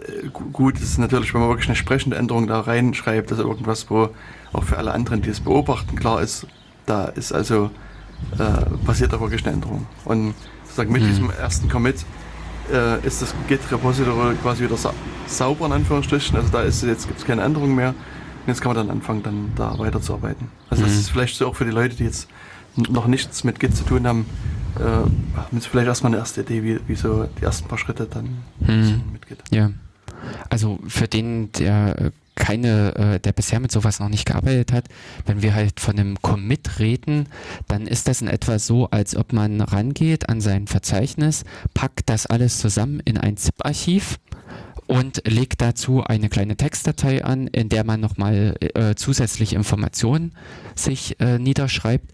gut 0.53 0.79
ist 0.81 0.99
natürlich, 0.99 1.33
wenn 1.35 1.41
man 1.41 1.51
wirklich 1.51 1.69
eine 1.69 1.77
sprechende 1.77 2.17
Änderung 2.17 2.47
da 2.47 2.61
reinschreibt, 2.61 3.31
also 3.31 3.45
irgendwas, 3.45 3.91
wo 3.91 4.11
auch 4.53 4.65
für 4.65 4.79
alle 4.79 4.93
anderen, 4.93 5.23
die 5.23 5.31
es 5.31 5.41
beobachten, 5.41 5.97
klar 5.97 6.21
ist, 6.21 6.47
da 6.87 7.07
ist 7.07 7.33
also 7.33 7.71
äh, 8.39 8.85
passiert 8.85 9.13
da 9.13 9.21
wirklich 9.21 9.45
eine 9.45 9.55
Änderung. 9.55 9.87
Und 10.05 10.35
sozusagen 10.65 10.93
mit 10.93 11.03
mhm. 11.03 11.07
diesem 11.07 11.31
ersten 11.31 11.69
Commit 11.69 12.05
äh, 12.73 13.07
ist 13.07 13.23
das 13.23 13.35
Git-Repository 13.49 14.35
quasi 14.43 14.65
wieder 14.65 14.77
sa 14.77 14.93
sauber 15.27 15.67
in 15.67 15.73
Anführungsstrichen. 15.73 16.37
Also 16.37 16.51
da 16.51 16.63
ist 16.63 16.83
jetzt 16.83 17.07
gibt 17.07 17.21
es 17.21 17.25
keine 17.25 17.43
Änderung 17.43 17.75
mehr 17.75 17.95
jetzt 18.47 18.61
kann 18.61 18.75
man 18.75 18.87
dann 18.87 18.97
anfangen, 18.97 19.23
dann 19.23 19.53
da 19.57 19.79
weiterzuarbeiten. 19.79 20.49
Also 20.69 20.83
mhm. 20.83 20.87
das 20.89 20.97
ist 20.97 21.11
vielleicht 21.11 21.37
so 21.37 21.47
auch 21.47 21.57
für 21.57 21.65
die 21.65 21.71
Leute, 21.71 21.97
die 21.97 22.05
jetzt 22.05 22.29
noch 22.77 23.07
nichts 23.07 23.45
mit 23.45 23.59
Git 23.61 23.77
zu 23.77 23.85
tun 23.85 24.07
haben, 24.07 24.27
äh, 24.79 24.83
haben 24.83 25.61
sie 25.61 25.69
vielleicht 25.69 25.89
erstmal 25.89 26.13
eine 26.13 26.21
erste 26.21 26.43
Idee, 26.43 26.63
wie, 26.63 26.81
wie 26.87 26.95
so 26.95 27.29
die 27.41 27.45
ersten 27.45 27.69
paar 27.69 27.79
Schritte 27.79 28.07
dann 28.07 28.39
mhm. 28.61 29.03
mit 29.13 29.27
Git. 29.27 29.39
Ja. 29.51 29.71
Also 30.49 30.79
für 30.87 31.09
den, 31.09 31.51
der 31.53 31.99
äh, 31.99 32.11
keine, 32.35 32.95
äh, 32.97 33.21
der 33.21 33.33
bisher 33.33 33.61
mit 33.61 33.71
sowas 33.71 34.01
noch 34.01 34.09
nicht 34.09 34.27
gearbeitet 34.27 34.73
hat, 34.73 34.85
wenn 35.27 35.43
wir 35.43 35.55
halt 35.55 35.79
von 35.79 35.99
einem 35.99 36.21
Commit 36.23 36.79
reden, 36.79 37.27
dann 37.69 37.87
ist 37.87 38.09
das 38.09 38.23
in 38.23 38.29
etwa 38.29 38.59
so, 38.59 38.89
als 38.91 39.15
ob 39.15 39.33
man 39.33 39.61
rangeht 39.61 40.29
an 40.29 40.41
sein 40.41 40.67
Verzeichnis, 40.67 41.45
packt 41.75 42.09
das 42.09 42.27
alles 42.27 42.59
zusammen 42.59 43.01
in 43.05 43.19
ein 43.19 43.37
ZIP-Archiv 43.37 44.19
und 44.87 45.23
legt 45.25 45.61
dazu 45.61 46.03
eine 46.03 46.29
kleine 46.29 46.57
Textdatei 46.57 47.25
an, 47.25 47.47
in 47.47 47.69
der 47.69 47.85
man 47.85 48.01
nochmal 48.01 48.57
äh, 48.61 48.95
zusätzliche 48.97 49.55
Informationen 49.55 50.33
sich 50.75 51.21
äh, 51.21 51.39
niederschreibt. 51.39 52.11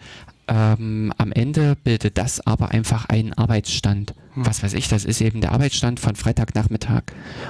Ähm, 0.48 1.12
am 1.18 1.32
Ende 1.32 1.76
bildet 1.82 2.18
das 2.18 2.46
aber 2.46 2.70
einfach 2.70 3.06
einen 3.06 3.32
Arbeitsstand. 3.32 4.14
Hm. 4.34 4.46
Was 4.46 4.62
weiß 4.62 4.74
ich, 4.74 4.86
das 4.86 5.04
ist 5.04 5.20
eben 5.20 5.40
der 5.40 5.50
Arbeitsstand 5.52 5.98
von 5.98 6.14
Freitagnachmittag. 6.14 7.02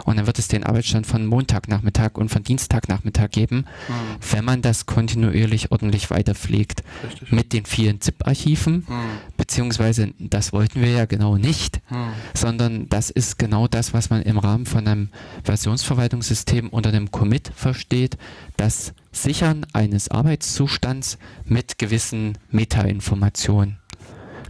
Und 0.04 0.16
dann 0.16 0.26
wird 0.26 0.38
es 0.38 0.48
den 0.48 0.64
Arbeitsstand 0.64 1.06
von 1.06 1.26
Montagnachmittag 1.26 2.12
und 2.14 2.30
von 2.30 2.42
Dienstagnachmittag 2.42 3.30
geben, 3.30 3.66
hm. 3.86 3.94
wenn 4.30 4.44
man 4.44 4.62
das 4.62 4.86
kontinuierlich 4.86 5.72
ordentlich 5.72 6.10
weiterpflegt. 6.10 6.82
Richtig. 7.04 7.32
Mit 7.32 7.52
den 7.52 7.66
vielen 7.66 8.00
ZIP-Archiven, 8.00 8.86
hm. 8.86 8.96
beziehungsweise 9.36 10.14
das 10.18 10.54
wollten 10.54 10.80
wir 10.80 10.90
ja 10.90 11.04
genau 11.04 11.36
nicht, 11.36 11.80
hm. 11.88 12.08
sondern 12.32 12.88
das 12.88 13.10
ist 13.10 13.38
genau 13.38 13.68
das, 13.68 13.92
was 13.92 14.08
man 14.08 14.22
im 14.22 14.38
Rahmen 14.38 14.64
von 14.64 14.88
einem 14.88 15.08
Versionsverwaltungssystem 15.44 16.70
unter 16.70 16.88
einem 16.88 17.10
Commit 17.10 17.50
versteht, 17.54 18.16
das 18.56 18.94
Sichern 19.16 19.66
eines 19.72 20.10
Arbeitszustands 20.10 21.18
mit 21.44 21.78
gewissen 21.78 22.38
Metainformationen. 22.50 23.78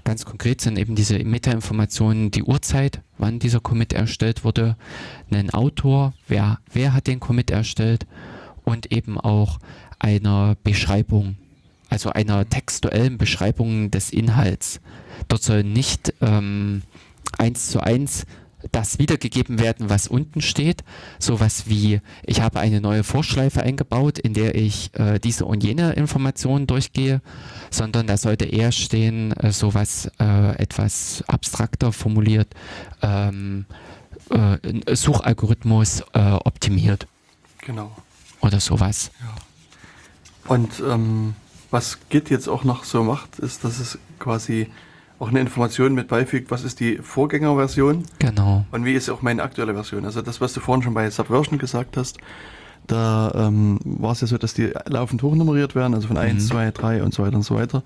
Ganz 0.05 0.25
konkret 0.25 0.61
sind 0.61 0.79
eben 0.79 0.95
diese 0.95 1.19
Metainformationen 1.19 2.31
die 2.31 2.43
Uhrzeit, 2.43 3.01
wann 3.19 3.39
dieser 3.39 3.61
Commit 3.61 3.93
erstellt 3.93 4.45
wurde, 4.45 4.77
ein 5.31 5.51
Autor, 5.51 6.15
wer, 6.29 6.61
wer 6.73 6.93
hat 6.93 7.07
den 7.07 7.21
Commit 7.21 7.51
erstellt 7.51 8.07
und 8.65 8.93
eben 8.93 9.19
auch 9.19 9.59
einer 9.99 10.57
Beschreibung, 10.63 11.37
also 11.89 12.11
einer 12.11 12.49
textuellen 12.49 13.19
Beschreibung 13.19 13.91
des 13.91 14.11
Inhalts. 14.11 14.81
Dort 15.29 15.43
soll 15.43 15.65
nicht 15.65 16.15
ähm, 16.21 16.83
eins 17.39 17.71
zu 17.71 17.81
eins 17.81 18.27
das 18.73 18.99
wiedergegeben 18.99 19.59
werden, 19.61 19.91
was 19.91 20.09
unten 20.09 20.41
steht. 20.41 20.85
Sowas 21.19 21.65
wie, 21.67 22.01
ich 22.25 22.41
habe 22.41 22.61
eine 22.61 22.81
neue 22.81 23.05
Vorschleife 23.05 23.63
eingebaut, 23.63 24.19
in 24.19 24.35
der 24.35 24.55
ich 24.55 24.91
äh, 24.95 25.19
diese 25.19 25.45
und 25.45 25.63
jene 25.63 25.93
Informationen 25.95 26.67
durchgehe, 26.67 27.21
sondern 27.71 28.07
da 28.07 28.17
sollte 28.17 28.45
eher 28.47 28.73
stehen, 28.73 29.33
äh, 29.33 29.53
sowas 29.53 30.11
äh, 30.19 30.57
etwas 30.57 31.25
abstrakter 31.27 31.93
formuliert, 31.93 32.49
ähm, 33.03 33.67
äh, 34.31 34.95
Suchalgorithmus 34.95 36.03
äh, 36.13 36.33
optimiert. 36.33 37.07
Genau. 37.59 37.91
Oder 38.41 38.61
sowas. 38.61 39.11
Ja. 39.21 40.55
Und 40.55 40.81
ähm, 40.81 41.35
was 41.71 41.99
Git 42.09 42.31
jetzt 42.31 42.49
auch 42.49 42.65
noch 42.65 42.85
so 42.85 43.03
macht, 43.03 43.39
ist, 43.39 43.65
dass 43.65 43.81
es 43.81 43.99
quasi 44.19 44.69
auch 45.19 45.29
eine 45.29 45.41
Information 45.41 45.95
mit 45.95 46.09
beifügt, 46.09 46.51
was 46.51 46.65
ist 46.65 46.81
die 46.81 46.99
Vorgängerversion. 46.99 48.05
Genau. 48.19 48.65
Und 48.71 48.85
wie 48.85 48.93
ist 48.93 49.09
auch 49.09 49.23
meine 49.23 49.43
aktuelle 49.43 49.75
Version. 49.75 50.05
Also 50.05 50.23
das, 50.23 50.41
was 50.41 50.53
du 50.53 50.61
vorhin 50.61 50.83
schon 50.83 50.95
bei 50.95 51.09
Subversion 51.09 51.59
gesagt 51.59 51.97
hast, 51.97 52.19
da 52.87 53.33
ähm, 53.35 53.79
war 53.85 54.13
es 54.13 54.21
ja 54.21 54.27
so, 54.27 54.39
dass 54.39 54.55
die 54.55 54.73
laufend 54.87 55.23
hochnummeriert 55.23 55.75
werden, 55.75 55.95
also 55.95 56.09
von 56.09 56.17
1, 56.17 56.49
2, 56.49 56.71
3 56.71 57.03
und 57.03 57.15
so 57.15 57.23
weiter 57.23 57.37
und 57.37 57.43
so 57.43 57.55
weiter. 57.55 57.83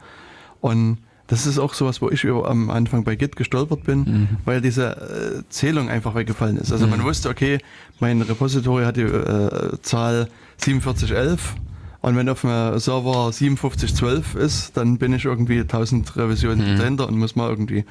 Und 0.60 0.98
das 1.26 1.46
ist 1.46 1.58
auch 1.60 1.74
sowas, 1.74 2.02
wo 2.02 2.10
ich 2.10 2.26
am 2.26 2.70
Anfang 2.70 3.04
bei 3.04 3.14
Git 3.14 3.36
gestolpert 3.36 3.84
bin, 3.84 3.98
mhm. 4.00 4.28
weil 4.44 4.60
diese 4.60 4.96
äh, 4.96 5.48
Zählung 5.48 5.88
einfach 5.88 6.16
weggefallen 6.16 6.56
ist. 6.56 6.72
Also 6.72 6.86
mhm. 6.86 6.90
man 6.90 7.04
wusste, 7.04 7.28
okay, 7.28 7.58
mein 8.00 8.20
Repository 8.20 8.84
hat 8.84 8.96
die 8.96 9.02
äh, 9.02 9.80
Zahl 9.82 10.28
4711 10.58 11.54
und 12.02 12.16
wenn 12.16 12.28
auf 12.28 12.40
dem 12.40 12.78
Server 12.78 13.32
5712 13.32 14.34
ist, 14.34 14.76
dann 14.76 14.98
bin 14.98 15.12
ich 15.12 15.26
irgendwie 15.26 15.60
1000 15.60 16.16
Revisionen 16.16 16.74
mhm. 16.74 16.78
dahinter 16.78 17.08
und 17.08 17.18
muss 17.18 17.36
mal 17.36 17.50
irgendwie 17.50 17.84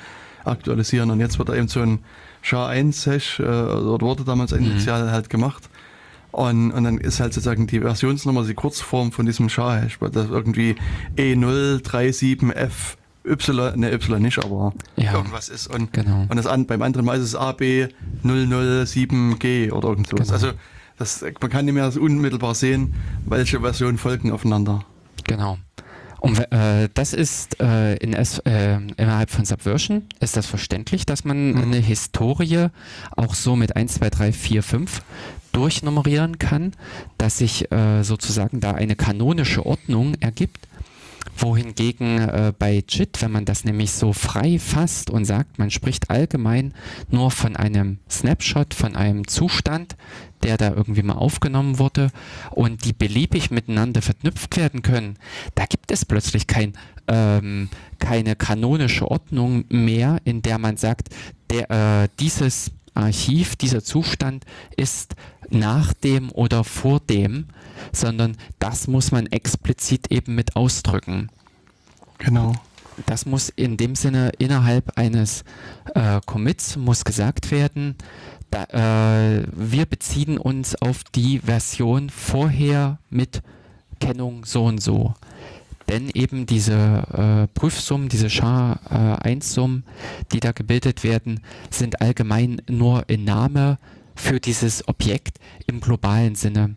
aktualisieren. 0.45 1.12
Und 1.12 1.20
jetzt 1.20 1.38
wird 1.38 1.49
da 1.49 1.55
eben 1.55 1.68
so 1.68 1.82
ein 1.82 1.99
SHA-1-Hash, 2.41 3.39
äh, 3.39 3.43
oder 3.43 4.05
wurde 4.05 4.24
damals 4.24 4.51
mhm. 4.51 4.66
initial 4.66 5.12
halt 5.12 5.30
gemacht. 5.30 5.70
Und, 6.32 6.72
und 6.72 6.84
dann 6.84 6.99
ist 6.99 7.20
halt 7.20 7.34
sozusagen 7.34 7.68
die 7.68 7.82
Versionsnummer 7.82 8.43
die 8.43 8.53
Kurzform 8.53 9.12
von 9.12 9.26
diesem 9.26 9.49
SHA-Hash, 9.49 9.99
weil 10.01 10.12
das 10.12 10.30
irgendwie 10.30 10.76
E037F 11.18 12.95
Y, 13.28 13.80
ne 13.80 13.91
Y 13.91 14.22
nicht, 14.22 14.38
aber 14.43 14.74
ja, 14.95 15.14
irgendwas 15.14 15.49
ist. 15.49 15.68
Und, 15.68 15.93
genau. 15.93 16.26
und 16.30 16.36
das 16.36 16.47
an, 16.47 16.66
beim 16.66 16.82
anderen 16.82 17.05
Mal 17.05 17.18
ist 17.18 17.26
es 17.26 17.38
AB007G 17.38 19.72
oder 19.72 19.89
irgendwas. 19.89 20.28
Genau. 20.28 20.32
Also 20.32 20.53
das, 20.99 21.21
man 21.21 21.49
kann 21.49 21.65
nicht 21.65 21.73
mehr 21.73 21.91
unmittelbar 21.99 22.53
sehen, 22.53 22.93
welche 23.25 23.61
Versionen 23.61 23.97
folgen 23.97 24.31
aufeinander. 24.31 24.85
Genau. 25.23 25.57
Und 26.19 26.51
äh, 26.51 26.89
das 26.93 27.13
ist 27.13 27.61
äh, 27.61 27.95
in 27.95 28.13
S, 28.13 28.39
äh, 28.39 28.75
innerhalb 28.97 29.29
von 29.29 29.45
Subversion 29.45 30.03
ist 30.19 30.35
das 30.35 30.45
verständlich, 30.45 31.05
dass 31.05 31.23
man 31.23 31.53
mhm. 31.53 31.61
eine 31.61 31.77
Historie 31.77 32.67
auch 33.15 33.33
so 33.33 33.55
mit 33.55 33.77
1, 33.77 33.95
2, 33.95 34.09
3, 34.09 34.33
4, 34.33 34.63
5 34.63 35.01
durchnummerieren 35.53 36.37
kann, 36.37 36.73
dass 37.17 37.37
sich 37.37 37.71
äh, 37.71 38.03
sozusagen 38.03 38.59
da 38.59 38.73
eine 38.73 38.97
kanonische 38.97 39.65
Ordnung 39.65 40.15
ergibt 40.19 40.67
wohingegen 41.38 42.19
äh, 42.19 42.53
bei 42.57 42.84
JIT, 42.88 43.21
wenn 43.21 43.32
man 43.32 43.45
das 43.45 43.63
nämlich 43.63 43.91
so 43.91 44.13
frei 44.13 44.59
fasst 44.59 45.09
und 45.09 45.25
sagt, 45.25 45.59
man 45.59 45.71
spricht 45.71 46.09
allgemein 46.09 46.73
nur 47.09 47.32
von 47.32 47.55
einem 47.55 47.99
Snapshot, 48.09 48.73
von 48.73 48.95
einem 48.95 49.27
Zustand, 49.27 49.95
der 50.43 50.57
da 50.57 50.69
irgendwie 50.69 51.03
mal 51.03 51.13
aufgenommen 51.13 51.80
wurde 51.80 52.11
und 52.51 52.86
die 52.86 52.93
beliebig 52.93 53.51
miteinander 53.51 54.01
verknüpft 54.01 54.57
werden 54.57 54.82
können, 54.82 55.17
da 55.55 55.65
gibt 55.65 55.91
es 55.91 56.05
plötzlich 56.05 56.47
kein, 56.47 56.73
ähm, 57.07 57.69
keine 57.99 58.36
kanonische 58.36 59.09
Ordnung 59.09 59.65
mehr, 59.69 60.19
in 60.23 60.41
der 60.41 60.57
man 60.57 60.77
sagt, 60.77 61.09
der, 61.49 62.03
äh, 62.03 62.09
dieses 62.19 62.71
Archiv, 62.93 63.55
dieser 63.55 63.84
Zustand 63.84 64.45
ist 64.75 65.15
nach 65.51 65.93
dem 65.93 66.31
oder 66.31 66.63
vor 66.63 66.99
dem, 66.99 67.45
sondern 67.91 68.37
das 68.59 68.87
muss 68.87 69.11
man 69.11 69.27
explizit 69.27 70.11
eben 70.11 70.35
mit 70.35 70.55
ausdrücken. 70.55 71.29
Genau. 72.17 72.53
Das 73.05 73.25
muss 73.25 73.49
in 73.49 73.77
dem 73.77 73.95
Sinne 73.95 74.31
innerhalb 74.39 74.97
eines 74.97 75.43
äh, 75.95 76.19
Commits 76.25 76.75
muss 76.75 77.05
gesagt 77.05 77.51
werden, 77.51 77.95
da, 78.51 78.63
äh, 78.65 79.45
wir 79.51 79.85
beziehen 79.85 80.37
uns 80.37 80.75
auf 80.75 81.03
die 81.03 81.39
Version 81.39 82.09
vorher 82.09 82.99
mit 83.09 83.41
Kennung 83.99 84.43
so 84.45 84.65
und 84.65 84.81
so. 84.81 85.13
Denn 85.87 86.09
eben 86.13 86.45
diese 86.45 86.73
äh, 86.73 87.47
Prüfsummen, 87.59 88.09
diese 88.09 88.29
SHA-1-Summen, 88.29 89.83
die 90.31 90.39
da 90.39 90.51
gebildet 90.51 91.03
werden, 91.03 91.41
sind 91.71 92.01
allgemein 92.01 92.61
nur 92.67 93.09
in 93.09 93.23
Name 93.23 93.79
für 94.16 94.39
dieses 94.39 94.88
Objekt 94.88 95.39
im 95.68 95.82
globalen 95.82 96.36
Sinne. 96.36 96.76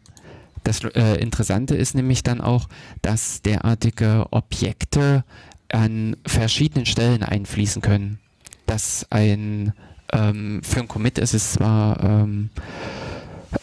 Das 0.64 0.84
äh, 0.84 1.16
Interessante 1.20 1.74
ist 1.74 1.94
nämlich 1.94 2.22
dann 2.22 2.40
auch, 2.40 2.68
dass 3.02 3.42
derartige 3.42 4.26
Objekte 4.30 5.24
an 5.72 6.16
verschiedenen 6.26 6.86
Stellen 6.86 7.22
einfließen 7.22 7.82
können. 7.82 8.18
Dass 8.66 9.06
ein 9.10 9.72
ähm, 10.12 10.60
für 10.62 10.80
ein 10.80 10.88
Commit 10.88 11.18
ist 11.18 11.34
es 11.34 11.54
zwar 11.54 12.02
ähm, 12.02 12.50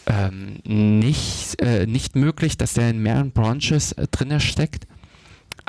ähm, 0.06 0.58
nicht, 0.64 1.60
äh, 1.60 1.86
nicht 1.86 2.16
möglich, 2.16 2.56
dass 2.56 2.74
der 2.74 2.90
in 2.90 3.02
mehreren 3.02 3.30
Branches 3.30 3.92
äh, 3.92 4.06
drinne 4.10 4.40
steckt, 4.40 4.86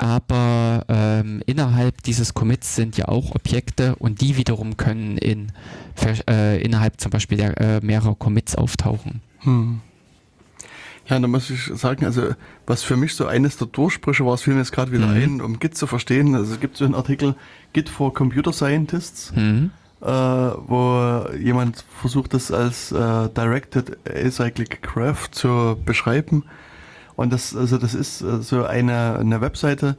aber 0.02 0.84
ähm, 0.88 1.42
innerhalb 1.46 2.02
dieses 2.02 2.34
Commits 2.34 2.74
sind 2.74 2.96
ja 2.96 3.06
auch 3.06 3.36
Objekte 3.36 3.94
und 3.94 4.20
die 4.20 4.36
wiederum 4.36 4.76
können 4.76 5.16
in, 5.16 5.52
äh, 6.28 6.60
innerhalb 6.60 7.00
zum 7.00 7.12
Beispiel 7.12 7.38
der, 7.38 7.60
äh, 7.60 7.80
mehrerer 7.82 8.16
Commits 8.16 8.56
auftauchen. 8.56 9.20
Hm. 9.42 9.80
Ja, 11.06 11.20
da 11.20 11.28
muss 11.28 11.50
ich 11.50 11.66
sagen, 11.66 12.04
also 12.04 12.34
was 12.66 12.82
für 12.82 12.96
mich 12.96 13.14
so 13.14 13.26
eines 13.26 13.58
der 13.58 13.68
Durchbrüche 13.68 14.26
war, 14.26 14.34
es 14.34 14.42
fiel 14.42 14.54
mir 14.54 14.60
jetzt 14.60 14.72
gerade 14.72 14.90
wieder 14.90 15.06
mhm. 15.06 15.22
ein, 15.22 15.40
um 15.40 15.60
Git 15.60 15.76
zu 15.76 15.86
verstehen. 15.86 16.34
Also 16.34 16.54
es 16.54 16.60
gibt 16.60 16.76
so 16.76 16.84
einen 16.84 16.96
Artikel 16.96 17.36
Git 17.72 17.88
for 17.88 18.12
Computer 18.12 18.52
Scientists, 18.52 19.32
mhm. 19.36 19.70
äh, 20.00 20.06
wo 20.06 21.26
jemand 21.38 21.84
versucht, 22.00 22.34
das 22.34 22.50
als 22.50 22.90
äh, 22.90 23.28
Directed 23.28 23.98
Acyclic 24.08 24.82
Graph 24.82 25.30
zu 25.30 25.76
beschreiben. 25.84 26.42
Und 27.16 27.32
das, 27.32 27.54
also 27.54 27.78
das 27.78 27.94
ist 27.94 28.22
äh, 28.22 28.42
so 28.42 28.64
eine, 28.64 29.18
eine 29.18 29.40
Webseite 29.40 29.96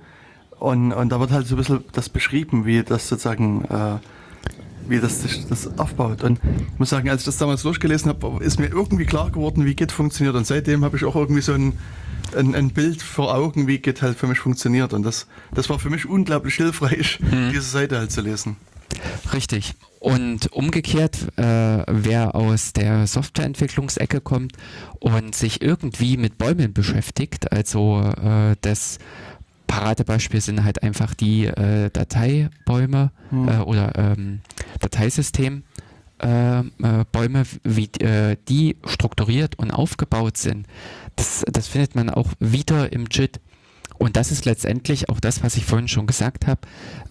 und, 0.59 0.93
und 0.93 1.09
da 1.09 1.19
wird 1.19 1.31
halt 1.31 1.47
so 1.47 1.55
ein 1.55 1.57
bisschen 1.57 1.83
das 1.91 2.09
beschrieben, 2.09 2.65
wie 2.65 2.83
das 2.83 3.09
sozusagen 3.09 3.65
äh, 3.65 3.97
wie 4.87 4.99
das 4.99 5.21
das 5.49 5.77
aufbaut. 5.77 6.23
Und 6.23 6.39
ich 6.43 6.79
muss 6.79 6.89
sagen, 6.89 7.09
als 7.09 7.21
ich 7.21 7.25
das 7.25 7.37
damals 7.37 7.63
durchgelesen 7.63 8.09
habe, 8.09 8.43
ist 8.43 8.59
mir 8.59 8.67
irgendwie 8.67 9.05
klar 9.05 9.31
geworden, 9.31 9.65
wie 9.65 9.75
Git 9.75 9.91
funktioniert. 9.91 10.35
Und 10.35 10.45
seitdem 10.45 10.83
habe 10.83 10.97
ich 10.97 11.05
auch 11.05 11.15
irgendwie 11.15 11.41
so 11.41 11.53
ein, 11.53 11.73
ein, 12.35 12.55
ein, 12.55 12.69
Bild 12.71 13.01
vor 13.01 13.33
Augen, 13.33 13.67
wie 13.67 13.79
Git 13.79 14.01
halt 14.01 14.17
für 14.17 14.27
mich 14.27 14.39
funktioniert. 14.39 14.93
Und 14.93 15.03
das, 15.03 15.27
das 15.53 15.69
war 15.69 15.79
für 15.79 15.89
mich 15.89 16.05
unglaublich 16.05 16.55
hilfreich, 16.55 17.19
mhm. 17.21 17.51
diese 17.51 17.61
Seite 17.61 17.97
halt 17.97 18.11
zu 18.11 18.21
lesen. 18.21 18.57
Richtig. 19.33 19.75
Und 20.03 20.51
umgekehrt, 20.51 21.29
äh, 21.37 21.83
wer 21.87 22.35
aus 22.35 22.73
der 22.73 23.07
Softwareentwicklungsecke 23.07 24.19
kommt 24.19 24.51
und 24.99 25.33
sich 25.33 25.61
irgendwie 25.61 26.17
mit 26.17 26.37
Bäumen 26.37 26.73
beschäftigt, 26.73 27.53
also 27.53 28.01
äh, 28.01 28.57
das 28.59 28.99
Paradebeispiel 29.67 30.41
sind 30.41 30.65
halt 30.65 30.83
einfach 30.83 31.13
die 31.13 31.45
äh, 31.45 31.89
Dateibäume 31.89 33.11
hm. 33.29 33.47
äh, 33.47 33.57
oder 33.59 33.93
ähm, 33.95 34.41
Dateisystem. 34.81 35.63
Äh, 36.21 36.59
äh 36.59 36.63
Bäume, 37.13 37.43
wie 37.63 37.85
äh, 38.01 38.35
die 38.49 38.75
strukturiert 38.85 39.57
und 39.57 39.71
aufgebaut 39.71 40.35
sind, 40.35 40.67
das, 41.15 41.45
das 41.49 41.69
findet 41.69 41.95
man 41.95 42.09
auch 42.09 42.33
wieder 42.41 42.91
im 42.91 43.05
JIT. 43.09 43.39
Und 44.03 44.17
das 44.17 44.31
ist 44.31 44.43
letztendlich 44.43 45.07
auch 45.07 45.21
das, 45.21 45.43
was 45.43 45.55
ich 45.55 45.63
vorhin 45.63 45.87
schon 45.87 46.07
gesagt 46.07 46.45
habe. 46.45 46.59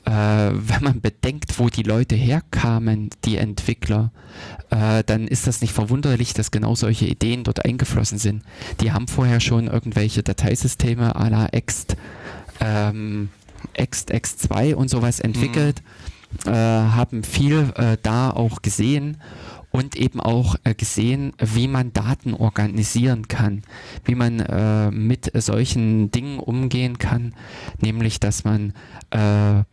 Äh, 0.04 0.54
wenn 0.54 0.82
man 0.82 1.00
bedenkt, 1.00 1.58
wo 1.58 1.70
die 1.70 1.84
Leute 1.84 2.14
herkamen, 2.16 3.08
die 3.24 3.38
Entwickler, 3.38 4.12
äh, 4.68 5.02
dann 5.02 5.26
ist 5.26 5.46
das 5.46 5.62
nicht 5.62 5.72
verwunderlich, 5.72 6.34
dass 6.34 6.50
genau 6.50 6.74
solche 6.74 7.06
Ideen 7.06 7.44
dort 7.44 7.64
eingeflossen 7.64 8.18
sind. 8.18 8.42
Die 8.82 8.92
haben 8.92 9.08
vorher 9.08 9.40
schon 9.40 9.68
irgendwelche 9.68 10.22
Dateisysteme 10.22 11.16
à 11.16 11.30
la 11.30 11.46
Ext 11.46 11.96
ähm, 12.60 13.30
X, 13.74 14.04
X2 14.08 14.74
und 14.74 14.90
sowas 14.90 15.18
entwickelt, 15.18 15.80
mhm. 16.44 16.52
äh, 16.52 16.54
haben 16.54 17.24
viel 17.24 17.72
äh, 17.74 17.96
da 18.02 18.28
auch 18.28 18.60
gesehen 18.60 19.16
und 19.72 19.96
eben 19.96 20.20
auch 20.20 20.56
äh, 20.64 20.74
gesehen, 20.74 21.32
wie 21.38 21.66
man 21.66 21.92
Daten 21.92 22.34
organisieren 22.34 23.26
kann, 23.26 23.62
wie 24.04 24.14
man 24.14 24.40
äh, 24.40 24.90
mit 24.90 25.32
solchen 25.34 26.10
Dingen 26.10 26.38
umgehen 26.38 26.98
kann, 26.98 27.34
nämlich 27.80 28.20
dass 28.20 28.44
man 28.44 28.74
äh, 29.10 29.64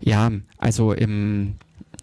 ja, 0.00 0.30
also 0.58 0.92
im, 0.92 1.54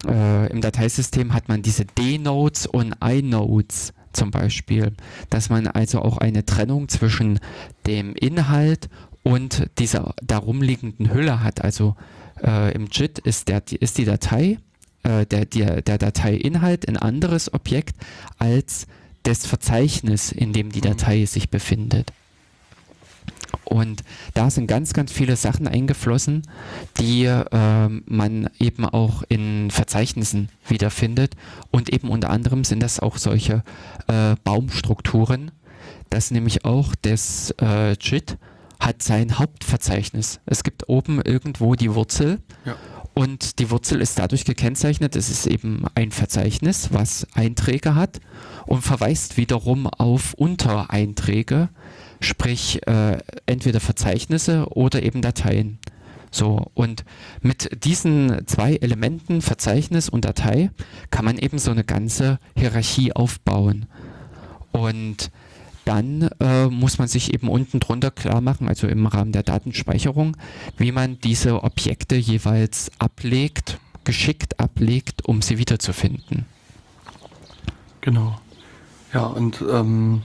äh, 0.06 0.51
im 0.51 0.62
Dateisystem 0.62 1.34
hat 1.34 1.47
man 1.47 1.62
diese 1.62 1.86
D-Nodes 1.86 2.68
und 2.68 2.95
I-Nodes 3.04 3.93
zum 4.14 4.32
Beispiel, 4.32 4.93
dass 5.30 5.49
man 5.49 5.68
also 5.68 6.01
auch 6.01 6.18
eine 6.18 6.45
Trennung 6.45 6.89
zwischen 6.89 7.39
dem 7.88 8.14
Inhalt 8.16 8.89
und 9.24 9.70
dieser 9.80 10.14
darum 10.22 10.62
liegenden 10.62 11.14
Hülle 11.14 11.43
hat. 11.43 11.64
Also 11.64 11.95
äh, 12.43 12.74
im 12.74 12.88
JIT 12.91 13.20
ist, 13.20 13.47
der, 13.47 13.64
ist 13.80 13.97
die 13.97 14.06
Datei, 14.06 14.58
äh, 15.04 15.26
der, 15.26 15.45
der, 15.45 15.82
der 15.82 15.97
Dateiinhalt 15.97 16.88
ein 16.88 16.97
anderes 16.97 17.54
Objekt 17.54 17.95
als 18.39 18.88
das 19.24 19.45
Verzeichnis, 19.45 20.32
in 20.32 20.54
dem 20.54 20.72
die 20.72 20.80
mhm. 20.80 20.97
Datei 20.97 21.26
sich 21.26 21.49
befindet. 21.49 22.12
Und 23.66 24.04
da 24.34 24.49
sind 24.49 24.68
ganz, 24.68 24.93
ganz 24.93 25.12
viele 25.12 25.36
Sachen 25.36 25.68
eingeflossen, 25.68 26.43
die 26.99 27.26
äh, 27.26 27.89
man 28.06 28.49
eben 28.60 28.86
auch 28.86 29.24
in 29.30 29.72
Verzeichnissen 29.72 30.49
wiederfindet. 30.68 31.36
Und 31.72 31.89
eben 31.89 32.10
unter 32.10 32.30
anderem 32.30 32.64
sind 32.64 32.82
das 32.82 32.99
auch 32.99 33.18
solche 33.18 33.64
äh, 34.08 34.36
Baumstrukturen, 34.43 35.51
dass 36.10 36.32
nämlich 36.32 36.66
auch 36.66 36.93
das 37.01 37.54
äh, 37.62 37.93
JIT 37.93 38.38
hat 38.80 39.01
sein 39.01 39.39
Hauptverzeichnis. 39.39 40.39
Es 40.45 40.64
gibt 40.64 40.89
oben 40.89 41.22
irgendwo 41.22 41.76
die 41.76 41.93
Wurzel 41.95 42.39
ja. 42.66 42.76
Und 43.14 43.59
die 43.59 43.70
Wurzel 43.70 44.01
ist 44.01 44.18
dadurch 44.18 44.43
gekennzeichnet, 44.43 45.16
es 45.16 45.30
ist 45.30 45.45
eben 45.45 45.86
ein 45.93 46.11
Verzeichnis, 46.11 46.89
was 46.91 47.28
Einträge 47.34 47.93
hat 47.95 48.20
und 48.66 48.82
verweist 48.82 49.38
wiederum 49.38 49.88
auf 49.88 50.34
Untereinträge, 50.34 51.70
sprich 52.20 52.86
äh, 52.88 53.18
entweder 53.45 53.80
Verzeichnisse 53.80 54.68
oder 54.70 55.03
eben 55.03 55.22
Dateien. 55.22 55.78
So, 56.32 56.72
und 56.74 57.05
mit 57.41 57.86
diesen 57.86 58.47
zwei 58.47 58.78
Elementen, 58.78 59.43
Verzeichnis 59.43 60.09
und 60.09 60.26
Datei, 60.26 60.72
kann 61.11 61.26
man 61.26 61.38
eben 61.38 61.59
so 61.59 61.70
eine 61.70 61.84
ganze 61.84 62.39
Hierarchie 62.57 63.14
aufbauen. 63.14 63.86
Und 64.72 65.30
dann 65.86 66.30
äh, 66.40 66.68
muss 66.68 66.98
man 66.98 67.08
sich 67.08 67.34
eben 67.34 67.50
unten 67.50 67.80
drunter 67.80 68.12
klar 68.12 68.42
machen, 68.42 68.68
also 68.68 68.88
im 68.88 69.06
Rahmen 69.06 69.32
der 69.32 69.44
Datenspeicherung, 69.44 70.38
wie 70.78 70.92
man 70.92 71.20
diese 71.20 71.64
Objekte 71.64 72.16
jeweils 72.16 72.92
ablegt, 73.00 73.80
geschickt 74.04 74.60
ablegt, 74.60 75.26
um 75.26 75.42
sie 75.42 75.58
wiederzufinden. 75.58 76.46
Genau. 78.02 78.40
Ja, 79.14 79.26
und 79.26 79.64
ähm, 79.70 80.24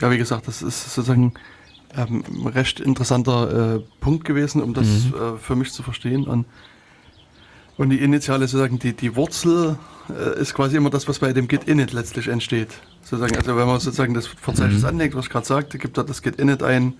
ja, 0.00 0.10
wie 0.10 0.18
gesagt, 0.18 0.48
das 0.48 0.62
ist 0.62 0.94
sozusagen 0.94 1.34
ähm, 1.96 2.24
ein 2.28 2.46
recht 2.46 2.80
interessanter 2.80 3.76
äh, 3.76 3.80
Punkt 4.00 4.24
gewesen, 4.24 4.62
um 4.62 4.74
das 4.74 4.86
mhm. 4.86 5.14
äh, 5.14 5.38
für 5.38 5.56
mich 5.56 5.72
zu 5.72 5.82
verstehen. 5.82 6.24
Und, 6.24 6.46
und 7.82 7.90
die 7.90 8.00
initiale 8.00 8.46
sozusagen, 8.46 8.78
die, 8.78 8.92
die 8.92 9.16
Wurzel 9.16 9.76
äh, 10.08 10.40
ist 10.40 10.54
quasi 10.54 10.76
immer 10.76 10.88
das, 10.88 11.08
was 11.08 11.18
bei 11.18 11.32
dem 11.32 11.48
Git 11.48 11.64
init 11.64 11.92
letztlich 11.92 12.28
entsteht. 12.28 12.68
Sozusagen, 13.02 13.36
also 13.36 13.56
wenn 13.56 13.66
man 13.66 13.80
sozusagen 13.80 14.14
das 14.14 14.28
Verzeichnis 14.28 14.82
mhm. 14.82 14.88
anlegt, 14.88 15.16
was 15.16 15.24
ich 15.24 15.32
gerade 15.32 15.46
sagte, 15.46 15.78
gibt 15.78 15.98
da 15.98 16.04
das 16.04 16.22
Git 16.22 16.36
init 16.36 16.62
ein, 16.62 16.94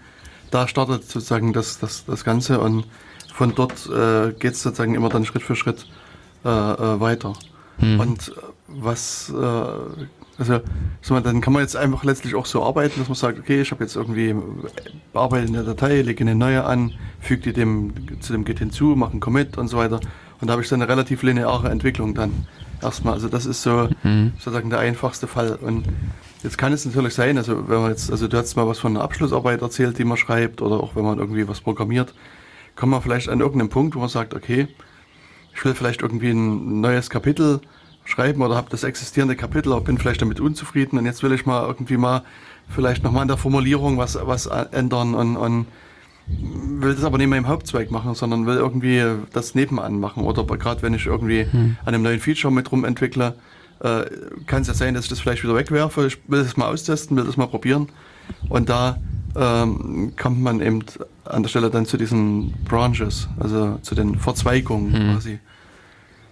da 0.50 0.66
startet 0.66 1.04
sozusagen 1.04 1.52
das, 1.52 1.78
das, 1.78 2.04
das 2.04 2.24
Ganze 2.24 2.58
und 2.58 2.84
von 3.32 3.54
dort 3.54 3.86
äh, 3.86 4.32
geht 4.32 4.54
es 4.54 4.62
sozusagen 4.62 4.96
immer 4.96 5.08
dann 5.08 5.24
Schritt 5.24 5.44
für 5.44 5.54
Schritt 5.54 5.86
äh, 6.44 6.48
äh, 6.48 7.00
weiter. 7.00 7.34
Mhm. 7.78 8.00
Und 8.00 8.28
äh, 8.30 8.32
was, 8.66 9.30
äh, 9.30 10.04
also 10.38 10.60
so, 11.02 11.18
dann 11.20 11.40
kann 11.40 11.52
man 11.52 11.62
jetzt 11.62 11.76
einfach 11.76 12.04
letztlich 12.04 12.34
auch 12.34 12.46
so 12.46 12.62
arbeiten, 12.64 12.98
dass 12.98 13.08
man 13.08 13.16
sagt, 13.16 13.38
okay, 13.38 13.60
ich 13.60 13.70
habe 13.70 13.84
jetzt 13.84 13.96
irgendwie 13.96 14.34
bearbeite 15.12 15.48
eine 15.48 15.62
Datei, 15.62 16.00
lege 16.02 16.22
eine 16.22 16.34
neue 16.34 16.64
an, 16.64 16.92
füge 17.20 17.42
die 17.42 17.52
dem, 17.52 18.20
zu 18.20 18.32
dem 18.32 18.44
Git 18.44 18.58
hinzu, 18.58 18.96
mache 18.96 19.12
einen 19.12 19.20
Commit 19.20 19.58
und 19.58 19.68
so 19.68 19.76
weiter. 19.76 20.00
Und 20.40 20.48
da 20.48 20.52
habe 20.52 20.62
ich 20.62 20.68
dann 20.68 20.82
eine 20.82 20.90
relativ 20.90 21.22
lineare 21.22 21.70
Entwicklung 21.70 22.14
dann 22.14 22.46
erstmal. 22.80 23.14
Also 23.14 23.28
das 23.28 23.46
ist 23.46 23.62
so 23.62 23.88
mhm. 24.02 24.32
sozusagen 24.38 24.70
der 24.70 24.80
einfachste 24.80 25.26
Fall. 25.26 25.54
Und 25.54 25.84
jetzt 26.42 26.58
kann 26.58 26.72
es 26.72 26.84
natürlich 26.84 27.14
sein, 27.14 27.36
also 27.38 27.68
wenn 27.68 27.80
man 27.80 27.90
jetzt, 27.90 28.10
also 28.10 28.26
du 28.26 28.36
hast 28.36 28.56
mal 28.56 28.66
was 28.66 28.78
von 28.78 28.96
einer 28.96 29.04
Abschlussarbeit 29.04 29.62
erzählt, 29.62 29.98
die 29.98 30.04
man 30.04 30.16
schreibt, 30.16 30.62
oder 30.62 30.80
auch 30.80 30.96
wenn 30.96 31.04
man 31.04 31.18
irgendwie 31.18 31.46
was 31.46 31.60
programmiert, 31.60 32.14
kommt 32.74 32.90
man 32.90 33.02
vielleicht 33.02 33.28
an 33.28 33.40
irgendeinem 33.40 33.68
Punkt, 33.68 33.94
wo 33.94 34.00
man 34.00 34.08
sagt, 34.08 34.34
okay, 34.34 34.66
ich 35.54 35.64
will 35.64 35.74
vielleicht 35.74 36.02
irgendwie 36.02 36.30
ein 36.30 36.80
neues 36.80 37.10
Kapitel 37.10 37.60
schreiben 38.12 38.42
oder 38.42 38.54
habe 38.54 38.68
das 38.70 38.84
existierende 38.84 39.36
Kapitel, 39.36 39.72
aber 39.72 39.82
bin 39.82 39.98
vielleicht 39.98 40.22
damit 40.22 40.40
unzufrieden 40.40 40.98
und 40.98 41.06
jetzt 41.06 41.22
will 41.22 41.32
ich 41.32 41.46
mal 41.46 41.66
irgendwie 41.66 41.96
mal 41.96 42.22
vielleicht 42.68 43.02
nochmal 43.02 43.22
an 43.22 43.28
der 43.28 43.36
Formulierung 43.36 43.98
was, 43.98 44.18
was 44.22 44.46
ändern 44.46 45.14
und, 45.14 45.36
und 45.36 45.66
will 46.26 46.94
das 46.94 47.04
aber 47.04 47.18
nicht 47.18 47.28
mehr 47.28 47.38
im 47.38 47.48
Hauptzweig 47.48 47.90
machen, 47.90 48.14
sondern 48.14 48.46
will 48.46 48.56
irgendwie 48.56 49.02
das 49.32 49.54
nebenan 49.54 49.98
machen. 49.98 50.24
Oder 50.24 50.44
gerade 50.44 50.82
wenn 50.82 50.94
ich 50.94 51.06
irgendwie 51.06 51.46
hm. 51.50 51.76
an 51.84 51.94
einem 51.94 52.02
neuen 52.02 52.20
Feature 52.20 52.52
mit 52.52 52.70
rum 52.70 52.84
entwickle, 52.84 53.34
äh, 53.80 54.04
kann 54.46 54.62
es 54.62 54.68
ja 54.68 54.74
sein, 54.74 54.94
dass 54.94 55.04
ich 55.04 55.10
das 55.10 55.20
vielleicht 55.20 55.42
wieder 55.42 55.56
wegwerfe. 55.56 56.06
Ich 56.06 56.18
will 56.28 56.42
das 56.44 56.56
mal 56.56 56.66
austesten, 56.66 57.16
will 57.16 57.24
das 57.24 57.36
mal 57.36 57.48
probieren. 57.48 57.88
Und 58.48 58.68
da 58.68 58.98
ähm, 59.34 60.12
kommt 60.16 60.40
man 60.40 60.60
eben 60.60 60.84
an 61.24 61.42
der 61.42 61.48
Stelle 61.48 61.70
dann 61.70 61.86
zu 61.86 61.96
diesen 61.96 62.52
Branches, 62.64 63.28
also 63.40 63.78
zu 63.82 63.94
den 63.94 64.18
Verzweigungen 64.18 64.92
Mhm. 64.92 65.12
quasi. 65.12 65.38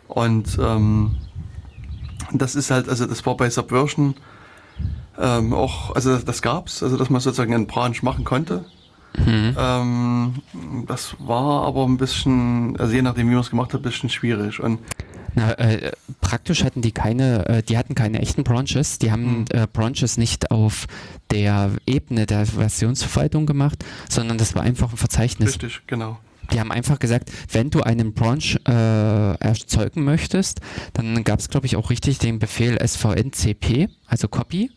Und 0.09 0.59
ähm, 0.61 1.17
das 2.33 2.55
ist 2.55 2.71
halt, 2.71 2.89
also 2.89 3.07
das 3.07 3.25
war 3.27 3.37
bei 3.37 3.51
Subversion 3.51 4.15
ähm, 5.19 5.53
auch, 5.53 5.95
also 5.95 6.13
das, 6.13 6.25
das 6.25 6.43
gab's, 6.43 6.83
also 6.83 6.97
dass 6.97 7.11
man 7.11 7.21
sozusagen 7.21 7.55
einen 7.55 7.67
Branch 7.67 7.97
machen 8.03 8.25
konnte. 8.25 8.65
Mhm. 9.19 9.57
Ähm, 9.59 10.35
das 10.87 11.17
war 11.19 11.67
aber 11.67 11.85
ein 11.85 11.97
bisschen, 11.97 12.77
also 12.79 12.95
je 12.95 13.03
nachdem 13.03 13.29
wie 13.29 13.33
man 13.35 13.41
es 13.43 13.51
gemacht 13.51 13.75
hat, 13.75 13.81
ein 13.81 13.83
bisschen 13.83 14.09
schwierig. 14.09 14.61
Und 14.61 14.79
Na, 15.35 15.53
äh, 15.59 15.91
praktisch 16.21 16.65
hatten 16.65 16.81
die 16.81 16.93
keine, 16.93 17.47
äh, 17.49 17.63
die 17.63 17.77
hatten 17.77 17.95
keine 17.95 18.21
echten 18.21 18.45
Branches, 18.45 18.99
die 18.99 19.11
haben 19.11 19.41
Mhm. 19.41 19.45
äh, 19.51 19.67
Branches 19.67 20.17
nicht 20.17 20.51
auf 20.53 20.87
der 21.33 21.73
Ebene 21.87 22.27
der 22.27 22.47
Versionsverwaltung 22.47 23.47
gemacht, 23.47 23.85
sondern 24.09 24.39
das 24.39 24.55
war 24.55 24.63
einfach 24.63 24.91
ein 24.93 24.97
Verzeichnis. 24.97 25.51
richtig, 25.51 25.83
genau. 25.87 26.19
Die 26.53 26.61
haben 26.61 26.73
einfach 26.73 26.99
gesagt, 26.99 27.31
wenn 27.53 27.71
du 27.71 27.83
einen 27.83 28.13
Branch 28.13 28.57
äh, 28.67 29.35
erzeugen 29.35 30.05
möchtest, 30.05 30.61
dann 30.93 31.23
gab 31.25 31.39
es, 31.39 31.49
glaube 31.49 31.67
ich, 31.67 31.77
auch 31.77 31.91
richtig 31.91 32.19
den 32.19 32.39
Befehl 32.39 32.79
svncp, 32.85 33.89
also 34.07 34.29
Copy. 34.29 34.71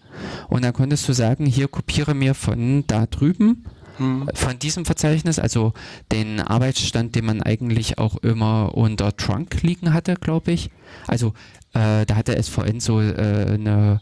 Und 0.50 0.64
dann 0.64 0.74
konntest 0.74 1.08
du 1.10 1.14
sagen, 1.14 1.46
hier 1.46 1.68
kopiere 1.68 2.14
mir 2.14 2.36
von 2.36 2.86
da 2.88 3.06
drüben, 3.08 3.66
Hm. 3.98 4.28
von 4.34 4.58
diesem 4.58 4.86
Verzeichnis, 4.86 5.38
also 5.38 5.74
den 6.12 6.40
Arbeitsstand, 6.40 7.14
den 7.14 7.26
man 7.26 7.44
eigentlich 7.44 8.00
auch 8.00 8.18
immer 8.18 8.76
unter 8.76 9.16
Trunk 9.16 9.62
liegen 9.62 9.94
hatte, 9.94 10.16
glaube 10.16 10.52
ich. 10.52 10.72
Also 11.06 11.34
äh, 11.74 12.06
da 12.06 12.16
hat 12.16 12.28
der 12.28 12.42
SVN 12.42 12.80
so 12.80 13.02
äh, 13.02 13.14
eine 13.54 14.02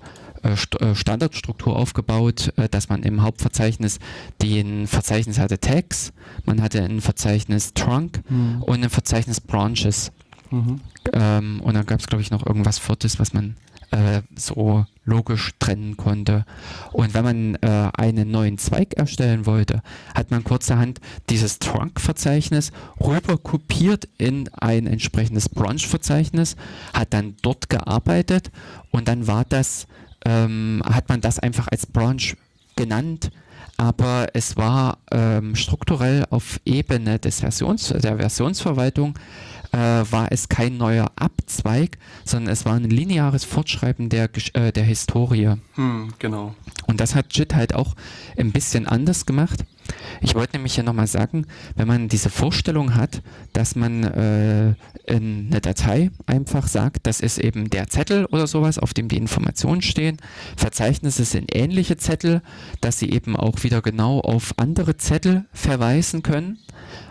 Standardstruktur 0.56 1.76
aufgebaut, 1.76 2.54
äh, 2.58 2.70
dass 2.70 2.89
man 2.89 3.04
im 3.04 3.22
Hauptverzeichnis 3.22 4.00
den 4.42 4.88
Verzeichnis 4.88 5.39
hatte 5.39 5.60
Tags, 5.60 6.14
man 6.46 6.62
hatte 6.62 6.84
ein 6.84 7.02
Verzeichnis 7.02 7.74
Trunk 7.74 8.22
Hm. 8.28 8.62
und 8.64 8.84
ein 8.84 8.89
Verzeichnis 8.89 9.42
Branches. 9.42 10.12
Mhm. 10.50 10.82
Ähm, 11.14 11.62
und 11.62 11.74
dann 11.76 11.86
gab 11.86 12.00
es, 12.00 12.08
glaube 12.08 12.22
ich, 12.22 12.32
noch 12.32 12.46
irgendwas 12.46 12.78
Viertes, 12.78 13.20
was 13.20 13.34
man 13.34 13.56
äh, 13.92 14.22
so 14.36 14.86
logisch 15.04 15.52
trennen 15.60 15.98
konnte. 15.98 16.46
Und 16.92 17.14
wenn 17.14 17.24
man 17.24 17.56
äh, 17.56 17.89
einen 17.94 18.32
neuen 18.32 18.58
Zweig 18.58 18.94
erstellen 18.94 19.46
wollte, 19.46 19.82
hat 20.16 20.32
man 20.32 20.44
kurzerhand 20.44 21.00
dieses 21.30 21.60
Trunk-Verzeichnis 21.60 22.72
rüber 23.00 23.38
kopiert 23.38 24.08
in 24.18 24.50
ein 24.54 24.88
entsprechendes 24.88 25.50
Branch-Verzeichnis, 25.50 26.56
hat 26.94 27.14
dann 27.14 27.36
dort 27.42 27.70
gearbeitet 27.70 28.52
und 28.92 29.08
dann 29.08 29.28
war 29.28 29.46
das, 29.46 29.88
ähm, 30.26 30.82
hat 30.86 31.10
man 31.10 31.22
das 31.22 31.40
einfach 31.40 31.68
als 31.72 31.86
Branch 31.86 32.36
genannt, 32.76 33.32
aber 33.78 34.28
es 34.34 34.58
war 34.58 35.00
ähm, 35.12 35.56
strukturell 35.56 36.26
auf 36.30 36.60
Ebene 36.66 37.20
des 37.20 37.40
Versions, 37.40 37.90
der 37.90 38.18
Versionsverwaltung 38.18 39.18
äh, 39.72 39.78
war 39.78 40.32
es 40.32 40.50
kein 40.50 40.78
neuer 40.78 41.12
Abzweig, 41.16 41.98
sondern 42.26 42.52
es 42.52 42.66
war 42.66 42.76
ein 42.76 42.90
lineares 42.90 43.44
Fortschreiben 43.44 44.10
der, 44.10 44.30
äh, 44.54 44.72
der 44.72 44.84
Historie. 44.84 45.56
Hm, 45.76 46.14
genau. 46.20 46.56
Und 46.88 47.00
das 47.00 47.16
hat 47.16 47.36
JIT 47.36 47.56
halt 47.56 47.74
auch 47.74 47.96
ein 48.38 48.52
bisschen 48.52 48.88
anders 48.88 49.26
gemacht. 49.26 49.64
Ich 50.22 50.36
wollte 50.36 50.56
nämlich 50.56 50.76
hier 50.76 50.84
nochmal 50.84 51.08
sagen, 51.08 51.45
wenn 51.76 51.88
man 51.88 52.08
diese 52.08 52.30
Vorstellung 52.30 52.95
hat, 52.95 53.22
dass 53.54 53.76
man 53.76 54.04
äh, 54.04 54.74
in 55.06 55.47
eine 55.49 55.62
Datei 55.62 56.12
einfach 56.26 56.68
sagt, 56.68 57.08
das 57.08 57.20
ist 57.20 57.38
eben 57.38 57.70
der 57.70 57.88
Zettel 57.88 58.26
oder 58.26 58.47
sowas, 58.47 58.80
auf 58.80 58.93
dem 58.93 59.08
die 59.08 59.18
Informationen 59.18 59.82
stehen. 59.82 60.18
Verzeichnisse 60.58 61.26
sind 61.26 61.56
ähnliche 61.56 61.97
Zettel, 61.97 62.41
dass 62.82 62.99
sie 62.99 63.10
eben 63.12 63.36
auch 63.36 63.64
wieder 63.64 63.82
genau 63.82 64.20
auf 64.20 64.54
andere 64.58 64.97
Zettel 64.97 65.45
verweisen 65.54 66.24
können. 66.24 66.60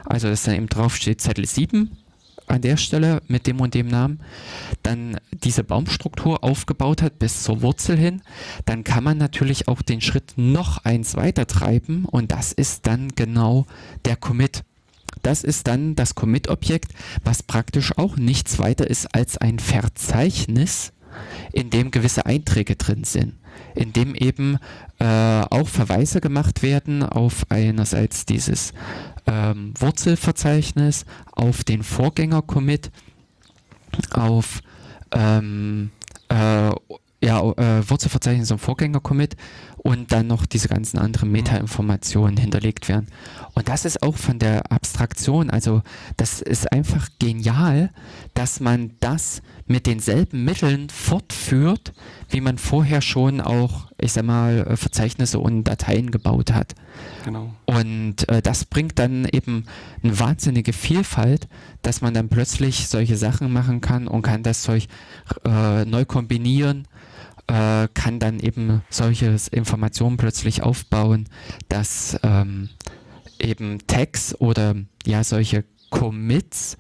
Also 0.05 0.29
dass 0.29 0.45
dann 0.45 0.55
eben 0.55 0.69
drauf 0.69 0.97
steht 0.97 1.21
Zettel 1.21 1.47
7 1.47 1.91
an 2.51 2.63
der 2.63 2.77
Stelle 2.77 3.23
mit 3.29 3.47
dem 3.47 3.61
und 3.61 3.75
dem 3.75 3.89
Namen, 3.89 4.21
dann 4.83 5.19
diese 5.33 5.65
Baumstruktur 5.65 6.45
aufgebaut 6.45 7.03
hat 7.03 7.19
bis 7.19 7.43
zur 7.43 7.63
Wurzel 7.63 7.97
hin, 7.97 8.23
dann 8.65 8.85
kann 8.85 9.05
man 9.05 9.19
natürlich 9.19 9.69
auch 9.69 9.83
den 9.83 10.01
Schritt 10.01 10.35
noch 10.37 10.85
eins 10.85 11.17
weiter 11.17 11.47
treiben 11.47 12.05
und 12.05 12.33
das 12.33 12.53
ist 12.53 12.87
dann 12.87 13.09
genau 13.15 13.67
der 14.05 14.17
Commit. 14.17 14.63
Das 15.23 15.45
ist 15.45 15.67
dann 15.67 15.97
das 15.97 16.15
Commit-Objekt, 16.15 16.93
was 17.25 17.43
praktisch 17.43 17.97
auch 17.99 18.17
nichts 18.17 18.59
weiter 18.59 18.89
ist 18.89 19.15
als 19.15 19.37
ein 19.39 19.59
Verzeichnis, 19.59 20.93
in 21.53 21.71
dem 21.71 21.91
gewisse 21.91 22.27
Einträge 22.27 22.77
drin 22.77 23.05
sind, 23.05 23.35
in 23.75 23.93
dem 23.93 24.15
eben 24.15 24.59
äh, 24.99 25.05
auch 25.05 25.69
Verweise 25.69 26.21
gemacht 26.21 26.63
werden 26.63 27.03
auf 27.03 27.47
einerseits 27.49 28.27
dieses 28.27 28.73
ähm, 29.31 29.75
Wurzelverzeichnis, 29.79 31.07
auf 31.33 31.63
den 31.63 31.83
Vorgänger-Commit, 31.85 32.91
auf 34.13 34.61
ähm, 35.13 35.91
äh, 36.29 36.71
ja, 37.23 37.39
äh, 37.41 37.89
Wurzelverzeichnis 37.89 38.51
und 38.51 38.59
Vorgänger-Commit 38.59 39.37
und 39.77 40.11
dann 40.11 40.27
noch 40.27 40.47
diese 40.47 40.69
ganzen 40.69 40.99
anderen 40.99 41.31
Meta-Informationen 41.31 42.37
hinterlegt 42.37 42.89
werden. 42.89 43.07
Und 43.55 43.69
das 43.69 43.85
ist 43.85 44.03
auch 44.03 44.17
von 44.17 44.39
der 44.39 44.73
Abstraktion, 44.73 45.51
also 45.51 45.83
das 46.17 46.41
ist 46.41 46.73
einfach 46.73 47.09
genial, 47.19 47.91
dass 48.35 48.61
man 48.61 48.93
das 49.01 49.43
mit 49.71 49.87
denselben 49.87 50.45
Mitteln 50.45 50.91
fortführt, 50.91 51.93
wie 52.29 52.41
man 52.41 52.59
vorher 52.59 53.01
schon 53.01 53.41
auch, 53.41 53.87
ich 53.99 54.13
sag 54.13 54.25
mal, 54.25 54.67
äh, 54.67 54.77
Verzeichnisse 54.77 55.39
und 55.39 55.63
Dateien 55.63 56.11
gebaut 56.11 56.53
hat. 56.53 56.75
Genau. 57.25 57.55
Und 57.67 58.29
äh, 58.29 58.43
das 58.43 58.65
bringt 58.65 58.99
dann 58.99 59.29
eben 59.33 59.67
eine 60.03 60.19
wahnsinnige 60.19 60.73
Vielfalt, 60.73 61.47
dass 61.83 62.01
man 62.01 62.15
dann 62.15 62.29
plötzlich 62.29 62.89
solche 62.89 63.17
Sachen 63.17 63.53
machen 63.53 63.81
kann 63.81 64.09
und 64.09 64.23
kann 64.23 64.43
das 64.43 64.63
Zeug 64.63 64.89
äh, 65.45 65.85
neu 65.85 66.05
kombinieren, 66.05 66.89
äh, 67.47 67.87
kann 67.95 68.19
dann 68.19 68.41
eben 68.41 68.83
solche 68.91 69.37
Informationen 69.53 70.17
plötzlich 70.17 70.65
aufbauen, 70.65 71.29
dass 71.69 72.19
ähm, 72.25 72.71
eben 73.39 73.79
Tags 73.87 74.35
oder 74.41 74.75
ja 75.07 75.23
solche 75.23 75.65
Commits 75.91 76.77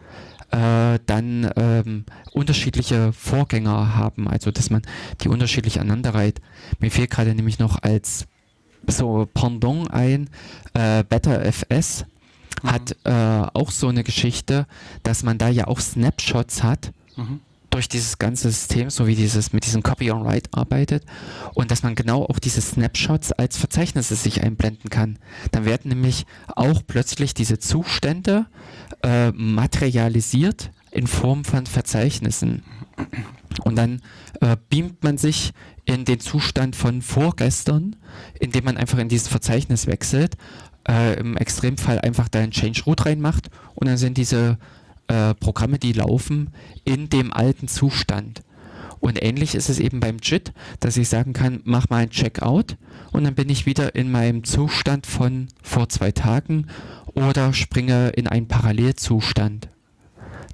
äh, 0.52 0.98
dann 1.06 1.50
ähm, 1.56 2.04
unterschiedliche 2.32 3.12
Vorgänger 3.12 3.94
haben, 3.94 4.28
also 4.28 4.50
dass 4.50 4.70
man 4.70 4.82
die 5.22 5.28
unterschiedlich 5.28 5.80
aneinanderreiht. 5.80 6.40
Mir 6.78 6.90
fehlt 6.90 7.10
gerade 7.10 7.34
nämlich 7.34 7.58
noch 7.58 7.82
als 7.82 8.26
so 8.86 9.28
Pendant 9.32 9.90
ein, 9.92 10.30
äh, 10.74 11.04
BetterFS 11.04 12.06
hat 12.64 12.96
äh, 13.04 13.10
auch 13.54 13.70
so 13.70 13.88
eine 13.88 14.04
Geschichte, 14.04 14.66
dass 15.02 15.22
man 15.22 15.38
da 15.38 15.48
ja 15.48 15.66
auch 15.66 15.80
Snapshots 15.80 16.62
hat 16.62 16.92
Mhm. 17.20 17.40
Durch 17.70 17.88
dieses 17.88 18.18
ganze 18.18 18.50
System, 18.50 18.90
so 18.90 19.06
wie 19.06 19.14
dieses 19.14 19.52
mit 19.52 19.64
diesem 19.64 19.82
Copy 19.82 20.10
on 20.10 20.24
Write 20.24 20.50
arbeitet 20.52 21.04
und 21.54 21.70
dass 21.70 21.82
man 21.82 21.94
genau 21.94 22.24
auch 22.24 22.38
diese 22.38 22.60
Snapshots 22.60 23.32
als 23.32 23.56
Verzeichnisse 23.56 24.16
sich 24.16 24.42
einblenden 24.42 24.90
kann. 24.90 25.18
Dann 25.52 25.64
werden 25.64 25.88
nämlich 25.88 26.26
auch 26.48 26.82
plötzlich 26.86 27.34
diese 27.34 27.58
Zustände 27.58 28.46
äh, 29.02 29.30
materialisiert 29.32 30.70
in 30.90 31.06
Form 31.06 31.44
von 31.44 31.66
Verzeichnissen. 31.66 32.62
Und 33.64 33.76
dann 33.76 34.02
äh, 34.40 34.56
beamt 34.68 35.02
man 35.02 35.18
sich 35.18 35.52
in 35.84 36.04
den 36.04 36.20
Zustand 36.20 36.76
von 36.76 37.02
vorgestern, 37.02 37.96
indem 38.38 38.64
man 38.64 38.76
einfach 38.76 38.98
in 38.98 39.08
dieses 39.08 39.28
Verzeichnis 39.28 39.86
wechselt. 39.86 40.36
Äh, 40.88 41.18
Im 41.18 41.36
Extremfall 41.36 42.00
einfach 42.00 42.28
da 42.28 42.40
ein 42.40 42.50
Change 42.50 42.82
Root 42.86 43.06
reinmacht 43.06 43.50
und 43.74 43.86
dann 43.86 43.96
sind 43.96 44.16
diese 44.16 44.58
äh, 45.10 45.34
Programme, 45.34 45.78
die 45.78 45.92
laufen, 45.92 46.50
in 46.84 47.08
dem 47.08 47.32
alten 47.32 47.66
Zustand. 47.66 48.42
Und 49.00 49.22
ähnlich 49.22 49.54
ist 49.54 49.68
es 49.68 49.80
eben 49.80 49.98
beim 49.98 50.18
JIT, 50.22 50.52
dass 50.78 50.96
ich 50.96 51.08
sagen 51.08 51.32
kann, 51.32 51.62
mach 51.64 51.88
mal 51.88 52.02
ein 52.02 52.10
Checkout 52.10 52.76
und 53.10 53.24
dann 53.24 53.34
bin 53.34 53.48
ich 53.48 53.66
wieder 53.66 53.94
in 53.96 54.12
meinem 54.12 54.44
Zustand 54.44 55.06
von 55.06 55.48
vor 55.62 55.88
zwei 55.88 56.12
Tagen 56.12 56.66
oder 57.14 57.52
springe 57.52 58.10
in 58.10 58.28
einen 58.28 58.46
Parallelzustand. 58.46 59.68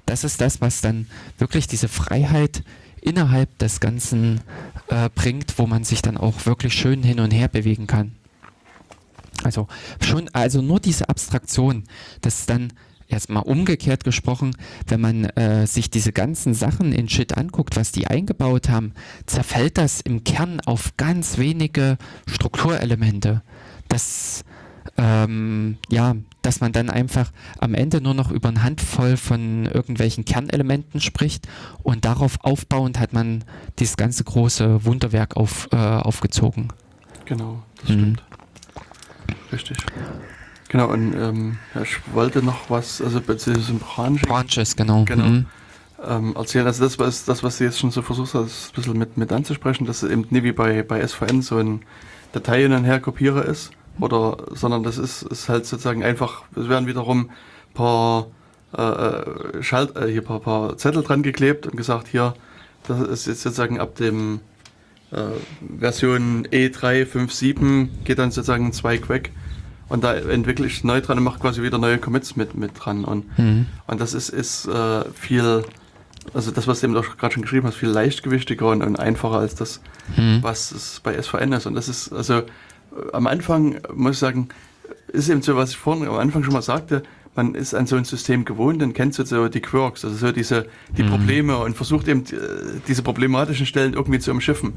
Das 0.05 0.23
ist 0.23 0.41
das, 0.41 0.59
was 0.61 0.81
dann 0.81 1.07
wirklich 1.37 1.67
diese 1.67 1.89
Freiheit 1.89 2.63
innerhalb 3.01 3.55
des 3.59 3.79
Ganzen 3.79 4.41
äh, 4.87 5.09
bringt, 5.13 5.59
wo 5.59 5.67
man 5.67 5.83
sich 5.83 6.01
dann 6.01 6.17
auch 6.17 6.45
wirklich 6.45 6.73
schön 6.73 7.03
hin 7.03 7.19
und 7.19 7.31
her 7.31 7.49
bewegen 7.49 7.85
kann. 7.85 8.13
Also 9.43 9.67
schon, 10.01 10.29
also 10.33 10.61
nur 10.61 10.79
diese 10.79 11.09
Abstraktion, 11.09 11.83
das 12.21 12.39
ist 12.39 12.49
dann 13.07 13.15
erstmal 13.15 13.43
umgekehrt 13.43 14.03
gesprochen, 14.03 14.55
wenn 14.87 15.01
man 15.01 15.25
äh, 15.25 15.67
sich 15.67 15.89
diese 15.89 16.11
ganzen 16.11 16.53
Sachen 16.53 16.91
in 16.91 17.09
Shit 17.09 17.37
anguckt, 17.37 17.75
was 17.75 17.91
die 17.91 18.07
eingebaut 18.07 18.69
haben, 18.69 18.93
zerfällt 19.25 19.77
das 19.77 20.01
im 20.01 20.23
Kern 20.23 20.59
auf 20.65 20.95
ganz 20.97 21.37
wenige 21.37 21.97
Strukturelemente. 22.29 23.41
Das 23.87 24.43
ähm, 24.97 25.77
ja, 25.89 26.15
dass 26.41 26.59
man 26.59 26.71
dann 26.71 26.89
einfach 26.89 27.31
am 27.59 27.75
Ende 27.75 28.01
nur 28.01 28.13
noch 28.13 28.31
über 28.31 28.49
eine 28.49 28.63
Handvoll 28.63 29.17
von 29.17 29.65
irgendwelchen 29.65 30.25
Kernelementen 30.25 31.01
spricht 31.01 31.47
und 31.83 32.05
darauf 32.05 32.43
aufbauend 32.43 32.97
hat 32.99 33.13
man 33.13 33.43
dieses 33.79 33.97
ganze 33.97 34.23
große 34.23 34.85
Wunderwerk 34.85 35.37
auf, 35.37 35.67
äh, 35.71 35.75
aufgezogen. 35.75 36.69
Genau, 37.25 37.61
das 37.81 37.89
Mhm. 37.89 37.93
stimmt. 37.93 38.23
richtig. 39.51 39.77
Genau, 40.69 40.87
und 40.87 41.13
ähm, 41.13 41.57
ich 41.81 41.97
wollte 42.13 42.43
noch 42.43 42.69
was, 42.69 43.01
also 43.01 43.21
bei 43.21 43.35
diesem 43.35 43.79
Branch. 43.79 44.19
Branches, 44.21 44.75
genau. 44.75 45.05
Genau. 45.05 45.23
Mhm. 45.23 45.45
Ähm, 46.05 46.35
erzählen. 46.35 46.67
Also 46.67 46.83
das, 46.83 46.99
was 46.99 47.25
das, 47.25 47.41
was 47.43 47.57
du 47.57 47.63
jetzt 47.63 47.79
schon 47.79 47.91
so 47.91 48.01
versuchst, 48.01 48.35
das 48.35 48.69
ein 48.69 48.75
bisschen 48.75 48.97
mit, 48.97 49.17
mit 49.17 49.31
anzusprechen, 49.31 49.85
dass 49.85 50.03
es 50.03 50.11
eben 50.11 50.27
nicht 50.29 50.43
wie 50.43 50.51
bei, 50.51 50.83
bei 50.83 51.05
SVN 51.05 51.41
so 51.41 51.57
ein 51.57 51.81
Datei 52.33 52.61
hin 52.61 52.73
und 52.73 52.83
her 52.83 52.99
Kopierer 52.99 53.45
ist, 53.45 53.71
oder, 53.99 54.37
sondern 54.51 54.83
das 54.83 54.97
ist, 54.97 55.23
ist 55.23 55.49
halt 55.49 55.65
sozusagen 55.65 56.03
einfach, 56.03 56.43
es 56.55 56.69
werden 56.69 56.87
wiederum 56.87 57.31
paar 57.73 58.27
äh, 58.77 58.81
äh, 58.81 59.63
Schalt, 59.63 59.95
äh, 59.95 60.07
hier 60.07 60.21
paar, 60.21 60.39
paar 60.39 60.77
Zettel 60.77 61.01
dran 61.03 61.23
geklebt 61.23 61.65
und 61.65 61.77
gesagt, 61.77 62.07
hier, 62.07 62.33
das 62.87 62.99
ist 63.01 63.25
jetzt 63.27 63.43
sozusagen 63.43 63.79
ab 63.79 63.95
dem 63.95 64.41
äh, 65.11 65.21
Version 65.79 66.47
E357 66.47 67.87
geht 68.03 68.19
dann 68.19 68.31
sozusagen 68.31 68.67
ein 68.67 68.73
Zweig 68.73 69.09
weg 69.09 69.31
und 69.89 70.03
da 70.03 70.13
entwickle 70.13 70.65
ich 70.67 70.83
neu 70.83 71.01
dran 71.01 71.17
und 71.17 71.23
mache 71.23 71.39
quasi 71.39 71.63
wieder 71.63 71.77
neue 71.77 71.97
Commits 71.97 72.35
mit, 72.35 72.55
mit 72.55 72.71
dran 72.75 73.05
und, 73.05 73.37
mhm. 73.37 73.67
und 73.87 74.01
das 74.01 74.13
ist, 74.13 74.29
ist 74.29 74.67
äh, 74.67 75.05
viel 75.13 75.63
also 76.33 76.51
das, 76.51 76.67
was 76.67 76.81
du 76.81 76.87
eben 76.87 76.97
auch 76.97 77.17
gerade 77.17 77.33
schon 77.33 77.43
geschrieben 77.43 77.67
hast, 77.67 77.75
viel 77.75 77.89
leichtgewichtiger 77.89 78.67
und, 78.67 78.81
und 78.81 78.99
einfacher 78.99 79.37
als 79.37 79.55
das, 79.55 79.81
mhm. 80.15 80.39
was 80.41 80.71
es 80.71 80.99
bei 81.01 81.19
SVN 81.21 81.53
ist. 81.53 81.65
Und 81.65 81.75
das 81.75 81.87
ist, 81.87 82.11
also 82.11 82.43
am 83.13 83.27
Anfang, 83.27 83.77
muss 83.93 84.13
ich 84.13 84.19
sagen, 84.19 84.49
ist 85.07 85.29
eben 85.29 85.41
so, 85.41 85.55
was 85.55 85.71
ich 85.71 85.77
vorhin 85.77 86.07
am 86.07 86.15
Anfang 86.15 86.43
schon 86.43 86.53
mal 86.53 86.61
sagte, 86.61 87.03
man 87.35 87.53
ist 87.53 87.75
an 87.75 87.85
so 87.85 87.95
ein 87.95 88.03
System 88.03 88.45
gewohnt 88.45 88.81
und 88.81 88.93
kennt 88.93 89.13
so 89.13 89.47
die 89.47 89.61
Quirks, 89.61 90.03
also 90.03 90.17
so 90.17 90.31
diese 90.31 90.65
die 90.97 91.03
mhm. 91.03 91.09
Probleme 91.09 91.57
und 91.57 91.77
versucht 91.77 92.07
eben 92.07 92.21
äh, 92.21 92.79
diese 92.87 93.03
problematischen 93.03 93.65
Stellen 93.65 93.93
irgendwie 93.93 94.19
zu 94.19 94.31
umschiffen. 94.31 94.73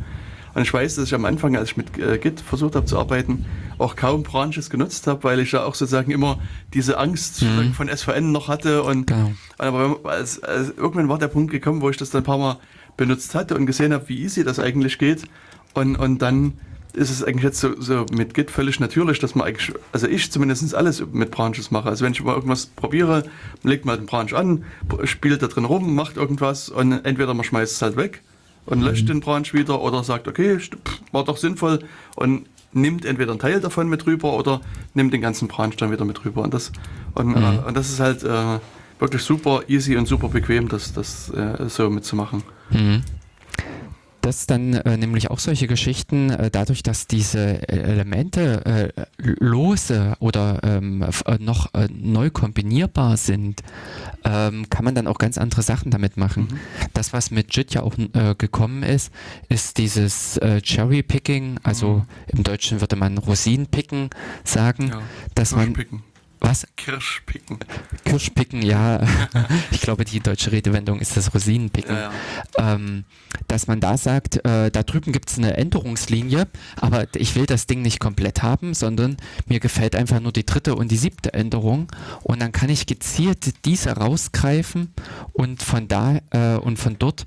Und 0.54 0.62
ich 0.62 0.72
weiß, 0.72 0.96
dass 0.96 1.06
ich 1.06 1.14
am 1.14 1.24
Anfang, 1.24 1.56
als 1.56 1.70
ich 1.70 1.76
mit 1.76 1.98
äh, 1.98 2.18
Git 2.18 2.40
versucht 2.40 2.74
habe 2.74 2.86
zu 2.86 2.98
arbeiten, 2.98 3.46
auch 3.78 3.96
kaum 3.96 4.22
Branches 4.22 4.68
genutzt 4.68 5.06
habe, 5.06 5.24
weil 5.24 5.40
ich 5.40 5.52
ja 5.52 5.64
auch 5.64 5.74
sozusagen 5.74 6.10
immer 6.10 6.38
diese 6.74 6.98
Angst 6.98 7.42
mhm. 7.42 7.72
von 7.72 7.88
SVN 7.88 8.32
noch 8.32 8.48
hatte. 8.48 8.82
Und, 8.82 9.06
genau. 9.06 9.32
aber 9.58 10.00
als, 10.04 10.42
als, 10.42 10.70
irgendwann 10.76 11.08
war 11.08 11.18
der 11.18 11.28
Punkt 11.28 11.50
gekommen, 11.52 11.80
wo 11.80 11.90
ich 11.90 11.96
das 11.96 12.10
dann 12.10 12.22
ein 12.22 12.24
paar 12.24 12.38
Mal 12.38 12.56
benutzt 12.96 13.34
hatte 13.34 13.54
und 13.54 13.66
gesehen 13.66 13.92
habe, 13.92 14.08
wie 14.08 14.22
easy 14.22 14.44
das 14.44 14.58
eigentlich 14.58 14.98
geht. 14.98 15.22
Und, 15.74 15.96
und 15.96 16.20
dann 16.20 16.54
ist 16.92 17.10
es 17.10 17.22
eigentlich 17.22 17.44
jetzt 17.44 17.60
so, 17.60 17.80
so 17.80 18.04
mit 18.12 18.34
Git 18.34 18.50
völlig 18.50 18.80
natürlich, 18.80 19.20
dass 19.20 19.36
man 19.36 19.46
eigentlich, 19.46 19.72
also 19.92 20.08
ich 20.08 20.32
zumindest 20.32 20.74
alles 20.74 21.04
mit 21.12 21.30
Branches 21.30 21.70
mache. 21.70 21.88
Also 21.88 22.04
wenn 22.04 22.12
ich 22.12 22.22
mal 22.22 22.34
irgendwas 22.34 22.66
probiere, 22.66 23.22
legt 23.62 23.84
man 23.84 23.92
halt 23.92 24.00
einen 24.00 24.08
Branch 24.08 24.36
an, 24.36 24.64
spielt 25.04 25.40
da 25.40 25.46
drin 25.46 25.64
rum, 25.64 25.94
macht 25.94 26.16
irgendwas 26.16 26.68
und 26.68 26.92
entweder 27.04 27.32
man 27.34 27.44
schmeißt 27.44 27.72
es 27.74 27.82
halt 27.82 27.96
weg 27.96 28.22
und 28.66 28.82
löscht 28.82 29.04
mhm. 29.04 29.08
den 29.08 29.20
Branch 29.20 29.52
wieder 29.52 29.80
oder 29.80 30.04
sagt, 30.04 30.28
okay, 30.28 30.58
war 31.12 31.24
doch 31.24 31.36
sinnvoll 31.36 31.80
und 32.16 32.46
nimmt 32.72 33.04
entweder 33.04 33.32
einen 33.32 33.40
Teil 33.40 33.60
davon 33.60 33.88
mit 33.88 34.06
rüber 34.06 34.34
oder 34.34 34.60
nimmt 34.94 35.12
den 35.12 35.20
ganzen 35.20 35.48
Branch 35.48 35.74
dann 35.76 35.90
wieder 35.90 36.04
mit 36.04 36.24
rüber. 36.24 36.42
Und 36.42 36.54
das, 36.54 36.70
und, 37.14 37.28
mhm. 37.28 37.36
äh, 37.36 37.58
und 37.66 37.76
das 37.76 37.90
ist 37.90 38.00
halt 38.00 38.22
äh, 38.22 38.58
wirklich 38.98 39.22
super 39.22 39.62
easy 39.68 39.96
und 39.96 40.06
super 40.06 40.28
bequem, 40.28 40.68
das, 40.68 40.92
das 40.92 41.30
äh, 41.30 41.68
so 41.68 41.90
mitzumachen. 41.90 42.42
Mhm 42.70 43.02
das 44.20 44.46
dann 44.46 44.74
äh, 44.74 44.96
nämlich 44.96 45.30
auch 45.30 45.38
solche 45.38 45.66
Geschichten, 45.66 46.30
äh, 46.30 46.50
dadurch, 46.50 46.82
dass 46.82 47.06
diese 47.06 47.68
äh, 47.68 47.78
Elemente 47.78 48.92
äh, 48.96 49.06
lose 49.18 50.16
oder 50.20 50.60
ähm, 50.62 51.04
äh, 51.26 51.38
noch 51.38 51.74
äh, 51.74 51.88
neu 51.92 52.30
kombinierbar 52.30 53.16
sind, 53.16 53.62
ähm, 54.24 54.68
kann 54.70 54.84
man 54.84 54.94
dann 54.94 55.06
auch 55.06 55.18
ganz 55.18 55.38
andere 55.38 55.62
Sachen 55.62 55.90
damit 55.90 56.16
machen. 56.16 56.48
Mhm. 56.50 56.60
Das, 56.94 57.12
was 57.12 57.30
mit 57.30 57.54
JIT 57.54 57.74
ja 57.74 57.82
auch 57.82 57.94
gekommen 58.38 58.82
ist, 58.82 59.12
ist 59.48 59.78
dieses 59.78 60.38
Cherry 60.62 61.02
Picking, 61.02 61.58
also 61.62 61.88
mhm. 61.88 62.02
im 62.38 62.42
Deutschen 62.42 62.80
würde 62.80 62.96
man 62.96 63.18
Rosinenpicken 63.18 64.10
sagen, 64.44 64.88
ja, 64.88 65.02
dass 65.34 65.54
man 65.54 65.74
was? 66.50 66.66
Kirschpicken. 66.76 67.58
Kirschpicken, 68.04 68.62
ja. 68.62 69.00
ich 69.70 69.80
glaube, 69.80 70.04
die 70.04 70.20
deutsche 70.20 70.50
Redewendung 70.50 71.00
ist 71.00 71.16
das 71.16 71.32
Rosinenpicken. 71.32 71.94
Ja, 71.94 72.10
ja. 72.58 72.74
Ähm, 72.74 73.04
dass 73.46 73.66
man 73.66 73.80
da 73.80 73.96
sagt, 73.96 74.44
äh, 74.44 74.70
da 74.70 74.82
drüben 74.82 75.12
gibt 75.12 75.30
es 75.30 75.38
eine 75.38 75.56
Änderungslinie, 75.56 76.48
aber 76.76 77.06
ich 77.14 77.36
will 77.36 77.46
das 77.46 77.66
Ding 77.66 77.82
nicht 77.82 78.00
komplett 78.00 78.42
haben, 78.42 78.74
sondern 78.74 79.16
mir 79.46 79.60
gefällt 79.60 79.94
einfach 79.94 80.20
nur 80.20 80.32
die 80.32 80.44
dritte 80.44 80.74
und 80.74 80.90
die 80.90 80.96
siebte 80.96 81.32
Änderung. 81.34 81.88
Und 82.22 82.40
dann 82.42 82.52
kann 82.52 82.68
ich 82.68 82.86
gezielt 82.86 83.64
diese 83.64 83.90
rausgreifen 83.90 84.92
und 85.32 85.62
von 85.62 85.86
da 85.86 86.18
äh, 86.30 86.56
und 86.56 86.78
von 86.78 86.96
dort 86.98 87.26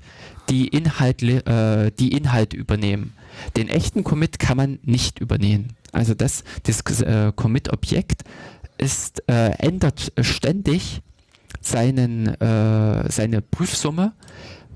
die 0.50 0.68
Inhalte, 0.68 1.46
äh, 1.46 1.90
die 1.98 2.12
Inhalte 2.12 2.56
übernehmen. 2.56 3.14
Den 3.56 3.68
echten 3.68 4.04
Commit 4.04 4.38
kann 4.38 4.56
man 4.56 4.78
nicht 4.82 5.18
übernehmen. 5.18 5.74
Also 5.92 6.14
das, 6.14 6.44
das 6.64 6.82
äh, 7.00 7.32
Commit-Objekt 7.34 8.24
ist, 8.78 9.22
äh, 9.28 9.50
ändert 9.58 10.12
ständig 10.20 11.02
seinen, 11.60 12.28
äh, 12.40 13.10
seine 13.10 13.40
Prüfsumme, 13.40 14.12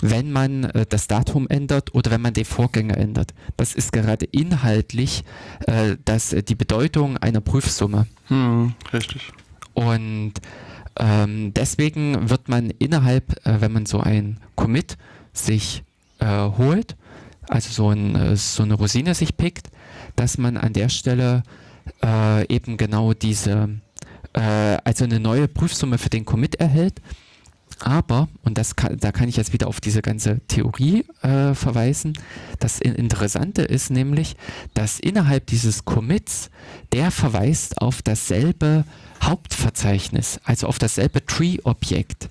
wenn 0.01 0.31
man 0.31 0.65
äh, 0.65 0.87
das 0.89 1.07
Datum 1.07 1.47
ändert 1.49 1.95
oder 1.95 2.11
wenn 2.11 2.21
man 2.21 2.35
den 2.35 2.45
Vorgänger 2.45 2.97
ändert. 2.97 3.35
Das 3.57 3.75
ist 3.75 3.93
gerade 3.93 4.27
inhaltlich 4.27 5.25
äh, 5.67 5.97
das, 6.05 6.31
die 6.31 6.55
Bedeutung 6.55 7.17
einer 7.17 7.41
Prüfsumme. 7.41 8.07
Hm, 8.29 8.75
richtig. 8.93 9.33
Und 9.75 10.35
ähm, 10.99 11.53
deswegen 11.55 12.29
wird 12.29 12.49
man 12.49 12.71
innerhalb, 12.71 13.47
äh, 13.47 13.61
wenn 13.61 13.73
man 13.73 13.87
so 13.87 14.01
ein 14.01 14.41
Commit 14.57 14.97
sich 15.33 15.85
äh, 16.19 16.27
holt, 16.27 16.97
also 17.49 17.73
so, 17.73 17.91
ein, 17.91 18.15
äh, 18.15 18.37
so 18.37 18.63
eine 18.63 18.75
Rosine 18.75 19.15
sich 19.15 19.37
pickt, 19.37 19.71
dass 20.17 20.39
man 20.39 20.57
an 20.57 20.73
der 20.73 20.89
Stelle 20.89 21.43
äh, 22.03 22.47
eben 22.53 22.77
genau 22.77 23.15
diese 23.15 23.69
äh, 24.35 24.41
also 24.85 25.05
eine 25.05 25.21
neue 25.21 25.49
Prüfsumme 25.49 25.99
für 25.99 26.11
den 26.11 26.25
Commit 26.25 26.57
erhält. 26.57 27.01
Aber, 27.81 28.29
und 28.43 28.59
das 28.59 28.77
kann, 28.77 28.99
da 28.99 29.13
kann 29.13 29.29
ich 29.29 29.37
jetzt 29.37 29.53
wieder 29.53 29.69
auf 29.69 29.81
diese 29.81 30.03
ganze 30.03 30.41
Theorie 30.49 31.05
äh, 31.23 31.55
verweisen, 31.55 32.15
das 32.59 32.81
Interessante 32.81 33.63
ist 33.63 33.91
nämlich, 33.91 34.37
dass 34.75 34.99
innerhalb 34.99 35.47
dieses 35.47 35.85
Commits, 35.85 36.51
der 36.93 37.11
verweist 37.11 37.81
auf 37.81 38.03
dasselbe 38.03 38.85
Hauptverzeichnis, 39.23 40.41
also 40.45 40.67
auf 40.67 40.79
dasselbe 40.79 41.25
Tree-Objekt. 41.25 42.29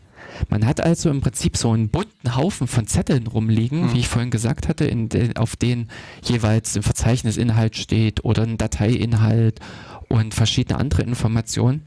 Man 0.49 0.65
hat 0.65 0.81
also 0.81 1.09
im 1.09 1.21
Prinzip 1.21 1.57
so 1.57 1.71
einen 1.71 1.89
bunten 1.89 2.35
Haufen 2.35 2.67
von 2.67 2.85
Zetteln 2.85 3.27
rumliegen, 3.27 3.87
mhm. 3.87 3.93
wie 3.93 3.99
ich 3.99 4.07
vorhin 4.07 4.29
gesagt 4.29 4.67
hatte, 4.67 4.93
de, 4.93 5.35
auf 5.35 5.55
denen 5.55 5.89
jeweils 6.21 6.75
ein 6.75 6.83
Verzeichnisinhalt 6.83 7.75
steht 7.75 8.23
oder 8.23 8.43
ein 8.43 8.57
Dateiinhalt 8.57 9.59
und 10.09 10.33
verschiedene 10.33 10.79
andere 10.79 11.03
Informationen. 11.03 11.83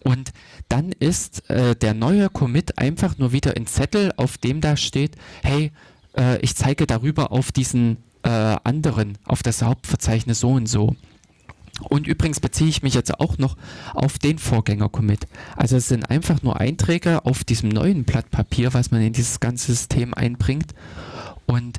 Und 0.00 0.32
dann 0.68 0.92
ist 0.92 1.48
äh, 1.50 1.74
der 1.76 1.94
neue 1.94 2.28
Commit 2.28 2.78
einfach 2.78 3.18
nur 3.18 3.32
wieder 3.32 3.56
ein 3.56 3.66
Zettel, 3.66 4.12
auf 4.16 4.38
dem 4.38 4.60
da 4.60 4.76
steht, 4.76 5.16
hey, 5.42 5.72
äh, 6.16 6.38
ich 6.40 6.54
zeige 6.56 6.86
darüber 6.86 7.32
auf 7.32 7.52
diesen 7.52 7.98
äh, 8.22 8.28
anderen, 8.28 9.18
auf 9.24 9.42
das 9.42 9.62
Hauptverzeichnis 9.62 10.40
so 10.40 10.50
und 10.50 10.66
so. 10.66 10.96
Und 11.82 12.06
übrigens 12.06 12.40
beziehe 12.40 12.70
ich 12.70 12.82
mich 12.82 12.94
jetzt 12.94 13.20
auch 13.20 13.36
noch 13.36 13.56
auf 13.92 14.18
den 14.18 14.38
Vorgänger-Commit. 14.38 15.26
Also 15.56 15.76
es 15.76 15.88
sind 15.88 16.10
einfach 16.10 16.42
nur 16.42 16.58
Einträge 16.58 17.26
auf 17.26 17.44
diesem 17.44 17.68
neuen 17.68 18.04
Blatt 18.04 18.30
Papier, 18.30 18.72
was 18.72 18.90
man 18.90 19.02
in 19.02 19.12
dieses 19.12 19.40
ganze 19.40 19.72
System 19.72 20.14
einbringt. 20.14 20.74
Und 21.44 21.78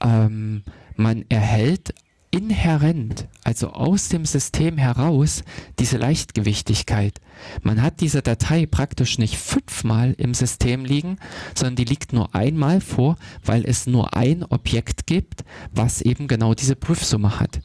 ähm, 0.00 0.62
man 0.96 1.24
erhält 1.28 1.92
inhärent, 2.32 3.28
also 3.44 3.68
aus 3.68 4.08
dem 4.08 4.24
System 4.24 4.78
heraus, 4.78 5.44
diese 5.78 5.98
Leichtgewichtigkeit. 5.98 7.20
Man 7.62 7.82
hat 7.82 8.00
diese 8.00 8.22
Datei 8.22 8.66
praktisch 8.66 9.18
nicht 9.18 9.36
fünfmal 9.36 10.14
im 10.16 10.34
System 10.34 10.84
liegen, 10.84 11.18
sondern 11.54 11.76
die 11.76 11.84
liegt 11.84 12.12
nur 12.12 12.34
einmal 12.34 12.80
vor, 12.80 13.16
weil 13.44 13.64
es 13.64 13.86
nur 13.86 14.16
ein 14.16 14.44
Objekt 14.44 15.06
gibt, 15.06 15.44
was 15.72 16.00
eben 16.00 16.26
genau 16.26 16.54
diese 16.54 16.74
Prüfsumme 16.74 17.38
hat. 17.38 17.60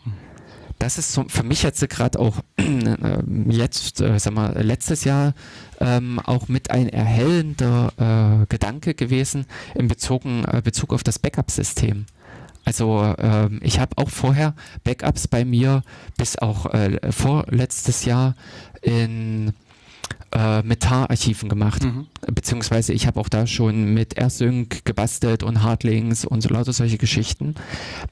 Das 0.80 0.98
ist 0.98 1.14
so 1.14 1.26
für 1.28 1.44
mich 1.44 1.64
jetzt 1.64 1.88
gerade 1.90 2.20
auch 2.20 2.38
äh, 2.58 2.66
jetzt, 3.50 4.02
äh, 4.02 4.20
sag 4.20 4.34
mal, 4.34 4.62
letztes 4.62 5.06
Jahr 5.06 5.34
ähm, 5.80 6.20
auch 6.20 6.50
mit 6.50 6.70
ein 6.72 6.90
erhellender 6.90 8.44
äh, 8.44 8.46
Gedanke 8.48 8.94
gewesen 8.94 9.46
in 9.76 9.88
Bezug, 9.88 10.26
äh, 10.26 10.62
Bezug 10.64 10.94
auf 10.94 11.04
das 11.04 11.18
Backup-System. 11.20 12.06
Also 12.68 13.16
ähm, 13.18 13.62
ich 13.64 13.80
habe 13.80 13.98
auch 13.98 14.10
vorher 14.10 14.54
Backups 14.84 15.30
bei 15.30 15.46
mir 15.46 15.84
bis 16.18 16.38
auch 16.38 16.66
äh, 16.66 17.00
vorletztes 17.14 18.04
Jahr 18.04 18.36
in 18.82 19.54
äh, 20.32 20.62
mit 20.64 20.90
archiven 20.92 21.50
gemacht. 21.50 21.84
Mhm. 21.84 22.08
Beziehungsweise 22.34 22.94
ich 22.94 23.08
habe 23.08 23.20
auch 23.20 23.30
da 23.30 23.48
schon 23.48 23.94
mit 23.94 24.18
AirSync 24.18 24.86
gebastelt 24.86 25.44
und 25.44 25.64
Hardlinks 25.64 26.26
und 26.26 26.42
so 26.42 26.50
lauter 26.50 26.74
solche 26.74 26.98
Geschichten. 26.98 27.56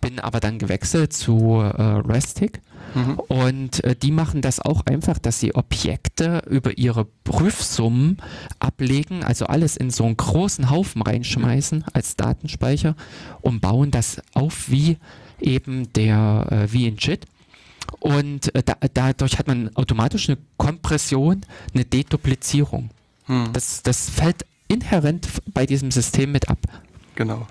Bin 0.01 0.19
aber 0.19 0.39
dann 0.39 0.59
gewechselt 0.59 1.13
zu 1.13 1.59
äh, 1.59 1.81
Restic. 1.81 2.61
Mhm. 2.93 3.19
Und 3.27 3.83
äh, 3.83 3.95
die 3.95 4.11
machen 4.11 4.41
das 4.41 4.59
auch 4.59 4.85
einfach, 4.85 5.19
dass 5.19 5.39
sie 5.39 5.53
Objekte 5.55 6.43
über 6.49 6.77
ihre 6.77 7.05
Prüfsummen 7.23 8.17
ablegen, 8.59 9.23
also 9.23 9.47
alles 9.47 9.75
in 9.75 9.89
so 9.89 10.05
einen 10.05 10.17
großen 10.17 10.69
Haufen 10.69 11.01
reinschmeißen 11.01 11.85
als 11.93 12.15
Datenspeicher 12.15 12.95
und 13.41 13.59
bauen 13.59 13.91
das 13.91 14.21
auf 14.33 14.69
wie 14.69 14.97
eben 15.41 15.91
der, 15.93 16.47
äh, 16.51 16.71
wie 16.71 16.87
in 16.87 16.95
JIT 16.97 17.25
und 17.99 18.53
äh, 18.55 18.63
da, 18.63 18.75
dadurch 18.93 19.39
hat 19.39 19.47
man 19.47 19.75
automatisch 19.75 20.29
eine 20.29 20.37
Kompression, 20.57 21.41
eine 21.73 21.85
Deduplizierung. 21.85 22.89
Hm. 23.25 23.49
Das, 23.53 23.83
das 23.83 24.09
fällt 24.09 24.45
inhärent 24.67 25.27
bei 25.53 25.65
diesem 25.65 25.91
System 25.91 26.31
mit 26.31 26.49
ab. 26.49 26.59
Genau. 27.15 27.47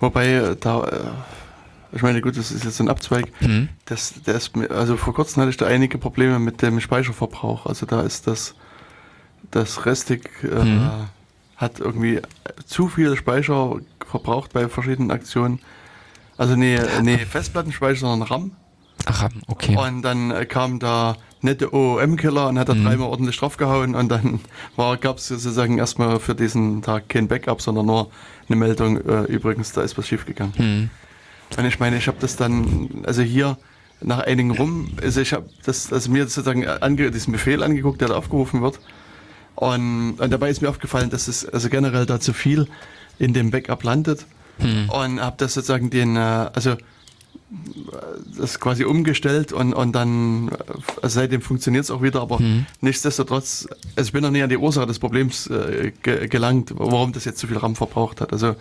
Wobei 0.00 0.32
äh, 0.32 0.56
da, 0.58 0.84
äh, 0.84 1.96
ich 1.96 2.02
meine, 2.02 2.20
gut, 2.20 2.36
das 2.36 2.50
ist 2.50 2.64
jetzt 2.64 2.80
ein 2.80 2.88
Abzweig. 2.88 3.30
Mhm. 3.40 3.68
Das, 3.84 4.14
das, 4.24 4.50
also 4.70 4.96
vor 4.96 5.14
kurzem 5.14 5.42
hatte 5.42 5.50
ich 5.50 5.56
da 5.56 5.66
einige 5.66 5.98
Probleme 5.98 6.38
mit 6.38 6.62
dem 6.62 6.80
Speicherverbrauch. 6.80 7.66
Also 7.66 7.86
da 7.86 8.00
ist 8.02 8.26
das, 8.26 8.54
das 9.50 9.84
Restig 9.86 10.30
äh, 10.42 10.64
mhm. 10.64 10.90
hat 11.56 11.80
irgendwie 11.80 12.20
zu 12.66 12.88
viel 12.88 13.16
Speicher 13.16 13.76
verbraucht 14.08 14.52
bei 14.52 14.68
verschiedenen 14.68 15.10
Aktionen. 15.10 15.60
Also 16.36 16.56
nee, 16.56 16.80
nee 17.02 17.18
Festplattenspeicher, 17.18 18.00
sondern 18.00 18.28
RAM. 18.28 18.50
Ach, 19.06 19.28
okay. 19.48 19.76
Und 19.76 20.02
dann 20.02 20.30
äh, 20.30 20.44
kam 20.46 20.78
da 20.78 21.16
nette 21.40 21.74
OOM-Killer 21.74 22.48
und 22.48 22.58
hat 22.58 22.68
da 22.68 22.74
mhm. 22.74 22.84
dreimal 22.84 23.08
ordentlich 23.08 23.36
draufgehauen 23.36 23.94
und 23.94 24.08
dann 24.08 24.40
gab 25.00 25.18
es 25.18 25.28
sozusagen 25.28 25.78
erstmal 25.78 26.20
für 26.20 26.34
diesen 26.34 26.82
Tag 26.82 27.08
kein 27.08 27.28
Backup, 27.28 27.60
sondern 27.60 27.86
nur 27.86 28.10
eine 28.48 28.56
Meldung, 28.56 28.96
äh, 28.98 29.22
übrigens, 29.24 29.72
da 29.72 29.82
ist 29.82 29.98
was 29.98 30.06
schiefgegangen. 30.06 30.54
Mhm. 30.56 30.90
Und 31.58 31.64
ich 31.66 31.80
meine, 31.80 31.98
ich 31.98 32.06
habe 32.06 32.18
das 32.20 32.36
dann, 32.36 33.02
also 33.04 33.22
hier 33.22 33.58
nach 34.00 34.20
einigen 34.20 34.52
rum, 34.52 34.90
also 35.02 35.20
ich 35.20 35.32
habe 35.32 35.48
das, 35.64 35.92
also 35.92 36.10
mir 36.10 36.26
sozusagen 36.26 36.66
ange, 36.66 37.10
diesen 37.10 37.32
Befehl 37.32 37.62
angeguckt, 37.62 38.00
der 38.00 38.08
da 38.08 38.16
aufgerufen 38.16 38.62
wird. 38.62 38.80
Und, 39.54 40.14
und 40.18 40.30
dabei 40.30 40.50
ist 40.50 40.62
mir 40.62 40.70
aufgefallen, 40.70 41.10
dass 41.10 41.28
es 41.28 41.46
also 41.46 41.68
generell 41.68 42.06
da 42.06 42.20
zu 42.20 42.32
viel 42.32 42.68
in 43.18 43.34
dem 43.34 43.50
Backup 43.50 43.84
landet. 43.84 44.26
Mhm. 44.58 44.88
Und 44.90 45.20
habe 45.20 45.36
das 45.38 45.54
sozusagen 45.54 45.90
den, 45.90 46.16
äh, 46.16 46.20
also 46.20 46.76
das 48.36 48.60
quasi 48.60 48.84
umgestellt 48.84 49.52
und, 49.52 49.74
und 49.74 49.92
dann, 49.92 50.50
also 51.02 51.20
seitdem 51.20 51.40
funktioniert 51.42 51.84
es 51.84 51.90
auch 51.90 52.02
wieder, 52.02 52.20
aber 52.20 52.40
mhm. 52.40 52.66
nichtsdestotrotz, 52.80 53.68
also 53.96 54.08
ich 54.08 54.12
bin 54.12 54.22
noch 54.22 54.30
nie 54.30 54.42
an 54.42 54.48
die 54.48 54.56
Ursache 54.56 54.86
des 54.86 54.98
Problems 54.98 55.46
äh, 55.48 55.92
ge 56.02 56.28
gelangt, 56.28 56.72
warum 56.76 57.12
das 57.12 57.24
jetzt 57.24 57.38
so 57.38 57.46
viel 57.46 57.58
RAM 57.58 57.76
verbraucht 57.76 58.20
hat. 58.20 58.32
Also 58.32 58.56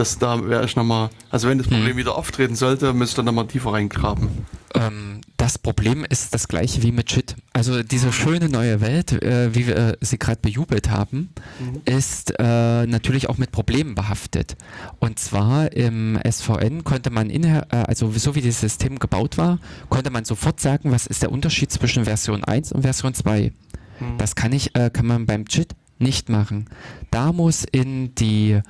das 0.00 0.18
da 0.18 0.48
wäre 0.48 0.64
ich 0.64 0.76
nochmal, 0.76 1.10
also 1.30 1.48
wenn 1.48 1.58
das 1.58 1.66
hm. 1.66 1.74
Problem 1.74 1.92
hm. 1.92 1.98
wieder 1.98 2.16
auftreten 2.16 2.56
sollte, 2.56 2.92
müsste 2.92 3.20
ich 3.20 3.24
nochmal 3.24 3.46
tiefer 3.46 3.72
reingraben. 3.72 4.28
Ähm, 4.74 5.20
das 5.36 5.58
Problem 5.58 6.04
ist 6.08 6.34
das 6.34 6.48
gleiche 6.48 6.82
wie 6.82 6.92
mit 6.92 7.10
Shit. 7.10 7.36
Also 7.52 7.82
diese 7.82 8.12
schöne 8.12 8.48
neue 8.48 8.80
Welt, 8.80 9.12
äh, 9.12 9.54
wie 9.54 9.66
wir 9.66 9.76
äh, 9.76 9.96
sie 10.00 10.18
gerade 10.18 10.40
bejubelt 10.40 10.90
haben, 10.90 11.30
mhm. 11.58 11.82
ist 11.84 12.34
äh, 12.38 12.86
natürlich 12.86 13.28
auch 13.28 13.38
mit 13.38 13.52
Problemen 13.52 13.94
behaftet. 13.94 14.56
Und 14.98 15.18
zwar 15.18 15.72
im 15.72 16.18
SVN 16.28 16.84
konnte 16.84 17.10
man, 17.10 17.30
in, 17.30 17.44
äh, 17.44 17.62
also 17.70 18.10
so 18.12 18.34
wie 18.34 18.42
das 18.42 18.60
System 18.60 18.98
gebaut 18.98 19.38
war, 19.38 19.58
konnte 19.88 20.10
man 20.10 20.24
sofort 20.24 20.60
sagen, 20.60 20.92
was 20.92 21.06
ist 21.06 21.22
der 21.22 21.32
Unterschied 21.32 21.70
zwischen 21.70 22.04
Version 22.04 22.42
1 22.44 22.72
und 22.72 22.82
Version 22.82 23.12
2. 23.12 23.52
Mhm. 24.00 24.18
Das 24.18 24.34
kann 24.34 24.52
ich, 24.52 24.74
äh, 24.76 24.90
kann 24.90 25.06
man 25.06 25.26
beim 25.26 25.46
Chit 25.46 25.74
nicht 25.98 26.28
machen. 26.28 26.66
Da 27.10 27.32
muss 27.32 27.64
in 27.64 28.14
die 28.14 28.60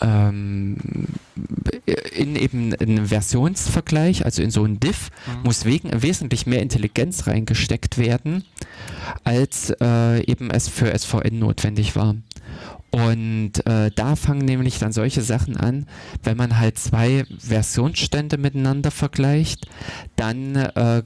ähm, 0.00 0.76
in 2.12 2.36
eben 2.36 2.74
einen 2.74 3.06
Versionsvergleich, 3.06 4.24
also 4.24 4.42
in 4.42 4.50
so 4.50 4.64
einen 4.64 4.80
Diff, 4.80 5.10
mhm. 5.26 5.42
muss 5.44 5.64
wegen, 5.64 6.02
wesentlich 6.02 6.46
mehr 6.46 6.62
Intelligenz 6.62 7.26
reingesteckt 7.26 7.98
werden, 7.98 8.44
als 9.24 9.72
äh, 9.80 10.24
eben 10.24 10.50
es 10.50 10.68
für 10.68 10.96
SVN 10.96 11.38
notwendig 11.38 11.96
war. 11.96 12.16
Und 12.90 13.66
äh, 13.66 13.90
da 13.94 14.16
fangen 14.16 14.44
nämlich 14.44 14.78
dann 14.78 14.92
solche 14.92 15.20
Sachen 15.20 15.56
an, 15.56 15.86
wenn 16.22 16.36
man 16.36 16.58
halt 16.58 16.78
zwei 16.78 17.24
Versionsstände 17.38 18.38
miteinander 18.38 18.90
vergleicht, 18.90 19.66
dann 20.14 20.56
äh, 20.56 21.02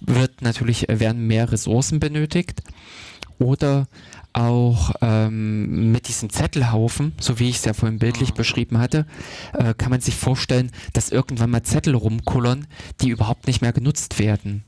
wird 0.00 0.40
natürlich 0.40 0.86
werden 0.88 1.26
mehr 1.26 1.52
Ressourcen 1.52 2.00
benötigt 2.00 2.62
oder 3.38 3.88
auch 4.38 4.92
ähm, 5.00 5.92
mit 5.92 6.08
diesem 6.08 6.30
Zettelhaufen, 6.30 7.12
so 7.20 7.38
wie 7.38 7.48
ich 7.48 7.56
es 7.56 7.64
ja 7.64 7.74
vorhin 7.74 7.98
bildlich 7.98 8.30
mhm. 8.30 8.36
beschrieben 8.36 8.78
hatte, 8.78 9.06
äh, 9.52 9.74
kann 9.74 9.90
man 9.90 10.00
sich 10.00 10.14
vorstellen, 10.14 10.70
dass 10.92 11.10
irgendwann 11.10 11.50
mal 11.50 11.62
Zettel 11.62 11.94
rumkullern, 11.94 12.66
die 13.00 13.08
überhaupt 13.08 13.46
nicht 13.46 13.62
mehr 13.62 13.72
genutzt 13.72 14.18
werden. 14.18 14.64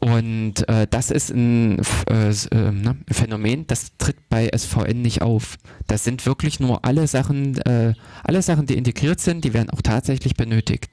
Und 0.00 0.68
äh, 0.68 0.86
das 0.88 1.10
ist 1.10 1.30
ein 1.30 1.80
äh, 2.08 2.30
äh, 2.30 2.72
ne, 2.72 2.96
Phänomen, 3.10 3.66
das 3.66 3.96
tritt 3.98 4.28
bei 4.28 4.50
SVN 4.56 5.02
nicht 5.02 5.22
auf. 5.22 5.58
Das 5.86 6.04
sind 6.04 6.26
wirklich 6.26 6.58
nur 6.58 6.84
alle 6.84 7.06
Sachen, 7.06 7.58
äh, 7.58 7.94
alle 8.24 8.42
Sachen, 8.42 8.66
die 8.66 8.76
integriert 8.76 9.20
sind, 9.20 9.44
die 9.44 9.54
werden 9.54 9.70
auch 9.70 9.82
tatsächlich 9.82 10.34
benötigt. 10.34 10.90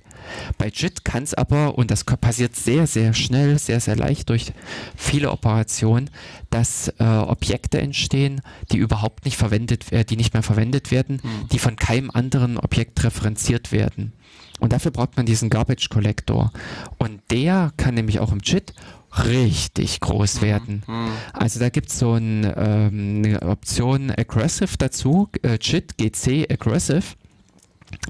Bei 0.58 0.68
JIT 0.68 1.06
kann 1.06 1.24
es 1.24 1.34
aber, 1.34 1.78
und 1.78 1.92
das 1.92 2.04
passiert 2.04 2.56
sehr, 2.56 2.88
sehr 2.88 3.14
schnell, 3.14 3.60
sehr, 3.60 3.80
sehr 3.80 3.96
leicht 3.96 4.30
durch 4.30 4.54
viele 4.96 5.32
Operationen, 5.32 6.10
dass 6.50 6.90
äh, 7.00 7.04
Objekte 7.04 7.80
entstehen, 7.80 8.42
die 8.72 8.78
überhaupt 8.78 9.26
nicht 9.26 9.38
verwendet 9.38 9.92
werden, 9.92 10.08
die 10.08 10.18
nicht 10.18 10.34
mehr 10.34 10.44
verwendet 10.44 10.92
werden, 10.92 11.20
mhm. 11.24 11.48
die 11.52 11.60
von 11.60 11.76
keinem 11.76 12.12
anderen 12.12 12.58
Objekt 12.58 13.04
referenziert 13.04 13.72
werden. 13.72 14.14
Und 14.60 14.74
dafür 14.74 14.92
braucht 14.92 15.16
man 15.16 15.26
diesen 15.26 15.50
Garbage 15.50 15.90
Collector. 15.90 16.52
Und 16.98 17.22
der 17.32 17.72
kann 17.78 17.94
nämlich 17.94 18.20
auch 18.20 18.32
im 18.32 18.40
JIT 18.44 18.74
richtig 19.18 20.00
groß 20.02 20.36
hm. 20.36 20.42
werden. 20.42 20.84
Mhm. 20.86 21.12
Also 21.34 21.60
da 21.60 21.70
gibt 21.70 21.90
es 21.90 22.00
so 22.00 22.14
ein, 22.14 22.44
ähm, 22.56 23.24
eine 23.26 23.42
Option 23.42 24.12
Aggressive 24.12 24.78
dazu, 24.78 25.30
äh, 25.42 25.58
JIT 25.60 25.98
GC 25.98 26.48
Aggressive. 26.52 27.04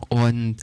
Und 0.09 0.57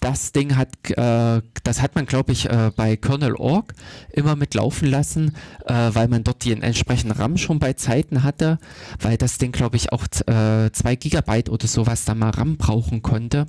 das 0.00 0.32
Ding 0.32 0.56
hat, 0.56 0.68
äh, 0.90 1.42
das 1.64 1.82
hat 1.82 1.94
man, 1.94 2.06
glaube 2.06 2.32
ich, 2.32 2.48
äh, 2.48 2.70
bei 2.74 2.96
Kernel.org 2.96 3.74
immer 4.12 4.36
mitlaufen 4.36 4.88
lassen, 4.88 5.34
äh, 5.66 5.90
weil 5.92 6.08
man 6.08 6.24
dort 6.24 6.44
den 6.44 6.62
entsprechenden 6.62 7.16
RAM 7.16 7.36
schon 7.36 7.58
bei 7.58 7.74
Zeiten 7.74 8.22
hatte, 8.22 8.58
weil 9.00 9.16
das 9.16 9.38
Ding, 9.38 9.52
glaube 9.52 9.76
ich, 9.76 9.92
auch 9.92 10.04
äh, 10.26 10.70
2 10.72 10.96
Gigabyte 10.96 11.48
oder 11.48 11.66
sowas 11.66 12.04
da 12.04 12.14
mal 12.14 12.30
RAM 12.30 12.56
brauchen 12.56 13.02
konnte, 13.02 13.46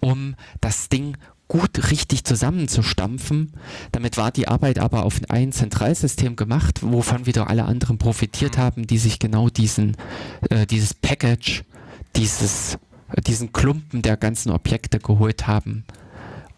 um 0.00 0.34
das 0.60 0.88
Ding 0.88 1.16
gut 1.48 1.90
richtig 1.90 2.24
zusammenzustampfen. 2.24 3.52
Damit 3.92 4.16
war 4.16 4.32
die 4.32 4.48
Arbeit 4.48 4.78
aber 4.78 5.04
auf 5.04 5.20
ein 5.28 5.52
Zentralsystem 5.52 6.36
gemacht, 6.36 6.80
wovon 6.82 7.26
wieder 7.26 7.48
alle 7.48 7.64
anderen 7.64 7.98
profitiert 7.98 8.58
haben, 8.58 8.86
die 8.86 8.98
sich 8.98 9.18
genau 9.18 9.48
diesen, 9.48 9.96
äh, 10.50 10.66
dieses 10.66 10.94
Package, 10.94 11.64
dieses 12.16 12.78
diesen 13.26 13.52
Klumpen 13.52 14.02
der 14.02 14.16
ganzen 14.16 14.50
Objekte 14.50 14.98
geholt 14.98 15.46
haben. 15.46 15.84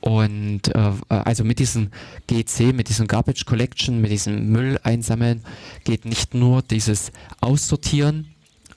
Und 0.00 0.74
äh, 0.74 0.92
also 1.08 1.44
mit 1.44 1.58
diesem 1.58 1.90
GC, 2.28 2.72
mit 2.72 2.88
diesem 2.88 3.08
Garbage 3.08 3.44
Collection, 3.44 4.00
mit 4.00 4.10
diesem 4.10 4.50
Müll 4.50 4.78
einsammeln, 4.82 5.42
geht 5.84 6.04
nicht 6.04 6.34
nur 6.34 6.62
dieses 6.62 7.10
Aussortieren 7.40 8.28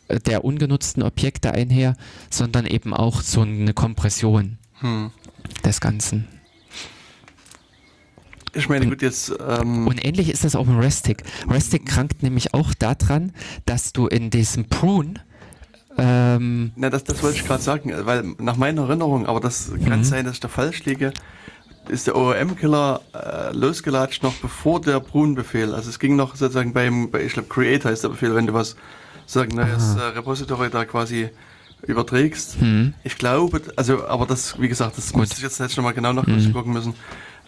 äh, 0.08 0.20
der 0.20 0.44
ungenutzten 0.44 1.04
Objekte 1.04 1.54
einher, 1.54 1.96
sondern 2.30 2.66
eben 2.66 2.94
auch 2.94 3.22
so 3.22 3.42
eine 3.42 3.74
Kompression 3.74 4.58
hm. 4.80 5.12
des 5.64 5.80
Ganzen. 5.80 6.28
Ich 8.54 8.68
meine, 8.68 8.88
gut, 8.88 9.02
jetzt. 9.02 9.32
Ähm 9.48 9.88
und 9.88 10.04
ähnlich 10.04 10.30
ist 10.30 10.44
das 10.44 10.56
auch 10.56 10.68
im 10.68 10.80
Restic. 10.80 11.24
Restic 11.48 11.86
krankt 11.86 12.22
nämlich 12.24 12.54
auch 12.54 12.74
daran, 12.74 13.32
dass 13.66 13.94
du 13.94 14.08
in 14.08 14.30
diesem 14.30 14.66
Prune 14.66 15.14
ähm, 15.98 16.72
Na, 16.76 16.90
das, 16.90 17.04
das 17.04 17.22
wollte 17.22 17.38
ich 17.38 17.46
gerade 17.46 17.62
sagen, 17.62 17.94
weil 18.06 18.24
nach 18.40 18.58
meiner 18.58 18.84
Erinnerung, 18.84 19.26
aber 19.26 19.40
das 19.40 19.72
kann 19.88 20.00
mhm. 20.00 20.04
sein, 20.04 20.26
dass 20.26 20.36
ich 20.36 20.40
da 20.40 20.48
falsch 20.48 20.86
liege, 20.86 21.14
ist 21.90 22.08
der 22.08 22.16
ORM-Killer 22.16 23.02
äh, 23.14 23.56
losgelatscht 23.56 24.24
noch 24.24 24.34
bevor 24.36 24.82
der 24.82 25.00
Brun-Befehl. 25.00 25.74
Also 25.74 25.90
es 25.90 26.00
ging 26.00 26.16
noch 26.16 26.36
sozusagen 26.36 26.74
beim, 26.74 27.12
bei, 27.12 27.24
ich 27.24 27.34
glaube, 27.34 27.50
Create 27.50 27.86
heißt 27.86 28.04
der 28.04 28.10
Befehl, 28.10 28.36
wenn 28.36 28.48
du 28.48 28.54
was 28.54 28.76
sozusagen 29.26 29.56
neues 29.56 29.96
äh, 29.96 30.02
Repository 30.16 30.70
da 30.70 30.86
quasi 30.86 31.30
überträgst. 31.88 32.62
Mhm. 32.62 32.94
Ich 33.04 33.18
glaube, 33.18 33.62
also, 33.76 34.06
aber 34.08 34.26
das, 34.26 34.60
wie 34.60 34.68
gesagt, 34.68 34.98
das 34.98 35.14
muss 35.14 35.32
ich 35.32 35.42
jetzt 35.42 35.60
nicht 35.60 35.74
schon 35.74 35.84
mal 35.84 35.94
genau 35.94 36.14
noch 36.14 36.28
mhm. 36.28 36.54
gucken 36.54 36.74
müssen. 36.74 36.94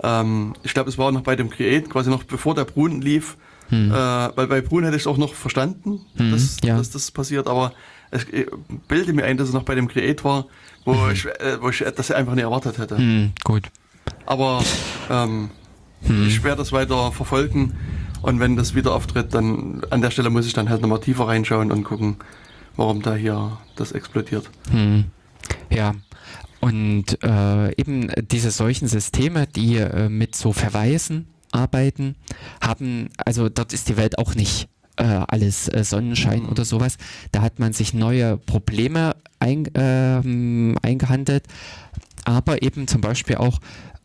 Ähm, 0.02 0.54
ich 0.64 0.74
glaube, 0.74 0.90
es 0.90 0.98
war 0.98 1.12
noch 1.12 1.22
bei 1.22 1.36
dem 1.36 1.50
Create, 1.50 1.90
quasi 1.90 2.10
noch 2.10 2.24
bevor 2.24 2.56
der 2.56 2.66
Brun 2.66 3.02
lief, 3.02 3.38
mhm. 3.70 3.92
äh, 3.92 3.94
weil 3.94 4.48
bei 4.48 4.62
Brun 4.62 4.84
hätte 4.84 4.96
ich 4.96 5.04
es 5.04 5.08
auch 5.08 5.18
noch 5.18 5.36
verstanden, 5.36 6.02
mhm. 6.16 6.32
dass, 6.32 6.58
ja. 6.64 6.78
dass 6.78 6.90
das 6.90 7.12
passiert, 7.12 7.48
aber 7.48 7.74
ich 8.32 8.48
bilde 8.88 9.14
mir 9.14 9.26
ein, 9.26 9.38
dass 9.38 9.48
es 9.50 9.54
noch 9.54 9.64
bei 9.64 9.76
dem 9.76 9.88
Create 9.88 10.24
war, 10.24 10.48
wo, 10.86 10.94
mhm. 10.94 11.12
ich, 11.12 11.26
äh, 11.26 11.62
wo 11.62 11.70
ich 11.70 11.84
das 11.96 12.12
einfach 12.12 12.36
nicht 12.36 12.44
erwartet 12.44 12.78
hätte. 12.78 12.98
Mhm, 12.98 13.34
gut. 13.44 13.70
Aber 14.26 14.64
ähm, 15.10 15.50
mhm. 16.02 16.28
ich 16.28 16.44
werde 16.44 16.58
das 16.58 16.72
weiter 16.72 17.12
verfolgen 17.12 17.74
und 18.22 18.40
wenn 18.40 18.56
das 18.56 18.76
wieder 18.76 18.94
auftritt, 18.94 19.34
dann 19.34 19.82
an 19.90 20.02
der 20.02 20.12
Stelle 20.12 20.30
muss 20.30 20.46
ich 20.46 20.54
dann 20.54 20.70
halt 20.70 20.82
nochmal 20.82 21.00
tiefer 21.00 21.28
reinschauen 21.28 21.72
und 21.72 21.84
gucken, 21.84 22.18
warum 22.76 23.02
da 23.02 23.16
hier 23.16 23.58
das 23.76 23.92
explodiert. 23.92 24.50
Mhm. 24.72 25.06
Ja, 25.70 25.94
und 26.64 27.22
äh, 27.22 27.76
eben 27.76 28.10
diese 28.32 28.52
solchen 28.52 28.88
Systeme, 28.88 29.48
die 29.48 29.76
äh, 29.76 30.08
mit 30.08 30.36
so 30.36 30.54
Verweisen 30.54 31.28
arbeiten, 31.52 32.16
haben, 32.62 33.10
also 33.18 33.50
dort 33.50 33.74
ist 33.74 33.90
die 33.90 33.98
Welt 33.98 34.18
auch 34.18 34.34
nicht 34.34 34.70
äh, 34.98 35.04
alles 35.04 35.68
äh, 35.68 35.84
Sonnenschein 35.84 36.44
mhm. 36.44 36.50
oder 36.50 36.66
sowas. 36.66 36.98
Da 37.32 37.42
hat 37.42 37.60
man 37.60 37.74
sich 37.74 37.94
neue 37.94 38.38
Probleme 38.38 39.16
ein, 39.40 39.68
ähm, 39.76 40.78
eingehandelt. 40.82 41.46
aber 42.26 42.62
eben 42.62 42.88
zum 42.88 43.02
Beispiel 43.02 43.36
auch 43.36 43.60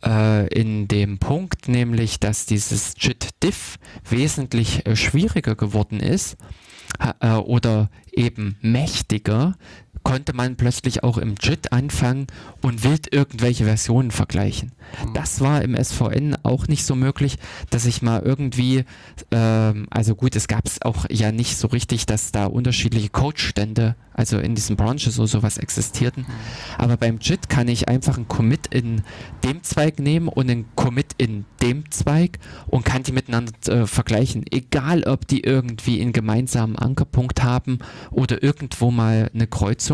äh, 0.05 0.47
in 0.47 0.87
dem 0.87 1.19
Punkt, 1.19 1.67
nämlich, 1.67 2.19
dass 2.19 2.45
dieses 2.45 2.95
JIT-Diff 2.97 3.77
wesentlich 4.09 4.85
äh, 4.85 4.95
schwieriger 4.95 5.55
geworden 5.55 5.99
ist 5.99 6.37
äh, 7.21 7.33
oder 7.33 7.89
eben 8.11 8.57
mächtiger, 8.61 9.55
konnte 10.03 10.33
man 10.33 10.55
plötzlich 10.55 11.03
auch 11.03 11.17
im 11.17 11.35
JIT 11.41 11.71
anfangen 11.71 12.27
und 12.61 12.83
wild 12.83 13.13
irgendwelche 13.13 13.65
Versionen 13.65 14.11
vergleichen. 14.11 14.71
Mhm. 15.05 15.13
Das 15.13 15.41
war 15.41 15.61
im 15.61 15.75
SVN 15.75 16.37
auch 16.43 16.67
nicht 16.67 16.85
so 16.85 16.95
möglich, 16.95 17.37
dass 17.69 17.85
ich 17.85 18.01
mal 18.01 18.21
irgendwie, 18.21 18.85
ähm, 19.31 19.87
also 19.89 20.15
gut, 20.15 20.35
es 20.35 20.47
gab 20.47 20.65
es 20.65 20.81
auch 20.81 21.05
ja 21.09 21.31
nicht 21.31 21.57
so 21.57 21.67
richtig, 21.67 22.05
dass 22.05 22.31
da 22.31 22.45
unterschiedliche 22.45 23.09
Code-Stände, 23.09 23.95
also 24.13 24.39
in 24.39 24.55
diesen 24.55 24.75
Branches 24.75 25.19
oder 25.19 25.27
sowas 25.27 25.57
existierten. 25.57 26.23
Mhm. 26.23 26.33
Aber 26.77 26.97
beim 26.97 27.19
JIT 27.21 27.49
kann 27.49 27.67
ich 27.67 27.87
einfach 27.87 28.17
einen 28.17 28.27
Commit 28.27 28.67
in 28.67 29.03
dem 29.43 29.63
Zweig 29.63 29.99
nehmen 29.99 30.27
und 30.27 30.49
einen 30.49 30.65
Commit 30.75 31.13
in 31.17 31.45
dem 31.61 31.89
Zweig 31.91 32.39
und 32.67 32.83
kann 32.83 33.03
die 33.03 33.11
miteinander 33.11 33.53
äh, 33.67 33.87
vergleichen. 33.87 34.45
Egal, 34.49 35.03
ob 35.03 35.27
die 35.27 35.41
irgendwie 35.41 36.01
einen 36.01 36.13
gemeinsamen 36.13 36.77
Ankerpunkt 36.77 37.43
haben 37.43 37.79
oder 38.11 38.41
irgendwo 38.43 38.91
mal 38.91 39.29
eine 39.33 39.47
Kreuzung 39.47 39.88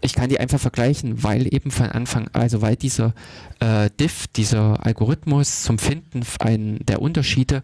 ich 0.00 0.14
kann 0.14 0.28
die 0.28 0.40
einfach 0.40 0.60
vergleichen, 0.60 1.22
weil 1.22 1.52
eben 1.52 1.70
von 1.70 1.86
Anfang, 1.86 2.28
also 2.32 2.62
weil 2.62 2.76
dieser 2.76 3.14
äh, 3.60 3.90
Diff, 3.98 4.26
dieser 4.28 4.84
Algorithmus 4.84 5.62
zum 5.62 5.78
Finden 5.78 6.22
ein, 6.38 6.78
der 6.86 7.02
Unterschiede 7.02 7.62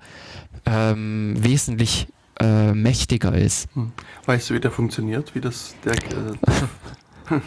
ähm, 0.67 1.35
wesentlich 1.39 2.09
äh, 2.41 2.73
mächtiger 2.73 3.35
ist. 3.35 3.69
Hm. 3.75 3.93
Weißt 4.27 4.51
du, 4.51 4.55
wie 4.55 4.61
der 4.61 4.71
funktioniert? 4.71 5.35
Wie 5.35 5.41
das 5.41 5.75
der, 5.85 5.95
äh, 5.95 7.41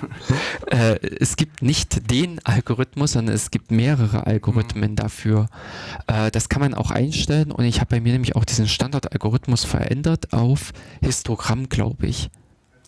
äh, 0.95 0.99
es 1.20 1.36
gibt 1.36 1.61
nicht 1.61 2.09
den 2.09 2.43
Algorithmus, 2.43 3.13
sondern 3.13 3.36
es 3.36 3.51
gibt 3.51 3.72
mehrere 3.72 4.26
Algorithmen 4.26 4.91
mhm. 4.91 4.95
dafür. 4.95 5.47
Äh, 6.07 6.32
das 6.32 6.49
kann 6.49 6.61
man 6.61 6.74
auch 6.74 6.91
einstellen 6.91 7.51
und 7.51 7.65
ich 7.65 7.80
habe 7.80 7.91
bei 7.91 8.01
mir 8.01 8.13
nämlich 8.13 8.36
auch 8.36 8.45
diesen 8.45 8.67
Standardalgorithmus 8.67 9.63
verändert 9.63 10.34
auf 10.34 10.74
Histogramm, 11.01 11.70
glaube 11.70 12.07
ich 12.07 12.30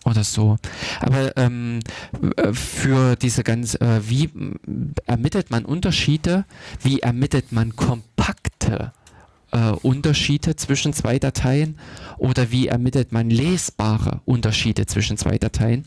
oder 0.04 0.24
so. 0.24 0.56
Aber 1.00 1.36
ähm, 1.36 1.80
äh, 2.36 2.52
für 2.52 3.16
diese 3.16 3.44
ganz, 3.44 3.74
äh, 3.76 4.00
wie 4.08 4.30
ermittelt 5.06 5.50
man 5.50 5.64
Unterschiede? 5.64 6.44
Wie 6.82 7.00
ermittelt 7.00 7.52
man 7.52 7.76
kompakte 7.76 8.92
äh, 9.52 9.70
Unterschiede 9.70 10.56
zwischen 10.56 10.92
zwei 10.92 11.18
Dateien? 11.18 11.78
Oder 12.18 12.50
wie 12.50 12.66
ermittelt 12.66 13.12
man 13.12 13.30
lesbare 13.30 14.20
Unterschiede 14.24 14.86
zwischen 14.86 15.16
zwei 15.16 15.38
Dateien? 15.38 15.84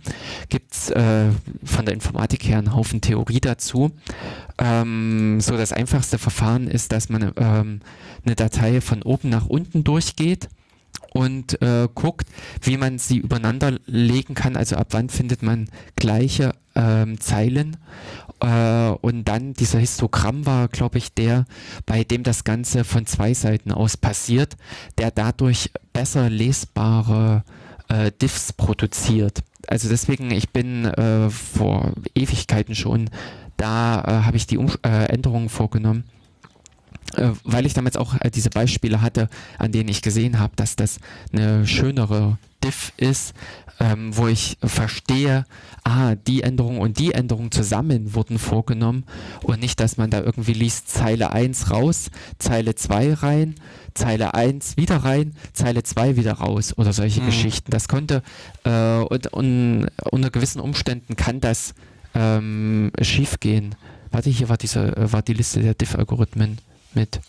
Gibt 0.50 0.74
es 0.74 0.90
äh, 0.92 1.26
von 1.64 1.86
der 1.86 1.94
Informatik 1.94 2.48
her 2.48 2.60
einen 2.60 2.74
Haufen 2.74 3.02
Theorie 3.02 3.42
dazu. 3.42 3.92
Ähm, 4.58 5.42
so 5.42 5.58
das 5.58 5.74
einfachste 5.74 6.18
Verfahren 6.18 6.68
ist, 6.68 6.92
dass 6.92 7.10
man 7.10 7.34
ähm, 7.36 7.82
eine 8.26 8.36
Datei 8.36 8.80
von 8.80 9.02
oben 9.02 9.30
nach 9.30 9.48
unten 9.48 9.84
durchgeht 9.84 10.48
und 11.16 11.62
äh, 11.62 11.88
guckt, 11.96 12.28
wie 12.62 12.76
man 12.76 13.00
sie 13.00 13.20
übereinander 13.20 13.80
legen 13.86 14.36
kann. 14.36 14.58
Also 14.58 14.76
ab 14.76 14.88
wann 14.92 15.08
findet 15.08 15.44
man 15.44 15.70
gleiche 15.96 16.52
ähm, 16.76 17.22
Zeilen. 17.22 17.78
Äh, 18.42 18.90
und 18.90 19.24
dann 19.24 19.54
dieser 19.54 19.80
Histogramm 19.80 20.46
war, 20.46 20.68
glaube 20.68 20.98
ich, 20.98 21.14
der, 21.14 21.46
bei 21.86 22.04
dem 22.04 22.24
das 22.24 22.44
Ganze 22.44 22.84
von 22.84 23.06
zwei 23.06 23.34
Seiten 23.34 23.72
aus 23.72 23.96
passiert, 23.96 24.58
der 24.98 25.10
dadurch 25.10 25.72
besser 25.94 26.30
lesbare 26.30 27.46
äh, 27.88 28.12
Diffs 28.22 28.52
produziert. 28.52 29.40
Also 29.68 29.88
deswegen, 29.88 30.32
ich 30.32 30.50
bin 30.50 30.84
äh, 30.84 31.30
vor 31.30 31.94
Ewigkeiten 32.14 32.76
schon, 32.76 33.10
da 33.56 34.02
äh, 34.02 34.26
habe 34.26 34.36
ich 34.36 34.48
die 34.48 34.58
um 34.58 34.70
äh, 34.86 35.06
Änderungen 35.06 35.48
vorgenommen 35.48 36.04
weil 37.44 37.66
ich 37.66 37.74
damals 37.74 37.98
auch 37.98 38.16
äh, 38.20 38.32
diese 38.32 38.50
Beispiele 38.50 39.02
hatte, 39.02 39.30
an 39.58 39.72
denen 39.72 39.90
ich 39.90 40.02
gesehen 40.02 40.40
habe, 40.40 40.56
dass 40.56 40.76
das 40.76 41.00
eine 41.32 41.68
schönere 41.68 42.38
Diff 42.64 42.94
ist, 42.98 43.34
ähm, 43.80 44.16
wo 44.16 44.28
ich 44.28 44.58
verstehe, 44.64 45.46
ah, 45.84 46.16
die 46.16 46.44
Änderung 46.44 46.80
und 46.80 46.98
die 46.98 47.14
Änderung 47.14 47.52
zusammen 47.52 48.16
wurden 48.16 48.40
vorgenommen 48.40 49.04
und 49.44 49.60
nicht, 49.60 49.80
dass 49.80 49.98
man 49.98 50.10
da 50.10 50.22
irgendwie 50.22 50.54
liest, 50.54 50.90
Zeile 50.90 51.32
1 51.32 51.72
raus, 51.72 52.10
Zeile 52.40 52.76
2 52.76 53.14
rein, 53.16 53.56
Zeile 53.94 54.34
1 54.34 54.78
wieder 54.78 54.98
rein, 54.98 55.36
Zeile 55.54 55.84
2 55.84 56.16
wieder 56.16 56.34
raus 56.34 56.74
oder 56.78 56.94
solche 56.94 57.22
mhm. 57.22 57.28
Geschichten. 57.28 57.72
Das 57.72 57.88
konnte 57.88 58.24
äh, 58.64 59.00
und, 59.00 59.28
und, 59.28 59.88
unter 60.10 60.32
gewissen 60.32 60.62
Umständen 60.62 61.16
kann 61.16 61.42
das 61.42 61.76
ähm, 62.14 62.92
schief 63.02 63.40
gehen. 63.40 63.76
Warte, 64.12 64.30
hier 64.30 64.48
war 64.48 64.58
diese, 64.58 64.94
war 64.96 65.22
die 65.22 65.34
Liste 65.34 65.60
der 65.60 65.74
Diff-Algorithmen 65.74 66.58
mit 66.96 67.20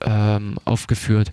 ähm, 0.00 0.58
aufgeführt. 0.64 1.30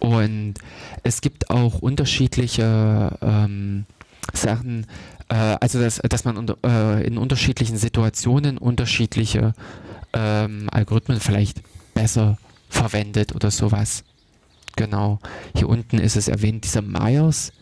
Und 0.00 0.54
es 1.02 1.20
gibt 1.20 1.50
auch 1.50 1.78
unterschiedliche 1.78 3.16
ähm, 3.22 3.86
Sachen, 4.32 4.86
äh, 5.28 5.34
also 5.34 5.80
dass, 5.80 5.96
dass 5.96 6.24
man 6.24 6.36
unter, 6.36 6.56
äh, 6.64 7.06
in 7.06 7.18
unterschiedlichen 7.18 7.76
Situationen 7.76 8.58
unterschiedliche 8.58 9.54
ähm, 10.12 10.68
Algorithmen 10.70 11.20
vielleicht 11.20 11.62
besser 11.94 12.38
verwendet 12.68 13.34
oder 13.34 13.50
sowas. 13.50 14.04
Genau. 14.76 15.20
Hier 15.54 15.68
unten 15.68 15.98
ist 15.98 16.16
es 16.16 16.28
erwähnt, 16.28 16.64
dieser 16.64 16.82
Myers 16.82 17.52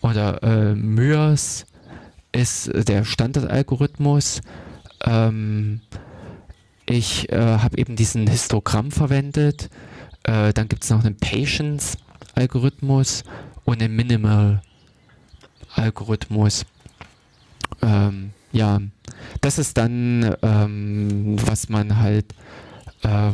oder 0.00 0.42
äh, 0.42 0.74
Myers 0.74 1.66
ist 2.32 2.70
der 2.88 3.04
Standardalgorithmus. 3.04 4.40
Ähm, 5.02 5.80
ich 6.86 7.30
äh, 7.32 7.58
habe 7.58 7.78
eben 7.78 7.96
diesen 7.96 8.26
Histogramm 8.26 8.90
verwendet. 8.90 9.70
Äh, 10.24 10.52
dann 10.52 10.68
gibt 10.68 10.84
es 10.84 10.90
noch 10.90 11.02
einen 11.04 11.16
Patience-Algorithmus 11.16 13.24
und 13.64 13.82
einen 13.82 13.96
Minimal-Algorithmus. 13.96 16.66
Ähm, 17.82 18.30
ja, 18.52 18.80
das 19.40 19.58
ist 19.58 19.78
dann, 19.78 20.36
ähm, 20.42 21.36
was 21.44 21.68
man 21.68 21.98
halt 21.98 22.26
äh, 23.02 23.32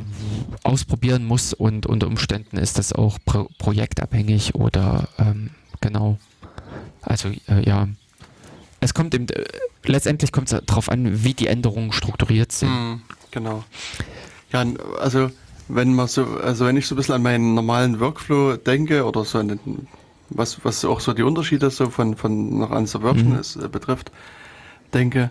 ausprobieren 0.64 1.24
muss 1.24 1.52
und 1.52 1.84
unter 1.86 2.06
Umständen 2.06 2.56
ist 2.56 2.78
das 2.78 2.92
auch 2.92 3.18
pro 3.24 3.48
projektabhängig 3.58 4.54
oder 4.54 5.08
ähm, 5.18 5.50
genau. 5.80 6.18
Also 7.02 7.30
äh, 7.48 7.64
ja, 7.64 7.88
es 8.80 8.94
kommt 8.94 9.14
eben, 9.14 9.28
äh, 9.28 9.44
letztendlich 9.84 10.32
kommt 10.32 10.52
es 10.52 10.60
darauf 10.66 10.90
an, 10.90 11.24
wie 11.24 11.34
die 11.34 11.46
Änderungen 11.46 11.92
strukturiert 11.92 12.52
sind. 12.52 12.70
Mm. 12.70 13.02
Genau. 13.30 13.64
Ja, 14.52 14.64
also 15.00 15.30
wenn 15.68 15.94
man 15.94 16.08
so, 16.08 16.24
also 16.42 16.66
wenn 16.66 16.76
ich 16.76 16.86
so 16.86 16.94
ein 16.94 16.96
bisschen 16.96 17.14
an 17.14 17.22
meinen 17.22 17.54
normalen 17.54 18.00
Workflow 18.00 18.56
denke 18.56 19.04
oder 19.04 19.24
so 19.24 19.38
an 19.38 19.48
den, 19.48 19.88
was, 20.30 20.64
was 20.64 20.84
auch 20.84 21.00
so 21.00 21.12
die 21.12 21.22
Unterschiede 21.22 21.70
so 21.70 21.90
von, 21.90 22.16
von 22.16 22.58
noch 22.58 22.70
an 22.70 22.86
Subversion 22.86 23.32
mhm. 23.32 23.38
ist, 23.38 23.56
äh, 23.56 23.68
betrifft, 23.68 24.10
denke, 24.92 25.30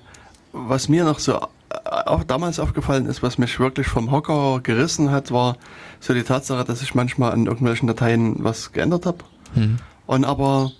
was 0.51 0.89
mir 0.89 1.03
noch 1.03 1.19
so 1.19 1.33
äh, 1.33 1.39
auch 1.83 2.23
damals 2.23 2.59
aufgefallen 2.59 3.05
ist, 3.05 3.21
was 3.21 3.37
mich 3.37 3.59
wirklich 3.59 3.87
vom 3.87 4.11
Hocker 4.11 4.61
gerissen 4.61 5.11
hat, 5.11 5.31
war 5.31 5.57
so 5.99 6.13
die 6.13 6.23
Tatsache, 6.23 6.63
dass 6.63 6.81
ich 6.81 6.95
manchmal 6.95 7.31
an 7.31 7.45
irgendwelchen 7.45 7.87
Dateien 7.87 8.35
was 8.43 8.71
geändert 8.71 9.05
habe. 9.05 9.19
Mhm. 9.55 9.77
Und 10.05 10.25
aber 10.25 10.71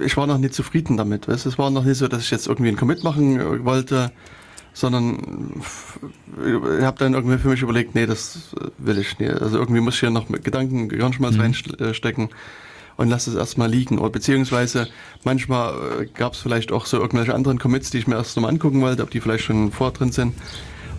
ich 0.00 0.16
war 0.16 0.26
noch 0.26 0.38
nicht 0.38 0.54
zufrieden 0.54 0.96
damit. 0.96 1.28
Weißt? 1.28 1.46
Es 1.46 1.58
war 1.58 1.70
noch 1.70 1.84
nicht 1.84 1.98
so, 1.98 2.08
dass 2.08 2.22
ich 2.22 2.30
jetzt 2.30 2.46
irgendwie 2.46 2.68
einen 2.68 2.78
Commit 2.78 3.04
machen 3.04 3.40
äh, 3.40 3.64
wollte 3.64 4.12
sondern 4.76 5.62
ich 6.44 6.84
habe 6.84 6.98
dann 6.98 7.14
irgendwie 7.14 7.38
für 7.38 7.48
mich 7.48 7.62
überlegt, 7.62 7.94
nee, 7.94 8.04
das 8.04 8.54
will 8.76 8.98
ich 8.98 9.18
nicht. 9.18 9.32
Also 9.40 9.56
irgendwie 9.56 9.80
muss 9.80 9.94
ich 9.94 10.00
hier 10.00 10.10
noch 10.10 10.28
Gedanken, 10.28 10.90
Gehirnschmalz 10.90 11.36
mhm. 11.36 11.40
reinstecken 11.40 12.28
und 12.98 13.08
lass 13.08 13.26
es 13.26 13.36
erstmal 13.36 13.70
liegen. 13.70 13.98
Oder 13.98 14.10
beziehungsweise 14.10 14.88
manchmal 15.24 16.02
äh, 16.02 16.06
gab 16.12 16.34
es 16.34 16.40
vielleicht 16.40 16.72
auch 16.72 16.84
so 16.84 16.98
irgendwelche 16.98 17.34
anderen 17.34 17.58
Commits, 17.58 17.88
die 17.88 17.96
ich 17.96 18.06
mir 18.06 18.16
erst 18.16 18.38
mal 18.38 18.50
angucken 18.50 18.82
wollte, 18.82 19.02
ob 19.02 19.10
die 19.10 19.22
vielleicht 19.22 19.44
schon 19.44 19.72
vor 19.72 19.92
drin 19.92 20.12
sind. 20.12 20.34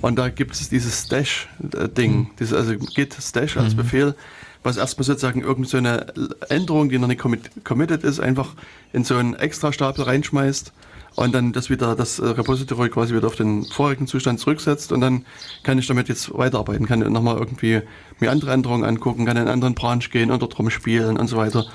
Und 0.02 0.18
da 0.18 0.30
gibt 0.30 0.56
es 0.56 0.70
dieses 0.70 1.06
Stash-Ding, 1.06 2.18
mhm. 2.18 2.28
dieses, 2.40 2.58
also 2.58 2.74
Git 2.96 3.16
Stash 3.22 3.58
als 3.58 3.74
mhm. 3.74 3.78
Befehl, 3.78 4.16
was 4.64 4.78
erstmal 4.78 5.06
sozusagen 5.06 5.42
irgendeine 5.42 6.08
so 6.16 6.28
Änderung, 6.50 6.90
die 6.90 6.98
noch 6.98 7.08
nicht 7.08 7.22
committed 7.64 8.04
ist, 8.04 8.20
einfach 8.20 8.56
in 8.92 9.04
so 9.04 9.18
einen 9.18 9.36
Extra-Stapel 9.36 10.04
reinschmeißt 10.04 10.74
und 11.18 11.34
dann 11.34 11.52
das 11.52 11.72
wieder, 11.72 11.96
das 11.96 12.20
äh, 12.20 12.28
Repository 12.28 12.90
quasi 12.90 13.16
wieder 13.16 13.26
auf 13.26 13.36
den 13.36 13.66
vorigen 13.66 14.06
Zustand 14.06 14.40
zurücksetzt 14.40 14.92
und 14.92 15.02
dann 15.02 15.26
kann 15.64 15.80
ich 15.80 15.88
damit 15.88 16.10
jetzt 16.10 16.32
weiterarbeiten, 16.38 16.86
kann 16.86 17.00
nochmal 17.12 17.38
irgendwie 17.38 17.82
mir 18.20 18.32
andere 18.32 18.54
Änderungen 18.54 18.84
angucken, 18.84 19.26
kann 19.26 19.36
in 19.36 19.42
einen 19.42 19.52
anderen 19.52 19.74
Branch 19.74 20.08
gehen 20.12 20.30
und 20.30 20.44
dort 20.44 20.58
rumspielen 20.60 21.18
und 21.18 21.28
so 21.28 21.36
weiter. 21.36 21.66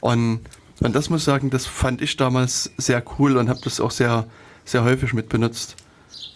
Und, 0.00 0.40
und 0.80 0.94
das 0.94 1.08
muss 1.08 1.20
ich 1.20 1.24
sagen, 1.24 1.50
das 1.50 1.66
fand 1.66 2.02
ich 2.02 2.16
damals 2.16 2.72
sehr 2.78 3.02
cool 3.18 3.36
und 3.36 3.48
habe 3.48 3.60
das 3.62 3.80
auch 3.80 3.92
sehr, 3.92 4.26
sehr 4.64 4.82
häufig 4.82 5.14
mit 5.14 5.28
benutzt. 5.28 5.76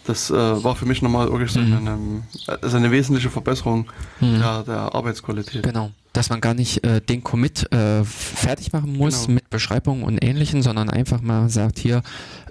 Das 0.06 0.30
äh, 0.30 0.34
war 0.34 0.76
für 0.76 0.86
mich 0.86 1.02
nochmal 1.02 1.30
wirklich 1.30 1.52
so 1.52 1.60
mhm. 1.60 1.76
eine, 1.76 2.58
also 2.60 2.76
eine 2.76 2.90
wesentliche 2.90 3.30
Verbesserung 3.30 3.90
mhm. 4.20 4.38
der, 4.38 4.62
der 4.62 4.94
Arbeitsqualität. 4.94 5.62
Genau 5.62 5.90
dass 6.14 6.30
man 6.30 6.40
gar 6.40 6.54
nicht 6.54 6.84
äh, 6.84 7.00
den 7.00 7.24
Commit 7.24 7.70
äh, 7.72 8.04
fertig 8.04 8.72
machen 8.72 8.96
muss 8.96 9.22
genau. 9.22 9.34
mit 9.34 9.50
Beschreibung 9.50 10.04
und 10.04 10.24
ähnlichen, 10.24 10.62
sondern 10.62 10.88
einfach 10.88 11.20
mal 11.20 11.50
sagt 11.50 11.78
hier 11.78 12.02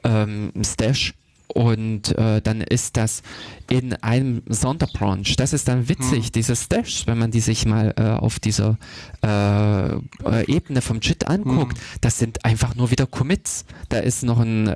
ähm, 0.04 0.52
Stash 0.64 1.14
und 1.48 2.18
äh, 2.18 2.42
dann 2.42 2.62
ist 2.62 2.98
das 2.98 3.22
in 3.70 3.94
einem 3.96 4.42
Sonderbranch. 4.48 5.36
Das 5.36 5.54
ist 5.54 5.68
dann 5.68 5.88
witzig, 5.88 6.26
hm. 6.26 6.32
diese 6.34 6.56
Stashes, 6.56 7.08
wenn 7.08 7.18
man 7.18 7.32
die 7.32 7.40
sich 7.40 7.66
mal 7.66 7.94
äh, 7.98 8.04
auf 8.04 8.40
dieser 8.40 8.78
äh, 9.24 9.94
äh 9.94 10.00
Ebene 10.48 10.82
vom 10.82 11.00
JIT 11.00 11.28
anguckt. 11.28 11.78
Hm. 11.78 11.84
Das 12.02 12.18
sind 12.18 12.44
einfach 12.46 12.76
nur 12.76 12.92
wieder 12.92 13.06
Commits. 13.06 13.66
Da 13.90 14.00
ist 14.00 14.24
noch 14.24 14.40
ein, 14.40 14.68
äh, 14.68 14.72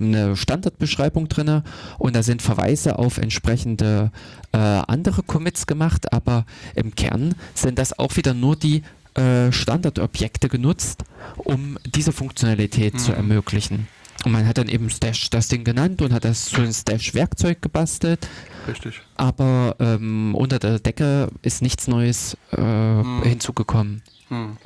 eine 0.00 0.36
Standardbeschreibung 0.36 1.28
drin 1.28 1.62
und 1.98 2.14
da 2.14 2.22
sind 2.22 2.40
Verweise 2.42 2.98
auf 2.98 3.18
entsprechende 3.18 4.12
äh, 4.52 4.58
andere 4.58 5.22
Commits 5.22 5.66
gemacht, 5.66 6.12
aber 6.12 6.46
im 6.74 6.94
Kern 6.94 7.34
sind 7.54 7.78
das 7.78 7.98
auch 7.98 8.16
wieder 8.16 8.34
nur 8.34 8.56
die 8.56 8.82
Standardobjekte 9.14 10.48
genutzt, 10.48 11.04
um 11.36 11.76
diese 11.84 12.12
Funktionalität 12.12 12.94
hm. 12.94 12.98
zu 12.98 13.12
ermöglichen. 13.12 13.86
Und 14.24 14.32
man 14.32 14.46
hat 14.46 14.58
dann 14.58 14.68
eben 14.68 14.88
Stash 14.88 15.30
das 15.30 15.48
Ding 15.48 15.64
genannt 15.64 16.00
und 16.00 16.12
hat 16.12 16.24
das 16.24 16.46
zu 16.46 16.60
einem 16.60 16.72
Stash-Werkzeug 16.72 17.60
gebastelt. 17.60 18.28
Richtig. 18.68 19.00
Aber 19.16 19.76
ähm, 19.80 20.34
unter 20.34 20.58
der 20.58 20.78
Decke 20.78 21.28
ist 21.42 21.62
nichts 21.62 21.88
Neues 21.88 22.36
äh, 22.52 22.56
hm. 22.58 23.22
hinzugekommen. 23.24 24.02
Hm. 24.28 24.56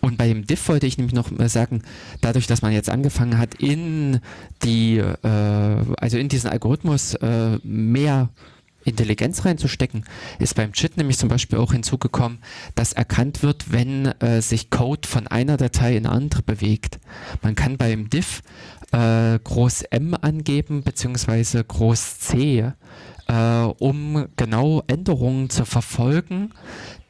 Und 0.00 0.18
bei 0.18 0.26
dem 0.26 0.46
Diff 0.46 0.68
wollte 0.68 0.86
ich 0.86 0.98
nämlich 0.98 1.14
noch 1.14 1.30
sagen, 1.48 1.82
dadurch, 2.20 2.48
dass 2.48 2.60
man 2.60 2.72
jetzt 2.72 2.90
angefangen 2.90 3.38
hat, 3.38 3.54
in 3.54 4.20
die, 4.64 4.98
äh, 4.98 5.76
also 5.96 6.18
in 6.18 6.28
diesen 6.28 6.50
Algorithmus 6.50 7.14
äh, 7.14 7.58
mehr 7.62 8.28
Intelligenz 8.84 9.44
reinzustecken, 9.44 10.04
ist 10.38 10.54
beim 10.54 10.72
JIT 10.74 10.96
nämlich 10.96 11.18
zum 11.18 11.28
Beispiel 11.28 11.58
auch 11.58 11.72
hinzugekommen, 11.72 12.38
dass 12.74 12.92
erkannt 12.92 13.42
wird, 13.42 13.72
wenn 13.72 14.06
äh, 14.20 14.40
sich 14.42 14.70
Code 14.70 15.08
von 15.08 15.26
einer 15.26 15.56
Datei 15.56 15.96
in 15.96 16.06
eine 16.06 16.14
andere 16.14 16.42
bewegt. 16.42 16.98
Man 17.42 17.54
kann 17.54 17.76
beim 17.76 18.10
Diff 18.10 18.42
äh, 18.92 19.38
groß 19.38 19.82
M 19.90 20.16
angeben, 20.20 20.82
beziehungsweise 20.82 21.64
groß 21.64 22.18
C, 22.18 22.72
äh, 23.28 23.34
um 23.78 24.26
genau 24.36 24.82
Änderungen 24.86 25.50
zu 25.50 25.64
verfolgen, 25.64 26.52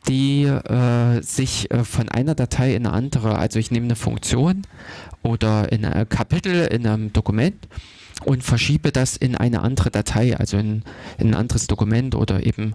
die 0.09 0.45
äh, 0.45 1.23
sich 1.23 1.71
äh, 1.71 1.85
von 1.85 2.09
einer 2.09 2.35
Datei 2.35 2.75
in 2.75 2.87
eine 2.87 2.95
andere, 2.95 3.39
also 3.39 3.59
ich 3.59 3.71
nehme 3.71 3.87
eine 3.87 3.97
Funktion 3.97 4.63
oder 5.23 5.71
in 5.71 5.85
ein 5.85 6.09
Kapitel 6.09 6.67
in 6.67 6.87
einem 6.87 7.13
Dokument 7.13 7.69
und 8.25 8.43
verschiebe 8.43 8.93
das 8.93 9.17
in 9.17 9.37
eine 9.37 9.63
andere 9.63 9.91
Datei, 9.91 10.37
also 10.37 10.57
in, 10.59 10.83
in 11.19 11.29
ein 11.29 11.35
anderes 11.35 11.67
Dokument 11.67 12.15
oder 12.15 12.45
eben 12.47 12.75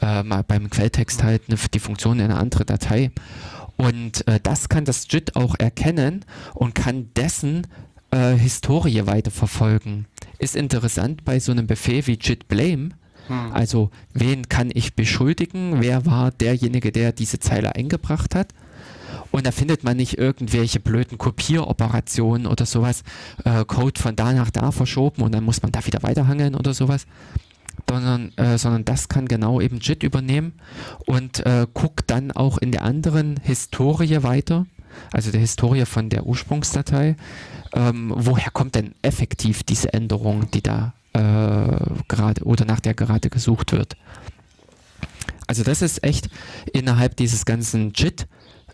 äh, 0.00 0.22
mal 0.22 0.42
beim 0.42 0.70
Quelltext 0.70 1.22
halt 1.22 1.42
eine, 1.48 1.58
die 1.72 1.78
Funktion 1.78 2.18
in 2.18 2.26
eine 2.26 2.36
andere 2.36 2.64
Datei. 2.64 3.10
Und 3.76 4.26
äh, 4.26 4.40
das 4.42 4.68
kann 4.68 4.84
das 4.84 5.06
JIT 5.08 5.36
auch 5.36 5.54
erkennen 5.58 6.24
und 6.54 6.74
kann 6.74 7.10
dessen 7.14 7.66
äh, 8.10 8.34
Historie 8.34 9.06
weiterverfolgen. 9.06 10.06
Ist 10.38 10.56
interessant 10.56 11.24
bei 11.24 11.38
so 11.38 11.52
einem 11.52 11.66
Befehl 11.66 12.06
wie 12.06 12.18
JIT 12.20 12.48
Blame. 12.48 12.90
Hm. 13.28 13.52
Also 13.52 13.90
wen 14.14 14.48
kann 14.48 14.70
ich 14.72 14.94
beschuldigen? 14.94 15.80
Wer 15.80 16.06
war 16.06 16.30
derjenige, 16.30 16.90
der 16.90 17.12
diese 17.12 17.38
Zeile 17.38 17.74
eingebracht 17.74 18.34
hat? 18.34 18.48
Und 19.38 19.46
da 19.46 19.52
findet 19.52 19.84
man 19.84 19.96
nicht 19.96 20.18
irgendwelche 20.18 20.80
blöden 20.80 21.16
Kopieroperationen 21.16 22.48
oder 22.48 22.66
sowas, 22.66 23.04
äh, 23.44 23.64
Code 23.64 24.00
von 24.00 24.16
da 24.16 24.32
nach 24.32 24.50
da 24.50 24.72
verschoben 24.72 25.22
und 25.22 25.32
dann 25.32 25.44
muss 25.44 25.62
man 25.62 25.70
da 25.70 25.86
wieder 25.86 26.02
weiterhangeln 26.02 26.56
oder 26.56 26.74
sowas. 26.74 27.06
Sondern, 27.88 28.36
äh, 28.36 28.58
sondern 28.58 28.84
das 28.84 29.08
kann 29.08 29.28
genau 29.28 29.60
eben 29.60 29.78
JIT 29.78 30.02
übernehmen 30.02 30.54
und 31.06 31.46
äh, 31.46 31.68
guckt 31.72 32.10
dann 32.10 32.32
auch 32.32 32.58
in 32.58 32.72
der 32.72 32.82
anderen 32.82 33.38
Historie 33.40 34.24
weiter, 34.24 34.66
also 35.12 35.30
der 35.30 35.40
Historie 35.40 35.86
von 35.86 36.08
der 36.08 36.26
Ursprungsdatei, 36.26 37.14
ähm, 37.74 38.12
woher 38.16 38.50
kommt 38.50 38.74
denn 38.74 38.96
effektiv 39.02 39.62
diese 39.62 39.92
Änderung, 39.92 40.50
die 40.50 40.62
da 40.62 40.94
äh, 41.12 41.20
gerade 42.08 42.42
oder 42.42 42.64
nach 42.64 42.80
der 42.80 42.94
gerade 42.94 43.30
gesucht 43.30 43.70
wird. 43.70 43.96
Also 45.46 45.62
das 45.62 45.80
ist 45.80 46.02
echt 46.02 46.28
innerhalb 46.72 47.16
dieses 47.16 47.44
ganzen 47.44 47.92
JIT 47.94 48.26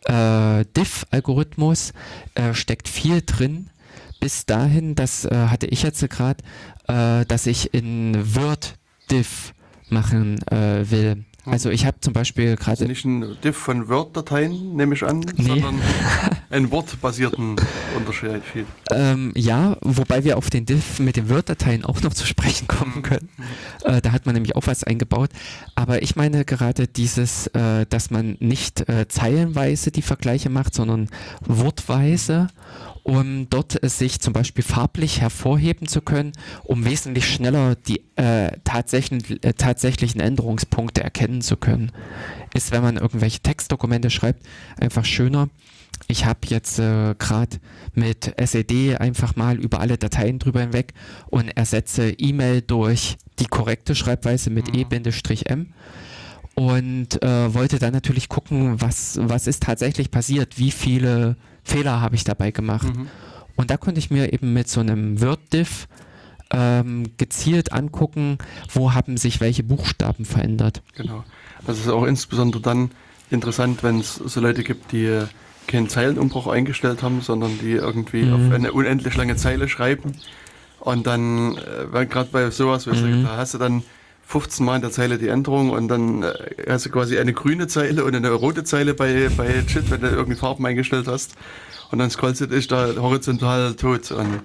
äh, 0.04 0.64
Diff-Algorithmus 0.76 1.92
äh, 2.34 2.54
steckt 2.54 2.88
viel 2.88 3.22
drin. 3.22 3.70
Bis 4.20 4.46
dahin, 4.46 4.94
das 4.94 5.24
äh, 5.24 5.48
hatte 5.48 5.66
ich 5.66 5.82
jetzt 5.82 6.08
gerade, 6.08 6.42
äh, 6.88 7.24
dass 7.26 7.46
ich 7.46 7.74
in 7.74 8.34
Word 8.34 8.76
Diff 9.10 9.52
machen 9.88 10.40
äh, 10.48 10.90
will. 10.90 11.24
Also 11.46 11.70
ich 11.70 11.86
habe 11.86 12.00
zum 12.00 12.12
Beispiel 12.12 12.56
gerade... 12.56 12.70
Also 12.70 12.86
nicht 12.86 13.04
ein 13.04 13.36
Diff 13.42 13.56
von 13.56 13.88
Word-Dateien, 13.88 14.74
nehme 14.76 14.94
ich 14.94 15.02
an, 15.02 15.20
nee. 15.36 15.46
sondern 15.46 15.78
einen 16.50 16.70
wortbasierten 16.70 17.56
Unterschied. 17.96 18.42
Ähm, 18.90 19.32
ja, 19.36 19.76
wobei 19.82 20.24
wir 20.24 20.38
auf 20.38 20.50
den 20.50 20.66
Diff 20.66 20.98
mit 20.98 21.16
den 21.16 21.28
Word-Dateien 21.28 21.84
auch 21.84 22.00
noch 22.02 22.14
zu 22.14 22.26
sprechen 22.26 22.66
kommen 22.66 22.96
mhm. 22.96 23.02
können. 23.02 23.28
Äh, 23.84 24.00
da 24.00 24.12
hat 24.12 24.26
man 24.26 24.34
nämlich 24.34 24.56
auch 24.56 24.66
was 24.66 24.84
eingebaut. 24.84 25.30
Aber 25.74 26.02
ich 26.02 26.16
meine 26.16 26.44
gerade 26.44 26.88
dieses, 26.88 27.48
äh, 27.48 27.86
dass 27.88 28.10
man 28.10 28.36
nicht 28.40 28.88
äh, 28.88 29.08
zeilenweise 29.08 29.90
die 29.90 30.02
Vergleiche 30.02 30.50
macht, 30.50 30.74
sondern 30.74 31.08
wortweise 31.46 32.48
um 33.04 33.48
dort 33.50 33.78
sich 33.82 34.18
zum 34.20 34.32
Beispiel 34.32 34.64
farblich 34.64 35.20
hervorheben 35.20 35.86
zu 35.86 36.00
können, 36.00 36.32
um 36.64 36.86
wesentlich 36.86 37.30
schneller 37.30 37.76
die 37.76 38.02
äh, 38.16 38.50
tatsächlichen, 38.64 39.42
äh, 39.42 39.52
tatsächlichen 39.52 40.20
Änderungspunkte 40.20 41.04
erkennen 41.04 41.42
zu 41.42 41.56
können. 41.56 41.92
Ist, 42.54 42.72
wenn 42.72 42.82
man 42.82 42.96
irgendwelche 42.96 43.40
Textdokumente 43.40 44.08
schreibt, 44.10 44.46
einfach 44.80 45.04
schöner. 45.04 45.50
Ich 46.08 46.24
habe 46.24 46.40
jetzt 46.46 46.78
äh, 46.78 47.14
gerade 47.18 47.58
mit 47.92 48.34
SED 48.40 48.96
einfach 48.96 49.36
mal 49.36 49.58
über 49.58 49.80
alle 49.80 49.98
Dateien 49.98 50.38
drüber 50.38 50.62
hinweg 50.62 50.94
und 51.26 51.48
ersetze 51.56 52.10
E-Mail 52.10 52.62
durch 52.62 53.16
die 53.38 53.46
korrekte 53.46 53.94
Schreibweise 53.94 54.48
mit 54.48 54.72
mhm. 54.72 54.86
E-M 54.90 55.74
und 56.54 57.22
äh, 57.22 57.54
wollte 57.54 57.78
dann 57.78 57.92
natürlich 57.92 58.28
gucken, 58.28 58.80
was, 58.80 59.18
was 59.20 59.46
ist 59.46 59.62
tatsächlich 59.62 60.10
passiert, 60.10 60.58
wie 60.58 60.70
viele 60.70 61.36
Fehler 61.64 62.00
habe 62.00 62.14
ich 62.14 62.24
dabei 62.24 62.50
gemacht. 62.50 62.94
Mhm. 62.94 63.08
Und 63.56 63.70
da 63.70 63.76
konnte 63.76 63.98
ich 63.98 64.10
mir 64.10 64.32
eben 64.32 64.52
mit 64.52 64.68
so 64.68 64.80
einem 64.80 65.20
Word-Diff 65.20 65.88
ähm, 66.50 67.16
gezielt 67.16 67.72
angucken, 67.72 68.38
wo 68.72 68.94
haben 68.94 69.16
sich 69.16 69.40
welche 69.40 69.62
Buchstaben 69.62 70.24
verändert. 70.24 70.82
Genau. 70.96 71.24
Das 71.66 71.78
ist 71.78 71.88
auch 71.88 72.04
insbesondere 72.04 72.62
dann 72.62 72.90
interessant, 73.30 73.82
wenn 73.82 74.00
es 74.00 74.16
so 74.16 74.40
Leute 74.40 74.62
gibt, 74.62 74.92
die 74.92 75.22
keinen 75.66 75.88
Zeilenumbruch 75.88 76.46
eingestellt 76.46 77.02
haben, 77.02 77.22
sondern 77.22 77.58
die 77.58 77.72
irgendwie 77.72 78.24
mhm. 78.24 78.32
auf 78.34 78.54
eine 78.54 78.72
unendlich 78.72 79.16
lange 79.16 79.36
Zeile 79.36 79.68
schreiben. 79.68 80.12
Und 80.80 81.06
dann, 81.06 81.56
äh, 81.56 82.06
gerade 82.06 82.28
bei 82.30 82.50
sowas, 82.50 82.86
mhm. 82.86 83.24
da 83.24 83.38
hast 83.38 83.54
du 83.54 83.58
dann 83.58 83.82
15 84.26 84.64
Mal 84.64 84.76
in 84.76 84.82
der 84.82 84.90
Zeile 84.90 85.18
die 85.18 85.28
Änderung 85.28 85.70
und 85.70 85.88
dann 85.88 86.22
äh, 86.22 86.32
hast 86.68 86.86
du 86.86 86.90
quasi 86.90 87.18
eine 87.18 87.32
grüne 87.32 87.66
Zeile 87.66 88.04
und 88.04 88.14
eine 88.14 88.30
rote 88.30 88.64
Zeile 88.64 88.94
bei, 88.94 89.28
bei 89.36 89.64
JIT, 89.66 89.90
wenn 89.90 90.00
du 90.00 90.08
irgendwie 90.08 90.36
Farben 90.36 90.64
eingestellt 90.66 91.06
hast. 91.06 91.34
Und 91.90 91.98
dann 91.98 92.10
scrollst 92.10 92.40
du 92.40 92.46
dich 92.46 92.66
da 92.66 92.96
horizontal 92.96 93.74
tot. 93.74 94.10
Und, 94.10 94.40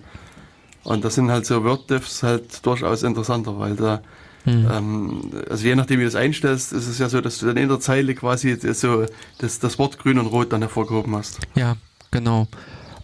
und 0.84 1.03
das 1.03 1.15
sind 1.15 1.31
halt 1.31 1.45
so 1.45 1.64
Word-Diffs 1.64 2.23
halt 2.23 2.65
durchaus 2.65 3.03
interessanter, 3.03 3.57
weil 3.57 3.76
da, 3.76 4.01
mhm. 4.45 4.69
ähm, 4.72 5.31
also 5.49 5.65
je 5.65 5.76
nachdem 5.76 5.99
wie 5.99 6.03
du 6.03 6.10
es 6.10 6.15
einstellst, 6.15 6.73
ist 6.73 6.88
es 6.88 6.99
ja 6.99 7.10
so, 7.10 7.22
dass 7.22 7.39
du 7.39 7.47
dann 7.47 7.57
in 7.57 7.69
der 7.69 7.80
Zeile 7.80 8.14
quasi 8.14 8.56
so 8.73 9.06
das, 9.39 9.60
das 9.60 9.80
Wort 9.80 9.97
grün 9.97 10.19
und 10.19 10.27
rot 10.27 10.53
dann 10.53 10.61
hervorgehoben 10.61 11.15
hast. 11.15 11.39
Ja, 11.56 11.77
genau. 12.11 12.47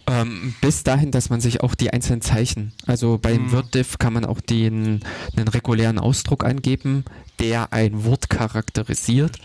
Ähm, 0.08 0.54
bis 0.60 0.84
dahin, 0.84 1.10
dass 1.10 1.30
man 1.30 1.40
sich 1.40 1.62
auch 1.62 1.74
die 1.74 1.92
einzelnen 1.92 2.20
Zeichen, 2.20 2.72
also 2.86 3.18
beim 3.20 3.46
mhm. 3.46 3.52
WordDiff 3.52 3.98
kann 3.98 4.12
man 4.12 4.24
auch 4.24 4.40
den, 4.40 5.00
einen 5.36 5.48
regulären 5.48 5.98
Ausdruck 5.98 6.44
angeben, 6.44 7.04
der 7.40 7.72
ein 7.72 8.04
Wort 8.04 8.30
charakterisiert. 8.30 9.40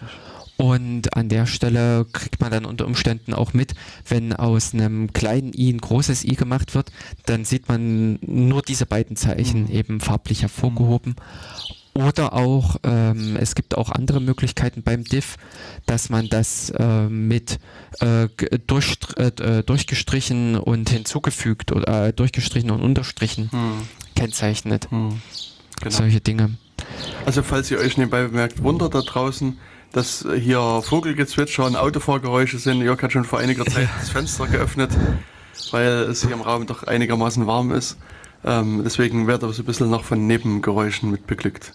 Und 0.57 1.17
an 1.17 1.27
der 1.27 1.47
Stelle 1.47 2.05
kriegt 2.13 2.39
man 2.39 2.51
dann 2.51 2.65
unter 2.65 2.85
Umständen 2.85 3.33
auch 3.33 3.53
mit, 3.53 3.73
wenn 4.07 4.33
aus 4.33 4.75
einem 4.75 5.11
kleinen 5.11 5.53
i 5.55 5.71
ein 5.71 5.79
großes 5.79 6.23
i 6.23 6.35
gemacht 6.35 6.75
wird, 6.75 6.91
dann 7.25 7.45
sieht 7.45 7.67
man 7.67 8.19
nur 8.21 8.61
diese 8.61 8.85
beiden 8.85 9.15
Zeichen 9.15 9.63
mhm. 9.63 9.71
eben 9.71 9.99
farblich 9.99 10.43
hervorgehoben. 10.43 11.15
Oder 11.93 12.33
auch, 12.33 12.77
ähm, 12.83 13.35
es 13.37 13.53
gibt 13.53 13.75
auch 13.75 13.89
andere 13.89 14.21
Möglichkeiten 14.21 14.81
beim 14.81 15.03
Diff, 15.03 15.37
dass 15.85 16.09
man 16.09 16.29
das 16.29 16.69
äh, 16.69 17.07
mit 17.09 17.59
äh, 17.99 18.29
durch, 18.65 18.97
äh, 19.17 19.63
durchgestrichen 19.63 20.55
und 20.55 20.89
hinzugefügt 20.89 21.73
oder 21.73 22.07
äh, 22.07 22.13
durchgestrichen 22.13 22.71
und 22.71 22.81
unterstrichen 22.81 23.51
hm. 23.51 23.87
kennzeichnet. 24.15 24.89
Hm. 24.89 25.21
Genau. 25.81 25.95
Solche 25.95 26.21
Dinge. 26.21 26.51
Also 27.25 27.43
falls 27.43 27.69
ihr 27.71 27.79
euch 27.79 27.97
nebenbei 27.97 28.23
bemerkt, 28.23 28.63
Wunder 28.63 28.89
da 28.89 29.01
draußen, 29.01 29.57
dass 29.91 30.25
hier 30.39 30.81
Vogelgezwitscher 30.83 31.65
und 31.65 31.75
Autofahrgeräusche 31.75 32.57
sind. 32.57 32.81
Jörg 32.81 33.01
hat 33.01 33.11
schon 33.11 33.25
vor 33.25 33.39
einiger 33.39 33.65
Zeit 33.67 33.89
das 33.99 34.09
Fenster 34.09 34.47
geöffnet, 34.47 34.91
weil 35.71 35.87
es 36.09 36.21
hier 36.21 36.31
im 36.31 36.41
Raum 36.41 36.65
doch 36.67 36.83
einigermaßen 36.83 37.45
warm 37.47 37.71
ist. 37.71 37.97
Ähm, 38.43 38.81
deswegen 38.83 39.27
wird 39.27 39.43
aber 39.43 39.53
so 39.53 39.61
ein 39.61 39.65
bisschen 39.65 39.89
noch 39.89 40.03
von 40.03 40.25
Nebengeräuschen 40.27 41.11
mit 41.11 41.27
beglückt. 41.27 41.73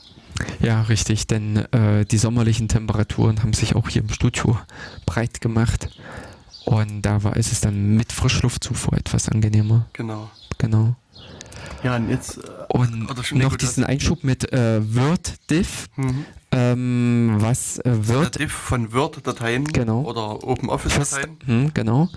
Ja, 0.61 0.83
richtig, 0.83 1.27
denn 1.27 1.57
äh, 1.73 2.05
die 2.05 2.19
sommerlichen 2.19 2.69
Temperaturen 2.69 3.43
haben 3.43 3.53
sich 3.53 3.75
auch 3.75 3.89
hier 3.89 4.03
im 4.03 4.11
Studio 4.11 4.59
breit 5.07 5.41
gemacht. 5.41 5.89
Und 6.65 7.03
da 7.03 7.23
war, 7.23 7.37
ist 7.37 7.53
es 7.53 7.61
dann 7.61 7.97
mit 7.97 8.13
Frischluftzufuhr 8.13 8.95
etwas 8.95 9.29
angenehmer. 9.29 9.87
Genau. 9.93 10.31
Genau. 10.59 10.97
Ja, 11.83 11.97
und 11.97 12.11
jetzt. 12.11 12.39
Äh, 12.39 12.41
und 12.69 13.09
noch 13.35 13.57
diesen 13.57 13.85
Einschub 13.85 14.25
mit 14.25 14.53
äh, 14.53 14.81
Word-Diff. 14.95 15.87
Mhm 15.97 16.27
ähm, 16.57 17.37
was 17.39 17.79
äh, 17.81 17.83
wird. 17.85 18.35
Der 18.37 18.47
Diff 18.47 18.53
von 18.53 18.93
Word-Dateien 18.95 19.65
genau. 19.65 20.05
oder 20.05 20.43
OpenOffice-Dateien. 20.43 21.37
Hm, 21.45 21.75
genau. 21.75 22.09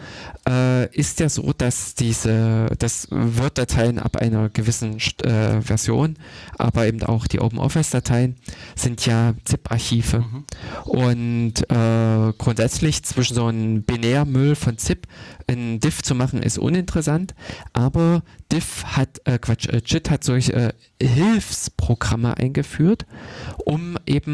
Äh, 0.47 0.95
ist 0.95 1.19
ja 1.19 1.27
so, 1.27 1.51
dass 1.51 1.93
diese 1.95 2.67
dass 2.79 3.09
Word-Dateien 3.11 3.99
ab 3.99 4.15
einer 4.15 4.49
gewissen 4.49 4.97
äh, 5.23 5.61
Version, 5.61 6.15
aber 6.57 6.87
eben 6.87 7.03
auch 7.03 7.27
die 7.27 7.41
OpenOffice-Dateien 7.41 8.37
sind 8.75 9.05
ja 9.05 9.33
ZIP-Archive. 9.43 10.19
Mhm. 10.19 10.45
Und 10.85 11.53
äh, 11.69 12.33
grundsätzlich 12.37 13.03
zwischen 13.03 13.35
so 13.35 13.47
einem 13.47 13.83
Binärmüll 13.83 14.55
von 14.55 14.77
ZIP 14.77 15.05
ein 15.49 15.79
Diff 15.79 16.01
zu 16.01 16.15
machen, 16.15 16.43
ist 16.43 16.57
uninteressant, 16.59 17.33
aber 17.73 18.21
Diff 18.51 18.83
hat, 18.85 19.21
äh, 19.25 19.37
Quatsch, 19.39 19.67
äh, 19.67 19.81
JIT 19.85 20.09
hat 20.09 20.23
solche 20.23 20.53
äh, 20.53 20.73
Hilfsprogramme 21.01 22.37
eingeführt, 22.37 23.05
um 23.65 23.97
eben 24.05 24.28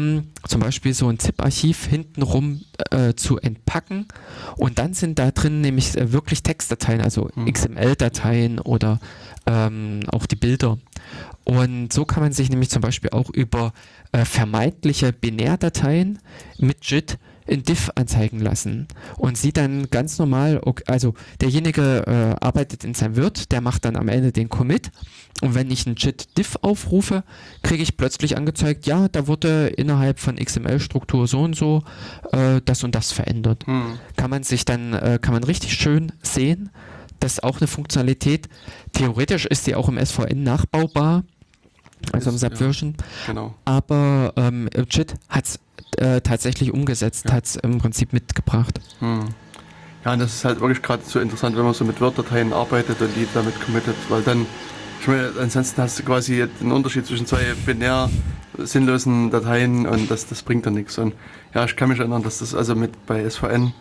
zum 0.46 0.60
Beispiel 0.60 0.94
so 0.94 1.08
ein 1.08 1.18
ZIP-Archiv 1.18 1.86
hintenrum 1.86 2.62
äh, 2.90 3.14
zu 3.14 3.38
entpacken 3.38 4.06
und 4.56 4.78
dann 4.78 4.94
sind 4.94 5.18
da 5.18 5.30
drin 5.30 5.60
nämlich 5.60 5.96
äh, 5.96 6.12
wirklich 6.12 6.42
Textdateien, 6.42 7.00
also 7.00 7.28
mhm. 7.34 7.52
XML-Dateien 7.52 8.58
oder 8.58 9.00
ähm, 9.46 10.00
auch 10.08 10.26
die 10.26 10.36
Bilder. 10.36 10.78
Und 11.44 11.92
so 11.92 12.04
kann 12.04 12.22
man 12.22 12.32
sich 12.32 12.50
nämlich 12.50 12.70
zum 12.70 12.82
Beispiel 12.82 13.10
auch 13.10 13.30
über 13.30 13.72
äh, 14.12 14.24
vermeintliche 14.24 15.12
Binärdateien 15.12 16.18
mit 16.58 16.84
JIT 16.84 17.18
in 17.46 17.62
Diff 17.62 17.90
anzeigen 17.94 18.40
lassen 18.40 18.88
und 19.16 19.36
sieht 19.38 19.56
dann 19.56 19.88
ganz 19.90 20.18
normal, 20.18 20.60
okay, 20.62 20.84
also 20.86 21.14
derjenige 21.40 22.04
äh, 22.06 22.44
arbeitet 22.44 22.84
in 22.84 22.94
seinem 22.94 23.16
Wirt, 23.16 23.52
der 23.52 23.60
macht 23.60 23.84
dann 23.84 23.96
am 23.96 24.08
Ende 24.08 24.32
den 24.32 24.48
Commit 24.48 24.90
und 25.42 25.54
wenn 25.54 25.70
ich 25.70 25.86
einen 25.86 25.96
JIT 25.96 26.36
Diff 26.38 26.56
aufrufe, 26.62 27.22
kriege 27.62 27.82
ich 27.82 27.96
plötzlich 27.96 28.36
angezeigt, 28.36 28.86
ja, 28.86 29.08
da 29.08 29.26
wurde 29.26 29.68
innerhalb 29.68 30.18
von 30.18 30.36
XML-Struktur 30.36 31.26
so 31.26 31.42
und 31.42 31.54
so 31.54 31.82
äh, 32.32 32.60
das 32.64 32.84
und 32.84 32.94
das 32.94 33.12
verändert. 33.12 33.66
Hm. 33.66 33.98
Kann 34.16 34.30
man 34.30 34.42
sich 34.42 34.64
dann, 34.64 34.92
äh, 34.94 35.18
kann 35.20 35.34
man 35.34 35.44
richtig 35.44 35.74
schön 35.74 36.12
sehen, 36.22 36.70
das 37.20 37.34
ist 37.34 37.44
auch 37.44 37.60
eine 37.60 37.66
Funktionalität. 37.66 38.48
Theoretisch 38.92 39.46
ist 39.46 39.66
die 39.66 39.74
auch 39.74 39.88
im 39.88 40.04
SVN 40.04 40.42
nachbaubar, 40.42 41.24
also 42.12 42.30
im 42.30 42.38
Subversion. 42.38 42.94
Ja, 42.98 43.32
genau. 43.32 43.54
Aber 43.64 44.32
ähm, 44.36 44.68
JIT 44.90 45.14
hat 45.28 45.44
es 45.44 45.58
äh, 45.96 46.20
tatsächlich 46.20 46.72
umgesetzt, 46.72 47.26
ja. 47.28 47.34
hat 47.34 47.44
es 47.46 47.56
im 47.56 47.78
Prinzip 47.78 48.12
mitgebracht. 48.12 48.80
Hm. 49.00 49.28
Ja, 50.04 50.12
und 50.12 50.20
das 50.20 50.34
ist 50.34 50.44
halt 50.44 50.60
wirklich 50.60 50.82
gerade 50.82 51.02
so 51.04 51.18
interessant, 51.18 51.56
wenn 51.56 51.64
man 51.64 51.74
so 51.74 51.84
mit 51.84 52.00
Word-Dateien 52.00 52.52
arbeitet 52.52 53.00
und 53.00 53.14
die 53.16 53.26
damit 53.34 53.60
committet, 53.60 53.96
weil 54.08 54.22
dann, 54.22 54.46
ich 55.00 55.08
meine, 55.08 55.32
ansonsten 55.40 55.82
hast 55.82 55.98
du 55.98 56.04
quasi 56.04 56.46
den 56.60 56.70
Unterschied 56.70 57.06
zwischen 57.06 57.26
zwei 57.26 57.54
binär 57.64 58.08
sinnlosen 58.58 59.30
Dateien 59.30 59.86
und 59.86 60.10
das, 60.10 60.26
das 60.26 60.42
bringt 60.42 60.66
dann 60.66 60.74
nichts. 60.74 60.98
Und 60.98 61.14
ja, 61.54 61.64
ich 61.64 61.76
kann 61.76 61.88
mich 61.88 61.98
erinnern, 61.98 62.22
dass 62.22 62.38
das 62.38 62.54
also 62.54 62.74
mit 62.74 63.06
bei 63.06 63.28
SVN, 63.28 63.72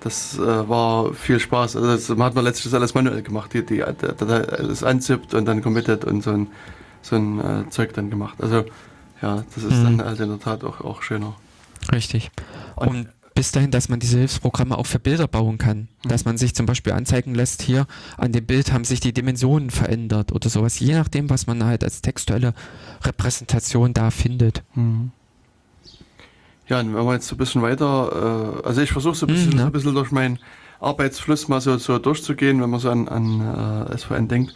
das 0.00 0.38
äh, 0.38 0.68
war 0.68 1.12
viel 1.12 1.40
Spaß. 1.40 1.76
Also 1.76 1.88
das, 1.88 2.08
man 2.08 2.22
hat 2.22 2.34
man 2.34 2.44
letztlich 2.44 2.64
das 2.64 2.74
alles 2.74 2.94
manuell 2.94 3.22
gemacht, 3.22 3.52
die, 3.52 3.64
die 3.64 3.78
Datei 3.78 4.44
alles 4.44 4.82
anzippt 4.82 5.34
und 5.34 5.44
dann 5.46 5.62
committet 5.62 6.04
und 6.04 6.22
so 6.22 6.30
ein, 6.30 6.48
so 7.02 7.16
ein 7.16 7.40
äh, 7.40 7.68
Zeug 7.70 7.92
dann 7.94 8.10
gemacht. 8.10 8.36
Also 8.40 8.64
ja, 9.22 9.42
das 9.54 9.64
ist 9.64 9.72
mhm. 9.72 9.98
dann 9.98 10.06
halt 10.06 10.20
in 10.20 10.28
der 10.28 10.40
Tat 10.40 10.64
auch, 10.64 10.80
auch 10.80 11.02
schöner. 11.02 11.34
Richtig. 11.92 12.30
Und 12.76 13.08
bis 13.34 13.50
dahin, 13.50 13.70
dass 13.70 13.88
man 13.88 13.98
diese 13.98 14.18
Hilfsprogramme 14.18 14.78
auch 14.78 14.86
für 14.86 15.00
Bilder 15.00 15.26
bauen 15.26 15.58
kann. 15.58 15.88
Mhm. 16.04 16.08
Dass 16.08 16.24
man 16.24 16.36
sich 16.36 16.54
zum 16.54 16.66
Beispiel 16.66 16.92
anzeigen 16.92 17.34
lässt, 17.34 17.62
hier 17.62 17.86
an 18.16 18.32
dem 18.32 18.46
Bild 18.46 18.72
haben 18.72 18.84
sich 18.84 19.00
die 19.00 19.12
Dimensionen 19.12 19.70
verändert 19.70 20.32
oder 20.32 20.48
sowas, 20.48 20.78
je 20.78 20.94
nachdem, 20.94 21.30
was 21.30 21.46
man 21.46 21.64
halt 21.64 21.82
als 21.82 22.00
textuelle 22.00 22.54
Repräsentation 23.02 23.92
da 23.92 24.10
findet. 24.10 24.62
Mhm. 24.74 25.10
Ja, 26.66 26.80
und 26.80 26.94
wenn 26.94 27.04
wir 27.04 27.12
jetzt 27.12 27.26
so 27.26 27.34
ein 27.34 27.38
bisschen 27.38 27.60
weiter, 27.60 28.62
äh, 28.62 28.66
also 28.66 28.80
ich 28.80 28.92
versuche 28.92 29.14
so 29.14 29.26
ein 29.26 29.32
bisschen, 29.34 29.52
mhm, 29.52 29.58
ja. 29.58 29.66
ein 29.66 29.72
bisschen 29.72 29.94
durch 29.94 30.12
meinen 30.12 30.38
Arbeitsfluss 30.80 31.48
mal 31.48 31.60
so, 31.60 31.76
so 31.76 31.98
durchzugehen, 31.98 32.62
wenn 32.62 32.70
man 32.70 32.80
so 32.80 32.90
an, 32.90 33.08
an 33.08 33.88
äh, 33.90 33.98
SVN 33.98 34.28
denkt, 34.28 34.54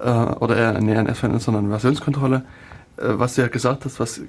äh, 0.00 0.10
oder 0.10 0.74
äh, 0.76 0.80
nee, 0.80 0.96
an 0.96 1.12
SVN, 1.12 1.38
sondern 1.38 1.66
an 1.66 1.70
Versionskontrolle. 1.70 2.44
Äh, 2.96 3.18
was 3.18 3.34
du 3.34 3.42
ja 3.42 3.48
gesagt 3.48 3.84
hast, 3.84 4.00
was 4.00 4.20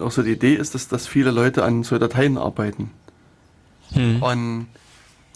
auch 0.00 0.10
so 0.10 0.22
die 0.22 0.32
Idee 0.32 0.54
ist, 0.54 0.74
dass, 0.74 0.88
dass 0.88 1.06
viele 1.06 1.30
Leute 1.30 1.64
an 1.64 1.82
so 1.82 1.98
Dateien 1.98 2.38
arbeiten. 2.38 2.90
Hm. 3.92 4.22
Und, 4.22 4.66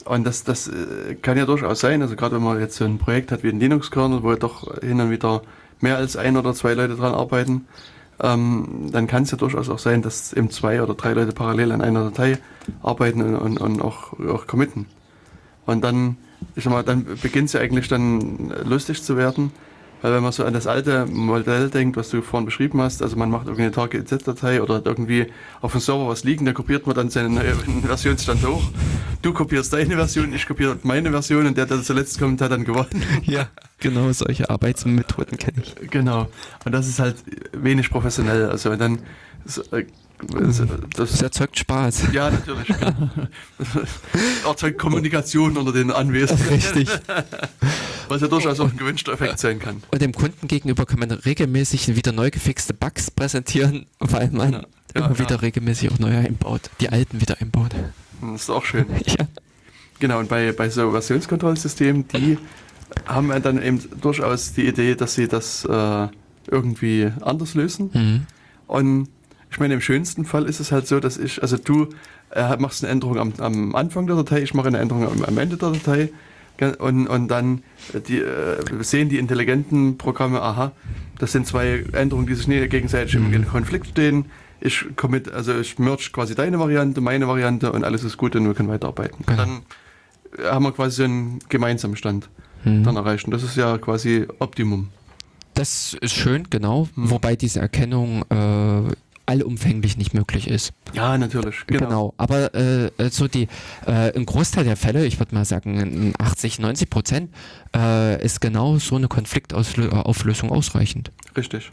und 0.04 0.24
das, 0.24 0.44
das 0.44 0.68
äh, 0.68 1.14
kann 1.20 1.38
ja 1.38 1.46
durchaus 1.46 1.80
sein, 1.80 2.02
also 2.02 2.16
gerade 2.16 2.36
wenn 2.36 2.42
man 2.42 2.60
jetzt 2.60 2.76
so 2.76 2.84
ein 2.84 2.98
Projekt 2.98 3.32
hat 3.32 3.42
wie 3.42 3.48
ein 3.48 3.60
Linux-Kernel, 3.60 4.22
wo 4.22 4.34
doch 4.34 4.80
hin 4.80 5.00
und 5.00 5.10
wieder 5.10 5.42
mehr 5.80 5.96
als 5.96 6.16
ein 6.16 6.36
oder 6.36 6.54
zwei 6.54 6.74
Leute 6.74 6.96
dran 6.96 7.14
arbeiten, 7.14 7.66
ähm, 8.22 8.90
dann 8.92 9.06
kann 9.06 9.22
es 9.22 9.30
ja 9.30 9.38
durchaus 9.38 9.68
auch 9.70 9.78
sein, 9.78 10.02
dass 10.02 10.32
eben 10.32 10.50
zwei 10.50 10.82
oder 10.82 10.94
drei 10.94 11.12
Leute 11.14 11.32
parallel 11.32 11.72
an 11.72 11.80
einer 11.80 12.04
Datei 12.04 12.38
arbeiten 12.82 13.22
und, 13.22 13.36
und, 13.36 13.58
und 13.58 13.80
auch, 13.80 14.18
auch 14.20 14.46
committen. 14.46 14.86
Und 15.64 15.82
dann, 15.82 16.16
ich 16.54 16.64
sag 16.64 16.72
mal, 16.72 16.82
dann 16.82 17.04
beginnt 17.22 17.46
es 17.46 17.54
ja 17.54 17.60
eigentlich 17.60 17.88
dann 17.88 18.52
lustig 18.64 19.02
zu 19.02 19.16
werden, 19.16 19.52
weil 20.02 20.12
wenn 20.12 20.22
man 20.22 20.32
so 20.32 20.44
an 20.44 20.54
das 20.54 20.66
alte 20.66 21.06
Modell 21.06 21.70
denkt, 21.70 21.96
was 21.96 22.10
du 22.10 22.22
vorhin 22.22 22.46
beschrieben 22.46 22.80
hast, 22.80 23.02
also 23.02 23.16
man 23.16 23.30
macht 23.30 23.46
irgendeine 23.46 23.72
Target-Z-Datei 23.72 24.62
oder 24.62 24.76
hat 24.76 24.86
irgendwie 24.86 25.26
auf 25.60 25.72
dem 25.72 25.80
Server 25.80 26.08
was 26.08 26.24
liegen, 26.24 26.44
da 26.44 26.52
kopiert 26.52 26.86
man 26.86 26.96
dann 26.96 27.10
seinen 27.10 27.38
Versionsstand 27.82 28.46
hoch. 28.46 28.62
Du 29.22 29.32
kopierst 29.32 29.72
deine 29.72 29.96
Version, 29.96 30.32
ich 30.32 30.46
kopiere 30.46 30.78
meine 30.82 31.10
Version 31.10 31.46
und 31.46 31.56
der, 31.56 31.66
der 31.66 31.82
zuletzt 31.82 32.18
kommt, 32.18 32.40
hat 32.40 32.52
dann 32.52 32.64
gewonnen. 32.64 33.04
Ja, 33.24 33.48
genau, 33.78 34.10
solche 34.12 34.48
Arbeitsmethoden 34.50 35.36
kenne 35.38 35.62
ich. 35.62 35.90
Genau. 35.90 36.28
Und 36.64 36.72
das 36.72 36.88
ist 36.88 36.98
halt 36.98 37.16
wenig 37.52 37.90
professionell. 37.90 38.48
Also 38.48 38.74
dann 38.76 39.00
äh, 39.72 39.84
das, 40.28 40.62
das 40.96 41.22
erzeugt 41.22 41.58
Spaß. 41.58 42.12
Ja, 42.12 42.30
natürlich. 42.30 42.68
erzeugt 44.46 44.78
Kommunikation 44.78 45.56
unter 45.56 45.72
den 45.72 45.90
Anwesenden. 45.90 46.48
Richtig. 46.48 46.88
Was 48.08 48.20
ja 48.20 48.28
durchaus 48.28 48.60
auch 48.60 48.70
ein 48.70 48.76
gewünschter 48.76 49.12
Effekt 49.12 49.38
sein 49.38 49.58
kann. 49.58 49.82
Und 49.90 50.02
dem 50.02 50.12
Kunden 50.12 50.48
gegenüber 50.48 50.86
kann 50.86 50.98
man 50.98 51.10
regelmäßig 51.10 51.94
wieder 51.96 52.12
neu 52.12 52.30
gefixte 52.30 52.74
Bugs 52.74 53.10
präsentieren, 53.10 53.86
weil 53.98 54.30
man 54.30 54.52
ja, 54.52 54.60
ja, 54.94 55.06
immer 55.06 55.18
wieder 55.18 55.42
regelmäßig 55.42 55.92
auch 55.92 55.98
neue 55.98 56.18
einbaut, 56.18 56.70
die 56.80 56.88
alten 56.90 57.20
wieder 57.20 57.40
einbaut. 57.40 57.70
Das 58.20 58.42
ist 58.42 58.50
auch 58.50 58.64
schön. 58.64 58.86
ja. 59.06 59.26
Genau, 59.98 60.18
und 60.18 60.28
bei, 60.28 60.52
bei 60.52 60.68
so 60.70 60.90
Versionskontrollsystemen, 60.90 62.08
die 62.08 62.38
haben 63.06 63.30
dann 63.42 63.62
eben 63.62 63.82
durchaus 64.00 64.52
die 64.52 64.66
Idee, 64.66 64.94
dass 64.94 65.14
sie 65.14 65.28
das 65.28 65.64
äh, 65.64 66.08
irgendwie 66.50 67.12
anders 67.20 67.54
lösen. 67.54 67.90
Mhm. 67.92 68.26
Und 68.66 69.08
ich 69.50 69.58
meine, 69.58 69.74
im 69.74 69.80
schönsten 69.80 70.24
Fall 70.24 70.46
ist 70.46 70.60
es 70.60 70.72
halt 70.72 70.86
so, 70.86 71.00
dass 71.00 71.18
ich, 71.18 71.42
also 71.42 71.56
du 71.56 71.88
äh, 72.30 72.56
machst 72.56 72.84
eine 72.84 72.92
Änderung 72.92 73.18
am, 73.18 73.32
am, 73.38 73.74
Anfang 73.74 74.06
der 74.06 74.16
Datei, 74.16 74.42
ich 74.42 74.54
mache 74.54 74.68
eine 74.68 74.78
Änderung 74.78 75.06
am, 75.06 75.24
am 75.24 75.38
Ende 75.38 75.56
der 75.56 75.70
Datei 75.70 76.10
und, 76.78 77.06
und 77.08 77.28
dann 77.28 77.62
äh, 77.92 78.00
die, 78.00 78.18
äh, 78.18 78.82
sehen 78.82 79.08
die 79.08 79.18
intelligenten 79.18 79.98
Programme, 79.98 80.40
aha, 80.40 80.72
das 81.18 81.32
sind 81.32 81.46
zwei 81.46 81.84
Änderungen, 81.92 82.26
die 82.26 82.34
sich 82.34 82.48
nicht 82.48 82.70
gegenseitig 82.70 83.18
mhm. 83.18 83.32
im 83.32 83.48
Konflikt 83.48 83.88
stehen. 83.88 84.26
Ich 84.60 84.84
commit, 84.96 85.32
also 85.32 85.58
ich 85.58 85.78
merge 85.78 86.10
quasi 86.12 86.34
deine 86.34 86.58
Variante, 86.58 87.00
meine 87.00 87.26
Variante 87.26 87.72
und 87.72 87.82
alles 87.82 88.04
ist 88.04 88.16
gut 88.16 88.36
und 88.36 88.46
wir 88.46 88.54
können 88.54 88.68
weiterarbeiten. 88.68 89.24
Ja. 89.28 89.36
Dann 89.36 89.62
haben 90.44 90.64
wir 90.64 90.72
quasi 90.72 91.04
einen 91.04 91.38
gemeinsamen 91.48 91.96
Stand 91.96 92.28
mhm. 92.64 92.84
dann 92.84 92.96
erreicht. 92.96 93.24
Und 93.24 93.32
das 93.32 93.42
ist 93.42 93.56
ja 93.56 93.78
quasi 93.78 94.26
Optimum. 94.38 94.88
Das 95.54 95.96
ist 96.00 96.14
schön, 96.14 96.48
genau. 96.50 96.88
Mhm. 96.94 97.10
Wobei 97.10 97.36
diese 97.36 97.60
Erkennung 97.60 98.22
äh, 98.30 98.94
allumfänglich 99.30 99.96
nicht 99.96 100.12
möglich 100.12 100.48
ist. 100.48 100.72
Ja, 100.92 101.16
natürlich. 101.16 101.66
Genau. 101.66 101.86
genau. 101.86 102.14
Aber 102.16 102.54
äh, 102.54 102.90
so 103.10 103.28
die, 103.28 103.48
äh, 103.86 104.16
ein 104.16 104.26
Großteil 104.26 104.64
der 104.64 104.76
Fälle, 104.76 105.06
ich 105.06 105.18
würde 105.20 105.34
mal 105.34 105.44
sagen 105.44 106.12
80, 106.18 106.58
90 106.58 106.90
Prozent, 106.90 107.34
äh, 107.74 108.22
ist 108.24 108.40
genau 108.40 108.78
so 108.78 108.96
eine 108.96 109.08
Konfliktauflösung 109.08 110.50
ausreichend. 110.50 111.12
Richtig. 111.36 111.70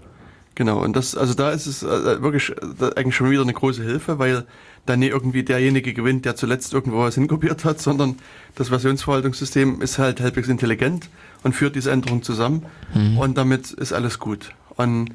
Genau. 0.54 0.84
Und 0.84 0.96
das, 0.96 1.16
also 1.16 1.34
da 1.34 1.52
ist 1.52 1.68
es 1.68 1.84
äh, 1.84 2.22
wirklich 2.22 2.50
äh, 2.50 2.96
eigentlich 2.96 3.16
schon 3.16 3.30
wieder 3.30 3.42
eine 3.42 3.54
große 3.54 3.84
Hilfe, 3.84 4.20
weil 4.20 4.46
dann 4.86 5.00
nicht 5.00 5.12
irgendwie 5.12 5.44
derjenige 5.44 5.94
gewinnt, 5.94 6.26
der 6.26 6.36
zuletzt 6.36 6.74
irgendwo 6.74 7.00
was 7.00 7.16
hinkopiert 7.16 7.66
hat, 7.66 7.80
sondern 7.80 8.16
das 8.56 8.70
Versionsverwaltungssystem 8.70 9.82
ist 9.82 10.00
halt 10.00 10.22
halbwegs 10.22 10.48
intelligent 10.48 11.10
und 11.44 11.54
führt 11.54 11.76
diese 11.76 11.92
Änderung 11.92 12.24
zusammen 12.24 12.66
mhm. 12.94 13.18
und 13.18 13.38
damit 13.38 13.72
ist 13.72 13.94
alles 13.94 14.18
gut. 14.18 14.52
Und 14.76 15.10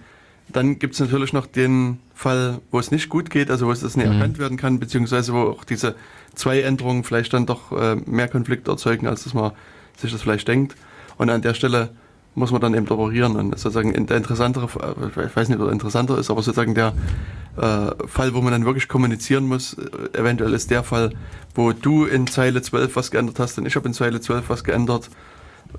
dann 0.53 0.79
gibt 0.79 0.95
es 0.95 1.01
natürlich 1.01 1.33
noch 1.33 1.47
den 1.47 1.99
Fall, 2.15 2.61
wo 2.71 2.79
es 2.79 2.91
nicht 2.91 3.09
gut 3.09 3.31
geht, 3.31 3.51
also 3.51 3.67
wo 3.67 3.73
es 3.73 3.81
das 3.81 3.97
nicht 3.97 4.07
mhm. 4.07 4.15
erkannt 4.15 4.39
werden 4.39 4.57
kann, 4.57 4.79
beziehungsweise 4.79 5.33
wo 5.33 5.39
auch 5.39 5.65
diese 5.65 5.95
zwei 6.35 6.61
Änderungen 6.61 7.05
vielleicht 7.05 7.33
dann 7.33 7.47
doch 7.47 7.73
äh, 7.73 7.97
mehr 8.07 8.29
Konflikte 8.29 8.71
erzeugen, 8.71 9.07
als 9.07 9.25
dass 9.25 9.35
man 9.35 9.53
sich 9.97 10.13
das 10.13 10.23
vielleicht 10.23 10.49
denkt. 10.49 10.77
Und 11.19 11.31
an 11.31 11.43
der 11.43 11.55
Stelle 11.55 11.91
muss 12.35 12.51
man 12.51 12.61
dann 12.61 12.75
eben 12.75 12.89
operieren. 12.89 13.37
Und 13.37 13.59
sozusagen 13.59 14.07
der 14.07 14.17
interessantere, 14.17 14.67
äh, 14.81 15.27
ich 15.27 15.37
weiß 15.37 15.49
nicht, 15.49 15.61
ob 15.61 15.67
er 15.67 15.73
interessanter 15.73 16.19
ist, 16.19 16.31
aber 16.31 16.43
sozusagen 16.43 16.75
der 16.75 16.93
äh, 17.57 17.91
Fall, 18.07 18.35
wo 18.35 18.41
man 18.41 18.53
dann 18.53 18.65
wirklich 18.65 18.89
kommunizieren 18.89 19.47
muss, 19.47 19.75
äh, 19.75 20.19
eventuell 20.19 20.55
ist 20.55 20.71
der 20.71 20.83
Fall, 20.83 21.13
wo 21.55 21.73
du 21.73 22.05
in 22.05 22.27
Zeile 22.27 22.63
12 22.63 22.97
was 22.97 23.11
geändert 23.11 23.39
hast 23.39 23.59
und 23.59 23.67
ich 23.67 23.77
habe 23.77 23.87
in 23.87 23.95
Zeile 23.95 24.21
12 24.21 24.49
was 24.49 24.65
geändert 24.65 25.11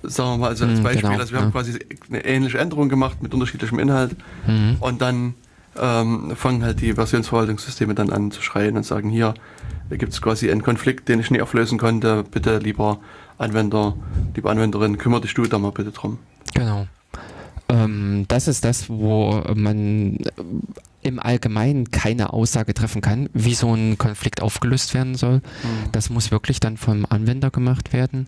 sagen 0.01 0.31
wir 0.31 0.37
mal, 0.39 0.49
also 0.49 0.65
als 0.65 0.79
Mhm, 0.79 0.83
Beispiel, 0.83 1.01
genau, 1.09 1.19
also 1.19 1.31
wir 1.33 1.39
haben 1.39 1.45
ja. 1.47 1.51
quasi 1.51 1.79
eine 2.09 2.25
ähnliche 2.25 2.57
Änderung 2.57 2.89
gemacht 2.89 3.21
mit 3.21 3.33
unterschiedlichem 3.33 3.79
Inhalt 3.79 4.15
Mhm. 4.47 4.77
und 4.79 5.01
dann 5.01 5.35
ähm, 5.79 6.33
fangen 6.35 6.63
halt 6.63 6.81
die 6.81 6.93
Versionsverwaltungssysteme 6.93 7.95
dann 7.95 8.09
an 8.11 8.31
zu 8.31 8.41
schreien 8.41 8.77
und 8.77 8.85
sagen, 8.85 9.09
hier 9.09 9.33
gibt 9.89 10.13
es 10.13 10.21
quasi 10.21 10.51
einen 10.51 10.61
Konflikt, 10.63 11.09
den 11.09 11.19
ich 11.19 11.31
nie 11.31 11.41
auflösen 11.41 11.77
konnte, 11.77 12.23
bitte 12.29 12.57
lieber 12.59 12.99
Anwender, 13.37 13.95
liebe 14.35 14.49
Anwenderin, 14.49 14.97
kümmere 14.97 15.21
dich 15.21 15.33
du 15.33 15.45
da 15.45 15.57
mal 15.57 15.71
bitte 15.71 15.91
drum. 15.91 16.19
Genau. 16.53 16.87
Ähm, 17.69 18.25
das 18.27 18.47
ist 18.47 18.63
das, 18.65 18.89
wo 18.89 19.41
man 19.55 20.17
im 21.03 21.19
Allgemeinen 21.19 21.91
keine 21.91 22.33
Aussage 22.33 22.73
treffen 22.73 23.01
kann, 23.01 23.29
wie 23.33 23.53
so 23.53 23.73
ein 23.73 23.97
Konflikt 23.97 24.41
aufgelöst 24.41 24.93
werden 24.93 25.15
soll. 25.15 25.41
Das 25.91 26.09
muss 26.09 26.31
wirklich 26.31 26.59
dann 26.59 26.77
vom 26.77 27.05
Anwender 27.09 27.51
gemacht 27.51 27.93
werden. 27.93 28.27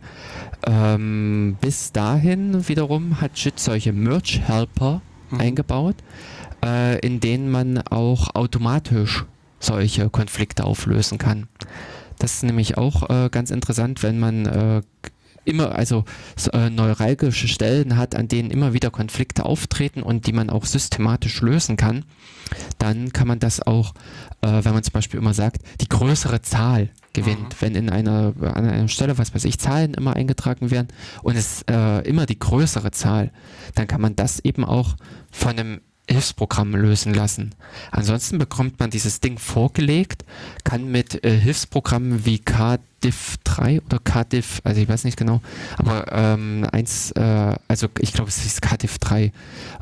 Ähm, 0.67 1.57
bis 1.61 1.91
dahin 1.91 2.67
wiederum 2.67 3.21
hat 3.21 3.37
JIT 3.37 3.59
solche 3.59 3.93
Merge-Helper 3.93 5.01
Mhm. 5.31 5.41
eingebaut, 5.41 5.95
äh, 6.63 6.99
in 6.99 7.19
denen 7.19 7.49
man 7.49 7.79
auch 7.79 8.35
automatisch 8.35 9.25
solche 9.59 10.09
Konflikte 10.09 10.63
auflösen 10.63 11.17
kann. 11.17 11.47
Das 12.19 12.33
ist 12.35 12.43
nämlich 12.43 12.77
auch 12.77 13.09
äh, 13.09 13.29
ganz 13.29 13.51
interessant, 13.51 14.03
wenn 14.03 14.19
man 14.19 14.45
äh, 14.45 14.81
immer, 15.45 15.73
also 15.75 16.03
so, 16.35 16.51
äh, 16.51 16.69
neuralgische 16.69 17.47
Stellen 17.47 17.97
hat, 17.97 18.15
an 18.15 18.27
denen 18.27 18.51
immer 18.51 18.73
wieder 18.73 18.91
Konflikte 18.91 19.45
auftreten 19.45 20.03
und 20.03 20.27
die 20.27 20.33
man 20.33 20.49
auch 20.49 20.65
systematisch 20.65 21.41
lösen 21.41 21.77
kann, 21.77 22.05
dann 22.77 23.13
kann 23.13 23.27
man 23.27 23.39
das 23.39 23.61
auch, 23.61 23.93
äh, 24.41 24.63
wenn 24.63 24.73
man 24.73 24.83
zum 24.83 24.93
Beispiel 24.93 25.19
immer 25.19 25.33
sagt, 25.33 25.61
die 25.81 25.89
größere 25.89 26.41
Zahl 26.41 26.89
gewinnt. 27.13 27.39
Mhm. 27.39 27.55
Wenn 27.61 27.75
in 27.75 27.89
einer, 27.89 28.33
an 28.41 28.69
einer 28.69 28.87
Stelle, 28.87 29.17
was 29.17 29.33
weiß 29.33 29.45
ich, 29.45 29.59
Zahlen 29.59 29.93
immer 29.93 30.15
eingetragen 30.15 30.69
werden 30.71 30.89
und 31.23 31.35
es 31.35 31.63
äh, 31.69 32.07
immer 32.07 32.25
die 32.25 32.37
größere 32.37 32.91
Zahl, 32.91 33.31
dann 33.73 33.87
kann 33.87 34.01
man 34.01 34.15
das 34.15 34.39
eben 34.39 34.63
auch 34.63 34.95
von 35.31 35.57
einem 35.57 35.81
Hilfsprogramm 36.09 36.75
lösen 36.75 37.13
lassen. 37.13 37.55
Ansonsten 37.91 38.37
bekommt 38.37 38.79
man 38.79 38.89
dieses 38.89 39.21
Ding 39.21 39.37
vorgelegt, 39.37 40.23
kann 40.63 40.91
mit 40.91 41.23
äh, 41.23 41.37
Hilfsprogrammen 41.37 42.25
wie 42.25 42.37
KDIF3 42.37 43.81
oder 43.85 43.99
KDIF, 43.99 44.61
also 44.63 44.81
ich 44.81 44.87
weiß 44.87 45.03
nicht 45.03 45.17
genau, 45.17 45.41
aber 45.77 46.11
ähm, 46.11 46.67
eins, 46.71 47.11
äh, 47.11 47.55
also 47.67 47.87
ich 47.99 48.13
glaube 48.13 48.29
es 48.29 48.45
ist 48.45 48.63
KDIF3, 48.63 49.31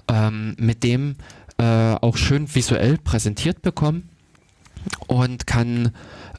ähm, 0.07 0.55
mit 0.57 0.83
dem 0.83 1.15
äh, 1.57 1.95
auch 1.95 2.17
schön 2.17 2.53
visuell 2.53 2.97
präsentiert 2.97 3.61
bekommen 3.61 4.09
und 5.07 5.47
kann 5.47 5.91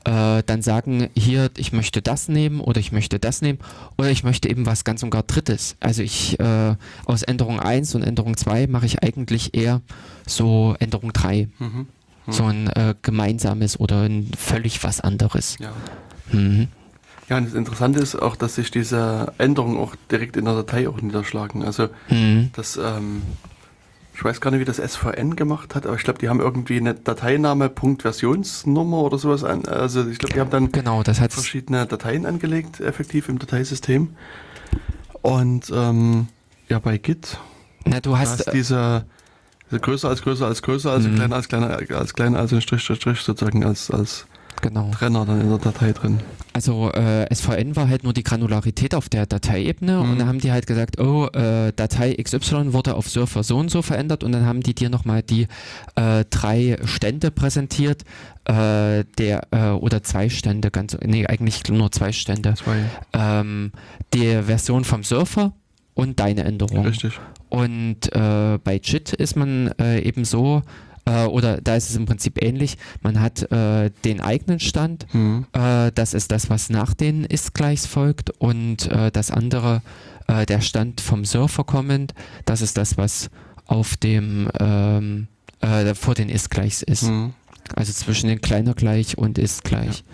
äh, 0.05 0.43
dann 0.45 0.63
sagen, 0.63 1.09
hier, 1.17 1.51
ich 1.57 1.73
möchte 1.73 2.03
das 2.03 2.29
nehmen 2.29 2.61
oder 2.61 2.81
ich 2.81 2.93
möchte 2.93 3.19
das 3.19 3.43
nehmen 3.43 3.59
oder 3.97 4.11
ich 4.11 4.25
möchte 4.25 4.49
eben 4.49 4.67
was 4.67 4.85
ganz 4.85 5.03
und 5.03 5.11
gar 5.11 5.23
Drittes. 5.23 5.77
Also 5.81 6.03
ich 6.03 6.39
äh, 6.41 6.77
aus 7.05 7.23
Änderung 7.23 7.61
1 7.61 7.95
und 7.95 8.03
Änderung 8.03 8.37
2 8.37 8.67
mache 8.67 8.87
ich 8.87 9.03
eigentlich 9.03 9.55
eher 9.55 9.81
so 10.27 10.75
Änderung 10.79 11.13
3. 11.13 11.49
Mhm. 11.59 11.87
Mhm. 12.27 12.33
So 12.33 12.45
ein 12.45 12.69
äh, 12.69 12.95
gemeinsames 13.03 13.79
oder 13.79 14.03
ein 14.03 14.31
völlig 14.37 14.83
was 14.85 15.01
anderes. 15.01 15.57
Ja. 15.59 15.73
Mhm. 16.33 16.69
ja, 17.29 17.37
und 17.37 17.47
das 17.47 17.55
Interessante 17.55 18.01
ist 18.01 18.17
auch, 18.17 18.37
dass 18.37 18.55
sich 18.55 18.71
diese 18.71 19.33
Änderungen 19.39 19.77
auch 19.79 19.95
direkt 20.11 20.37
in 20.37 20.47
der 20.47 20.55
Datei 20.55 20.89
auch 20.89 21.01
niederschlagen. 21.01 21.63
Also 21.65 21.89
Mhm. 22.09 22.51
das, 22.55 22.77
ähm, 22.77 23.23
ich 24.15 24.25
weiß 24.25 24.41
gar 24.41 24.51
nicht, 24.53 24.61
wie 24.61 24.65
das 24.65 24.77
SVN 24.79 25.35
gemacht 25.37 25.75
hat, 25.75 25.87
aber 25.87 25.97
ich 25.97 26.05
glaube, 26.05 26.21
die 26.21 26.29
haben 26.29 26.41
irgendwie 26.41 26.77
eine 26.77 26.95
Dateiname, 26.95 27.69
Punkt 27.69 28.03
Versionsnummer 28.03 28.99
oder 28.99 29.19
sowas 29.19 29.43
an. 29.45 29.67
Also 29.67 30.07
ich 30.09 30.19
glaube, 30.19 30.35
die 30.35 30.41
haben 30.41 30.51
dann 30.51 30.73
Genau, 30.73 31.03
das 31.03 31.21
hat 31.21 31.33
verschiedene 31.33 31.85
Dateien 31.87 32.25
angelegt, 32.25 32.81
effektiv 32.81 33.29
im 33.29 33.39
Dateisystem. 33.39 34.15
Und 35.23 35.71
ähm, 35.75 36.29
ja, 36.69 36.79
bei 36.79 36.99
Git 36.99 37.39
Na, 37.85 38.01
du 38.01 38.17
hast, 38.17 38.47
hast 38.47 38.53
diese, 38.53 39.05
diese 39.71 39.81
größer 39.81 40.09
als 40.09 40.23
größer 40.23 40.47
als 40.47 40.63
größer, 40.63 40.91
also 40.93 41.09
Mhm. 41.09 41.15
kleiner 41.17 41.37
als 41.37 41.49
kleiner 41.49 41.79
als 41.97 42.15
kleiner, 42.15 42.39
also 42.39 42.57
ein 42.57 42.63
Strich, 42.63 42.83
Strich, 42.83 42.99
Strich 42.99 43.21
sozusagen 43.21 43.65
als, 43.65 43.91
als 43.91 44.27
genau. 44.63 44.91
Trenner 44.91 45.25
dann 45.27 45.41
in 45.41 45.49
der 45.49 45.59
Datei 45.59 45.93
drin. 45.93 46.21
Also 46.53 46.93
äh, 46.93 47.27
SVN 47.35 47.75
war 47.75 47.89
halt 47.89 48.05
nur 48.05 48.13
die 48.13 48.23
Granularität 48.23 48.95
auf 48.95 49.09
der 49.09 49.27
Dateiebene 49.27 49.97
Mhm. 49.99 50.11
und 50.11 50.19
dann 50.21 50.29
haben 50.29 50.39
die 50.39 50.53
halt 50.53 50.69
gesagt, 50.69 51.01
oh, 51.01 51.27
äh, 51.33 51.73
Datei 51.75 52.15
XY 52.15 52.73
wurde 52.73 52.95
auf 52.95 53.09
Surfer 53.09 53.43
so 53.43 53.57
und 53.59 53.73
so 53.73 53.83
verändert 53.83 54.23
und 54.23 54.31
dann 54.31 54.47
haben 54.47 54.61
die 54.61 54.73
dir 54.73 54.89
nochmal 54.89 55.23
die 55.23 55.49
äh, 55.97 56.25
drei 56.31 56.79
Stände 56.85 57.33
präsentiert, 57.33 58.03
äh, 58.45 59.05
der 59.19 59.49
äh, 59.51 59.71
oder 59.71 60.05
zwei 60.05 60.29
Stände, 60.29 60.71
ganz, 60.71 60.97
nee, 61.05 61.27
eigentlich 61.27 61.61
nur 61.69 61.91
zwei 61.91 62.13
Stände. 62.13 62.55
Zwei. 62.55 62.85
Ähm, 63.13 63.73
die 64.15 64.43
Version 64.43 64.85
vom 64.85 65.03
Surfer 65.03 65.55
und 65.95 66.21
deine 66.21 66.45
Änderung. 66.45 66.87
Richtig. 66.87 67.19
Und 67.49 68.13
äh, 68.15 68.59
bei 68.63 68.81
JIT 68.83 69.13
ist 69.13 69.35
man 69.37 69.73
eben 69.79 70.25
so, 70.25 70.63
äh, 71.07 71.25
oder 71.25 71.61
da 71.61 71.77
ist 71.77 71.91
es 71.91 71.97
im 71.97 72.07
Prinzip 72.07 72.43
ähnlich, 72.43 72.77
man 73.03 73.21
hat 73.21 73.51
äh, 73.53 73.91
den 74.05 74.21
eigenen 74.21 74.61
Stand, 74.61 75.07
Mhm. 75.13 75.47
äh, 75.53 75.91
das 75.95 76.15
ist 76.15 76.31
das, 76.33 76.51
was 76.51 76.71
nach 76.71 76.95
den 76.95 77.25
Ist-Gleichs 77.25 77.87
folgt 77.87 78.31
und 78.39 78.91
äh, 78.91 79.11
das 79.11 79.31
andere, 79.31 79.83
äh, 80.29 80.47
der 80.47 80.61
Stand 80.61 81.01
vom 81.01 81.25
Surfer 81.25 81.65
kommend, 81.65 82.15
das 82.47 82.61
ist 82.63 82.77
das, 82.77 82.97
was 82.97 83.31
auf 83.67 83.97
dem 83.97 84.49
ähm, 84.61 85.29
äh, 85.61 85.95
vor 85.95 86.15
den 86.15 86.29
Ist-Gleichs 86.29 86.83
ist. 86.83 87.05
Mhm. 87.05 87.35
Also 87.75 87.93
zwischen 87.93 88.29
den 88.29 88.41
kleiner 88.43 88.75
gleich 88.75 89.17
und 89.17 89.39
ist 89.39 89.65
gleich. 89.65 90.05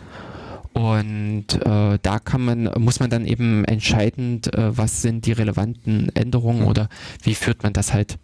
Und 0.73 1.47
äh, 1.67 1.99
da 2.01 2.19
kann 2.21 2.45
man, 2.45 2.71
muss 2.79 3.01
man 3.01 3.11
dann 3.11 3.27
eben 3.27 3.65
entscheidend, 3.65 4.55
äh, 4.55 4.77
was 4.77 5.03
sind 5.03 5.27
die 5.27 5.33
relevanten 5.33 6.15
Änderungen 6.15 6.61
Mhm. 6.61 6.67
oder 6.69 6.89
wie 7.25 7.35
führt 7.35 7.65
man 7.65 7.73
das 7.73 7.93
halt 7.93 8.19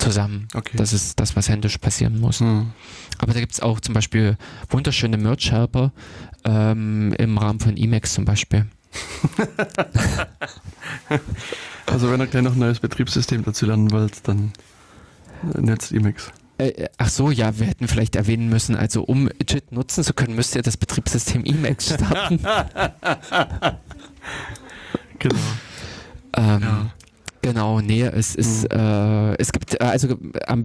zusammen. 0.00 0.48
Okay. 0.54 0.76
Das 0.76 0.92
ist 0.92 1.20
das, 1.20 1.36
was 1.36 1.48
händisch 1.48 1.78
passieren 1.78 2.20
muss. 2.20 2.40
Mhm. 2.40 2.72
Aber 3.18 3.32
da 3.32 3.40
gibt 3.40 3.52
es 3.52 3.60
auch 3.60 3.80
zum 3.80 3.94
Beispiel 3.94 4.36
wunderschöne 4.68 5.16
Merch-Helper 5.16 5.92
ähm, 6.44 7.12
im 7.18 7.38
Rahmen 7.38 7.60
von 7.60 7.76
Emacs 7.76 8.14
zum 8.14 8.24
Beispiel. 8.24 8.66
Also 11.86 12.10
wenn 12.10 12.20
ihr 12.20 12.26
gleich 12.28 12.44
noch 12.44 12.52
ein 12.52 12.58
neues 12.60 12.78
Betriebssystem 12.78 13.42
dazu 13.44 13.66
lernen 13.66 13.90
wollt, 13.90 14.26
dann 14.28 14.52
äh, 15.54 15.60
nutzt 15.60 15.92
Emacs. 15.92 16.30
Äh, 16.58 16.68
äh, 16.68 16.88
ach 16.98 17.08
so, 17.08 17.30
ja, 17.30 17.58
wir 17.58 17.66
hätten 17.66 17.88
vielleicht 17.88 18.14
erwähnen 18.14 18.48
müssen, 18.48 18.76
also 18.76 19.02
um 19.02 19.28
JIT 19.48 19.72
nutzen 19.72 20.04
zu 20.04 20.14
können, 20.14 20.36
müsst 20.36 20.54
ihr 20.54 20.62
das 20.62 20.76
Betriebssystem 20.76 21.44
Emacs 21.44 21.94
starten. 21.94 22.40
Genau. 25.18 25.34
ähm, 26.34 26.62
Ja. 26.62 26.90
Genau, 27.42 27.80
nee, 27.80 28.02
es 28.02 28.34
ist, 28.34 28.64
Mhm. 28.64 28.78
äh, 28.78 29.34
es 29.36 29.50
gibt, 29.52 29.74
äh, 29.80 29.84
also 29.84 30.08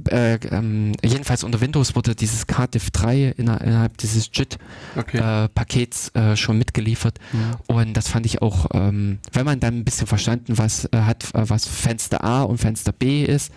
äh, 0.09 0.35
ähm, 0.51 0.91
jedenfalls 1.03 1.43
unter 1.45 1.61
Windows 1.61 1.95
wurde 1.95 2.15
dieses 2.15 2.47
KDIF 2.47 2.91
3 2.91 3.33
inner, 3.37 3.61
innerhalb 3.61 3.97
dieses 3.97 4.27
Okay. 4.27 5.17
JIT-Pakets 5.17 6.09
äh, 6.15 6.35
schon 6.35 6.57
mitgeliefert 6.57 7.19
Mhm. 7.31 7.55
und 7.67 7.93
das 7.93 8.09
fand 8.09 8.25
ich 8.25 8.41
auch, 8.41 8.67
ähm, 8.73 9.19
wenn 9.31 9.45
man 9.45 9.59
dann 9.61 9.77
ein 9.79 9.85
bisschen 9.85 10.05
verstanden 10.07 10.57
was 10.57 10.85
äh, 10.91 10.97
hat, 10.97 11.23
äh, 11.33 11.49
was 11.49 11.65
Fenster 11.65 12.23
A 12.23 12.43
und 12.43 12.57
Fenster 12.57 12.91
B 12.91 13.23
ist, 13.23 13.53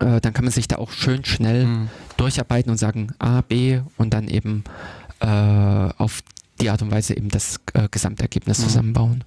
äh, 0.00 0.20
dann 0.22 0.32
kann 0.32 0.44
man 0.44 0.52
sich 0.52 0.68
da 0.68 0.76
auch 0.76 0.92
schön 0.92 1.24
schnell 1.26 1.66
Mhm. 1.66 1.88
durcharbeiten 2.16 2.70
und 2.70 2.78
sagen 2.78 3.12
A, 3.18 3.42
B 3.42 3.80
und 3.98 4.14
dann 4.14 4.26
eben 4.28 4.64
äh, 5.20 5.26
auf 5.26 6.20
die 6.62 6.70
Art 6.70 6.80
und 6.80 6.90
Weise 6.90 7.14
eben 7.16 7.28
das 7.28 7.56
äh, 7.74 7.88
Gesamtergebnis 7.90 8.58
Mhm. 8.58 8.62
zusammenbauen. 8.64 9.24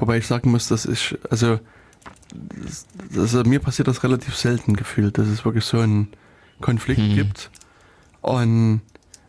Wobei 0.00 0.18
ich 0.18 0.26
sagen 0.26 0.50
muss, 0.50 0.66
dass 0.68 0.86
ich, 0.86 1.16
also, 1.30 1.60
das, 2.34 2.86
also 3.16 3.42
mir 3.44 3.60
passiert 3.60 3.88
das 3.88 4.02
relativ 4.02 4.36
selten 4.36 4.74
gefühlt, 4.76 5.18
dass 5.18 5.28
es 5.28 5.44
wirklich 5.44 5.64
so 5.64 5.78
einen 5.78 6.08
Konflikt 6.60 7.00
Hm. 7.00 7.14
gibt. 7.14 7.50
Und 8.20 8.80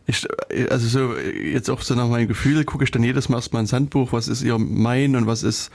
ich, 0.06 0.26
also 0.70 0.86
so, 0.88 1.16
jetzt 1.16 1.68
auch 1.70 1.82
so 1.82 1.94
nach 1.94 2.08
meinem 2.08 2.28
Gefühl, 2.28 2.64
gucke 2.64 2.84
ich 2.84 2.90
dann 2.90 3.02
jedes 3.02 3.28
Mal 3.28 3.38
erstmal 3.38 3.60
ins 3.60 3.72
Handbuch, 3.72 4.12
was 4.12 4.28
ist 4.28 4.42
ihr 4.42 4.58
mein 4.58 5.16
und 5.16 5.26
was 5.26 5.42
ist 5.42 5.70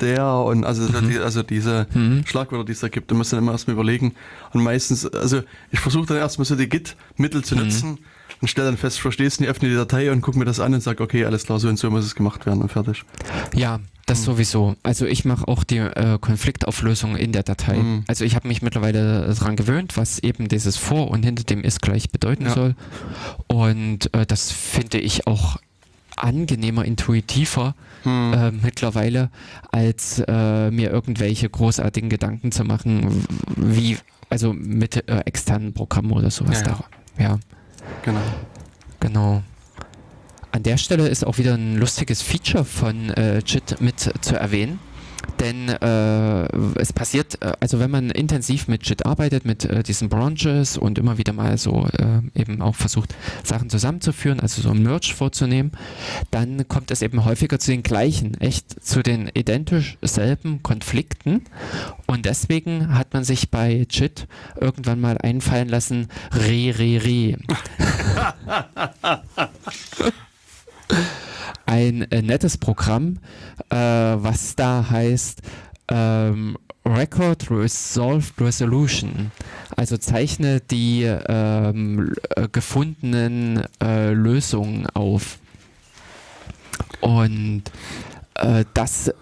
der 0.00 0.26
und 0.28 0.64
also, 0.64 0.86
so 0.86 1.00
Mhm. 1.00 1.08
die, 1.08 1.18
also 1.18 1.42
diese 1.42 1.86
Mhm. 1.94 2.24
Schlagwörter, 2.26 2.64
die 2.64 2.72
es 2.72 2.80
da 2.80 2.88
gibt, 2.88 3.10
da 3.10 3.14
muss 3.14 3.30
dann 3.30 3.38
immer 3.38 3.52
erstmal 3.52 3.74
überlegen. 3.74 4.14
Und 4.52 4.62
meistens, 4.62 5.06
also 5.06 5.42
ich 5.70 5.78
versuche 5.80 6.06
dann 6.06 6.16
erstmal 6.16 6.46
so 6.46 6.56
die 6.56 6.68
Git-Mittel 6.68 7.44
zu 7.44 7.54
Mhm. 7.54 7.60
Und 8.40 8.48
stelle 8.48 8.68
dann 8.68 8.76
fest, 8.76 9.04
es 9.04 9.40
nicht, 9.40 9.48
öffne 9.48 9.68
die 9.68 9.74
Datei 9.74 10.10
und 10.12 10.20
gucke 10.20 10.38
mir 10.38 10.44
das 10.44 10.60
an 10.60 10.74
und 10.74 10.82
sage, 10.82 11.02
okay, 11.02 11.24
alles 11.24 11.44
klar, 11.44 11.58
so 11.58 11.68
und 11.68 11.78
so 11.78 11.90
muss 11.90 12.04
es 12.04 12.14
gemacht 12.14 12.46
werden 12.46 12.62
und 12.62 12.70
fertig. 12.70 13.04
Ja, 13.54 13.80
das 14.06 14.20
Mhm. 14.20 14.24
sowieso. 14.24 14.76
Also 14.82 15.06
ich 15.06 15.24
mache 15.24 15.48
auch 15.48 15.64
die 15.64 15.78
äh, 15.78 16.18
Konfliktauflösung 16.20 17.16
in 17.16 17.32
der 17.32 17.42
Datei. 17.42 17.76
Mhm. 17.78 18.04
Also 18.06 18.24
ich 18.24 18.34
habe 18.36 18.48
mich 18.48 18.60
mittlerweile 18.62 19.26
daran 19.34 19.56
gewöhnt, 19.56 19.96
was 19.96 20.18
eben 20.18 20.48
dieses 20.48 20.76
vor 20.76 21.10
und 21.10 21.22
hinter 21.24 21.44
dem 21.44 21.62
ist 21.62 21.80
gleich 21.80 22.10
bedeuten 22.10 22.44
Ja. 22.46 22.52
soll. 22.54 22.74
Und 23.46 24.12
äh, 24.14 24.26
das 24.26 24.50
finde 24.52 24.98
ich 24.98 25.26
auch 25.26 25.56
angenehmer, 26.16 26.84
intuitiver 26.84 27.74
Hm. 28.04 28.32
äh, 28.34 28.50
mittlerweile, 28.50 29.30
als 29.72 30.22
äh, 30.28 30.70
mir 30.70 30.90
irgendwelche 30.90 31.48
großartigen 31.48 32.10
Gedanken 32.10 32.52
zu 32.52 32.62
machen, 32.62 33.24
wie 33.56 33.96
also 34.28 34.52
mit 34.52 35.08
äh, 35.08 35.20
externen 35.24 35.72
Programmen 35.72 36.12
oder 36.12 36.30
sowas 36.30 36.60
Ja, 36.60 36.66
ja. 36.66 36.78
da. 37.16 37.22
Ja, 37.22 37.38
Genau. 38.02 38.20
genau. 39.00 39.42
An 40.52 40.62
der 40.62 40.76
Stelle 40.76 41.08
ist 41.08 41.26
auch 41.26 41.38
wieder 41.38 41.54
ein 41.54 41.76
lustiges 41.76 42.22
Feature 42.22 42.64
von 42.64 43.10
äh, 43.10 43.38
JIT 43.38 43.80
mit 43.80 43.98
zu 44.20 44.36
erwähnen. 44.36 44.78
Denn 45.40 45.68
äh, 45.68 46.78
es 46.78 46.92
passiert, 46.92 47.42
äh, 47.42 47.52
also 47.60 47.80
wenn 47.80 47.90
man 47.90 48.10
intensiv 48.10 48.68
mit 48.68 48.86
JIT 48.86 49.06
arbeitet, 49.06 49.44
mit 49.44 49.64
äh, 49.64 49.82
diesen 49.82 50.08
Branches 50.08 50.78
und 50.78 50.98
immer 50.98 51.18
wieder 51.18 51.32
mal 51.32 51.58
so 51.58 51.86
äh, 51.86 52.20
eben 52.40 52.62
auch 52.62 52.74
versucht, 52.74 53.14
Sachen 53.42 53.70
zusammenzuführen, 53.70 54.40
also 54.40 54.62
so 54.62 54.70
ein 54.70 54.82
Merge 54.82 55.12
vorzunehmen, 55.14 55.72
dann 56.30 56.68
kommt 56.68 56.90
es 56.90 57.02
eben 57.02 57.24
häufiger 57.24 57.58
zu 57.58 57.70
den 57.70 57.82
gleichen, 57.82 58.40
echt 58.40 58.84
zu 58.84 59.02
den 59.02 59.30
identisch 59.34 59.98
selben 60.02 60.62
Konflikten. 60.62 61.42
Und 62.06 62.26
deswegen 62.26 62.94
hat 62.96 63.12
man 63.12 63.24
sich 63.24 63.50
bei 63.50 63.86
JIT 63.88 64.26
irgendwann 64.60 65.00
mal 65.00 65.18
einfallen 65.18 65.68
lassen, 65.68 66.08
re, 66.32 66.74
re, 66.78 67.02
re. 67.04 67.36
ein 71.66 72.02
äh, 72.10 72.22
nettes 72.22 72.58
Programm, 72.58 73.18
äh, 73.70 73.76
was 73.76 74.54
da 74.56 74.86
heißt 74.90 75.42
ähm, 75.88 76.56
Record 76.86 77.50
Resolved 77.50 78.34
Resolution. 78.40 79.30
Also 79.76 79.96
zeichne 79.96 80.60
die 80.60 81.02
ähm, 81.04 82.12
äh, 82.36 82.48
gefundenen 82.52 83.64
äh, 83.82 84.10
Lösungen 84.12 84.86
auf. 84.94 85.38
Und 87.00 87.62
äh, 88.34 88.64
das 88.74 89.08
äh, 89.08 89.12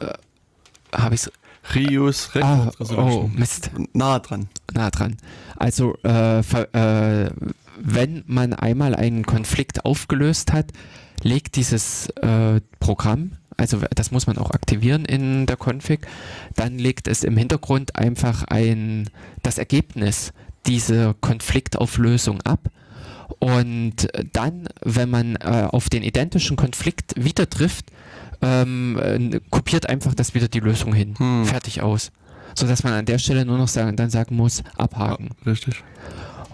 habe 0.95 1.15
ich 1.15 1.29
Reuse 1.75 2.29
Ah, 2.43 2.65
Record 2.65 2.75
oh, 2.79 2.83
Resolution. 2.83 3.33
Mist. 3.37 3.71
Nah 3.93 4.19
dran. 4.19 4.49
nah 4.75 4.91
dran. 4.91 5.17
Also 5.57 5.95
äh, 6.03 6.43
ver- 6.43 6.75
äh, 6.75 7.31
wenn 7.79 8.25
man 8.27 8.53
einmal 8.53 8.95
einen 8.95 9.25
Konflikt 9.25 9.85
aufgelöst 9.85 10.53
hat, 10.53 10.73
legt 11.23 11.57
dieses 11.57 12.09
äh, 12.11 12.61
Programm, 12.81 13.33
also 13.57 13.81
das 13.95 14.11
muss 14.11 14.27
man 14.27 14.39
auch 14.39 14.51
aktivieren 14.51 15.05
in 15.05 15.47
der 15.47 15.57
Config, 15.57 16.07
dann 16.57 16.79
legt 16.79 17.09
es 17.09 17.25
im 17.25 17.37
Hintergrund 17.37 17.97
einfach 17.97 18.45
ein 18.45 19.09
das 19.43 19.59
Ergebnis 19.59 20.33
dieser 20.67 21.15
Konfliktauflösung 21.15 22.41
ab. 22.43 22.69
Und 23.39 24.09
dann, 24.33 24.69
wenn 24.83 25.11
man 25.11 25.37
äh, 25.37 25.67
auf 25.71 25.89
den 25.89 26.03
identischen 26.03 26.57
Konflikt 26.57 27.15
wieder 27.17 27.49
trifft, 27.49 27.87
ähm, 28.43 28.99
äh, 29.03 29.41
kopiert 29.51 29.89
einfach 29.89 30.15
das 30.15 30.35
wieder 30.35 30.49
die 30.49 30.61
Lösung 30.61 30.93
hin. 30.95 31.15
Hm. 31.17 31.45
Fertig 31.47 31.81
aus. 31.81 32.13
Sodass 32.55 32.85
man 32.85 32.93
an 32.93 33.07
der 33.07 33.19
Stelle 33.19 33.45
nur 33.45 33.59
noch 33.59 33.69
sagen, 33.69 33.97
dann 33.97 34.11
sagen 34.11 34.37
muss, 34.37 34.63
abhaken. 34.77 35.31
Ja, 35.45 35.53
richtig. 35.53 35.83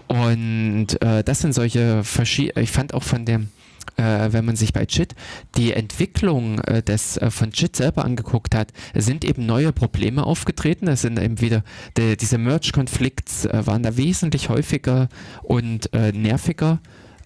Und 0.07 1.01
äh, 1.01 1.23
das 1.23 1.39
sind 1.39 1.53
solche 1.53 2.03
verschiedene, 2.03 2.63
ich 2.63 2.71
fand 2.71 2.93
auch 2.93 3.03
von 3.03 3.25
dem, 3.25 3.49
äh, 3.97 4.31
wenn 4.31 4.45
man 4.45 4.55
sich 4.55 4.73
bei 4.73 4.83
JIT 4.83 5.15
die 5.55 5.73
Entwicklung 5.73 6.59
äh, 6.59 6.81
des, 6.81 7.17
äh, 7.17 7.31
von 7.31 7.51
JIT 7.51 7.75
selber 7.75 8.05
angeguckt 8.05 8.55
hat, 8.55 8.71
sind 8.95 9.25
eben 9.25 9.45
neue 9.45 9.71
Probleme 9.71 10.23
aufgetreten. 10.23 10.87
Es 10.87 11.01
sind 11.01 11.19
eben 11.19 11.41
wieder, 11.41 11.63
die, 11.97 12.17
diese 12.17 12.37
Merge-Konflikts 12.37 13.45
äh, 13.45 13.65
waren 13.65 13.83
da 13.83 13.97
wesentlich 13.97 14.49
häufiger 14.49 15.09
und 15.43 15.93
äh, 15.93 16.11
nerviger 16.11 16.79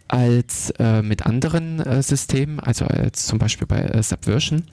als 0.07 0.69
äh, 0.77 1.01
mit 1.01 1.25
anderen 1.25 1.79
äh, 1.79 2.03
Systemen, 2.03 2.59
also 2.59 2.85
als 2.85 3.25
zum 3.25 3.39
Beispiel 3.39 3.65
bei 3.67 3.81
äh, 3.81 4.03
Subversion. 4.03 4.63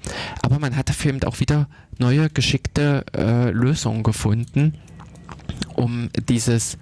Aber 0.42 0.58
man 0.58 0.76
hat 0.76 0.88
dafür 0.88 1.10
eben 1.14 1.22
auch 1.22 1.40
wieder 1.40 1.68
neue 1.98 2.28
geschickte 2.28 3.04
äh, 3.16 3.50
Lösungen 3.50 4.02
gefunden, 4.02 4.74
um 5.74 6.10
dieses 6.28 6.76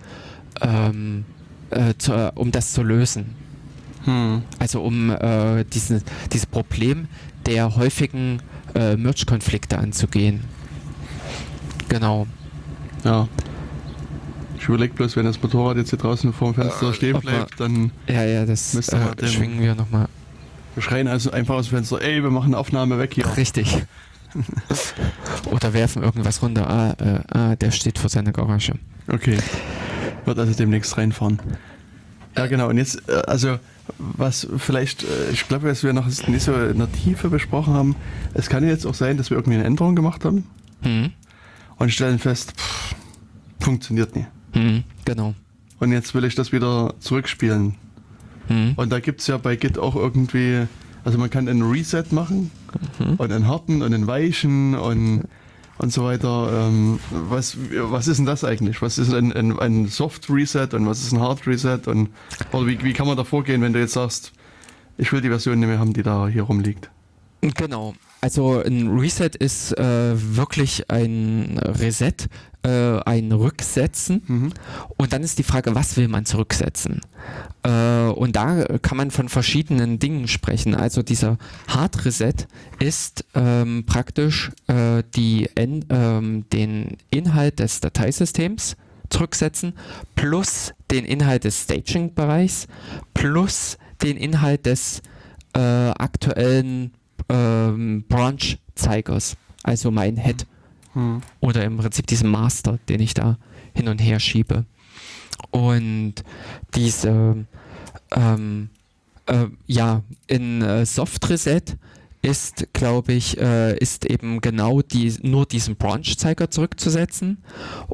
ähm, 0.60 1.24
äh, 1.70 1.94
zu, 1.98 2.12
äh, 2.12 2.32
um 2.34 2.50
das 2.50 2.72
zu 2.72 2.82
lösen. 2.82 3.36
Hm. 4.08 4.42
Also 4.58 4.82
um 4.82 5.10
äh, 5.10 5.64
diesen, 5.64 6.02
dieses 6.32 6.46
Problem 6.46 7.08
der 7.46 7.76
häufigen 7.76 8.40
äh, 8.74 8.96
Merge-Konflikte 8.96 9.78
anzugehen. 9.78 10.44
Genau. 11.88 12.26
Ja. 13.04 13.28
Ich 14.58 14.68
überlege 14.68 14.94
bloß, 14.94 15.16
wenn 15.16 15.24
das 15.24 15.40
Motorrad 15.40 15.76
jetzt 15.76 15.90
hier 15.90 15.98
draußen 15.98 16.32
vor 16.32 16.52
dem 16.52 16.62
Fenster 16.62 16.90
Äh, 16.90 16.94
stehen 16.94 17.20
bleibt, 17.20 17.60
dann 17.60 17.90
Ja, 18.08 18.24
ja, 18.24 18.44
das 18.44 18.74
Müsste 18.74 18.96
man 18.96 19.16
äh, 19.18 19.26
schwingen 19.26 19.60
wir 19.60 19.74
nochmal. 19.74 20.08
wir 20.74 20.82
schreien 20.82 21.06
also 21.06 21.30
einfach 21.30 21.54
aus 21.54 21.66
dem 21.68 21.76
Fenster, 21.76 22.00
ey, 22.02 22.22
wir 22.22 22.30
machen 22.30 22.48
eine 22.48 22.58
Aufnahme 22.58 22.98
weg 22.98 23.14
hier. 23.14 23.24
Richtig. 23.36 23.82
Oder 25.50 25.72
werfen 25.72 26.02
irgendwas 26.02 26.42
runter. 26.42 26.68
Ah, 26.68 26.94
äh, 27.02 27.20
ah, 27.38 27.56
der 27.56 27.70
steht 27.70 27.98
vor 27.98 28.10
seiner 28.10 28.32
Garage. 28.32 28.74
Okay. 29.10 29.38
Wird 30.24 30.38
also 30.38 30.52
demnächst 30.54 30.96
reinfahren. 30.98 31.38
Ja, 32.36 32.46
genau. 32.46 32.68
Und 32.68 32.76
jetzt, 32.76 33.08
äh, 33.08 33.12
also, 33.26 33.58
was 33.98 34.46
vielleicht, 34.58 35.02
äh, 35.04 35.30
ich 35.32 35.46
glaube, 35.48 35.68
was 35.70 35.82
wir 35.82 35.92
noch 35.92 36.06
nicht 36.06 36.42
so 36.42 36.52
in 36.54 36.78
der 36.78 36.90
Tiefe 36.92 37.28
besprochen 37.30 37.74
haben, 37.74 37.96
es 38.34 38.48
kann 38.48 38.66
jetzt 38.66 38.86
auch 38.86 38.94
sein, 38.94 39.16
dass 39.16 39.30
wir 39.30 39.36
irgendwie 39.36 39.56
eine 39.58 39.64
Änderung 39.64 39.94
gemacht 39.96 40.24
haben 40.24 40.44
Hm. 40.82 41.10
und 41.78 41.92
stellen 41.92 42.18
fest, 42.18 42.52
pff, 42.56 42.94
funktioniert 43.60 44.14
nicht. 44.14 44.28
Hm. 44.52 44.84
Genau. 45.04 45.34
Und 45.80 45.92
jetzt 45.92 46.14
will 46.14 46.24
ich 46.24 46.34
das 46.34 46.52
wieder 46.52 46.94
zurückspielen. 47.00 47.74
Hm. 48.48 48.72
Und 48.76 48.90
da 48.90 49.00
gibt 49.00 49.20
es 49.20 49.26
ja 49.26 49.36
bei 49.38 49.56
Git 49.56 49.78
auch 49.78 49.94
irgendwie, 49.96 50.66
also 51.04 51.18
man 51.18 51.30
kann 51.30 51.48
einen 51.48 51.62
Reset 51.62 52.04
machen 52.10 52.50
Mhm. 52.98 53.14
und 53.14 53.32
einen 53.32 53.46
harten 53.48 53.80
und 53.80 53.94
einen 53.94 54.06
weichen 54.06 54.74
und, 54.74 55.24
und 55.78 55.92
so 55.92 56.04
weiter. 56.04 56.66
Ähm, 56.68 57.00
was, 57.10 57.56
was 57.72 58.08
ist 58.08 58.18
denn 58.18 58.26
das 58.26 58.44
eigentlich? 58.44 58.82
Was 58.82 58.98
ist 58.98 59.12
ein, 59.12 59.32
ein, 59.32 59.58
ein 59.58 59.86
Soft 59.86 60.28
Reset 60.28 60.68
und 60.72 60.86
was 60.86 61.00
ist 61.00 61.12
ein 61.12 61.20
Hard 61.20 61.46
Reset? 61.46 61.80
Und, 61.86 62.10
oder 62.52 62.66
wie, 62.66 62.82
wie 62.82 62.92
kann 62.92 63.06
man 63.06 63.16
da 63.16 63.24
vorgehen, 63.24 63.62
wenn 63.62 63.72
du 63.72 63.80
jetzt 63.80 63.94
sagst, 63.94 64.32
ich 64.96 65.12
will 65.12 65.20
die 65.20 65.28
Version 65.28 65.58
nicht 65.58 65.68
mehr 65.68 65.78
haben, 65.78 65.92
die 65.92 66.02
da 66.02 66.28
hier 66.28 66.42
rumliegt? 66.42 66.90
Genau. 67.40 67.94
Also 68.20 68.60
ein 68.60 68.98
Reset 68.98 69.30
ist 69.38 69.78
äh, 69.78 70.14
wirklich 70.36 70.90
ein 70.90 71.58
Reset, 71.58 72.14
äh, 72.62 73.00
ein 73.04 73.30
Rücksetzen. 73.30 74.22
Mhm. 74.26 74.52
Und 74.96 75.12
dann 75.12 75.22
ist 75.22 75.38
die 75.38 75.44
Frage, 75.44 75.74
was 75.74 75.96
will 75.96 76.08
man 76.08 76.24
zurücksetzen? 76.24 77.00
Äh, 77.62 78.08
und 78.08 78.34
da 78.34 78.64
kann 78.82 78.96
man 78.96 79.10
von 79.10 79.28
verschiedenen 79.28 79.98
Dingen 79.98 80.26
sprechen. 80.26 80.74
Also 80.74 81.02
dieser 81.02 81.38
Hard 81.68 82.04
Reset 82.04 82.34
ist 82.80 83.24
ähm, 83.34 83.84
praktisch 83.86 84.50
äh, 84.66 85.04
die, 85.14 85.48
ähm, 85.56 86.44
den 86.52 86.96
Inhalt 87.10 87.60
des 87.60 87.80
Dateisystems 87.80 88.76
zurücksetzen 89.10 89.72
plus 90.16 90.74
den 90.90 91.04
Inhalt 91.04 91.44
des 91.44 91.62
Staging-Bereichs 91.62 92.66
plus 93.14 93.78
den 94.02 94.16
Inhalt 94.16 94.66
des 94.66 95.02
äh, 95.54 95.60
aktuellen 95.60 96.92
ähm, 97.28 98.04
Branch-Zeigers, 98.08 99.36
also 99.62 99.90
mein 99.90 100.16
Head 100.16 100.46
Hm. 100.94 101.20
oder 101.40 101.64
im 101.64 101.76
Prinzip 101.76 102.06
diesen 102.06 102.30
Master, 102.30 102.78
den 102.88 103.00
ich 103.00 103.14
da 103.14 103.38
hin 103.74 103.88
und 103.88 103.98
her 103.98 104.20
schiebe. 104.20 104.64
Und 105.50 106.14
diese, 106.74 107.46
ähm, 108.16 108.70
äh, 109.26 109.46
ja, 109.66 110.02
in 110.26 110.62
äh, 110.62 110.84
Soft 110.86 111.28
Reset 111.28 111.62
ist, 112.22 112.72
glaube 112.72 113.12
ich, 113.12 113.38
äh, 113.38 113.76
ist 113.78 114.06
eben 114.06 114.40
genau 114.40 114.82
die, 114.82 115.14
nur 115.22 115.46
diesen 115.46 115.76
Branch-Zeiger 115.76 116.50
zurückzusetzen 116.50 117.38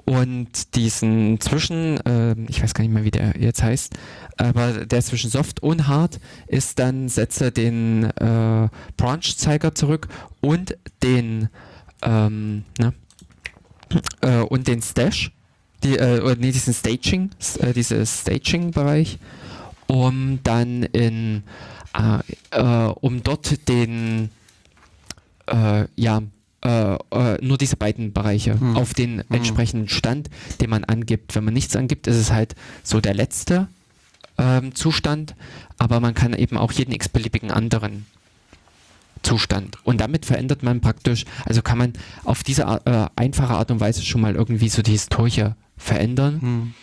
und 0.06 0.74
diesen 0.74 1.40
zwischen, 1.40 1.98
äh, 2.06 2.34
ich 2.48 2.62
weiß 2.62 2.72
gar 2.72 2.84
nicht 2.84 2.94
mehr, 2.94 3.04
wie 3.04 3.10
der 3.10 3.38
jetzt 3.38 3.62
heißt, 3.62 3.94
aber 4.36 4.84
der 4.86 5.02
zwischen 5.02 5.30
Soft 5.30 5.62
und 5.62 5.86
Hard 5.86 6.18
ist 6.46 6.78
dann, 6.78 7.08
setze 7.08 7.52
den 7.52 8.04
äh, 8.04 8.68
Branch-Zeiger 8.96 9.74
zurück 9.74 10.08
und 10.40 10.76
den, 11.02 11.48
ähm, 12.02 12.64
ne, 12.78 12.92
äh, 14.22 14.40
und 14.40 14.66
den 14.66 14.82
Stash, 14.82 15.30
die, 15.82 15.96
äh, 15.96 16.20
oder 16.20 16.36
nee, 16.36 16.50
diesen 16.52 16.74
Staging, 16.74 17.30
äh, 17.60 17.72
dieses 17.72 18.22
Staging-Bereich, 18.22 19.18
um 19.86 20.40
dann 20.42 20.82
in, 20.82 21.44
äh, 21.96 22.18
äh, 22.50 22.92
um 23.00 23.22
dort 23.22 23.68
den, 23.68 24.30
äh, 25.46 25.84
ja, 25.96 26.22
nur 27.42 27.58
diese 27.58 27.76
beiden 27.76 28.14
Bereiche 28.14 28.58
Hm. 28.58 28.78
auf 28.78 28.94
den 28.94 29.22
entsprechenden 29.30 29.90
Stand, 29.90 30.30
den 30.62 30.70
man 30.70 30.82
angibt. 30.82 31.34
Wenn 31.34 31.44
man 31.44 31.52
nichts 31.52 31.76
angibt, 31.76 32.06
ist 32.06 32.16
es 32.16 32.32
halt 32.32 32.54
so 32.82 33.02
der 33.02 33.12
letzte 33.12 33.68
ähm, 34.38 34.74
Zustand, 34.74 35.34
aber 35.78 36.00
man 36.00 36.14
kann 36.14 36.32
eben 36.32 36.56
auch 36.56 36.72
jeden 36.72 36.92
x-beliebigen 36.92 37.50
anderen 37.50 38.06
Zustand. 39.22 39.78
Und 39.84 40.00
damit 40.00 40.26
verändert 40.26 40.62
man 40.62 40.80
praktisch, 40.80 41.24
also 41.44 41.62
kann 41.62 41.78
man 41.78 41.92
auf 42.24 42.42
diese 42.42 42.62
äh, 42.84 43.06
einfache 43.16 43.54
Art 43.54 43.70
und 43.70 43.80
Weise 43.80 44.02
schon 44.02 44.20
mal 44.20 44.34
irgendwie 44.34 44.68
so 44.68 44.82
die 44.82 44.92
Historie 44.92 45.50
verändern. 45.76 46.40
Hm. 46.40 46.74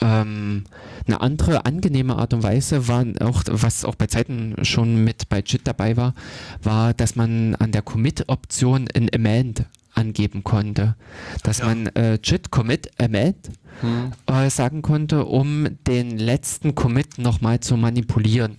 Ähm, 0.00 0.64
eine 1.06 1.20
andere 1.20 1.66
angenehme 1.66 2.16
Art 2.16 2.34
und 2.34 2.42
Weise 2.42 2.88
war 2.88 3.04
auch, 3.20 3.42
was 3.48 3.84
auch 3.84 3.94
bei 3.94 4.06
Zeiten 4.06 4.56
schon 4.64 5.04
mit 5.04 5.28
bei 5.28 5.40
JIT 5.40 5.66
dabei 5.66 5.96
war, 5.96 6.14
war, 6.62 6.94
dass 6.94 7.16
man 7.16 7.54
an 7.56 7.72
der 7.72 7.82
Commit-Option 7.82 8.88
ein 8.94 9.08
Amend 9.14 9.66
angeben 9.94 10.44
konnte. 10.44 10.96
Dass 11.42 11.58
Ja. 11.58 11.66
man 11.66 11.86
äh, 11.88 12.18
JIT 12.22 12.50
Commit 12.50 12.90
Amend 13.00 13.50
Hm. 13.80 14.12
äh, 14.26 14.50
sagen 14.50 14.82
konnte, 14.82 15.24
um 15.24 15.66
den 15.86 16.16
letzten 16.18 16.74
Commit 16.74 17.18
nochmal 17.18 17.60
zu 17.60 17.76
manipulieren. 17.76 18.56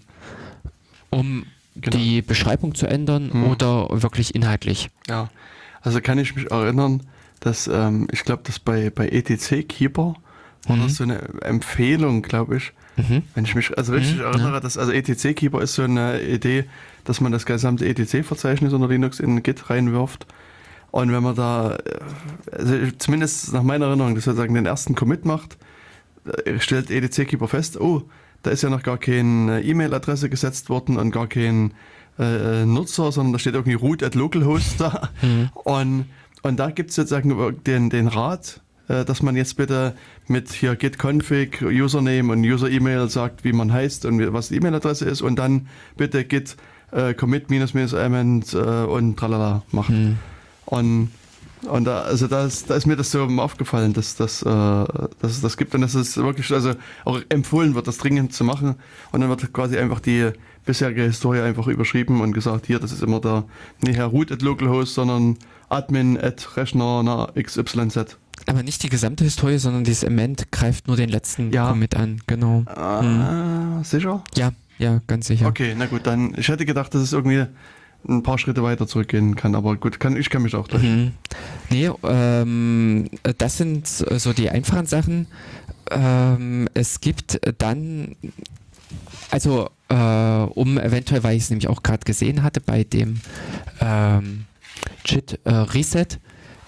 Um 1.09 1.45
Genau. 1.77 1.97
die 1.97 2.21
Beschreibung 2.21 2.73
zu 2.73 2.87
ändern 2.87 3.31
Hm. 3.33 3.43
oder 3.47 3.87
wirklich 3.91 4.33
inhaltlich. 4.33 4.89
Ja. 5.09 5.29
Also 5.81 5.99
kann 5.99 6.17
ich 6.17 6.33
mich 6.35 6.49
erinnern, 6.49 7.03
dass 7.41 7.67
ähm, 7.67 8.07
ich 8.11 8.23
glaube, 8.23 8.43
dass 8.45 8.59
bei, 8.59 8.89
bei 8.89 9.09
ETC 9.09 9.63
Keeper 9.67 10.15
war 10.67 10.75
Mhm. 10.77 10.81
das 10.83 10.95
so 10.95 11.03
eine 11.03 11.19
Empfehlung, 11.41 12.21
glaube 12.21 12.57
ich. 12.57 12.71
Mhm. 12.95 13.23
Wenn 13.35 13.43
ich 13.43 13.55
mich 13.55 13.77
also 13.77 13.91
richtig 13.93 14.15
Mhm, 14.15 14.21
erinnere, 14.23 14.61
dass 14.61 14.77
also 14.77 14.93
ETC 14.93 15.33
Keeper 15.35 15.61
ist 15.61 15.75
so 15.75 15.83
eine 15.83 16.21
Idee, 16.21 16.63
dass 17.03 17.19
man 17.19 17.33
das 17.33 17.45
gesamte 17.45 17.85
ETC-Verzeichnis 17.85 18.71
unter 18.73 18.87
Linux 18.87 19.19
in 19.19 19.43
Git 19.43 19.69
reinwirft. 19.69 20.25
Und 20.95 21.11
wenn 21.11 21.23
man 21.23 21.35
da, 21.35 21.75
äh, 21.75 22.57
also 22.57 22.73
zumindest 22.99 23.51
nach 23.51 23.63
meiner 23.63 23.87
Erinnerung, 23.87 24.15
dass 24.15 24.23
sozusagen 24.23 24.53
den 24.53 24.65
ersten 24.65 24.95
Commit 24.95 25.25
macht, 25.25 25.57
äh, 26.45 26.57
stellt 26.57 26.89
ETC 26.89 27.27
Keeper 27.27 27.49
fest, 27.49 27.77
oh, 27.81 28.03
da 28.43 28.51
ist 28.51 28.61
ja 28.61 28.69
noch 28.69 28.81
gar 28.81 28.97
keine 28.97 29.61
E-Mail-Adresse 29.61 30.29
gesetzt 30.29 30.69
worden 30.69 30.95
und 30.95 31.11
gar 31.11 31.27
kein 31.27 31.73
äh, 32.17 32.63
Nutzer, 32.63 33.11
sondern 33.11 33.33
da 33.33 33.39
steht 33.39 33.55
irgendwie 33.55 33.73
root 33.73 34.03
at 34.03 34.15
localhost 34.15 34.79
da. 34.79 35.09
Mhm. 35.21 35.49
Und, 35.65 36.05
und 36.43 36.57
da 36.61 36.71
gibt 36.71 36.91
es 36.91 36.95
sozusagen 36.95 37.61
den, 37.65 37.89
den 37.89 38.07
Rat, 38.07 38.61
äh, 38.87 39.03
dass 39.03 39.21
man 39.21 39.35
jetzt 39.35 39.57
bitte 39.57 39.97
mit 40.27 40.53
hier 40.53 40.77
git 40.77 40.97
config, 40.97 41.61
Username 41.61 42.31
und 42.31 42.39
User-E-Mail 42.39 43.09
sagt, 43.09 43.43
wie 43.43 43.51
man 43.51 43.73
heißt 43.73 44.05
und 44.05 44.31
was 44.31 44.47
die 44.47 44.55
E-Mail-Adresse 44.55 45.03
ist 45.03 45.21
und 45.21 45.35
dann 45.35 45.67
bitte 45.97 46.23
git 46.23 46.55
äh, 46.93 47.13
commit 47.13 47.49
minus 47.49 47.73
minus 47.73 47.91
element 47.91 48.53
äh, 48.53 48.57
und 48.85 49.17
tralala 49.17 49.63
machen. 49.73 50.11
Mhm. 50.11 50.34
Und, 50.65 51.11
und 51.63 51.85
da, 51.85 52.01
also 52.01 52.27
da 52.27 52.45
ist, 52.45 52.69
da 52.69 52.75
ist 52.75 52.85
mir 52.85 52.95
das 52.95 53.11
so 53.11 53.23
aufgefallen, 53.23 53.93
dass, 53.93 54.15
dass, 54.15 54.41
äh, 54.41 54.45
dass 54.45 55.31
es 55.31 55.41
das 55.41 55.57
gibt 55.57 55.73
und 55.75 55.81
dass 55.81 55.95
es 55.95 56.17
wirklich 56.17 56.51
also 56.51 56.73
auch 57.03 57.19
empfohlen 57.29 57.75
wird, 57.75 57.87
das 57.87 57.97
dringend 57.97 58.33
zu 58.33 58.43
machen. 58.43 58.75
Und 59.11 59.21
dann 59.21 59.29
wird 59.29 59.53
quasi 59.53 59.77
einfach 59.77 59.99
die 59.99 60.31
bisherige 60.65 61.03
Historie 61.03 61.41
einfach 61.41 61.67
überschrieben 61.67 62.21
und 62.21 62.33
gesagt, 62.33 62.65
hier, 62.65 62.79
das 62.79 62.91
ist 62.91 63.03
immer 63.03 63.19
der, 63.19 63.43
nicht 63.81 63.97
Herr 63.97 64.07
root 64.07 64.31
at 64.31 64.41
localhost, 64.41 64.95
sondern 64.95 65.37
admin 65.69 66.17
at 66.17 66.57
Rechner 66.57 67.03
na 67.03 67.27
XYZ. 67.39 68.17
Aber 68.47 68.63
nicht 68.63 68.83
die 68.83 68.89
gesamte 68.89 69.23
Historie, 69.23 69.57
sondern 69.57 69.83
dieses 69.83 70.03
Element 70.03 70.51
greift 70.51 70.87
nur 70.87 70.97
den 70.97 71.09
letzten 71.09 71.51
Ja. 71.51 71.69
Commit 71.69 71.95
an. 71.95 72.21
Genau. 72.27 72.63
Ah, 72.67 73.81
sicher? 73.83 74.23
Ja, 74.35 74.51
ja, 74.77 75.01
ganz 75.07 75.27
sicher. 75.27 75.47
Okay, 75.47 75.73
na 75.77 75.85
gut, 75.85 76.05
dann, 76.05 76.35
ich 76.37 76.47
hätte 76.49 76.65
gedacht, 76.65 76.93
dass 76.93 77.01
es 77.01 77.13
irgendwie 77.13 77.45
ein 78.07 78.23
paar 78.23 78.37
Schritte 78.37 78.63
weiter 78.63 78.87
zurückgehen 78.87 79.35
kann, 79.35 79.55
aber 79.55 79.75
gut, 79.75 79.99
kann, 79.99 80.17
ich 80.17 80.29
kann 80.29 80.41
mich 80.41 80.55
auch 80.55 80.67
täuschen. 80.67 81.05
Mhm. 81.05 81.11
Nee, 81.69 81.89
ähm, 82.03 83.09
das 83.37 83.57
sind 83.57 83.87
so 83.87 84.33
die 84.33 84.49
einfachen 84.49 84.85
Sachen. 84.85 85.27
Ähm, 85.91 86.67
es 86.73 87.01
gibt 87.01 87.39
dann, 87.57 88.15
also 89.31 89.69
äh, 89.89 89.95
um 89.95 90.77
eventuell, 90.77 91.23
weil 91.23 91.37
ich 91.37 91.43
es 91.43 91.49
nämlich 91.49 91.67
auch 91.67 91.83
gerade 91.83 92.05
gesehen 92.05 92.43
hatte, 92.43 92.61
bei 92.61 92.83
dem 92.83 93.21
ähm, 93.81 94.45
JIT 95.05 95.39
äh, 95.43 95.51
Reset 95.51 96.07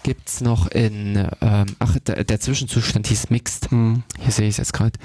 gibt 0.03 0.30
es 0.30 0.41
noch 0.41 0.68
in, 0.72 1.27
ähm, 1.41 1.65
ach, 1.80 1.97
der, 1.99 2.23
der 2.23 2.39
Zwischenzustand 2.39 3.07
hieß 3.07 3.30
Mixed. 3.30 3.72
Hm. 3.72 4.03
Hier 4.19 4.31
sehe 4.31 4.47
ich 4.47 4.53
es 4.53 4.57
jetzt 4.57 4.73
gerade. 4.73 4.97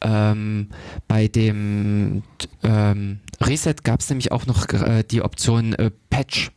Ähm, 0.00 0.68
bei 1.06 1.28
dem 1.28 2.22
ähm, 2.62 3.20
Reset 3.40 3.74
gab 3.84 4.00
es 4.00 4.08
nämlich 4.08 4.32
auch 4.32 4.46
noch 4.46 4.68
äh, 4.70 5.04
die 5.08 5.22
Option 5.22 5.72
äh, 5.74 5.90
Patch. 6.10 6.50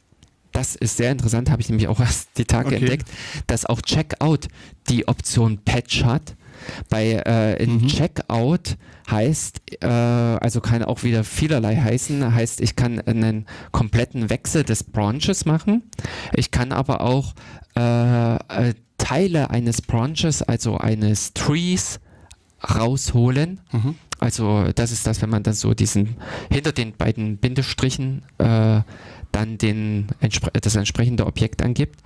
Das 0.52 0.76
ist 0.76 0.98
sehr 0.98 1.12
interessant, 1.12 1.50
habe 1.50 1.62
ich 1.62 1.70
nämlich 1.70 1.88
auch 1.88 2.00
erst 2.08 2.38
die 2.38 2.46
Tage 2.46 2.68
Okay. 2.68 2.78
entdeckt, 2.78 3.08
dass 3.48 3.66
auch 3.66 3.82
Checkout 3.82 4.48
die 4.90 5.08
Option 5.08 5.60
Patch 5.64 6.04
hat. 6.04 6.36
Bei 6.90 7.14
äh, 7.26 7.64
in 7.64 7.78
Mhm. 7.82 7.88
Checkout 7.88 8.78
heißt, 9.10 9.62
äh, 9.82 9.88
also 9.88 10.62
kann 10.62 10.84
auch 10.84 11.02
wieder 11.04 11.24
vielerlei 11.24 11.76
heißen, 11.76 12.36
heißt, 12.36 12.62
ich 12.62 12.76
kann 12.76 13.00
einen 13.00 13.48
kompletten 13.72 14.30
Wechsel 14.30 14.64
des 14.64 14.84
Branches 14.84 15.46
machen. 15.46 15.84
Ich 16.34 16.52
kann 16.52 16.72
aber 16.72 17.02
auch 17.02 17.34
äh, 17.76 18.36
äh, 18.36 18.74
Teile 19.00 19.50
eines 19.50 19.82
Branches, 19.82 20.44
also 20.44 20.78
eines 20.78 21.34
Trees, 21.34 22.00
rausholen. 22.64 23.62
Mhm. 23.72 23.96
Also 24.22 24.72
das 24.76 24.92
ist 24.92 25.08
das, 25.08 25.22
wenn 25.24 25.32
man 25.32 25.42
dann 25.42 25.56
so 25.56 25.74
diesen 25.74 26.16
hinter 26.52 26.72
den 26.72 26.94
beiden 26.94 27.38
Bindestrichen 27.38 28.22
äh, 28.38 28.82
dann 29.32 29.58
den, 29.58 30.08
das 30.62 30.76
entsprechende 30.76 31.26
Objekt 31.26 31.64
angibt. 31.64 32.02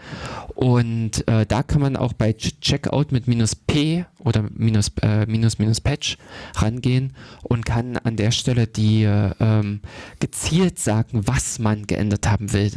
Und 0.56 1.28
äh, 1.28 1.46
da 1.46 1.62
kann 1.62 1.82
man 1.82 1.98
auch 1.98 2.14
bei 2.14 2.32
Ch 2.34 2.60
Checkout 2.62 3.12
mit 3.12 3.28
minus 3.28 3.56
P 3.56 4.06
oder 4.20 4.46
minus, 4.54 4.94
äh, 5.02 5.26
minus 5.26 5.60
minus 5.60 5.82
Patch 5.82 6.18
rangehen 6.56 7.14
und 7.44 7.66
kann 7.66 7.98
an 7.98 8.16
der 8.16 8.32
Stelle 8.32 8.66
die 8.66 9.04
äh, 9.04 9.32
ähm, 9.42 9.82
gezielt 10.22 10.80
sagen, 10.80 11.28
was 11.28 11.60
man 11.60 11.86
geändert 11.86 12.30
haben 12.30 12.54
will. 12.54 12.72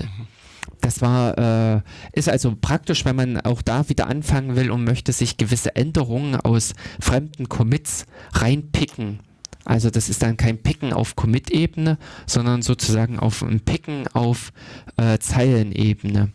Das 0.81 1.01
war, 1.01 1.39
äh, 1.77 1.81
ist 2.13 2.29
also 2.29 2.57
praktisch, 2.61 3.05
wenn 3.05 3.17
man 3.17 3.41
auch 3.41 3.63
da 3.63 3.89
wieder 3.89 4.09
anfangen 4.09 4.57
will 4.57 4.73
und 4.73 4.85
möchte 4.85 5.13
sich 5.13 5.37
gewisse 5.37 5.77
Änderungen 5.77 6.37
aus 6.37 6.75
fremden 7.01 7.49
Commits 7.49 8.07
reinpicken. 8.33 9.21
Also 9.65 9.91
das 9.91 10.09
ist 10.09 10.23
dann 10.23 10.37
kein 10.37 10.59
Picken 10.59 10.93
auf 10.93 11.17
Commit-Ebene, 11.17 11.99
sondern 12.27 12.63
sozusagen 12.63 13.19
auf 13.19 13.43
ein 13.43 13.61
Picken 13.61 14.07
auf 14.09 14.53
äh, 14.97 15.19
Zeilenebene, 15.19 16.31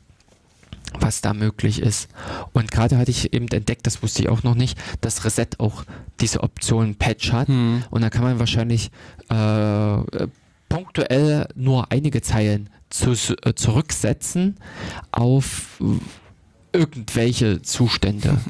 was 1.00 1.22
da 1.22 1.34
möglich 1.34 1.82
ist. 1.82 2.10
Und 2.54 2.72
gerade 2.72 2.98
hatte 2.98 3.12
ich 3.12 3.34
eben 3.34 3.48
entdeckt, 3.48 3.88
das 3.88 4.04
wusste 4.04 4.22
ich 4.22 4.30
auch 4.30 4.44
noch 4.44 4.56
nicht, 4.56 4.78
dass 5.02 5.26
Reset 5.26 5.48
auch 5.58 5.84
diese 6.20 6.44
Option 6.44 6.96
Patch 6.96 7.32
hat. 7.32 7.48
Hm. 7.48 7.84
Und 7.90 8.02
da 8.02 8.10
kann 8.10 8.24
man 8.24 8.40
wahrscheinlich 8.40 8.92
äh, 9.30 10.28
punktuell 10.70 11.48
nur 11.56 11.92
einige 11.92 12.22
Zeilen 12.22 12.70
zu, 12.90 13.12
äh, 13.12 13.54
zurücksetzen 13.56 14.58
auf 15.12 15.82
irgendwelche 16.72 17.62
Zustände. 17.62 18.38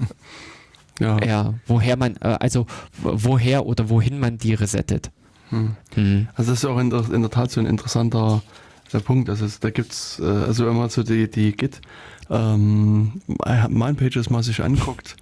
Ja. 1.00 1.18
ja, 1.24 1.54
woher 1.66 1.98
man, 1.98 2.16
äh, 2.18 2.38
also 2.40 2.68
woher 3.02 3.66
oder 3.66 3.90
wohin 3.90 4.20
man 4.20 4.38
die 4.38 4.54
resettet. 4.54 5.12
Hm. 5.50 5.76
Hm. 5.96 6.28
Also 6.36 6.52
das 6.52 6.64
ist 6.64 6.66
auch 6.70 6.80
in 6.80 6.90
der, 6.90 7.10
in 7.12 7.22
der 7.22 7.32
Tat 7.32 7.52
so 7.52 7.60
ein 7.60 7.66
interessanter 7.66 8.42
der 8.94 9.00
Punkt. 9.00 9.30
Also 9.30 9.46
es, 9.46 9.60
da 9.60 9.70
gibt's, 9.70 10.20
äh, 10.20 10.26
also 10.26 10.66
wenn 10.68 10.78
man 10.78 10.90
so 10.90 11.04
die, 11.04 11.30
die 11.30 11.52
Git 11.54 11.82
ähm, 12.30 13.22
Man-Pages 13.70 14.30
mal 14.30 14.44
sich 14.44 14.64
anguckt, 14.64 15.16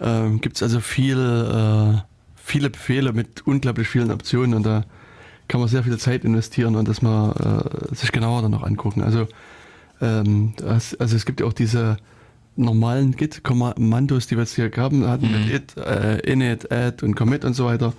ähm, 0.00 0.40
gibt's 0.40 0.62
also 0.62 0.80
viel, 0.80 1.18
äh, 1.18 2.00
viele 2.34 2.70
Befehle 2.70 3.12
mit 3.12 3.46
unglaublich 3.46 3.88
vielen 3.88 4.10
Optionen 4.10 4.54
und 4.54 4.64
da 4.64 4.84
kann 5.48 5.60
man 5.60 5.68
sehr 5.68 5.84
viel 5.84 5.98
Zeit 5.98 6.24
investieren 6.24 6.76
und 6.76 6.88
das 6.88 7.02
mal 7.02 7.32
äh, 7.90 7.94
sich 7.94 8.12
genauer 8.12 8.42
dann 8.42 8.52
noch 8.52 8.62
angucken. 8.62 9.02
Also, 9.02 9.28
ähm, 10.00 10.54
also 10.62 11.16
es 11.16 11.26
gibt 11.26 11.40
ja 11.40 11.46
auch 11.46 11.52
diese 11.52 11.98
normalen 12.56 13.16
Git-Kommandos, 13.16 14.26
die 14.26 14.36
wir 14.36 14.42
jetzt 14.42 14.54
hier 14.54 14.70
haben, 14.76 15.06
hatten 15.06 15.26
Mhm. 15.26 15.32
mit 15.46 15.50
it, 15.54 15.76
äh, 15.76 16.18
init, 16.30 16.70
add 16.70 17.04
und 17.04 17.14
commit 17.14 17.44
und 17.44 17.54
so 17.54 17.66
weiter. 17.66 17.92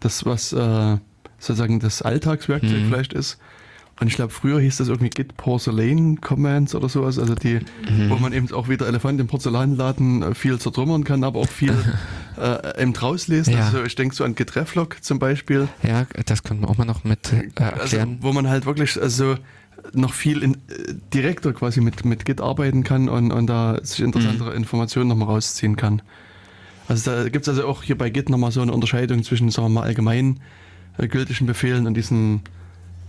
Das, 0.00 0.24
was 0.24 0.52
äh, 0.52 0.96
sozusagen 1.38 1.80
das 1.80 2.02
Alltagswerkzeug 2.02 2.70
Mhm. 2.82 2.86
vielleicht 2.88 3.12
ist. 3.12 3.38
Und 4.00 4.06
ich 4.06 4.14
glaube, 4.14 4.32
früher 4.32 4.58
hieß 4.60 4.78
das 4.78 4.88
irgendwie 4.88 5.10
Git 5.10 5.36
Porcelain 5.36 6.22
Commands 6.22 6.74
oder 6.74 6.88
sowas, 6.88 7.18
also 7.18 7.34
die, 7.34 7.60
wo 8.08 8.16
man 8.16 8.32
eben 8.32 8.50
auch 8.52 8.66
wieder 8.70 8.86
Elefant 8.86 9.20
im 9.20 9.26
Porzellanladen 9.26 10.22
äh, 10.22 10.34
viel 10.34 10.58
zertrümmern 10.58 11.04
kann, 11.04 11.22
aber 11.22 11.38
auch 11.40 11.48
viel 11.48 11.74
äh, 12.40 12.82
eben 12.82 12.96
rauslesen. 12.96 13.52
Ja. 13.52 13.66
Also 13.66 13.84
ich 13.84 13.94
denke 13.96 14.14
so 14.14 14.24
an 14.24 14.34
Git 14.34 14.56
Reflog 14.56 14.96
zum 15.02 15.18
Beispiel. 15.18 15.68
Ja, 15.82 16.06
das 16.24 16.42
könnten 16.42 16.62
wir 16.62 16.70
auch 16.70 16.78
mal 16.78 16.86
noch 16.86 17.04
mit 17.04 17.30
äh, 17.34 17.50
Also, 17.62 17.98
erklären. 17.98 18.18
wo 18.22 18.32
man 18.32 18.48
halt 18.48 18.64
wirklich 18.64 18.98
also 19.00 19.34
noch 19.92 20.12
viel 20.12 20.42
in, 20.42 20.54
äh, 20.54 20.94
direkter 21.12 21.52
quasi 21.52 21.80
mit, 21.80 22.04
mit 22.04 22.24
Git 22.24 22.40
arbeiten 22.40 22.84
kann 22.84 23.08
und, 23.08 23.32
und 23.32 23.46
da 23.46 23.78
sich 23.82 24.00
interessantere 24.00 24.54
Informationen 24.54 25.08
nochmal 25.08 25.28
rausziehen 25.28 25.76
kann. 25.76 26.02
Also 26.88 27.10
da 27.10 27.28
gibt 27.28 27.44
es 27.44 27.48
also 27.48 27.66
auch 27.66 27.82
hier 27.82 27.96
bei 27.96 28.10
Git 28.10 28.30
nochmal 28.30 28.50
so 28.50 28.60
eine 28.60 28.72
Unterscheidung 28.72 29.22
zwischen, 29.22 29.50
sagen 29.50 29.66
wir 29.66 29.80
mal, 29.80 29.82
allgemein 29.82 30.40
äh, 30.98 31.06
gültigen 31.08 31.46
Befehlen 31.46 31.86
und 31.86 31.94
diesen, 31.94 32.42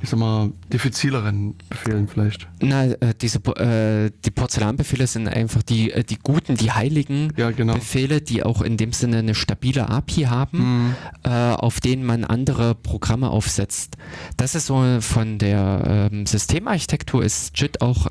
ich 0.01 0.09
sag 0.09 0.19
mal, 0.19 0.51
diffizileren 0.73 1.55
Befehlen 1.69 2.07
vielleicht. 2.07 2.47
Na, 2.61 2.85
äh, 2.85 3.13
diese, 3.21 3.39
äh, 3.57 4.11
die 4.25 4.31
Porzellanbefehle 4.31 5.05
sind 5.07 5.27
einfach 5.27 5.61
die, 5.63 5.91
äh, 5.91 6.03
die 6.03 6.17
guten, 6.17 6.55
die 6.55 6.71
heiligen 6.71 7.31
Ja, 7.37 7.51
genau. 7.51 7.73
Befehle, 7.75 8.21
die 8.21 8.43
auch 8.43 8.61
in 8.61 8.77
dem 8.77 8.93
Sinne 8.93 9.17
eine 9.19 9.35
stabile 9.35 9.89
API 9.89 10.23
haben, 10.23 10.59
Mhm. 10.59 10.95
äh, 11.23 11.29
auf 11.29 11.79
denen 11.79 12.03
man 12.03 12.23
andere 12.23 12.73
Programme 12.75 13.29
aufsetzt. 13.29 13.97
Das 14.37 14.55
ist 14.55 14.65
so 14.67 14.99
von 15.01 15.37
der 15.37 16.09
ähm, 16.11 16.25
Systemarchitektur 16.25 17.23
ist 17.23 17.59
JIT 17.59 17.81
auch 17.81 18.07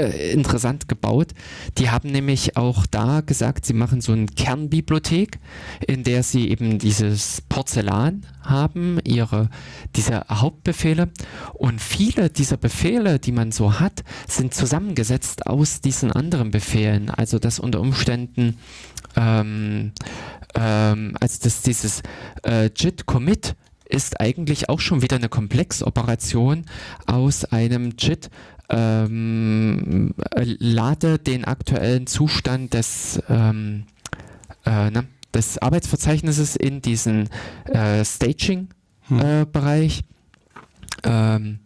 äh, 0.00 0.32
interessant 0.32 0.88
gebaut. 0.88 1.32
Die 1.78 1.90
haben 1.90 2.10
nämlich 2.10 2.56
auch 2.56 2.86
da 2.86 3.20
gesagt, 3.20 3.66
sie 3.66 3.74
machen 3.74 4.00
so 4.00 4.12
eine 4.12 4.26
Kernbibliothek, 4.26 5.38
in 5.86 6.04
der 6.04 6.22
sie 6.22 6.48
eben 6.50 6.78
dieses 6.78 7.42
Porzellan 7.48 8.26
haben, 8.42 8.98
ihre 9.04 9.50
diese 9.96 10.24
Hauptbefehle 10.30 11.10
und 11.54 11.80
viele 11.80 12.30
dieser 12.30 12.56
Befehle, 12.56 13.18
die 13.18 13.32
man 13.32 13.52
so 13.52 13.78
hat, 13.78 14.02
sind 14.26 14.54
zusammengesetzt 14.54 15.46
aus 15.46 15.80
diesen 15.80 16.10
anderen 16.10 16.50
Befehlen. 16.50 17.10
Also 17.10 17.38
dass 17.38 17.58
unter 17.58 17.80
Umständen 17.80 18.56
ähm, 19.16 19.92
ähm, 20.54 21.16
also 21.20 21.38
dass 21.42 21.62
dieses 21.62 22.02
äh, 22.44 22.70
JIT 22.74 23.06
Commit 23.06 23.54
ist 23.90 24.20
eigentlich 24.20 24.68
auch 24.68 24.80
schon 24.80 25.02
wieder 25.02 25.16
eine 25.16 25.28
Komplexoperation 25.28 26.64
aus 27.06 27.44
einem 27.44 27.94
JIT 27.98 28.30
ähm, 28.70 30.14
äh, 30.34 30.44
lade 30.58 31.18
den 31.18 31.44
aktuellen 31.44 32.06
Zustand 32.06 32.74
des, 32.74 33.20
ähm, 33.28 33.84
äh, 34.64 34.90
ne, 34.90 35.06
des 35.34 35.58
Arbeitsverzeichnisses 35.58 36.56
in 36.56 36.80
diesen 36.82 37.28
äh, 37.66 38.04
Staging-Bereich. 38.04 39.98
Hm. 39.98 40.00
Äh, 40.00 41.36
ähm, 41.36 41.58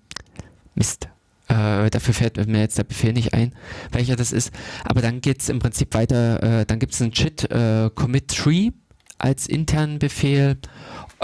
Mist. 0.75 1.09
Äh, 1.49 1.91
dafür 1.91 2.15
fällt 2.15 2.47
mir 2.47 2.61
jetzt 2.61 2.79
der 2.79 2.85
Befehl 2.85 3.13
nicht 3.13 3.35
ein, 3.35 3.53
welcher 3.93 4.17
das 4.17 4.33
ist. 4.33 4.51
Aber 4.85 5.03
dann 5.03 5.21
geht 5.21 5.43
es 5.43 5.51
im 5.51 5.59
Prinzip 5.59 5.95
weiter, 5.95 6.43
äh, 6.43 6.67
dann 6.67 6.79
gibt 6.79 6.95
es 6.95 7.03
einen 7.03 7.13
JIT 7.13 7.51
äh, 7.51 7.91
Commit 7.95 8.29
Tree 8.29 8.71
als 9.19 9.47
internen 9.47 9.99
Befehl 9.99 10.57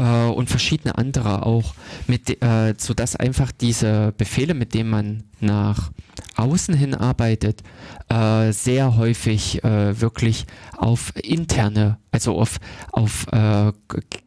äh, 0.00 0.30
und 0.30 0.48
verschiedene 0.48 0.96
andere 0.96 1.44
auch, 1.44 1.74
mit, 2.06 2.42
äh, 2.42 2.74
sodass 2.78 3.16
einfach 3.16 3.52
diese 3.52 4.12
Befehle, 4.16 4.54
mit 4.54 4.74
denen 4.74 4.90
man 4.90 5.24
nach 5.40 5.90
außen 6.36 6.74
hin 6.74 6.94
arbeitet, 6.94 7.62
äh, 8.08 8.52
sehr 8.52 8.96
häufig 8.96 9.62
äh, 9.62 10.00
wirklich 10.00 10.46
auf 10.76 11.12
interne, 11.16 11.98
also 12.10 12.38
auf, 12.38 12.58
auf 12.92 13.26
äh, 13.32 13.72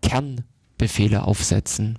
Kernbefehle 0.02 1.24
aufsetzen. 1.24 1.98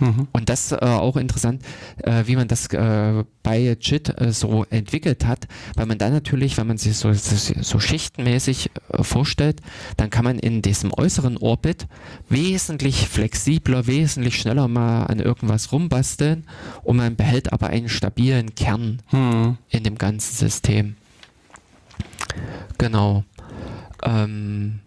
Mhm. 0.00 0.28
Und 0.32 0.48
das 0.48 0.72
äh, 0.72 0.76
auch 0.76 1.16
interessant, 1.16 1.62
äh, 1.98 2.24
wie 2.26 2.36
man 2.36 2.48
das 2.48 2.66
äh, 2.68 3.24
bei 3.42 3.76
JIT 3.80 4.20
äh, 4.20 4.32
so 4.32 4.64
entwickelt 4.70 5.26
hat, 5.26 5.46
weil 5.76 5.86
man 5.86 5.98
dann 5.98 6.12
natürlich, 6.12 6.56
wenn 6.56 6.66
man 6.66 6.78
sich 6.78 6.96
so, 6.96 7.12
so 7.12 7.78
schichtenmäßig 7.78 8.70
äh, 8.92 9.02
vorstellt, 9.02 9.60
dann 9.96 10.10
kann 10.10 10.24
man 10.24 10.38
in 10.38 10.62
diesem 10.62 10.92
äußeren 10.92 11.36
Orbit 11.36 11.86
wesentlich 12.28 13.08
flexibler, 13.08 13.86
wesentlich 13.86 14.36
schneller 14.36 14.68
mal 14.68 15.04
an 15.04 15.20
irgendwas 15.20 15.72
rumbasteln 15.72 16.44
und 16.82 16.96
man 16.96 17.16
behält 17.16 17.52
aber 17.52 17.68
einen 17.68 17.88
stabilen 17.88 18.54
Kern 18.54 19.02
mhm. 19.12 19.58
in 19.68 19.84
dem 19.84 19.98
ganzen 19.98 20.34
System. 20.34 20.96
Genau. 22.78 23.24
Ähm, 24.02 24.80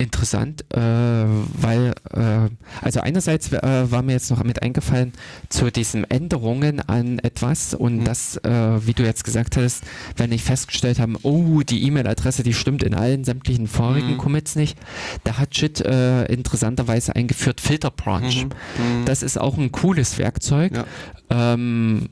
interessant, 0.00 0.64
äh, 0.74 0.78
weil, 0.78 1.94
äh, 2.12 2.48
also 2.80 3.00
einerseits 3.00 3.52
äh, 3.52 3.90
war 3.90 4.02
mir 4.02 4.12
jetzt 4.12 4.30
noch 4.30 4.42
mit 4.42 4.62
eingefallen 4.62 5.12
zu 5.48 5.70
diesen 5.70 6.10
Änderungen 6.10 6.80
an 6.80 7.18
etwas 7.18 7.74
und 7.74 7.98
mhm. 7.98 8.04
das, 8.04 8.38
äh, 8.38 8.86
wie 8.86 8.94
du 8.94 9.04
jetzt 9.04 9.24
gesagt 9.24 9.56
hast, 9.56 9.84
wenn 10.16 10.32
ich 10.32 10.42
festgestellt 10.42 10.98
habe, 10.98 11.16
oh, 11.22 11.60
die 11.60 11.84
E-Mail-Adresse, 11.84 12.42
die 12.42 12.54
stimmt 12.54 12.82
in 12.82 12.94
allen 12.94 13.24
sämtlichen 13.24 13.68
vorigen 13.68 14.12
mhm. 14.12 14.18
Commits 14.18 14.56
nicht, 14.56 14.78
da 15.24 15.38
hat 15.38 15.56
JIT 15.56 15.82
äh, 15.82 16.24
interessanterweise 16.24 17.14
eingeführt 17.14 17.60
Filter 17.60 17.90
Branch. 17.90 18.44
Mhm. 18.44 18.50
mhm. 19.00 19.04
Das 19.04 19.22
ist 19.22 19.38
auch 19.38 19.58
ein 19.58 19.70
cooles 19.70 20.18
Werkzeug. 20.18 20.72
Ja. 20.74 20.84
Ähm, 21.30 22.08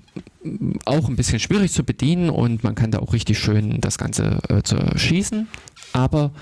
auch 0.84 1.08
ein 1.08 1.16
bisschen 1.16 1.40
schwierig 1.40 1.72
zu 1.72 1.84
bedienen 1.84 2.30
und 2.30 2.62
man 2.62 2.74
kann 2.74 2.90
da 2.90 2.98
auch 3.00 3.12
richtig 3.12 3.38
schön 3.38 3.80
das 3.80 3.98
Ganze 3.98 4.38
äh, 4.48 4.62
zu 4.62 4.76
schießen. 4.96 5.48
Aber 5.92 6.32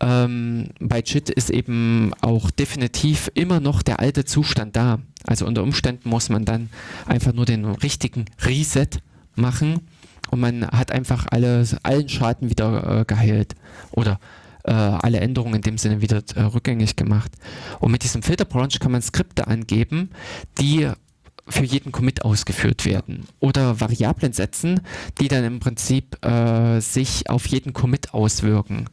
ähm, 0.00 0.68
bei 0.80 1.00
JIT 1.00 1.30
ist 1.30 1.50
eben 1.50 2.12
auch 2.20 2.50
definitiv 2.50 3.30
immer 3.34 3.60
noch 3.60 3.82
der 3.82 4.00
alte 4.00 4.24
Zustand 4.24 4.76
da. 4.76 4.98
Also 5.26 5.46
unter 5.46 5.62
Umständen 5.62 6.08
muss 6.08 6.28
man 6.30 6.44
dann 6.44 6.70
einfach 7.06 7.32
nur 7.32 7.44
den 7.44 7.64
richtigen 7.64 8.24
Reset 8.42 8.88
machen 9.36 9.80
und 10.30 10.40
man 10.40 10.66
hat 10.66 10.92
einfach 10.92 11.26
alle, 11.30 11.66
allen 11.82 12.08
Schaden 12.08 12.50
wieder 12.50 13.00
äh, 13.00 13.04
geheilt 13.04 13.54
oder 13.90 14.18
äh, 14.64 14.72
alle 14.72 15.20
Änderungen 15.20 15.56
in 15.56 15.62
dem 15.62 15.78
Sinne 15.78 16.00
wieder 16.00 16.22
äh, 16.34 16.42
rückgängig 16.42 16.96
gemacht. 16.96 17.32
Und 17.78 17.92
mit 17.92 18.02
diesem 18.02 18.22
Filter 18.22 18.44
Branch 18.44 18.78
kann 18.78 18.92
man 18.92 19.02
Skripte 19.02 19.46
angeben, 19.46 20.10
die 20.60 20.90
für 21.50 21.64
jeden 21.64 21.92
Commit 21.92 22.24
ausgeführt 22.24 22.84
werden. 22.84 23.26
Oder 23.40 23.80
Variablen 23.80 24.32
setzen, 24.32 24.80
die 25.20 25.28
dann 25.28 25.44
im 25.44 25.60
Prinzip 25.60 26.24
äh, 26.24 26.80
sich 26.80 27.28
auf 27.28 27.46
jeden 27.46 27.72
Commit 27.72 28.14
auswirken. 28.14 28.86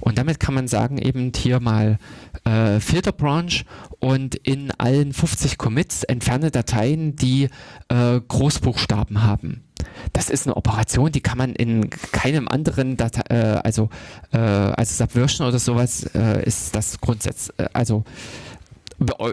Und 0.00 0.18
damit 0.18 0.38
kann 0.38 0.54
man 0.54 0.68
sagen, 0.68 0.98
eben 0.98 1.32
hier 1.34 1.60
mal 1.60 1.98
äh, 2.44 2.80
Filter 2.80 3.12
Branch 3.12 3.64
und 3.98 4.34
in 4.34 4.70
allen 4.72 5.12
50 5.12 5.58
Commits 5.58 6.04
entferne 6.04 6.50
Dateien, 6.50 7.16
die 7.16 7.48
äh, 7.88 8.20
Großbuchstaben 8.20 9.22
haben. 9.22 9.64
Das 10.12 10.30
ist 10.30 10.46
eine 10.46 10.56
Operation, 10.56 11.10
die 11.10 11.20
kann 11.20 11.38
man 11.38 11.54
in 11.54 11.90
keinem 11.90 12.48
anderen 12.48 12.96
Datei, 12.96 13.22
äh, 13.34 13.60
also 13.64 13.88
äh, 14.32 14.38
also 14.38 14.94
Subversion 14.94 15.46
oder 15.46 15.58
sowas 15.58 16.04
äh, 16.14 16.44
ist 16.44 16.74
das 16.74 17.00
grundsätzlich, 17.00 17.58
äh, 17.58 17.68
also 17.72 18.04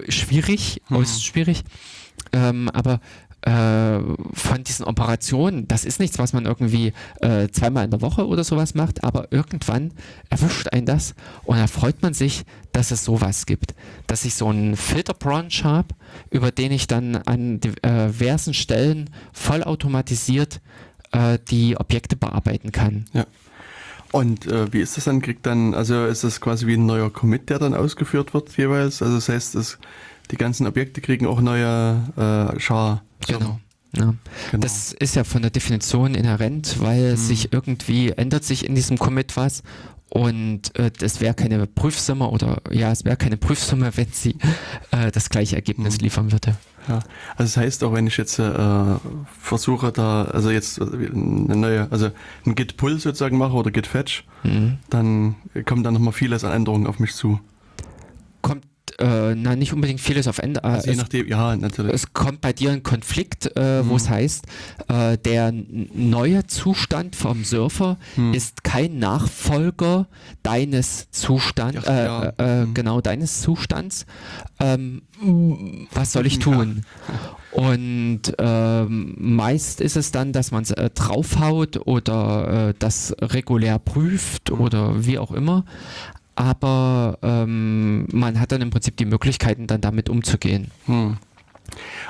schwierig, 0.10 0.82
mhm. 0.90 0.98
äußerst 0.98 1.26
schwierig. 1.26 1.64
Ähm, 2.34 2.70
aber 2.70 3.00
äh, 3.42 4.00
von 4.34 4.64
diesen 4.66 4.86
Operationen, 4.86 5.68
das 5.68 5.86
ist 5.86 6.00
nichts, 6.00 6.20
was 6.20 6.34
man 6.34 6.46
irgendwie 6.46 6.92
äh, 7.22 7.48
zweimal 7.50 7.86
in 7.86 7.92
der 7.92 8.02
Woche 8.02 8.28
oder 8.28 8.44
sowas 8.44 8.76
macht, 8.76 9.04
aber 9.04 9.32
irgendwann 9.32 9.92
erwischt 10.30 10.68
ein 10.74 10.86
das 10.86 11.16
und 11.46 11.58
da 11.58 11.68
freut 11.68 12.02
man 12.02 12.14
sich, 12.14 12.44
dass 12.74 12.92
es 12.92 13.06
sowas 13.06 13.46
gibt. 13.46 13.76
Dass 14.08 14.26
ich 14.26 14.34
so 14.36 14.48
einen 14.48 14.76
Filterbranch 14.76 15.64
habe, 15.64 15.96
über 16.32 16.52
den 16.52 16.74
ich 16.74 16.88
dann 16.88 17.16
an 17.16 17.62
äh, 17.82 18.10
diversen 18.10 18.54
Stellen 18.54 19.10
vollautomatisiert 19.32 20.60
äh, 21.14 21.40
die 21.50 21.78
Objekte 21.78 22.18
bearbeiten 22.18 22.74
kann. 22.74 23.06
Ja. 23.14 23.26
Und 24.12 24.48
äh, 24.48 24.74
wie 24.74 24.82
ist 24.82 24.98
das 24.98 25.06
dann? 25.06 25.22
Kriegt 25.22 25.46
dann, 25.46 25.74
also 25.76 26.06
ist 26.06 26.24
das 26.24 26.42
quasi 26.42 26.66
wie 26.66 26.74
ein 26.74 26.86
neuer 26.86 27.14
Commit, 27.14 27.50
der 27.50 27.60
dann 27.60 27.74
ausgeführt 27.74 28.34
wird 28.34 28.58
jeweils? 28.58 29.02
Also 29.02 29.16
das 29.16 29.30
heißt, 29.30 29.56
es 29.56 29.78
die 30.32 30.38
ganzen 30.38 30.68
Objekte 30.68 31.02
kriegen 31.02 31.26
auch 31.28 31.42
neue 31.42 32.04
äh, 32.16 32.60
Char. 32.60 33.04
Genau. 33.28 33.60
Ja. 33.96 34.14
Genau. 34.52 34.62
Das 34.62 34.94
ist 34.94 35.16
ja 35.16 35.24
von 35.24 35.42
der 35.42 35.50
Definition 35.50 36.14
inhärent, 36.14 36.76
weil 36.80 37.12
mhm. 37.12 37.18
sich 37.18 37.52
irgendwie 37.52 38.10
ändert 38.12 38.44
sich 38.44 38.66
in 38.66 38.76
diesem 38.76 39.00
Commit 39.00 39.36
was 39.36 39.64
und 40.10 40.78
äh, 40.78 40.92
es 41.02 41.22
wäre 41.22 41.34
keine 41.34 41.66
Prüfsumme 41.66 42.30
oder 42.30 42.62
ja, 42.72 42.92
es 42.92 43.06
wäre 43.06 43.18
keine 43.18 43.38
Prüfsumme, 43.38 43.92
wenn 43.96 44.08
sie 44.12 44.36
äh, 44.92 45.12
das 45.12 45.30
gleiche 45.30 45.56
Ergebnis 45.56 45.98
mhm. 45.98 46.04
liefern 46.04 46.32
würde. 46.32 46.56
Ja, 46.88 46.96
also 47.36 47.44
das 47.44 47.58
heißt 47.58 47.84
auch, 47.84 47.94
wenn 47.94 48.08
ich 48.08 48.18
jetzt 48.18 48.40
äh, 48.40 48.52
versuche 49.40 49.92
da, 49.92 50.24
also 50.26 50.50
jetzt 50.50 50.80
äh, 50.80 50.84
eine 50.84 51.56
neue, 51.56 51.92
also 51.92 52.10
ein 52.46 52.56
Git 52.56 52.78
Pull 52.78 53.00
sozusagen 53.00 53.38
mache 53.38 53.54
oder 53.54 53.70
Git 53.70 53.86
Fetch, 53.86 54.26
mhm. 54.44 54.78
dann 54.90 55.36
kommt 55.66 55.86
da 55.86 55.92
nochmal 55.92 56.14
vieles 56.14 56.44
an 56.44 56.52
Änderungen 56.52 56.88
auf 56.88 57.00
mich 57.00 57.14
zu. 57.14 57.40
Äh, 59.00 59.34
na, 59.36 59.56
nicht 59.56 59.72
unbedingt 59.72 60.02
vieles 60.02 60.28
auf 60.28 60.40
Ende. 60.40 60.62
Äh, 60.64 60.68
also 60.68 60.92
je 60.92 60.98
nachdem, 60.98 61.28
ja, 61.28 61.56
natürlich. 61.56 61.94
Es 61.94 62.14
kommt 62.14 62.42
bei 62.42 62.52
dir 62.52 62.72
ein 62.72 62.84
Konflikt, 62.84 63.50
äh, 63.56 63.82
mhm. 63.82 63.90
wo 63.90 63.96
es 63.96 64.10
heißt, 64.10 64.46
äh, 64.90 65.18
der 65.18 65.54
neue 65.54 66.46
Zustand 66.48 67.16
vom 67.16 67.46
Surfer 67.46 67.98
mhm. 68.18 68.34
ist 68.34 68.64
kein 68.64 69.00
Nachfolger 69.00 70.08
deines 70.44 71.10
Zustands, 71.12 71.88
äh, 71.88 72.06
ja. 72.06 72.34
Äh, 72.38 72.66
mhm. 72.66 72.74
genau, 72.74 73.00
deines 73.00 73.42
Zustands. 73.42 74.06
Ähm, 74.60 75.04
was 75.94 76.12
soll 76.12 76.26
ich 76.26 76.40
tun? 76.40 76.84
Ja. 77.08 77.36
Und 77.52 78.22
ähm, 78.38 79.16
meist 79.18 79.82
ist 79.82 79.98
es 79.98 80.12
dann, 80.12 80.34
dass 80.34 80.52
man 80.52 80.64
es 80.64 80.72
äh, 80.72 80.92
draufhaut 80.92 81.88
oder 81.88 82.70
äh, 82.70 82.74
das 82.78 83.16
regulär 83.20 83.80
prüft 83.80 84.52
mhm. 84.52 84.62
oder 84.62 85.06
wie 85.06 85.18
auch 85.18 85.32
immer 85.32 85.66
aber 86.40 87.20
ähm, 87.22 88.08
man 88.14 88.40
hat 88.40 88.54
dann 88.54 88.62
im 88.62 88.70
Prinzip 88.70 88.96
die 88.96 89.04
Möglichkeiten, 89.04 89.68
dann 89.68 89.82
damit 89.82 90.08
umzugehen. 90.08 90.72
Hm. 90.86 91.18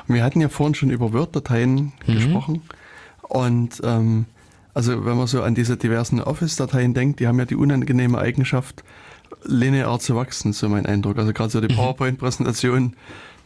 Wir 0.06 0.24
hatten 0.24 0.40
ja 0.40 0.50
vorhin 0.50 0.76
schon 0.76 0.92
über 0.92 1.12
Word-Dateien 1.14 1.94
mhm. 2.06 2.14
gesprochen 2.14 2.62
und 3.24 3.82
ähm, 3.84 4.26
also 4.76 5.04
wenn 5.04 5.18
man 5.18 5.26
so 5.26 5.42
an 5.42 5.56
diese 5.56 5.78
diversen 5.78 6.22
Office-Dateien 6.22 6.94
denkt, 6.94 7.20
die 7.20 7.28
haben 7.28 7.40
ja 7.40 7.46
die 7.46 7.56
unangenehme 7.56 8.20
Eigenschaft, 8.20 8.84
linear 9.46 10.00
zu 10.00 10.16
wachsen, 10.16 10.54
so 10.54 10.70
mein 10.70 10.86
Eindruck. 10.86 11.18
Also 11.18 11.34
gerade 11.34 11.50
so 11.50 11.60
die 11.60 11.74
mhm. 11.74 11.78
PowerPoint-Präsentation, 11.78 12.94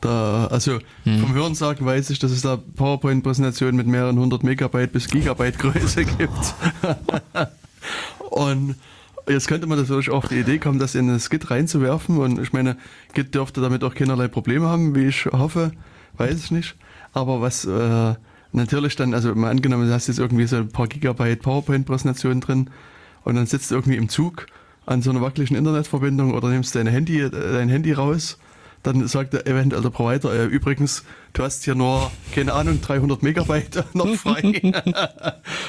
da, 0.01 0.47
also 0.47 0.79
mhm. 1.05 1.19
vom 1.19 1.33
Hörensagen 1.33 1.85
weiß 1.85 2.09
ich, 2.09 2.19
dass 2.19 2.31
es 2.31 2.41
da 2.41 2.57
PowerPoint-Präsentationen 2.57 3.77
mit 3.77 3.87
mehreren 3.87 4.19
hundert 4.19 4.43
Megabyte 4.43 4.91
bis 4.91 5.07
Gigabyte 5.07 5.57
Größe 5.59 6.03
gibt. 6.03 6.55
und 8.31 8.75
Jetzt 9.27 9.47
könnte 9.47 9.67
man 9.67 9.79
natürlich 9.79 10.09
auch 10.09 10.23
auf 10.23 10.27
die 10.27 10.39
Idee 10.39 10.57
kommen, 10.57 10.79
das 10.79 10.95
in 10.95 11.09
ein 11.09 11.19
Skit 11.19 11.49
reinzuwerfen. 11.49 12.17
Und 12.17 12.39
ich 12.39 12.51
meine, 12.51 12.77
Git 13.13 13.33
dürfte 13.33 13.61
damit 13.61 13.83
auch 13.83 13.95
keinerlei 13.95 14.27
Probleme 14.27 14.67
haben, 14.67 14.95
wie 14.95 15.07
ich 15.07 15.25
hoffe. 15.25 15.71
Weiß 16.17 16.43
ich 16.43 16.51
nicht. 16.51 16.75
Aber 17.13 17.41
was 17.41 17.63
äh, 17.65 18.15
natürlich 18.51 18.95
dann, 18.95 19.13
also 19.13 19.33
mal 19.33 19.49
angenommen, 19.49 19.87
du 19.87 19.93
hast 19.93 20.07
jetzt 20.07 20.19
irgendwie 20.19 20.45
so 20.45 20.57
ein 20.57 20.69
paar 20.69 20.87
Gigabyte 20.87 21.41
PowerPoint-Präsentation 21.41 22.41
drin 22.41 22.69
und 23.23 23.35
dann 23.35 23.45
sitzt 23.45 23.71
du 23.71 23.75
irgendwie 23.75 23.95
im 23.95 24.09
Zug 24.09 24.47
an 24.85 25.01
so 25.01 25.09
einer 25.09 25.21
wackeligen 25.21 25.55
Internetverbindung 25.55 26.33
oder 26.33 26.49
nimmst 26.49 26.75
dein 26.75 26.87
Handy, 26.87 27.29
dein 27.29 27.69
Handy 27.69 27.93
raus, 27.93 28.37
dann 28.83 29.07
sagt 29.07 29.33
der 29.33 29.47
eventuell 29.47 29.81
der 29.81 29.89
Provider, 29.89 30.33
äh, 30.33 30.45
übrigens, 30.45 31.03
du 31.33 31.43
hast 31.43 31.63
hier 31.63 31.73
nur, 31.75 32.11
keine 32.35 32.53
Ahnung, 32.53 32.81
300 32.81 33.23
Megabyte 33.23 33.85
noch 33.95 34.13
frei. 34.15 34.41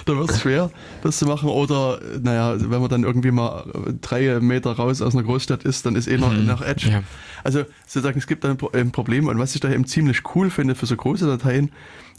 da 0.05 0.17
wird 0.17 0.31
es 0.31 0.41
schwer, 0.41 0.71
das 1.03 1.19
zu 1.19 1.27
machen. 1.27 1.49
Oder, 1.49 2.01
naja, 2.23 2.57
wenn 2.59 2.81
man 2.81 2.89
dann 2.89 3.05
irgendwie 3.05 3.31
mal 3.31 3.65
drei 4.01 4.41
Meter 4.41 4.73
raus 4.73 5.01
aus 5.01 5.15
einer 5.15 5.23
Großstadt 5.23 5.63
ist, 5.65 5.87
dann 5.87 5.97
ist 5.97 6.09
eh 6.09 6.19
noch, 6.19 6.33
Mhm. 6.33 6.47
noch 6.47 6.61
Edge. 6.61 6.91
Ja. 6.91 7.03
Also 7.45 7.65
sozusagen, 7.87 8.19
es 8.19 8.27
gibt 8.27 8.45
da 8.45 8.51
ein 8.51 8.59
ein 8.73 8.91
Problem. 8.91 9.29
Und 9.29 9.39
was 9.39 9.55
ich 9.55 9.61
da 9.61 9.71
eben 9.71 9.87
ziemlich 9.87 10.23
cool 10.35 10.51
finde 10.51 10.75
für 10.75 10.87
so 10.87 10.97
große 10.97 11.27
Dateien, 11.27 11.71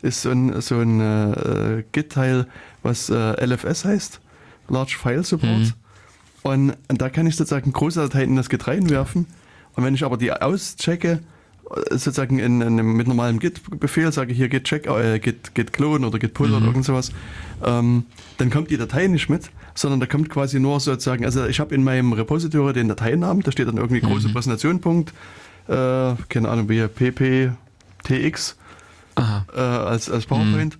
ist 0.02 0.22
so 0.22 0.30
ein, 0.30 0.62
so 0.62 0.80
ein 0.80 1.00
äh, 1.02 1.84
Git-Teil, 1.92 2.48
was 2.84 3.10
äh, 3.10 3.46
LFS 3.46 3.86
heißt, 3.86 4.22
Large 4.70 4.96
File 5.02 5.24
Support. 5.24 5.52
Mhm. 5.60 5.74
Und, 6.44 6.74
und 6.88 7.02
da 7.02 7.10
kann 7.10 7.28
ich 7.28 7.36
sozusagen 7.36 7.74
große 7.74 8.00
Dateien 8.00 8.30
in 8.30 8.36
das 8.36 8.50
Git 8.50 8.68
reinwerfen. 8.68 9.26
Und 9.76 9.84
wenn 9.84 9.96
ich 9.96 10.04
aber 10.04 10.18
die 10.18 10.32
auschecke, 10.32 11.22
sozusagen 11.90 12.40
in, 12.40 12.62
in 12.62 12.80
einem, 12.80 12.94
mit 12.94 13.08
normalem 13.08 13.40
Git-Befehl, 13.40 14.12
sage 14.12 14.34
hier 14.34 14.50
git 14.50 14.66
check, 14.66 14.88
äh, 14.88 15.20
git, 15.20 15.56
git 15.56 15.74
clone 15.74 16.06
oder 16.06 16.20
git 16.20 16.34
pull 16.34 16.54
oder 16.54 16.66
irgend 16.66 16.86
sowas, 16.86 17.12
ähm, 17.64 18.06
dann 18.38 18.50
kommt 18.50 18.70
die 18.70 18.78
Datei 18.78 19.08
nicht 19.08 19.30
mit, 19.30 19.50
sondern 19.74 20.00
da 20.00 20.06
kommt 20.06 20.30
quasi 20.30 20.60
nur 20.60 20.80
sozusagen, 20.80 21.26
also 21.26 21.46
ich 21.46 21.60
habe 21.60 21.74
in 21.74 21.84
meinem 21.84 22.14
Repository 22.14 22.74
den 22.74 22.88
Dateinamen, 22.88 23.42
da 23.44 23.52
steht 23.52 23.68
dann 23.68 23.78
irgendwie 23.78 24.02
große 24.02 24.30
Präsentation, 24.30 24.80
Punkt, 24.80 25.14
äh, 25.68 26.14
keine 26.30 26.50
Ahnung, 26.50 26.70
wie 26.70 26.88
pptx 26.88 28.58
äh, 29.18 29.60
als, 29.60 30.10
als 30.10 30.26
PowerPoint. 30.26 30.78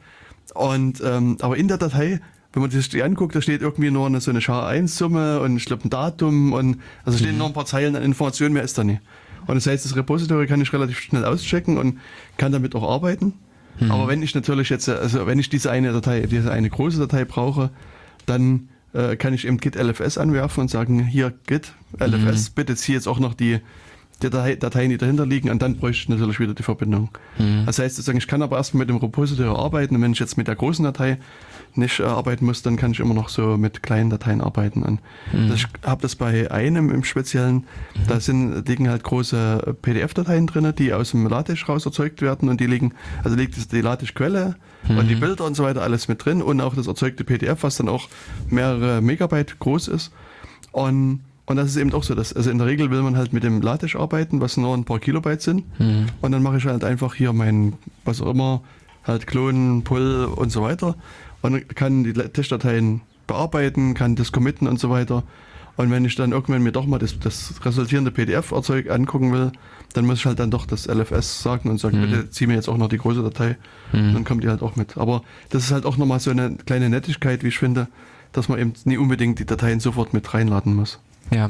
Und 0.54 1.02
ähm, 1.04 1.38
aber 1.42 1.58
in 1.58 1.68
der 1.68 1.78
Datei, 1.78 2.22
wenn 2.56 2.62
man 2.62 2.72
sich 2.72 2.88
die 2.88 3.04
anguckt, 3.04 3.36
da 3.36 3.42
steht 3.42 3.62
irgendwie 3.62 3.92
nur 3.92 4.06
eine, 4.06 4.22
so 4.22 4.32
eine 4.32 4.40
SHA-1-Summe 4.40 5.42
und 5.42 5.58
ich 5.58 5.66
glaube 5.66 5.84
ein 5.86 5.90
Datum 5.90 6.54
und 6.54 6.80
also 7.04 7.18
stehen 7.18 7.38
nur 7.38 7.48
ein 7.48 7.54
paar 7.54 7.66
Zeilen 7.66 7.96
an 7.98 8.02
Informationen, 8.02 8.54
mehr 8.54 8.64
ist 8.64 8.78
da 8.78 8.86
nicht. 8.86 9.02
Und 9.46 9.56
das 9.56 9.68
heißt, 9.68 9.84
das 9.84 9.96
Repository 9.96 10.48
kann 10.48 10.62
ich 10.62 10.72
relativ 10.72 11.00
schnell 11.00 11.26
auschecken 11.26 11.78
und 11.78 12.00
kann 12.38 12.54
damit 12.54 12.74
auch 12.74 12.90
arbeiten. 12.90 13.34
Aber 13.90 14.08
wenn 14.08 14.24
ich 14.24 14.34
natürlich 14.34 14.70
jetzt, 14.70 14.88
also 14.88 15.28
wenn 15.28 15.38
ich 15.38 15.50
diese 15.50 15.70
eine 15.70 15.92
Datei, 15.92 16.22
diese 16.22 16.50
eine 16.50 16.70
große 16.70 16.98
Datei 16.98 17.26
brauche, 17.26 17.72
dann 18.26 18.70
äh, 18.94 19.18
kann 19.18 19.34
ich 19.34 19.46
eben 19.46 19.58
git 19.58 19.76
LFS 19.76 20.18
anwerfen 20.18 20.62
und 20.62 20.70
sagen, 20.70 21.06
hier 21.06 21.34
git 21.48 21.74
LFS, 22.00 22.52
bitte 22.52 22.78
zieh 22.78 22.94
jetzt 22.94 23.08
auch 23.08 23.20
noch 23.20 23.34
die, 23.34 23.60
die 24.22 24.30
Datei, 24.30 24.56
Dateien, 24.56 24.90
die 24.90 24.98
dahinter 24.98 25.26
liegen, 25.26 25.50
und 25.50 25.62
dann 25.62 25.78
bräuchte 25.78 26.04
ich 26.04 26.10
natürlich 26.10 26.40
wieder 26.40 26.54
die 26.54 26.64
Verbindung. 26.64 27.10
Das 27.66 27.80
heißt 27.80 27.96
sozusagen, 27.96 28.18
ich 28.18 28.28
kann 28.28 28.42
aber 28.42 28.58
erstmal 28.58 28.80
mit 28.80 28.90
dem 28.90 28.98
Repository 28.98 29.50
arbeiten 29.50 29.96
und 29.96 30.02
wenn 30.02 30.14
ich 30.14 30.20
jetzt 30.20 30.38
mit 30.38 30.48
der 30.48 30.56
großen 30.56 30.84
Datei 30.86 31.20
nicht 31.78 32.00
äh, 32.00 32.04
arbeiten 32.04 32.46
muss, 32.46 32.62
dann 32.62 32.78
kann 32.78 32.92
ich 32.92 33.00
immer 33.00 33.14
noch 33.14 33.28
so 33.30 33.58
mit 33.58 33.84
kleinen 33.84 34.10
Dateien 34.10 34.40
arbeiten. 34.42 34.84
Und 34.84 35.02
das, 35.50 35.60
ich 35.60 35.68
habe 35.84 36.02
das 36.02 36.16
bei 36.16 36.50
einem 36.50 36.90
im 36.90 37.04
Speziellen, 37.04 37.66
da 38.08 38.20
sind, 38.20 38.68
liegen 38.68 38.90
halt 38.90 39.04
große 39.04 39.64
äh, 39.68 39.74
PDF-Dateien 39.74 40.48
drin, 40.48 40.74
die 40.78 40.94
aus 40.94 41.12
dem 41.12 41.28
LaTeX 41.28 41.68
raus 41.68 41.86
erzeugt 41.86 42.22
werden 42.22 42.50
und 42.50 42.62
die 42.62 42.68
liegen, 42.68 42.94
also 43.24 43.36
liegt 43.36 43.72
die 43.72 43.82
LaTeX-Quelle 43.82 44.56
und 44.88 45.08
die 45.08 45.16
Bilder 45.16 45.46
und 45.46 45.56
so 45.56 45.64
weiter 45.64 45.82
alles 45.82 46.08
mit 46.08 46.24
drin 46.24 46.42
und 46.42 46.62
auch 46.62 46.76
das 46.76 46.88
erzeugte 46.88 47.24
PDF, 47.24 47.64
was 47.64 47.78
dann 47.78 47.90
auch 47.90 48.08
mehrere 48.50 49.02
Megabyte 49.02 49.60
groß 49.60 49.88
ist. 49.88 50.12
Und, 50.72 51.22
und 51.46 51.58
das 51.58 51.68
ist 51.70 51.78
eben 51.78 51.94
auch 51.94 52.04
so, 52.04 52.16
dass, 52.16 52.34
also 52.34 52.50
in 52.50 52.58
der 52.58 52.68
Regel 52.68 52.90
will 52.90 53.02
man 53.04 53.16
halt 53.16 53.32
mit 53.32 53.44
dem 53.44 53.62
LaTeX 53.62 53.96
arbeiten, 53.96 54.42
was 54.42 54.58
nur 54.58 54.76
ein 54.76 54.84
paar 54.84 55.00
Kilobyte 55.00 55.42
sind. 55.42 55.64
Und 56.22 56.32
dann 56.32 56.42
mache 56.42 56.58
ich 56.58 56.66
halt 56.66 56.84
einfach 56.84 57.14
hier 57.14 57.34
mein, 57.34 57.74
was 58.04 58.22
auch 58.22 58.32
immer, 58.32 58.62
halt 59.04 59.28
klonen, 59.28 59.84
pull 59.84 60.26
und 60.36 60.52
so 60.52 60.64
weiter. 60.64 60.96
Und 61.42 61.76
kann 61.76 62.04
die 62.04 62.14
Testdateien 62.14 63.02
bearbeiten, 63.28 63.94
kann 63.94 64.16
das 64.16 64.32
committen 64.32 64.68
und 64.68 64.80
so 64.80 64.90
weiter. 64.90 65.22
Und 65.78 65.92
wenn 65.92 66.06
ich 66.06 66.16
dann 66.16 66.32
irgendwann 66.32 66.64
mir 66.64 66.72
doch 66.72 66.88
mal 66.88 67.00
das, 67.00 67.20
das 67.20 67.54
resultierende 67.64 68.10
PDF-Erzeug 68.10 68.90
angucken 68.90 69.34
will, 69.34 69.52
dann 69.94 70.06
muss 70.06 70.20
ich 70.20 70.26
halt 70.26 70.40
dann 70.40 70.50
doch 70.50 70.66
das 70.66 70.88
LFS 70.88 71.44
sagen 71.44 71.70
und 71.70 71.80
sagen, 71.80 72.00
bitte 72.02 72.30
zieh 72.30 72.48
mir 72.48 72.56
jetzt 72.56 72.70
auch 72.70 72.78
noch 72.78 72.88
die 72.90 72.98
große 72.98 73.22
Datei. 73.22 73.58
Dann 74.14 74.24
kommt 74.24 74.44
die 74.44 74.48
halt 74.48 74.62
auch 74.64 74.76
mit. 74.78 74.98
Aber 74.98 75.22
das 75.50 75.66
ist 75.66 75.72
halt 75.72 75.86
auch 75.86 75.98
nochmal 75.98 76.20
so 76.20 76.32
eine 76.32 76.56
kleine 76.66 76.90
Nettigkeit, 76.90 77.44
wie 77.44 77.50
ich 77.50 77.60
finde, 77.60 77.88
dass 78.32 78.50
man 78.50 78.58
eben 78.58 78.74
nie 78.86 78.98
unbedingt 78.98 79.38
die 79.40 79.46
Dateien 79.46 79.80
sofort 79.80 80.14
mit 80.14 80.34
reinladen 80.34 80.74
muss. 80.74 81.00
Ja, 81.32 81.50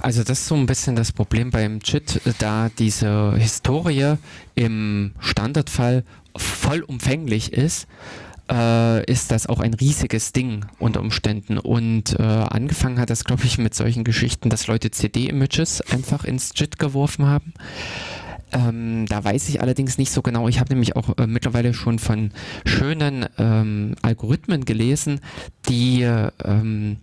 also 0.00 0.22
das 0.22 0.40
ist 0.40 0.46
so 0.48 0.54
ein 0.54 0.66
bisschen 0.66 0.96
das 0.96 1.12
Problem 1.12 1.50
beim 1.50 1.78
JIT, 1.82 2.20
da 2.38 2.70
diese 2.78 3.34
Historie 3.36 4.14
im 4.54 5.12
Standardfall 5.20 6.04
vollumfänglich 6.36 7.52
ist, 7.52 7.86
äh, 8.50 9.04
ist 9.10 9.30
das 9.30 9.46
auch 9.46 9.60
ein 9.60 9.74
riesiges 9.74 10.32
Ding 10.32 10.66
unter 10.78 11.00
Umständen. 11.00 11.58
Und 11.58 12.18
äh, 12.18 12.22
angefangen 12.22 12.98
hat 12.98 13.10
das, 13.10 13.24
glaube 13.24 13.44
ich, 13.44 13.58
mit 13.58 13.74
solchen 13.74 14.04
Geschichten, 14.04 14.50
dass 14.50 14.66
Leute 14.66 14.90
CD-Images 14.90 15.80
einfach 15.80 16.24
ins 16.24 16.52
JIT 16.54 16.78
geworfen 16.78 17.26
haben. 17.26 17.54
Ähm, 18.52 19.06
da 19.08 19.24
weiß 19.24 19.48
ich 19.48 19.60
allerdings 19.60 19.98
nicht 19.98 20.12
so 20.12 20.22
genau. 20.22 20.48
Ich 20.48 20.60
habe 20.60 20.70
nämlich 20.70 20.96
auch 20.96 21.16
äh, 21.18 21.26
mittlerweile 21.26 21.74
schon 21.74 21.98
von 21.98 22.30
schönen 22.64 23.26
ähm, 23.38 23.96
Algorithmen 24.02 24.64
gelesen, 24.64 25.20
die 25.68 26.02
äh, 26.02 26.30
ähm, 26.44 26.98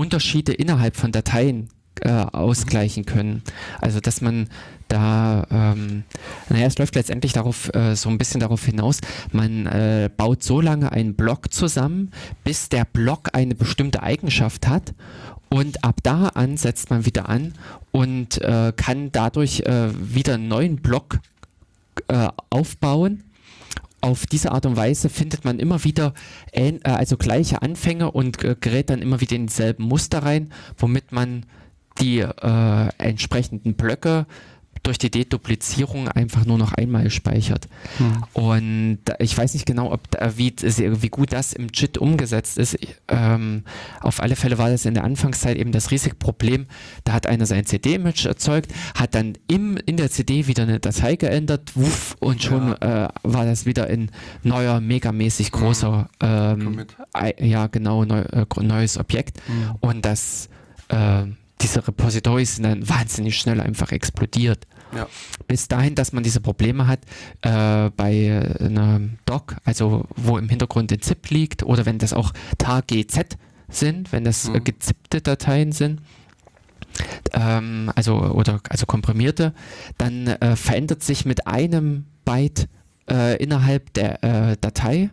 Unterschiede 0.00 0.52
innerhalb 0.52 0.96
von 0.96 1.12
Dateien 1.12 1.68
äh, 2.00 2.08
ausgleichen 2.10 3.04
können. 3.04 3.42
Also 3.80 4.00
dass 4.00 4.20
man 4.20 4.48
da, 4.88 5.46
ähm, 5.50 6.04
naja, 6.48 6.66
es 6.66 6.78
läuft 6.78 6.94
letztendlich 6.94 7.32
darauf, 7.32 7.72
äh, 7.74 7.94
so 7.94 8.08
ein 8.08 8.18
bisschen 8.18 8.40
darauf 8.40 8.64
hinaus, 8.64 9.00
man 9.32 9.66
äh, 9.66 10.08
baut 10.16 10.42
so 10.42 10.60
lange 10.60 10.90
einen 10.90 11.14
Block 11.14 11.52
zusammen, 11.52 12.10
bis 12.42 12.70
der 12.70 12.84
Block 12.84 13.28
eine 13.34 13.54
bestimmte 13.54 14.02
Eigenschaft 14.02 14.66
hat 14.66 14.94
und 15.50 15.84
ab 15.84 15.96
da 16.02 16.28
an 16.28 16.56
setzt 16.56 16.90
man 16.90 17.04
wieder 17.04 17.28
an 17.28 17.54
und 17.90 18.40
äh, 18.40 18.72
kann 18.74 19.12
dadurch 19.12 19.60
äh, 19.60 19.90
wieder 19.92 20.34
einen 20.34 20.48
neuen 20.48 20.76
Block 20.76 21.18
äh, 22.08 22.28
aufbauen. 22.48 23.24
Auf 24.02 24.26
diese 24.26 24.52
Art 24.52 24.66
und 24.66 24.76
Weise 24.76 25.08
findet 25.08 25.44
man 25.44 25.58
immer 25.58 25.84
wieder 25.84 26.14
äh, 26.52 26.78
also 26.82 27.16
gleiche 27.16 27.62
Anfänge 27.62 28.10
und 28.10 28.42
äh, 28.42 28.56
gerät 28.58 28.90
dann 28.90 29.02
immer 29.02 29.20
wieder 29.20 29.36
in 29.36 29.46
dieselben 29.46 29.84
Muster 29.84 30.20
rein, 30.22 30.52
womit 30.78 31.12
man 31.12 31.44
die 32.00 32.20
äh, 32.20 32.88
entsprechenden 32.98 33.74
Blöcke 33.74 34.26
durch 34.82 34.98
die 34.98 35.10
Deduplizierung 35.10 36.08
einfach 36.08 36.46
nur 36.46 36.56
noch 36.58 36.72
einmal 36.72 37.10
speichert. 37.10 37.68
Und 38.32 38.98
da- 39.04 39.16
ich 39.18 39.36
weiß 39.36 39.54
nicht 39.54 39.66
genau, 39.66 39.92
ob 39.92 40.10
da, 40.10 40.36
wie, 40.36 40.54
wie 40.58 41.08
gut 41.08 41.32
das 41.32 41.52
im 41.52 41.68
JIT 41.72 41.98
umgesetzt 41.98 42.58
ist. 42.58 42.78
Ähm, 43.08 43.64
auf 44.00 44.20
alle 44.22 44.36
Fälle 44.36 44.58
war 44.58 44.70
das 44.70 44.84
in 44.84 44.94
der 44.94 45.04
Anfangszeit 45.04 45.56
eben 45.56 45.72
das 45.72 45.90
riesige 45.90 46.14
Problem. 46.16 46.66
Da 47.04 47.12
hat 47.12 47.26
einer 47.26 47.46
sein 47.46 47.66
CD-Image 47.66 48.26
erzeugt, 48.26 48.72
hat 48.94 49.14
dann 49.14 49.34
im, 49.48 49.76
in 49.86 49.96
der 49.96 50.10
CD 50.10 50.46
wieder 50.46 50.62
eine 50.64 50.80
Datei 50.80 51.16
geändert, 51.16 51.72
wuff, 51.76 52.16
und 52.20 52.42
schon 52.42 52.72
äh, 52.80 53.08
war 53.22 53.44
das 53.44 53.66
wieder 53.66 53.86
ein 53.86 54.10
neuer, 54.42 54.80
megamäßig 54.80 55.52
großer, 55.52 56.08
ähm, 56.20 56.64
Commit. 56.64 56.96
ei- 57.12 57.34
ja 57.38 57.66
genau, 57.66 58.04
neu, 58.04 58.20
äh, 58.20 58.46
neues 58.62 58.98
Objekt. 58.98 59.40
Und 59.80 60.04
das, 60.04 60.48
äh, 60.88 61.24
diese 61.60 61.86
Repositories 61.86 62.56
sind 62.56 62.64
dann 62.64 62.88
wahnsinnig 62.88 63.36
schnell 63.38 63.60
einfach 63.60 63.92
explodiert 63.92 64.66
Ja. 64.94 65.06
bis 65.46 65.68
dahin, 65.68 65.94
dass 65.94 66.12
man 66.12 66.22
diese 66.22 66.40
Probleme 66.40 66.86
hat 66.86 67.00
äh, 67.42 67.90
bei 67.96 68.14
äh, 68.14 68.64
einem 68.64 69.18
Doc, 69.26 69.56
also 69.64 70.04
wo 70.16 70.38
im 70.38 70.48
Hintergrund 70.48 70.92
ein 70.92 71.00
ZIP 71.02 71.30
liegt 71.30 71.62
oder 71.62 71.86
wenn 71.86 71.98
das 71.98 72.12
auch 72.12 72.32
TAR-GZ 72.58 73.36
sind, 73.68 74.10
wenn 74.12 74.24
das 74.24 74.46
äh, 74.48 74.52
Mhm. 74.52 74.64
gezippte 74.64 75.20
Dateien 75.20 75.72
sind, 75.72 76.00
ähm, 77.32 77.90
also 77.94 78.16
oder 78.20 78.60
also 78.68 78.86
komprimierte, 78.86 79.54
dann 79.98 80.26
äh, 80.26 80.56
verändert 80.56 81.02
sich 81.02 81.24
mit 81.24 81.46
einem 81.46 82.06
Byte 82.24 82.68
äh, 83.08 83.36
innerhalb 83.42 83.92
der 83.94 84.56
Datei 84.60 85.10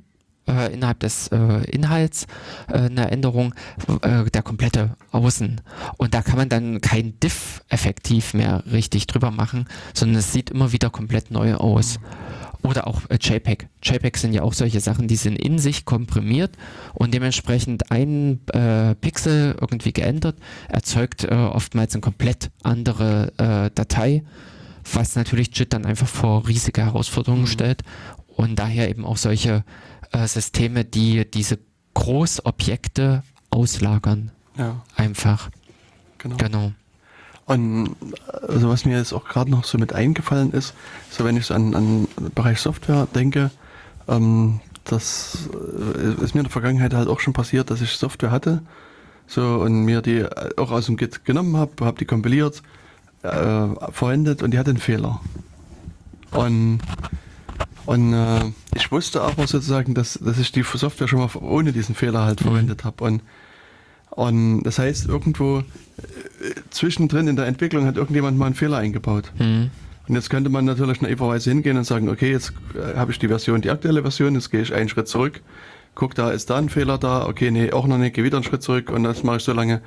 äh, 0.47 0.73
innerhalb 0.73 0.99
des 0.99 1.27
äh, 1.29 1.37
Inhalts 1.71 2.25
äh, 2.71 2.79
eine 2.79 3.11
Änderung 3.11 3.53
äh, 4.01 4.25
der 4.25 4.41
komplette 4.41 4.95
Außen. 5.11 5.61
Und 5.97 6.13
da 6.13 6.21
kann 6.21 6.37
man 6.37 6.49
dann 6.49 6.81
kein 6.81 7.19
Diff 7.19 7.63
effektiv 7.69 8.33
mehr 8.33 8.63
richtig 8.71 9.07
drüber 9.07 9.31
machen, 9.31 9.65
sondern 9.93 10.19
es 10.19 10.31
sieht 10.31 10.49
immer 10.51 10.71
wieder 10.71 10.89
komplett 10.89 11.31
neu 11.31 11.55
aus. 11.55 11.99
Oder 12.63 12.87
auch 12.87 13.01
äh, 13.09 13.17
JPEG. 13.21 13.67
JPEG 13.83 14.17
sind 14.17 14.33
ja 14.33 14.41
auch 14.41 14.53
solche 14.53 14.79
Sachen, 14.79 15.07
die 15.07 15.15
sind 15.15 15.37
in 15.37 15.59
sich 15.59 15.85
komprimiert 15.85 16.57
und 16.93 17.13
dementsprechend 17.13 17.91
ein 17.91 18.39
äh, 18.47 18.95
Pixel 18.95 19.55
irgendwie 19.61 19.93
geändert, 19.93 20.37
erzeugt 20.69 21.25
oftmals 21.29 21.93
eine 21.93 22.01
komplett 22.01 22.49
andere 22.63 23.31
Datei, 23.73 24.23
was 24.93 25.15
natürlich 25.15 25.49
JIT 25.57 25.73
dann 25.73 25.85
einfach 25.85 26.07
vor 26.07 26.47
riesige 26.47 26.83
Herausforderungen 26.83 27.43
Mhm. 27.43 27.47
stellt 27.47 27.83
und 28.37 28.57
daher 28.57 28.89
eben 28.89 29.05
auch 29.05 29.17
solche 29.17 29.63
äh, 30.23 30.27
Systeme, 30.27 30.85
die 30.85 31.29
diese 31.29 31.59
Großobjekte 31.93 33.23
auslagern, 33.49 34.31
Ja, 34.57 34.81
einfach. 34.95 35.49
genau. 36.17 36.37
Genau. 36.37 36.71
Und 37.45 37.95
also 38.47 38.67
was 38.69 38.83
mir 38.83 38.97
jetzt 38.97 39.13
auch 39.13 39.23
gerade 39.25 39.49
noch 39.49 39.63
so 39.63 39.77
mit 39.77 39.93
eingefallen 39.93 40.51
ist, 40.51 40.73
so 41.09 41.23
wenn 41.23 41.37
ich 41.37 41.45
so 41.45 41.53
an, 41.53 41.73
an 41.75 42.07
den 42.19 42.31
Bereich 42.35 42.59
Software 42.59 43.07
denke, 43.15 43.51
ähm, 44.09 44.59
das 44.83 45.47
äh, 45.53 46.23
ist 46.23 46.33
mir 46.35 46.41
in 46.41 46.45
der 46.45 46.51
Vergangenheit 46.51 46.93
halt 46.93 47.07
auch 47.07 47.19
schon 47.21 47.33
passiert, 47.33 47.69
dass 47.71 47.81
ich 47.81 47.91
Software 47.91 48.31
hatte, 48.31 48.61
so 49.27 49.41
und 49.59 49.83
mir 49.85 50.01
die 50.01 50.25
auch 50.57 50.71
aus 50.71 50.87
dem 50.87 50.97
Git 50.97 51.23
genommen 51.23 51.55
habe, 51.55 51.85
habe 51.85 51.97
die 51.97 52.05
kompiliert, 52.05 52.61
äh, 53.23 53.67
verwendet 53.91 54.43
und 54.43 54.51
die 54.51 54.59
hat 54.59 54.67
einen 54.67 54.77
Fehler. 54.77 55.21
Und, 56.31 56.79
und 57.87 58.13
äh, 58.13 58.41
ich 58.75 58.91
wusste 58.91 59.21
aber 59.21 59.47
sozusagen, 59.47 59.93
dass, 59.93 60.19
dass 60.21 60.37
ich 60.37 60.51
die 60.51 60.63
Software 60.63 61.07
schon 61.07 61.19
mal 61.19 61.29
ohne 61.41 61.71
diesen 61.71 61.95
Fehler 61.95 62.25
halt 62.25 62.41
Mhm. 62.41 62.45
verwendet 62.45 62.83
habe. 62.83 63.03
Und, 63.03 63.21
und 64.11 64.63
das 64.63 64.77
heißt, 64.77 65.07
irgendwo 65.07 65.59
äh, 65.59 65.63
zwischendrin 66.69 67.27
in 67.27 67.35
der 67.37 67.47
Entwicklung 67.47 67.85
hat 67.85 67.95
irgendjemand 67.97 68.37
mal 68.37 68.47
einen 68.47 68.55
Fehler 68.55 68.77
eingebaut. 68.77 69.31
Mhm. 69.39 69.71
Und 70.07 70.15
jetzt 70.15 70.29
könnte 70.29 70.49
man 70.49 70.65
natürlich 70.65 71.01
naiverweise 71.01 71.49
hingehen 71.49 71.77
und 71.77 71.85
sagen, 71.85 72.09
okay, 72.09 72.31
jetzt 72.31 72.53
äh, 72.75 72.97
habe 72.97 73.11
ich 73.11 73.19
die 73.19 73.29
Version, 73.29 73.61
die 73.61 73.69
aktuelle 73.71 74.01
Version, 74.01 74.35
jetzt 74.35 74.51
gehe 74.51 74.61
ich 74.61 74.73
einen 74.73 74.89
Schritt 74.89 75.07
zurück, 75.07 75.41
guck, 75.95 76.13
da 76.13 76.29
ist 76.31 76.49
da 76.49 76.57
ein 76.57 76.69
Fehler 76.69 76.97
da, 76.97 77.25
okay, 77.25 77.51
nee, 77.51 77.71
auch 77.71 77.87
noch 77.87 77.97
nicht, 77.97 78.15
gehe 78.15 78.23
wieder 78.23 78.37
einen 78.37 78.43
Schritt 78.43 78.63
zurück 78.63 78.89
und 78.89 79.03
das 79.03 79.23
mache 79.23 79.37
ich 79.37 79.43
so 79.43 79.53
lange, 79.53 79.81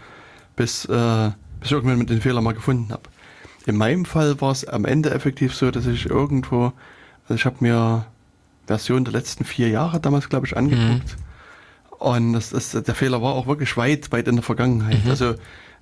bis, 0.56 0.84
äh, 0.86 1.30
bis 1.60 1.66
ich 1.68 1.72
irgendwann 1.72 1.98
mit 1.98 2.10
den 2.10 2.20
Fehler 2.20 2.40
mal 2.40 2.52
gefunden 2.54 2.92
habe. 2.92 3.02
In 3.66 3.76
meinem 3.76 4.04
Fall 4.06 4.40
war 4.40 4.52
es 4.52 4.66
am 4.66 4.84
Ende 4.86 5.10
effektiv 5.10 5.54
so, 5.54 5.70
dass 5.70 5.86
ich 5.86 6.06
irgendwo, 6.06 6.72
also 7.30 7.34
ich 7.38 7.44
habe 7.46 7.56
mir 7.60 8.04
Version 8.66 9.04
der 9.04 9.12
letzten 9.12 9.44
vier 9.44 9.68
Jahre 9.68 10.00
damals, 10.00 10.28
glaube 10.28 10.46
ich, 10.46 10.56
angeguckt. 10.56 11.16
Und 11.98 12.32
das, 12.32 12.50
das, 12.50 12.70
der 12.72 12.94
Fehler 12.94 13.20
war 13.22 13.34
auch 13.34 13.46
wirklich 13.46 13.76
weit, 13.76 14.10
weit 14.12 14.26
in 14.28 14.36
der 14.36 14.42
Vergangenheit. 14.42 15.00
Also 15.08 15.34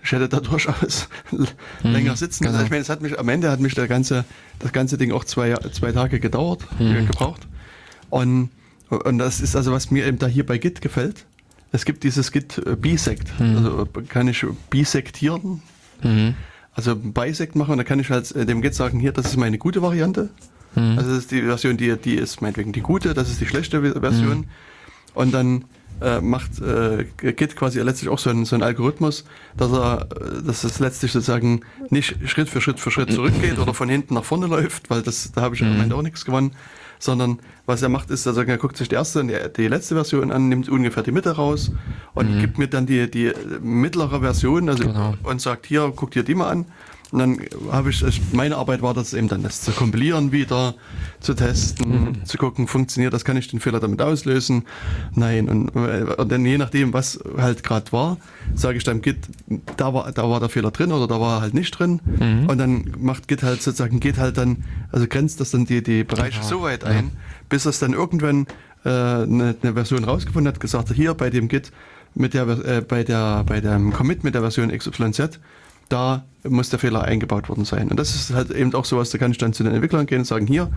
ich 0.03 0.13
hätte 0.13 0.29
da 0.29 0.41
durchaus 0.41 1.09
länger 1.83 2.17
sitzen 2.17 2.45
müssen. 2.45 2.55
genau. 2.55 2.65
Ich 2.65 2.71
meine, 2.71 2.83
es 2.83 2.89
hat 2.89 3.03
mich 3.03 3.19
am 3.19 3.29
Ende 3.29 3.51
hat 3.51 3.61
mich 3.61 3.75
der 3.75 3.89
ganze, 3.89 4.25
das 4.59 4.73
ganze 4.73 4.99
Ding 4.99 5.13
auch 5.13 5.25
zwei, 5.25 5.55
zwei 5.73 5.93
Tage 5.93 6.19
gedauert, 6.21 6.63
äh, 6.81 7.05
gebraucht. 7.05 7.47
Und, 8.11 8.51
und 8.91 9.19
das 9.19 9.41
ist 9.41 9.55
also, 9.55 9.73
was 9.73 9.91
mir 9.91 10.07
eben 10.07 10.19
da 10.19 10.27
hier 10.27 10.47
bei 10.47 10.59
Git 10.59 10.81
gefällt. 10.81 11.25
Es 11.73 11.85
gibt 11.85 12.05
dieses 12.05 12.33
Git 12.33 12.59
äh, 12.59 12.75
Bisect. 12.77 13.29
Also 13.39 13.83
äh, 13.83 14.03
kann 14.09 14.29
ich 14.29 14.45
bisektieren, 14.71 15.63
Mhm. 16.03 16.35
also 16.75 16.95
Bisect 16.95 17.57
machen 17.57 17.73
und 17.73 17.79
dann 17.79 17.87
kann 17.87 17.99
ich 17.99 18.09
halt 18.11 18.31
äh, 18.37 18.47
dem 18.47 18.63
Git 18.63 18.75
sagen, 18.75 19.01
hier, 19.01 19.11
das 19.13 19.27
ist 19.27 19.37
meine 19.37 19.59
gute 19.59 19.83
Variante. 19.83 20.31
Mhm. 20.81 20.99
Also 20.99 21.11
das 21.11 21.19
ist 21.21 21.31
die 21.31 21.43
Version, 21.43 21.77
die, 21.77 21.97
die 21.97 22.15
ist 22.15 22.41
meinetwegen 22.43 22.73
die 22.73 22.81
gute, 22.81 23.15
das 23.15 23.29
ist 23.31 23.41
die 23.41 23.47
schlechte 23.47 23.83
Ve- 23.83 24.01
Version. 24.01 24.47
Und 25.15 25.33
dann 25.35 25.65
äh, 26.01 26.21
macht 26.21 26.61
äh, 26.61 27.07
Git 27.33 27.57
quasi 27.57 27.81
letztlich 27.81 28.09
auch 28.09 28.19
so 28.21 28.31
einen, 28.31 28.45
so 28.45 28.55
einen 28.55 28.63
Algorithmus, 28.63 29.25
dass 29.57 29.73
er, 29.73 30.07
dass 30.47 30.63
es 30.63 30.79
letztlich 30.79 31.11
sozusagen 31.13 31.63
nicht 31.91 32.17
Schritt 32.31 32.49
für 32.49 32.61
Schritt 32.61 32.79
für 32.79 32.91
Schritt 32.93 33.13
zurückgeht 33.13 33.59
oder 33.59 33.75
von 33.75 33.89
hinten 33.89 34.15
nach 34.15 34.25
vorne 34.25 34.47
läuft, 34.47 34.91
weil 34.91 35.03
das, 35.03 35.33
da 35.33 35.41
habe 35.43 35.57
ich 35.57 35.63
am 35.65 35.81
Ende 35.81 35.97
auch 35.97 36.03
nichts 36.03 36.25
gewonnen, 36.25 36.53
sondern 37.01 37.41
was 37.67 37.83
er 37.83 37.89
macht, 37.89 38.11
ist, 38.11 38.27
also 38.29 38.43
er 38.43 38.59
guckt 38.59 38.77
sich 38.77 38.89
die 38.89 38.95
erste 38.95 39.21
und 39.21 39.29
die, 39.29 39.37
die 39.57 39.67
letzte 39.67 39.95
Version 39.97 40.31
an, 40.31 40.49
nimmt 40.49 40.69
ungefähr 40.69 41.03
die 41.03 41.11
Mitte 41.13 41.31
raus 41.33 41.73
und 42.15 42.39
gibt 42.41 42.59
mir 42.59 42.69
dann 42.69 42.87
die, 42.87 43.11
die 43.11 43.33
mittlere 43.61 44.21
Version, 44.21 44.69
also 44.69 44.85
Genau. 44.85 45.15
und 45.25 45.41
sagt, 45.41 45.67
hier, 45.67 45.93
guck 45.97 46.13
dir 46.13 46.23
die 46.23 46.35
mal 46.37 46.49
an. 46.51 46.67
Und 47.11 47.19
dann 47.21 47.39
habe 47.73 47.89
ich, 47.91 48.03
ich- 48.03 48.21
meine 48.33 48.57
Arbeit 48.57 48.83
war 48.83 48.93
das 48.93 49.15
eben 49.15 49.29
dann, 49.29 49.43
das 49.43 49.63
zu 49.63 49.71
kompilieren 49.73 50.31
wieder, 50.31 50.75
zu 51.21 51.33
testen, 51.35 52.19
zu 52.25 52.37
gucken, 52.37 52.67
funktioniert 52.67 53.15
das, 53.15 53.25
kann 53.25 53.37
ich 53.39 53.49
den 53.49 53.61
Fehler 53.61 53.81
damit 53.81 54.03
auslösen? 54.03 54.65
Nein. 55.15 55.49
Und, 55.49 55.75
äh, 55.75 56.03
und 56.19 56.31
dann 56.31 56.45
je 56.45 56.59
nachdem, 56.59 56.93
was 56.93 57.19
halt 57.39 57.63
gerade 57.63 57.91
war, 57.93 58.19
sage 58.55 58.77
ich 58.77 58.85
dann 58.85 59.01
Git, 59.01 59.19
da 59.79 59.95
war, 59.95 60.13
da 60.13 60.29
war 60.29 60.39
der 60.41 60.51
Fehler 60.51 60.71
drin 60.71 60.93
oder 60.93 61.07
da 61.07 61.19
war 61.19 61.39
er 61.39 61.41
halt 61.41 61.55
nicht 61.55 61.71
drin. 61.79 62.01
Und 62.47 62.59
dann 62.59 62.93
macht 62.99 63.27
Git 63.27 63.43
halt 63.43 63.63
sozusagen, 63.63 64.01
geht 64.01 64.19
halt 64.19 64.37
dann, 64.37 64.65
also 64.93 65.07
grenzt 65.07 65.41
das 65.41 65.51
dann 65.51 65.65
die, 65.65 65.83
die 65.83 66.05
Bereiche 66.05 66.41
Genau, 66.41 66.49
so 66.49 66.63
weit 66.63 66.83
ja. 66.83 66.91
ein, 66.91 67.13
bis 67.49 67.65
es 67.65 67.79
dann 67.79 67.95
irgendwann 67.95 68.47
äh, 68.85 68.89
eine, 68.91 69.57
eine 69.63 69.73
Version 69.73 70.05
rausgefunden 70.05 70.53
hat, 70.53 70.61
gesagt, 70.61 70.93
hier 70.93 71.15
bei 71.15 71.31
dem 71.31 71.49
Git, 71.49 71.73
mit 72.15 72.35
der, 72.35 72.47
äh, 72.49 72.81
bei 72.87 73.03
der, 73.03 73.45
bei 73.45 73.61
dem 73.61 73.93
Commit 73.93 74.25
mit 74.25 74.35
der 74.35 74.43
Version 74.43 74.71
XYZ, 74.71 75.41
da 75.89 76.25
muss 76.45 76.71
der 76.71 76.79
Fehler 76.79 77.03
eingebaut 77.03 77.49
worden 77.49 77.65
sein. 77.65 77.89
Und 77.89 77.99
das 77.99 78.15
ist 78.15 78.33
halt 78.33 78.51
eben 78.51 78.75
auch 78.75 78.85
sowas, 78.85 79.11
da 79.11 79.19
kann 79.19 79.31
ich 79.31 79.39
dann 79.39 79.53
zu 79.53 79.65
den 79.65 79.75
Entwicklern 79.75 80.07
gehen 80.07 80.21
und 80.21 80.25
sagen, 80.25 80.47
hier, 80.47 80.71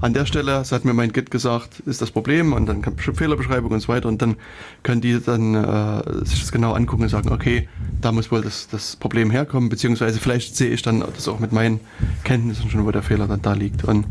an 0.00 0.14
der 0.14 0.24
Stelle, 0.26 0.52
das 0.52 0.72
hat 0.72 0.84
mir 0.84 0.94
mein 0.94 1.12
Git 1.12 1.30
gesagt, 1.30 1.80
ist 1.80 2.00
das 2.00 2.10
Problem 2.10 2.52
und 2.52 2.66
dann 2.66 2.82
kommt 2.82 3.00
Fehlerbeschreibung 3.00 3.70
und 3.70 3.80
so 3.80 3.88
weiter 3.88 4.08
und 4.08 4.22
dann 4.22 4.36
können 4.82 5.00
die 5.00 5.20
dann 5.20 5.54
äh, 5.54 6.24
sich 6.24 6.40
das 6.40 6.52
genau 6.52 6.72
angucken 6.72 7.02
und 7.02 7.08
sagen, 7.08 7.30
okay, 7.30 7.68
da 8.00 8.10
muss 8.10 8.32
wohl 8.32 8.40
das, 8.40 8.68
das 8.68 8.96
Problem 8.96 9.30
herkommen, 9.30 9.68
beziehungsweise 9.68 10.18
vielleicht 10.18 10.56
sehe 10.56 10.70
ich 10.70 10.82
dann 10.82 11.00
das 11.00 11.28
auch 11.28 11.38
mit 11.38 11.52
meinen 11.52 11.80
Kenntnissen 12.24 12.70
schon, 12.70 12.84
wo 12.84 12.90
der 12.90 13.02
Fehler 13.02 13.26
dann 13.26 13.42
da 13.42 13.52
liegt. 13.52 13.84
Und 13.84 14.06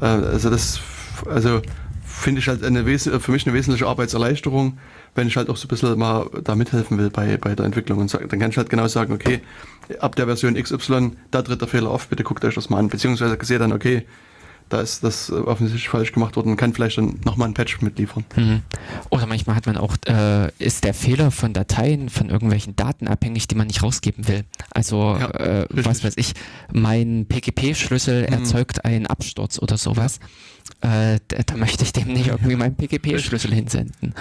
äh, 0.00 0.06
also 0.06 0.50
das, 0.50 0.80
also 1.30 1.62
finde 2.04 2.40
ich 2.40 2.48
halt 2.48 2.64
eine 2.64 2.84
für 2.98 3.32
mich 3.32 3.46
eine 3.46 3.54
wesentliche 3.54 3.86
Arbeitserleichterung, 3.86 4.78
wenn 5.14 5.28
ich 5.28 5.36
halt 5.36 5.50
auch 5.50 5.56
so 5.56 5.66
ein 5.66 5.68
bisschen 5.68 5.98
mal 5.98 6.28
da 6.44 6.54
mithelfen 6.54 6.98
will 6.98 7.10
bei, 7.10 7.36
bei 7.36 7.54
der 7.54 7.66
Entwicklung. 7.66 7.98
Und 7.98 8.12
dann 8.14 8.38
kann 8.40 8.50
ich 8.50 8.56
halt 8.56 8.70
genau 8.70 8.86
sagen, 8.88 9.12
okay, 9.12 9.40
ab 9.98 10.16
der 10.16 10.26
Version 10.26 10.54
XY, 10.54 11.12
da 11.30 11.42
tritt 11.42 11.60
der 11.60 11.68
Fehler 11.68 11.90
auf, 11.90 12.08
bitte 12.08 12.24
guckt 12.24 12.44
euch 12.44 12.54
das 12.54 12.70
mal 12.70 12.78
an. 12.78 12.88
Beziehungsweise 12.88 13.36
sehe 13.42 13.58
dann, 13.58 13.72
okay, 13.72 14.06
da 14.72 14.80
ist 14.80 15.04
das 15.04 15.30
offensichtlich 15.30 15.88
falsch 15.88 16.12
gemacht 16.12 16.36
worden, 16.36 16.56
kann 16.56 16.72
vielleicht 16.72 16.96
dann 16.96 17.20
nochmal 17.24 17.48
ein 17.48 17.54
Patch 17.54 17.80
mitliefern. 17.82 18.24
Mhm. 18.36 18.62
Oder 19.10 19.26
manchmal 19.26 19.54
hat 19.56 19.66
man 19.66 19.76
auch, 19.76 19.96
äh, 20.06 20.50
ist 20.58 20.84
der 20.84 20.94
Fehler 20.94 21.30
von 21.30 21.52
Dateien, 21.52 22.08
von 22.08 22.30
irgendwelchen 22.30 22.74
Daten 22.74 23.06
abhängig, 23.06 23.48
die 23.48 23.54
man 23.54 23.66
nicht 23.66 23.82
rausgeben 23.82 24.28
will. 24.28 24.44
Also, 24.70 25.16
Ja, 25.20 25.30
äh, 25.30 25.66
was 25.70 26.02
weiß 26.02 26.14
ich, 26.16 26.32
mein 26.72 27.26
PGP-Schlüssel 27.28 28.22
Mhm. 28.26 28.32
erzeugt 28.32 28.84
einen 28.84 29.06
Absturz 29.06 29.58
oder 29.58 29.76
sowas. 29.76 30.20
Äh, 30.80 31.18
da, 31.28 31.42
da 31.44 31.56
möchte 31.56 31.84
ich 31.84 31.92
dem 31.92 32.08
nicht 32.08 32.28
irgendwie 32.28 32.56
meinen 32.56 32.74
PGP-Schlüssel 32.76 33.52
hinsenden. 33.52 34.14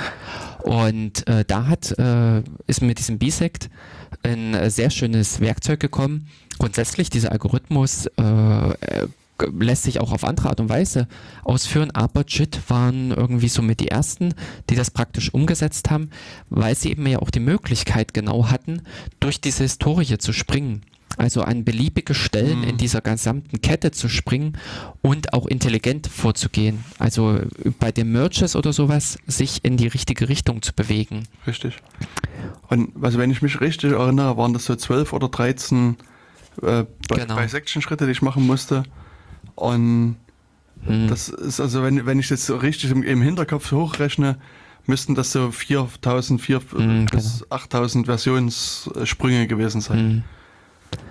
Und 0.63 1.25
äh, 1.27 1.45
da 1.45 1.67
hat, 1.67 1.97
äh, 1.97 2.43
ist 2.67 2.81
mit 2.81 2.99
diesem 2.99 3.19
Bisect 3.19 3.69
ein 4.23 4.53
äh, 4.53 4.69
sehr 4.69 4.89
schönes 4.89 5.39
Werkzeug 5.39 5.79
gekommen. 5.79 6.27
Grundsätzlich, 6.59 7.09
dieser 7.09 7.31
Algorithmus 7.31 8.07
äh, 8.17 8.21
äh, 8.21 9.07
lässt 9.57 9.84
sich 9.84 9.99
auch 9.99 10.11
auf 10.11 10.23
andere 10.23 10.49
Art 10.49 10.59
und 10.59 10.69
Weise 10.69 11.07
ausführen, 11.43 11.91
aber 11.91 12.23
JIT 12.27 12.59
waren 12.69 13.11
irgendwie 13.11 13.47
somit 13.49 13.80
die 13.80 13.88
ersten, 13.89 14.34
die 14.69 14.76
das 14.76 14.91
praktisch 14.91 15.34
umgesetzt 15.34 15.89
haben, 15.89 16.09
weil 16.49 16.76
sie 16.76 16.91
eben 16.91 17.05
ja 17.07 17.19
auch 17.19 17.30
die 17.30 17.39
Möglichkeit 17.39 18.13
genau 18.13 18.49
hatten, 18.49 18.81
durch 19.19 19.41
diese 19.41 19.63
Historie 19.63 20.18
zu 20.18 20.34
springen. 20.34 20.81
Also 21.18 21.41
an 21.41 21.65
beliebige 21.65 22.13
Stellen 22.13 22.59
Mhm. 22.59 22.63
in 22.69 22.77
dieser 22.77 23.01
gesamten 23.01 23.59
Kette 23.61 23.91
zu 23.91 24.07
springen 24.07 24.57
und 25.01 25.34
auch 25.34 25.45
intelligent 25.45 26.07
vorzugehen. 26.07 26.85
Also 26.99 27.39
bei 27.80 27.91
den 27.91 28.13
Merges 28.13 28.55
oder 28.55 28.72
sowas 28.72 29.18
sich 29.27 29.65
in 29.65 29.76
die 29.76 29.88
richtige 29.88 30.30
Richtung 30.30 30.61
zu 30.61 30.72
bewegen. 30.73 31.23
Richtig. 31.45 31.76
Und 32.69 32.91
also 33.03 33.19
wenn 33.19 33.30
ich 33.30 33.41
mich 33.41 33.59
richtig 33.59 33.91
erinnere, 33.91 34.38
waren 34.38 34.53
das 34.53 34.63
so 34.65 34.76
12 34.76 35.11
oder 35.11 35.27
13 35.27 35.97
äh, 36.61 36.85
Genau. 37.09 37.35
bei 37.35 37.47
Section-Schritte, 37.47 38.05
die 38.05 38.11
ich 38.13 38.22
machen 38.22 38.47
musste. 38.47 38.84
Und 39.55 40.17
Hm. 40.85 41.07
das 41.07 41.29
ist 41.29 41.59
also, 41.59 41.83
wenn, 41.83 42.05
wenn 42.05 42.19
ich 42.19 42.29
jetzt 42.29 42.45
so 42.45 42.55
richtig 42.55 42.91
im, 42.91 43.03
im 43.03 43.21
Hinterkopf 43.21 43.71
hochrechne, 43.71 44.37
müssten 44.87 45.13
das 45.13 45.31
so 45.31 45.51
4000, 45.51 46.41
4, 46.41 46.61
Mhm, 46.73 47.05
bis 47.11 47.45
8000 47.49 48.07
Versionssprünge 48.07 49.47
gewesen 49.47 49.81
sein. 49.81 49.97
Hm. 49.99 50.23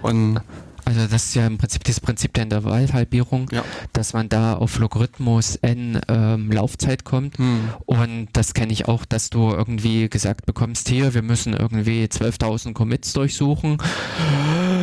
Und 0.02 0.40
Also 0.84 1.06
das 1.06 1.26
ist 1.26 1.34
ja 1.36 1.46
im 1.46 1.56
Prinzip 1.56 1.84
das 1.84 2.00
Prinzip 2.00 2.34
der 2.34 2.44
Intervallhalbierung, 2.44 3.48
ja. 3.52 3.62
dass 3.92 4.12
man 4.12 4.28
da 4.28 4.54
auf 4.54 4.76
Logarithmus 4.78 5.54
n 5.56 6.00
ähm, 6.08 6.50
Laufzeit 6.50 7.04
kommt. 7.04 7.38
Hm. 7.38 7.68
Und 7.86 8.28
das 8.32 8.54
kenne 8.54 8.72
ich 8.72 8.88
auch, 8.88 9.04
dass 9.04 9.30
du 9.30 9.50
irgendwie 9.50 10.08
gesagt 10.08 10.46
bekommst, 10.46 10.88
hier, 10.88 11.14
wir 11.14 11.22
müssen 11.22 11.52
irgendwie 11.52 12.04
12.000 12.06 12.72
Commits 12.72 13.12
durchsuchen. 13.12 13.78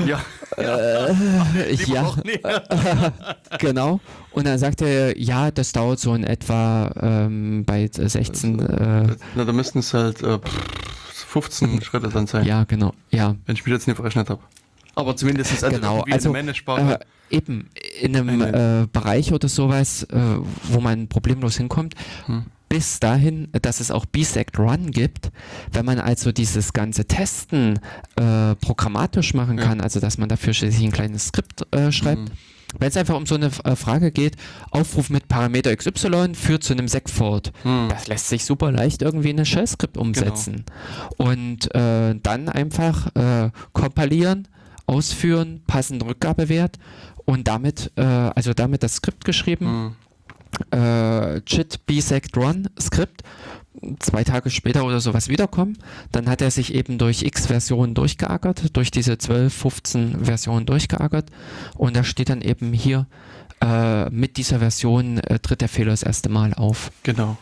Ja, 0.05 0.19
Äh, 0.57 1.73
ja, 1.85 2.15
genau. 3.59 3.99
Und 4.31 4.47
dann 4.47 4.57
sagt 4.57 4.81
er, 4.81 5.17
ja, 5.19 5.51
das 5.51 5.71
dauert 5.71 5.99
so 5.99 6.13
in 6.13 6.23
etwa 6.23 6.91
ähm, 7.01 7.63
bei 7.65 7.87
16, 7.91 8.59
äh, 8.59 9.07
Na, 9.35 9.45
da 9.45 9.51
müssten 9.51 9.79
es 9.79 9.93
halt 9.93 10.21
äh, 10.23 10.39
15 11.13 11.81
Schritte 11.83 12.09
dann 12.09 12.27
sein, 12.27 12.45
ja, 12.45 12.63
genau, 12.63 12.93
ja. 13.11 13.35
wenn 13.45 13.55
ich 13.55 13.65
mich 13.65 13.73
jetzt 13.73 13.87
nicht 13.87 13.97
verrechnet 13.97 14.29
habe. 14.29 14.41
Aber 14.95 15.15
zumindest 15.15 15.51
ist 15.51 15.57
es 15.59 15.63
also 15.63 15.77
Genau, 15.77 16.03
also, 16.09 16.29
eine 16.29 16.39
Managesprache. 16.39 16.99
Äh, 17.29 17.35
eben, 17.35 17.69
in 18.01 18.15
einem 18.15 18.41
äh, 18.41 18.87
Bereich 18.91 19.31
oder 19.33 19.47
sowas, 19.47 20.03
äh, 20.03 20.17
wo 20.63 20.79
man 20.79 21.07
problemlos 21.07 21.57
hinkommt, 21.57 21.93
Hm. 22.25 22.45
Bis 22.69 22.99
dahin, 22.99 23.47
dass 23.61 23.79
es 23.79 23.91
auch 23.91 24.05
Bisect 24.05 24.59
Run 24.59 24.91
gibt, 24.91 25.31
wenn 25.71 25.85
man 25.85 25.99
also 25.99 26.31
dieses 26.31 26.73
ganze 26.73 27.05
Testen 27.05 27.79
äh, 28.15 28.55
programmatisch 28.55 29.33
machen 29.33 29.57
Ja. 29.57 29.63
kann, 29.65 29.81
also 29.81 29.99
dass 29.99 30.17
man 30.17 30.29
dafür 30.29 30.53
sich 30.53 30.79
ein 30.81 30.91
kleines 30.91 31.27
Skript 31.27 31.65
äh, 31.73 31.91
schreibt. 31.91 32.21
Mhm. 32.29 32.33
Wenn 32.79 32.89
es 32.89 32.97
einfach 32.97 33.15
um 33.15 33.25
so 33.25 33.35
eine 33.35 33.49
äh, 33.63 33.75
Frage 33.77 34.11
geht, 34.11 34.35
Aufruf 34.71 35.09
mit 35.09 35.29
Parameter 35.29 35.73
XY 35.73 36.33
führt 36.35 36.63
zu 36.63 36.73
einem 36.73 36.89
Segfort. 36.89 37.53
Hm. 37.63 37.87
Das 37.89 38.07
lässt 38.07 38.27
sich 38.27 38.43
super 38.43 38.73
leicht 38.73 39.01
irgendwie 39.01 39.29
in 39.29 39.39
ein 39.39 39.45
Shell-Skript 39.45 39.95
umsetzen. 39.97 40.65
Und 41.15 41.73
äh, 41.73 42.15
dann 42.21 42.49
einfach 42.49 43.07
äh, 43.15 43.51
kompilieren, 43.71 44.49
ausführen, 44.85 45.61
passenden 45.65 46.09
Rückgabewert 46.09 46.77
und 47.23 47.47
damit, 47.47 47.91
äh, 47.95 48.01
also 48.03 48.53
damit 48.53 48.83
das 48.83 48.95
Skript 48.95 49.23
geschrieben, 49.23 49.65
Hm. 49.65 49.95
Äh, 50.71 51.41
chit 51.41 51.85
bisect 51.85 52.37
run 52.37 52.69
Skript, 52.79 53.23
zwei 53.99 54.23
Tage 54.23 54.49
später 54.49 54.85
oder 54.85 54.99
sowas 54.99 55.29
wiederkommen. 55.29 55.77
Dann 56.11 56.29
hat 56.29 56.41
er 56.41 56.51
sich 56.51 56.73
eben 56.73 56.97
durch 56.97 57.23
x 57.23 57.47
Versionen 57.47 57.93
durchgeackert, 57.93 58.75
durch 58.75 58.91
diese 58.91 59.17
12, 59.17 59.53
15 59.53 60.25
Versionen 60.25 60.65
durchgeackert 60.65 61.29
und 61.75 61.95
da 61.95 62.03
steht 62.03 62.29
dann 62.29 62.41
eben 62.41 62.73
hier, 62.73 63.07
äh, 63.61 64.09
mit 64.09 64.37
dieser 64.37 64.59
Version 64.59 65.17
äh, 65.19 65.39
tritt 65.39 65.61
der 65.61 65.69
Fehler 65.69 65.91
das 65.91 66.03
erste 66.03 66.29
Mal 66.29 66.53
auf. 66.53 66.91
Genau. 67.03 67.37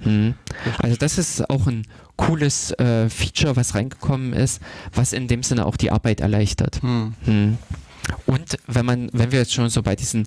Hm. 0.00 0.34
Also 0.78 0.96
das 0.96 1.18
ist 1.18 1.50
auch 1.50 1.66
ein 1.66 1.86
cooles 2.16 2.72
äh, 2.72 3.10
Feature, 3.10 3.56
was 3.56 3.74
reingekommen 3.74 4.32
ist, 4.32 4.62
was 4.94 5.12
in 5.12 5.28
dem 5.28 5.42
Sinne 5.42 5.66
auch 5.66 5.76
die 5.76 5.90
Arbeit 5.90 6.20
erleichtert. 6.20 6.80
Hm. 6.82 7.14
Hm. 7.24 7.58
Und 8.26 8.56
wenn 8.66 8.86
man, 8.86 9.10
wenn 9.12 9.32
wir 9.32 9.40
jetzt 9.40 9.52
schon 9.52 9.68
so 9.68 9.82
bei 9.82 9.94
diesen 9.94 10.26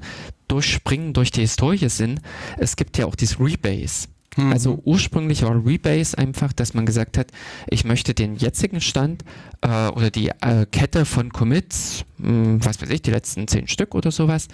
Durchspringen 0.54 1.14
durch 1.14 1.32
die 1.32 1.42
Historie 1.42 1.90
sind, 1.90 2.22
es 2.60 2.76
gibt 2.76 2.98
ja 3.00 3.08
auch 3.08 3.16
dieses 3.16 3.40
Rebase. 3.40 4.08
Mhm. 4.38 4.52
Also 4.52 4.80
ursprünglich 4.84 5.44
war 5.44 5.64
Rebase 5.66 6.18
einfach, 6.18 6.54
dass 6.54 6.74
man 6.74 6.86
gesagt 6.86 7.18
hat, 7.18 7.28
ich 7.68 7.86
möchte 7.86 8.14
den 8.14 8.36
jetzigen 8.36 8.82
Stand 8.82 9.24
äh, 9.62 9.88
oder 9.90 10.10
die 10.12 10.30
äh, 10.30 10.66
Kette 10.72 11.06
von 11.06 11.32
Commits, 11.32 12.04
mh, 12.18 12.66
was 12.66 12.82
weiß 12.82 12.90
ich, 12.90 13.02
die 13.04 13.12
letzten 13.12 13.48
zehn 13.48 13.68
Stück 13.68 13.94
oder 13.96 14.12
sowas, 14.12 14.48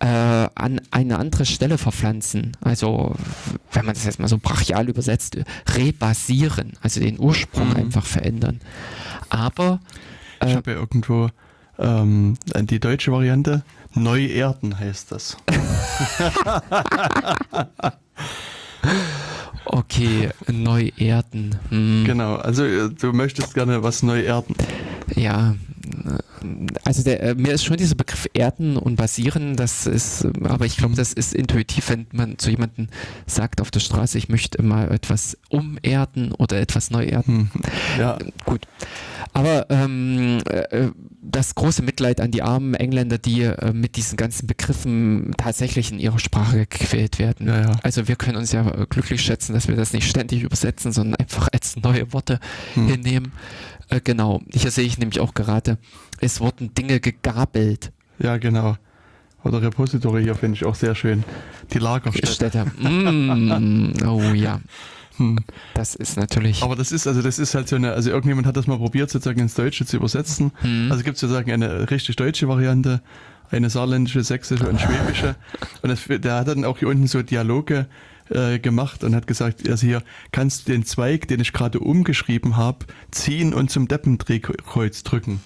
äh, 0.00 0.06
an 0.06 0.80
eine 0.90 1.18
andere 1.18 1.44
Stelle 1.46 1.76
verpflanzen. 1.78 2.52
Also 2.60 3.14
wenn 3.72 3.84
man 3.86 3.94
das 3.94 4.04
jetzt 4.04 4.20
mal 4.20 4.28
so 4.28 4.38
brachial 4.38 4.88
übersetzt, 4.88 5.36
rebasieren, 5.76 6.72
also 6.82 7.00
den 7.00 7.18
Ursprung 7.18 7.68
Mhm. 7.70 7.76
einfach 7.76 8.04
verändern. 8.06 8.60
Aber 9.30 9.80
Ich 10.42 10.50
äh, 10.50 10.56
habe 10.56 10.72
ja 10.72 10.76
irgendwo 10.78 11.28
ähm, 11.78 12.36
die 12.60 12.80
deutsche 12.80 13.12
Variante. 13.12 13.62
Neuerden 13.94 14.78
heißt 14.78 15.12
das. 15.12 15.36
okay, 19.64 20.30
neu 20.50 20.90
erden. 20.96 21.56
Hm. 21.68 22.04
Genau, 22.06 22.36
also 22.36 22.64
äh, 22.64 22.88
du 22.90 23.12
möchtest 23.12 23.54
gerne 23.54 23.82
was 23.82 24.02
neu 24.02 24.22
erden. 24.22 24.54
Ja, 25.14 25.54
also 26.84 27.02
der, 27.02 27.22
äh, 27.22 27.34
mir 27.34 27.52
ist 27.52 27.64
schon 27.64 27.76
dieser 27.76 27.94
Begriff 27.94 28.28
Erden 28.32 28.76
und 28.76 28.96
Basieren, 28.96 29.56
das 29.56 29.86
ist, 29.86 30.24
äh, 30.24 30.30
aber 30.44 30.66
ich 30.66 30.76
glaube, 30.76 30.94
das 30.94 31.12
ist 31.12 31.34
intuitiv, 31.34 31.90
wenn 31.90 32.06
man 32.12 32.38
zu 32.38 32.50
jemandem 32.50 32.88
sagt 33.26 33.60
auf 33.60 33.70
der 33.70 33.80
Straße, 33.80 34.18
ich 34.18 34.28
möchte 34.28 34.62
mal 34.62 34.90
etwas 34.90 35.36
umerden 35.50 36.32
oder 36.32 36.60
etwas 36.60 36.90
neu 36.90 37.04
erden. 37.04 37.50
Hm. 37.52 37.62
Ja, 37.98 38.18
Gut. 38.44 38.66
Aber 39.32 39.66
ähm, 39.70 40.40
äh, 40.46 40.90
das 41.24 41.54
große 41.54 41.82
Mitleid 41.82 42.20
an 42.20 42.32
die 42.32 42.42
armen 42.42 42.74
Engländer, 42.74 43.16
die 43.16 43.42
äh, 43.42 43.72
mit 43.72 43.96
diesen 43.96 44.16
ganzen 44.16 44.46
Begriffen 44.46 45.32
tatsächlich 45.38 45.92
in 45.92 45.98
ihrer 46.00 46.18
Sprache 46.18 46.66
gequält 46.66 47.18
werden. 47.20 47.46
ja, 47.46 47.60
ja. 47.62 47.72
Also 47.82 48.08
wir 48.08 48.16
können 48.16 48.36
uns 48.36 48.50
ja 48.52 48.68
äh, 48.68 48.86
glücklich 48.88 49.22
schätzen, 49.22 49.52
dass 49.54 49.68
wir 49.68 49.76
das 49.76 49.92
nicht 49.92 50.08
ständig 50.08 50.42
übersetzen, 50.42 50.90
sondern 50.92 51.14
einfach 51.20 51.48
als 51.52 51.76
neue 51.76 52.12
Worte 52.12 52.40
Hm. 52.74 52.88
hinnehmen. 52.88 53.32
Äh, 53.88 54.00
genau, 54.02 54.40
hier 54.52 54.70
sehe 54.70 54.84
ich 54.84 54.98
nämlich 54.98 55.20
auch 55.20 55.32
gerade, 55.34 55.78
es 56.20 56.40
wurden 56.40 56.74
Dinge 56.74 56.98
gegabelt. 57.00 57.92
Ja, 58.18 58.36
genau. 58.38 58.76
Oder 59.44 59.60
Repository 59.62 60.22
hier 60.22 60.34
finde 60.36 60.56
ich 60.56 60.64
auch 60.64 60.74
sehr 60.76 60.94
schön. 60.94 61.24
Die 61.72 61.78
Lagerstätte. 61.78 62.64
Mm, 62.78 63.92
oh 64.06 64.20
ja, 64.34 64.60
Hm. 65.16 65.38
das 65.74 65.94
ist 65.94 66.16
natürlich. 66.16 66.62
Aber 66.62 66.76
das 66.76 66.92
ist, 66.92 67.06
also 67.06 67.22
das 67.22 67.38
ist 67.38 67.54
halt 67.54 67.68
so 67.68 67.76
eine, 67.76 67.92
also 67.92 68.10
irgendjemand 68.10 68.46
hat 68.46 68.56
das 68.56 68.66
mal 68.66 68.78
probiert, 68.78 69.10
sozusagen 69.10 69.40
ins 69.40 69.54
Deutsche 69.54 69.84
zu 69.84 69.96
übersetzen. 69.96 70.52
Hm. 70.60 70.90
Also 70.90 71.04
gibt 71.04 71.16
es 71.16 71.20
sozusagen 71.20 71.50
eine 71.52 71.90
richtig 71.90 72.16
deutsche 72.16 72.48
Variante, 72.48 73.02
eine 73.50 73.68
saarländische, 73.68 74.24
sächsische 74.24 74.68
und 74.68 74.80
schwäbische. 74.80 75.36
Und 75.82 75.90
das, 75.90 76.00
der 76.06 76.34
hat 76.36 76.48
dann 76.48 76.64
auch 76.64 76.78
hier 76.78 76.88
unten 76.88 77.06
so 77.06 77.22
Dialoge 77.22 77.86
äh, 78.30 78.58
gemacht 78.58 79.04
und 79.04 79.14
hat 79.14 79.26
gesagt, 79.26 79.68
also 79.68 79.86
hier 79.86 80.02
kannst 80.30 80.66
du 80.66 80.72
den 80.72 80.84
Zweig, 80.84 81.28
den 81.28 81.40
ich 81.40 81.52
gerade 81.52 81.80
umgeschrieben 81.80 82.56
habe, 82.56 82.86
ziehen 83.10 83.52
und 83.52 83.70
zum 83.70 83.88
Deppendrehkreuz 83.88 85.02
drücken. 85.02 85.40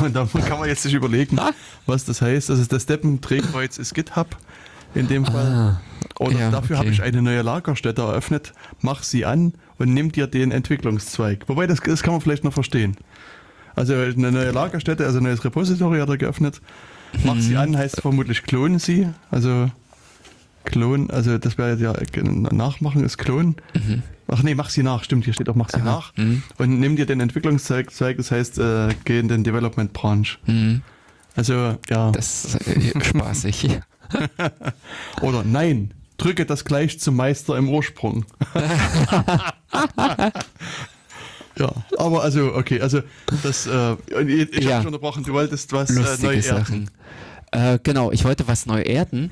Und 0.00 0.16
da 0.16 0.26
kann 0.46 0.58
man 0.58 0.68
jetzt 0.68 0.82
sich 0.82 0.94
überlegen, 0.94 1.38
was 1.86 2.04
das 2.04 2.22
heißt. 2.22 2.50
Also 2.50 2.64
das 2.64 2.86
Deppendrehkreuz 2.86 3.78
ist 3.78 3.94
GitHub 3.94 4.36
in 4.94 5.08
dem 5.08 5.24
Fall. 5.24 5.46
ah, 5.46 5.80
Oder 6.18 6.38
Ja, 6.38 6.50
dafür 6.50 6.78
habe 6.78 6.88
okay. 6.88 6.94
ich 6.96 7.02
eine 7.02 7.22
neue 7.22 7.42
Lagerstätte 7.42 8.02
eröffnet, 8.02 8.52
mach 8.80 9.02
sie 9.02 9.24
an 9.24 9.54
und 9.78 9.92
nimm 9.94 10.12
dir 10.12 10.26
den 10.26 10.50
Entwicklungszweig. 10.50 11.44
Wobei, 11.48 11.66
das, 11.66 11.80
das 11.80 12.02
kann 12.02 12.12
man 12.14 12.20
vielleicht 12.20 12.44
noch 12.44 12.52
verstehen. 12.52 12.96
Also 13.74 13.94
eine 13.94 14.30
neue 14.32 14.50
Lagerstätte, 14.50 15.04
also 15.06 15.18
ein 15.18 15.24
neues 15.24 15.44
Repository 15.44 15.98
hat 16.00 16.08
er 16.08 16.18
geöffnet. 16.18 16.60
Mach 17.24 17.38
sie 17.38 17.52
Mhm. 17.52 17.56
an 17.58 17.76
heißt 17.76 18.00
vermutlich 18.02 18.42
klonen 18.42 18.78
sie. 18.78 19.08
Also 19.30 19.70
klonen, 20.64 21.10
also 21.10 21.38
das 21.38 21.58
wäre 21.58 21.76
ja 21.76 21.92
nachmachen 22.52 23.04
ist 23.04 23.18
klonen. 23.18 23.56
mhm. 23.74 24.02
Ach 24.28 24.42
nee, 24.42 24.54
mach 24.54 24.70
sie 24.70 24.82
nach, 24.82 25.04
stimmt, 25.04 25.24
hier 25.24 25.34
steht 25.34 25.48
auch 25.50 25.54
mach 25.56 25.68
sie 25.68 25.76
Aha, 25.80 25.84
nach. 25.84 26.16
mhm. 26.16 26.42
Und 26.56 26.80
nimm 26.80 26.96
dir 26.96 27.04
den 27.04 27.20
Entwicklungszweig, 27.20 27.90
Zweig, 27.90 28.16
das 28.16 28.30
heißt, 28.30 28.58
äh, 28.58 28.88
geh 29.04 29.18
in 29.18 29.28
den 29.28 29.44
Development 29.44 29.92
Branch. 29.92 30.26
Mhm. 30.46 30.80
Also, 31.36 31.76
ja. 31.90 32.12
Das 32.12 32.44
ist 32.44 32.66
äh, 32.66 33.04
spaßig. 33.04 33.68
Oder 35.22 35.44
nein, 35.44 35.92
drücke 36.18 36.46
das 36.46 36.64
gleich 36.64 36.98
zum 37.00 37.16
Meister 37.16 37.56
im 37.56 37.68
Ursprung. 37.68 38.24
ja, 41.58 41.70
aber 41.98 42.22
also, 42.22 42.54
okay, 42.54 42.80
also 42.80 43.02
das, 43.42 43.66
äh, 43.66 43.96
ich, 44.26 44.52
ich 44.52 44.64
Ja. 44.64 44.72
habe 44.74 44.82
schon 44.82 44.86
unterbrochen, 44.94 45.24
du 45.24 45.32
wolltest 45.32 45.72
was 45.72 45.90
äh, 45.90 46.22
neu 46.24 46.34
erden. 46.34 46.42
Sachen. 46.42 46.90
Äh, 47.50 47.78
genau, 47.82 48.10
ich 48.12 48.24
wollte 48.24 48.48
was 48.48 48.66
neu 48.66 48.80
erden, 48.80 49.30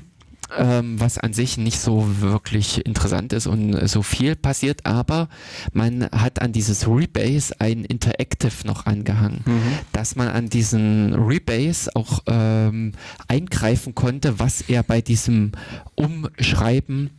ähm, 0.57 0.99
was 0.99 1.17
an 1.17 1.33
sich 1.33 1.57
nicht 1.57 1.79
so 1.79 2.21
wirklich 2.21 2.85
interessant 2.85 3.33
ist 3.33 3.47
und 3.47 3.87
so 3.87 4.01
viel 4.03 4.35
passiert, 4.35 4.85
aber 4.85 5.29
man 5.73 6.05
hat 6.11 6.41
an 6.41 6.51
dieses 6.51 6.87
Rebase 6.87 7.55
ein 7.59 7.83
Interactive 7.85 8.65
noch 8.65 8.85
angehangen, 8.85 9.41
Mhm. 9.45 9.61
dass 9.93 10.15
man 10.15 10.27
an 10.27 10.49
diesen 10.49 11.13
Rebase 11.13 11.91
auch 11.95 12.19
ähm, 12.27 12.91
eingreifen 13.27 13.95
konnte, 13.95 14.39
was 14.39 14.61
er 14.61 14.83
bei 14.83 15.01
diesem 15.01 15.51
Umschreiben 15.95 17.11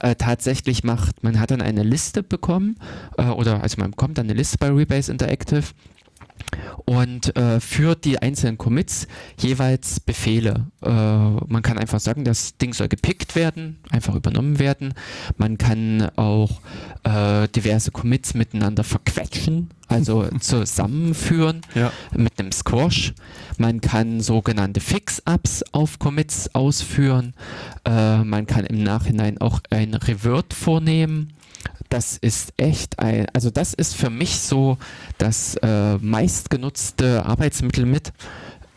äh, 0.00 0.14
tatsächlich 0.16 0.84
macht. 0.84 1.22
Man 1.22 1.38
hat 1.38 1.50
dann 1.50 1.62
eine 1.62 1.82
Liste 1.82 2.22
bekommen, 2.22 2.76
äh, 3.16 3.26
oder 3.26 3.62
also 3.62 3.76
man 3.80 3.90
bekommt 3.92 4.18
dann 4.18 4.26
eine 4.26 4.34
Liste 4.34 4.58
bei 4.58 4.70
Rebase 4.70 5.12
Interactive 5.12 5.64
und 6.84 7.36
äh, 7.36 7.60
für 7.60 7.94
die 7.94 8.20
einzelnen 8.20 8.58
Commits 8.58 9.06
jeweils 9.38 10.00
Befehle. 10.00 10.66
Äh, 10.82 10.90
man 10.90 11.62
kann 11.62 11.78
einfach 11.78 12.00
sagen, 12.00 12.24
das 12.24 12.56
Ding 12.56 12.72
soll 12.72 12.88
gepickt 12.88 13.34
werden, 13.34 13.78
einfach 13.90 14.14
übernommen 14.14 14.58
werden. 14.58 14.94
Man 15.36 15.58
kann 15.58 16.08
auch 16.16 16.60
äh, 17.04 17.48
diverse 17.48 17.90
Commits 17.90 18.34
miteinander 18.34 18.84
verquetschen, 18.84 19.70
also 19.86 20.26
zusammenführen 20.40 21.62
Ja, 21.74 21.92
mit 22.14 22.38
einem 22.38 22.52
Squash. 22.52 23.14
Man 23.58 23.80
kann 23.80 24.20
sogenannte 24.20 24.80
Fix-Ups 24.80 25.64
auf 25.72 25.98
Commits 25.98 26.54
ausführen. 26.54 27.34
Äh, 27.84 28.24
man 28.24 28.46
kann 28.46 28.64
im 28.64 28.82
Nachhinein 28.82 29.40
auch 29.40 29.60
ein 29.70 29.94
Revert 29.94 30.54
vornehmen. 30.54 31.34
Das 31.88 32.18
ist 32.18 32.52
echt 32.56 32.98
ein, 32.98 33.26
also 33.32 33.50
das 33.50 33.74
ist 33.74 33.94
für 33.94 34.10
mich 34.10 34.40
so 34.40 34.76
das 35.16 35.56
äh, 35.62 35.96
meistgenutzte 35.98 37.24
Arbeitsmittel 37.24 37.86
mit. 37.86 38.12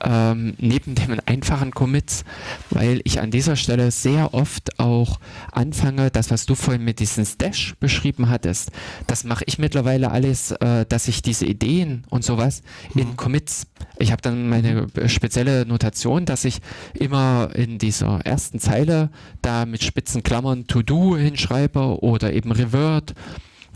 Ähm, 0.03 0.55
neben 0.57 0.95
den 0.95 1.19
einfachen 1.27 1.71
Commits, 1.71 2.23
weil 2.69 3.01
ich 3.03 3.19
an 3.19 3.31
dieser 3.31 3.55
Stelle 3.55 3.91
sehr 3.91 4.33
oft 4.33 4.79
auch 4.79 5.19
anfange, 5.51 6.09
das, 6.11 6.31
was 6.31 6.45
du 6.45 6.55
vorhin 6.55 6.83
mit 6.83 6.99
diesem 6.99 7.25
Stash 7.25 7.75
beschrieben 7.79 8.29
hattest, 8.29 8.71
das 9.07 9.23
mache 9.23 9.43
ich 9.47 9.59
mittlerweile 9.59 10.11
alles, 10.11 10.51
äh, 10.51 10.85
dass 10.87 11.07
ich 11.07 11.21
diese 11.21 11.45
Ideen 11.45 12.03
und 12.09 12.23
sowas 12.23 12.61
in 12.95 13.09
Mhm. 13.11 13.17
Commits, 13.17 13.67
ich 13.99 14.11
habe 14.11 14.21
dann 14.21 14.49
meine 14.49 14.87
spezielle 15.07 15.65
Notation, 15.65 16.25
dass 16.25 16.45
ich 16.45 16.59
immer 16.93 17.49
in 17.53 17.77
dieser 17.77 18.21
ersten 18.25 18.59
Zeile 18.59 19.09
da 19.41 19.65
mit 19.65 19.83
spitzen 19.83 20.23
Klammern 20.23 20.67
To-Do 20.67 21.17
hinschreibe 21.17 22.01
oder 22.01 22.33
eben 22.33 22.51
Revert 22.51 23.13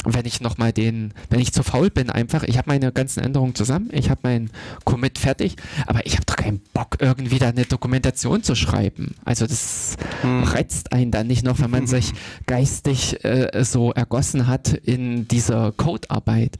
wenn 0.05 0.25
ich 0.25 0.41
nochmal 0.41 0.71
den, 0.71 1.13
wenn 1.29 1.39
ich 1.39 1.53
zu 1.53 1.63
faul 1.63 1.89
bin, 1.89 2.09
einfach, 2.09 2.43
ich 2.43 2.57
habe 2.57 2.69
meine 2.69 2.91
ganzen 2.91 3.21
Änderungen 3.21 3.55
zusammen, 3.55 3.89
ich 3.91 4.09
habe 4.09 4.21
meinen 4.23 4.49
Commit 4.83 5.19
fertig, 5.19 5.55
aber 5.87 6.05
ich 6.05 6.13
habe 6.13 6.25
doch 6.25 6.35
keinen 6.35 6.61
Bock, 6.73 6.97
irgendwie 6.99 7.39
da 7.39 7.49
eine 7.49 7.65
Dokumentation 7.65 8.43
zu 8.43 8.55
schreiben. 8.55 9.15
Also 9.25 9.47
das 9.47 9.97
Hm. 10.21 10.43
reizt 10.43 10.91
einen 10.91 11.11
dann 11.11 11.27
nicht 11.27 11.43
noch, 11.43 11.59
wenn 11.59 11.69
man 11.69 11.87
sich 11.87 12.13
geistig 12.45 13.23
äh, 13.23 13.63
so 13.63 13.91
ergossen 13.91 14.47
hat 14.47 14.73
in 14.73 15.27
dieser 15.27 15.71
Codearbeit. 15.71 16.57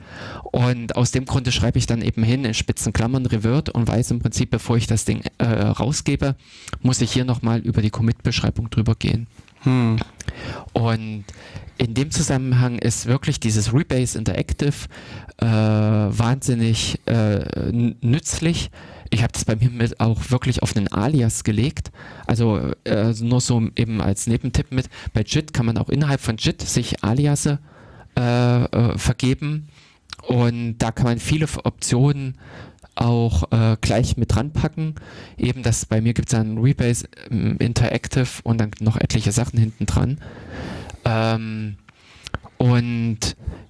Und 0.51 0.95
aus 0.95 1.11
dem 1.11 1.25
Grunde 1.25 1.51
schreibe 1.51 1.77
ich 1.77 1.85
dann 1.85 2.01
eben 2.01 2.23
hin 2.23 2.45
in 2.45 2.53
spitzen 2.53 2.93
Klammern 2.93 3.25
Revert 3.25 3.69
und 3.69 3.87
weiß 3.87 4.11
im 4.11 4.19
Prinzip, 4.19 4.49
bevor 4.49 4.77
ich 4.77 4.87
das 4.87 5.05
Ding 5.05 5.21
äh, 5.37 5.45
rausgebe, 5.45 6.35
muss 6.81 7.01
ich 7.01 7.11
hier 7.11 7.25
nochmal 7.25 7.59
über 7.59 7.81
die 7.81 7.89
Commit-Beschreibung 7.89 8.69
drüber 8.69 8.95
gehen. 8.95 9.27
Hm. 9.65 9.97
Und 10.73 11.25
in 11.77 11.93
dem 11.93 12.11
Zusammenhang 12.11 12.79
ist 12.79 13.05
wirklich 13.05 13.39
dieses 13.39 13.73
Rebase 13.73 14.17
Interactive 14.17 14.87
äh, 15.37 15.45
wahnsinnig 15.45 16.99
äh, 17.05 17.71
nützlich. 17.71 18.71
Ich 19.09 19.21
habe 19.21 19.33
das 19.33 19.45
bei 19.45 19.55
mir 19.55 19.71
auch 19.99 20.31
wirklich 20.31 20.63
auf 20.63 20.75
einen 20.75 20.87
Alias 20.87 21.43
gelegt. 21.43 21.91
Also 22.25 22.71
äh, 22.85 23.13
nur 23.19 23.41
so 23.41 23.61
eben 23.75 24.01
als 24.01 24.27
Nebentipp 24.27 24.71
mit. 24.71 24.89
Bei 25.13 25.21
JIT 25.21 25.53
kann 25.53 25.65
man 25.65 25.77
auch 25.77 25.89
innerhalb 25.89 26.21
von 26.21 26.37
JIT 26.37 26.61
sich 26.61 27.03
Aliase 27.03 27.59
äh, 28.17 28.63
äh, 28.63 28.97
vergeben 28.97 29.67
und 30.27 30.77
da 30.79 30.91
kann 30.91 31.05
man 31.05 31.19
viele 31.19 31.47
Optionen 31.63 32.37
auch 32.95 33.51
äh, 33.51 33.77
gleich 33.81 34.17
mit 34.17 34.33
dran 34.33 34.51
packen. 34.51 34.95
Eben 35.37 35.63
das 35.63 35.85
bei 35.85 36.01
mir 36.01 36.13
gibt 36.13 36.29
es 36.29 36.37
dann 36.37 36.57
Rebase 36.57 37.07
ähm, 37.29 37.57
Interactive 37.59 38.27
und 38.43 38.59
dann 38.59 38.71
noch 38.79 38.97
etliche 38.97 39.31
Sachen 39.31 39.59
hinten 39.59 39.85
dran. 39.85 40.19
Ähm, 41.03 41.75
und 42.57 43.19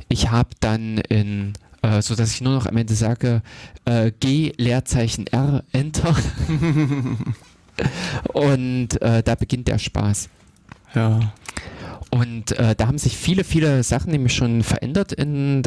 ich 0.08 0.32
habe 0.32 0.50
dann 0.60 0.98
in 0.98 1.54
äh, 1.82 2.02
so 2.02 2.16
dass 2.16 2.32
ich 2.34 2.42
nur 2.42 2.54
noch 2.54 2.66
am 2.66 2.78
Ende 2.78 2.94
sage 2.94 3.42
äh, 3.86 4.12
G 4.20 4.54
Leerzeichen 4.58 5.28
R 5.28 5.64
Enter 5.72 6.16
und 8.34 9.02
äh, 9.02 9.24
da 9.24 9.36
beginnt 9.36 9.68
der 9.68 9.80
Spaß. 9.80 10.30
Ja. 10.94 11.34
Und 12.12 12.54
äh, 12.54 12.76
da 12.76 12.88
haben 12.88 12.98
sich 12.98 13.18
viele, 13.18 13.44
viele 13.44 13.84
Sachen 13.84 14.12
nämlich 14.12 14.34
schon 14.34 14.64
verändert 14.64 15.12
in 15.12 15.64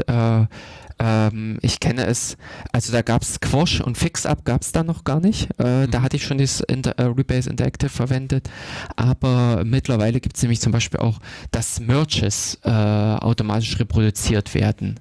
ähm, 0.99 1.59
ich 1.63 1.81
kenne 1.81 2.07
es, 2.07 2.37
also 2.73 2.93
da 2.93 3.03
gab 3.03 3.23
es 3.23 3.35
Squash 3.35 3.81
und 3.81 3.97
Fix-Up 3.97 4.45
gab 4.45 4.63
es 4.63 4.73
da 4.73 4.83
noch 4.83 5.05
gar 5.05 5.21
nicht. 5.21 5.49
Äh, 5.59 5.87
mhm. 5.87 5.91
Da 5.91 6.03
hatte 6.03 6.17
ich 6.17 6.25
schon 6.25 6.39
das 6.39 6.61
Inter 6.61 6.99
äh, 6.99 7.05
Rebase 7.05 7.51
Interactive 7.51 7.91
verwendet. 7.91 8.51
Aber 8.97 9.63
mittlerweile 9.65 10.21
gibt 10.21 10.37
es 10.37 10.43
nämlich 10.43 10.61
zum 10.61 10.73
Beispiel 10.73 11.01
auch, 11.01 11.19
dass 11.51 11.81
Merges 11.81 12.59
äh, 12.65 12.71
automatisch 12.71 13.79
reproduziert 13.79 14.55
werden. 14.55 14.99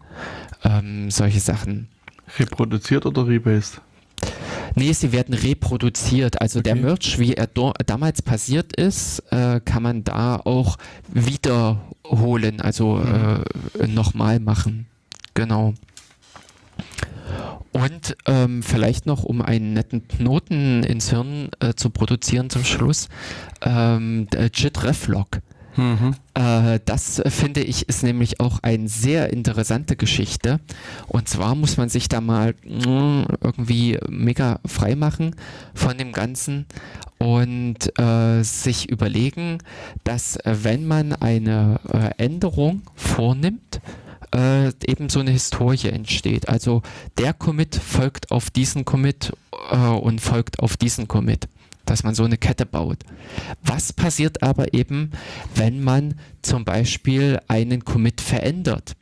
Ähm, 0.64 1.10
solche 1.10 1.40
Sachen. 1.40 1.88
Reproduziert 2.38 3.06
oder 3.06 3.28
rebased? 3.28 3.82
Nee, 4.76 4.94
sie 4.94 5.11
werden 5.11 5.34
reproduziert. 5.34 6.41
Also 6.41 6.60
okay. 6.60 6.74
der 6.74 6.76
Merch, 6.76 7.18
wie 7.18 7.34
er 7.34 7.48
damals 7.86 8.22
passiert 8.22 8.76
ist, 8.76 9.24
äh, 9.32 9.60
kann 9.64 9.84
man 9.84 10.03
da 10.03 10.38
auch 10.38 10.78
wiederholen, 11.07 12.61
also 12.61 12.95
mhm. 12.95 13.44
äh, 13.80 13.88
nochmal 13.88 14.40
machen. 14.40 14.88
Genau. 15.34 15.74
Und 17.72 18.16
ähm, 18.26 18.64
vielleicht 18.64 19.06
noch, 19.06 19.24
um 19.24 19.41
einen 19.41 19.74
netten 19.74 20.08
Knoten 20.08 20.84
ins 20.84 21.10
Hirn 21.10 21.49
äh, 21.60 21.74
zu 21.74 21.90
produzieren 21.90 22.49
zum 22.49 22.64
Schluss, 22.64 23.10
ähm, 23.62 24.28
JIT 24.54 24.84
Reflog. 24.84 25.41
Mhm. 25.78 26.16
Äh, 26.34 26.80
das 26.86 27.22
finde 27.28 27.62
ich 27.62 27.88
ist 27.88 28.04
nämlich 28.04 28.40
auch 28.40 28.60
eine 28.64 28.90
sehr 28.90 29.32
interessante 29.32 29.95
Geschichte. 29.95 30.60
Und 31.08 31.30
zwar 31.30 31.56
muss 31.56 31.78
man 31.78 31.90
sich 31.90 32.10
da 32.10 32.20
mal 32.20 32.56
mm, 32.64 33.26
irgendwie 33.41 33.99
mega 34.10 34.60
frei 34.66 34.95
machen 34.95 35.36
von 35.76 35.98
dem 35.98 36.12
Ganzen 36.12 36.66
und 37.20 37.98
äh, 37.99 38.44
sich 38.44 38.90
überlegen, 38.90 39.60
dass 40.04 40.38
äh, 40.38 40.56
wenn 40.64 40.88
man 40.88 41.14
eine 41.14 41.80
äh, 41.91 42.24
Änderung 42.24 42.82
vornimmt, 42.95 43.80
äh, 44.34 44.70
eben 44.86 45.10
so 45.10 45.20
eine 45.20 45.32
Historie 45.32 45.90
entsteht. 45.90 46.49
Also 46.49 46.82
der 47.18 47.34
Commit 47.34 47.76
folgt 47.76 48.32
auf 48.32 48.49
diesen 48.49 48.86
Commit 48.86 49.34
äh, 49.72 49.78
und 49.78 50.22
folgt 50.22 50.60
auf 50.60 50.78
diesen 50.78 51.08
Commit 51.08 51.48
dass 51.90 52.04
man 52.04 52.14
so 52.14 52.26
eine 52.26 52.38
Kette 52.38 52.66
baut. 52.66 52.99
Was 53.64 53.94
passiert 53.94 54.44
aber 54.44 54.74
eben, 54.74 55.12
wenn 55.56 55.82
man 55.82 56.16
zum 56.41 56.66
Beispiel 56.66 57.40
einen 57.48 57.86
Commit 57.86 58.22
verändert? 58.22 58.98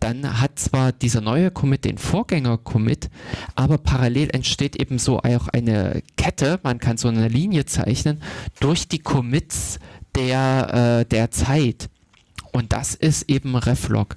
Dann 0.00 0.40
hat 0.40 0.58
zwar 0.58 0.92
dieser 0.92 1.20
neue 1.20 1.50
Commit 1.50 1.84
den 1.84 1.98
Vorgänger-Commit, 1.98 3.10
aber 3.54 3.78
parallel 3.78 4.30
entsteht 4.30 4.76
eben 4.76 4.98
so 4.98 5.18
auch 5.18 5.48
eine 5.48 6.02
Kette, 6.16 6.60
man 6.62 6.78
kann 6.78 6.96
so 6.96 7.08
eine 7.08 7.28
Linie 7.28 7.66
zeichnen, 7.66 8.22
durch 8.60 8.88
die 8.88 9.00
Commits 9.00 9.78
der, 10.14 11.00
äh, 11.00 11.04
der 11.04 11.30
Zeit. 11.30 11.90
Und 12.54 12.72
das 12.72 12.94
ist 12.94 13.28
eben 13.28 13.56
Reflog. 13.56 14.16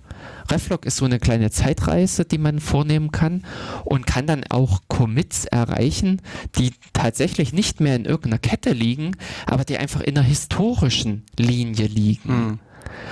Reflog 0.51 0.85
ist 0.85 0.97
so 0.97 1.05
eine 1.05 1.18
kleine 1.18 1.49
Zeitreise, 1.49 2.23
die 2.23 2.38
man 2.38 2.59
vornehmen 2.59 3.11
kann 3.11 3.43
und 3.84 4.05
kann 4.05 4.27
dann 4.27 4.43
auch 4.49 4.81
Commits 4.88 5.45
erreichen, 5.45 6.22
die 6.55 6.72
tatsächlich 6.93 7.51
nicht 7.51 7.81
mehr 7.81 7.95
in 7.95 8.05
irgendeiner 8.05 8.38
Kette 8.38 8.73
liegen, 8.73 9.18
aber 9.47 9.65
die 9.65 9.80
einfach 9.80 10.01
in 10.01 10.15
einer 10.15 10.27
historischen 10.27 11.26
Linie 11.39 11.88
liegen. 11.88 12.30
Mhm. 12.31 12.59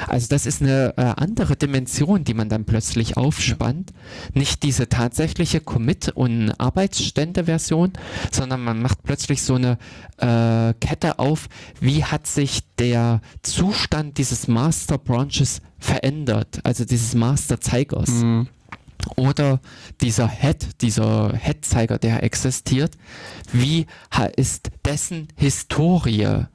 Also 0.08 0.28
das 0.30 0.46
ist 0.46 0.62
eine 0.62 0.94
äh, 0.98 1.02
andere 1.02 1.56
Dimension, 1.56 2.24
die 2.24 2.34
man 2.34 2.50
dann 2.50 2.66
plötzlich 2.66 3.18
aufspannt. 3.18 3.94
Nicht 4.34 4.64
diese 4.64 4.90
tatsächliche 4.90 5.60
Commit- 5.60 6.10
und 6.10 6.52
Arbeitsstände-Version, 6.60 7.94
sondern 8.32 8.64
man 8.64 8.82
macht 8.82 9.04
plötzlich 9.04 9.42
so 9.42 9.56
eine 9.56 9.78
äh, 10.18 10.74
Kette 10.80 11.20
auf, 11.20 11.48
wie 11.80 12.04
hat 12.04 12.28
sich 12.28 12.62
der 12.78 13.22
Zustand 13.42 14.18
dieses 14.18 14.48
Master 14.48 14.98
Branches 14.98 15.62
verändert, 15.80 16.60
also 16.64 16.86
dieses 16.86 17.16
Master 17.16 17.60
Zeigers. 17.62 18.10
Mhm. 18.10 18.48
Oder 19.18 19.60
dieser 20.02 20.28
Head, 20.28 20.82
dieser 20.82 21.36
Head-Zeiger, 21.36 22.00
der 22.00 22.24
existiert, 22.24 22.98
wie 23.52 23.86
ist 24.36 24.72
dessen 24.84 25.28
Historie? 25.36 26.46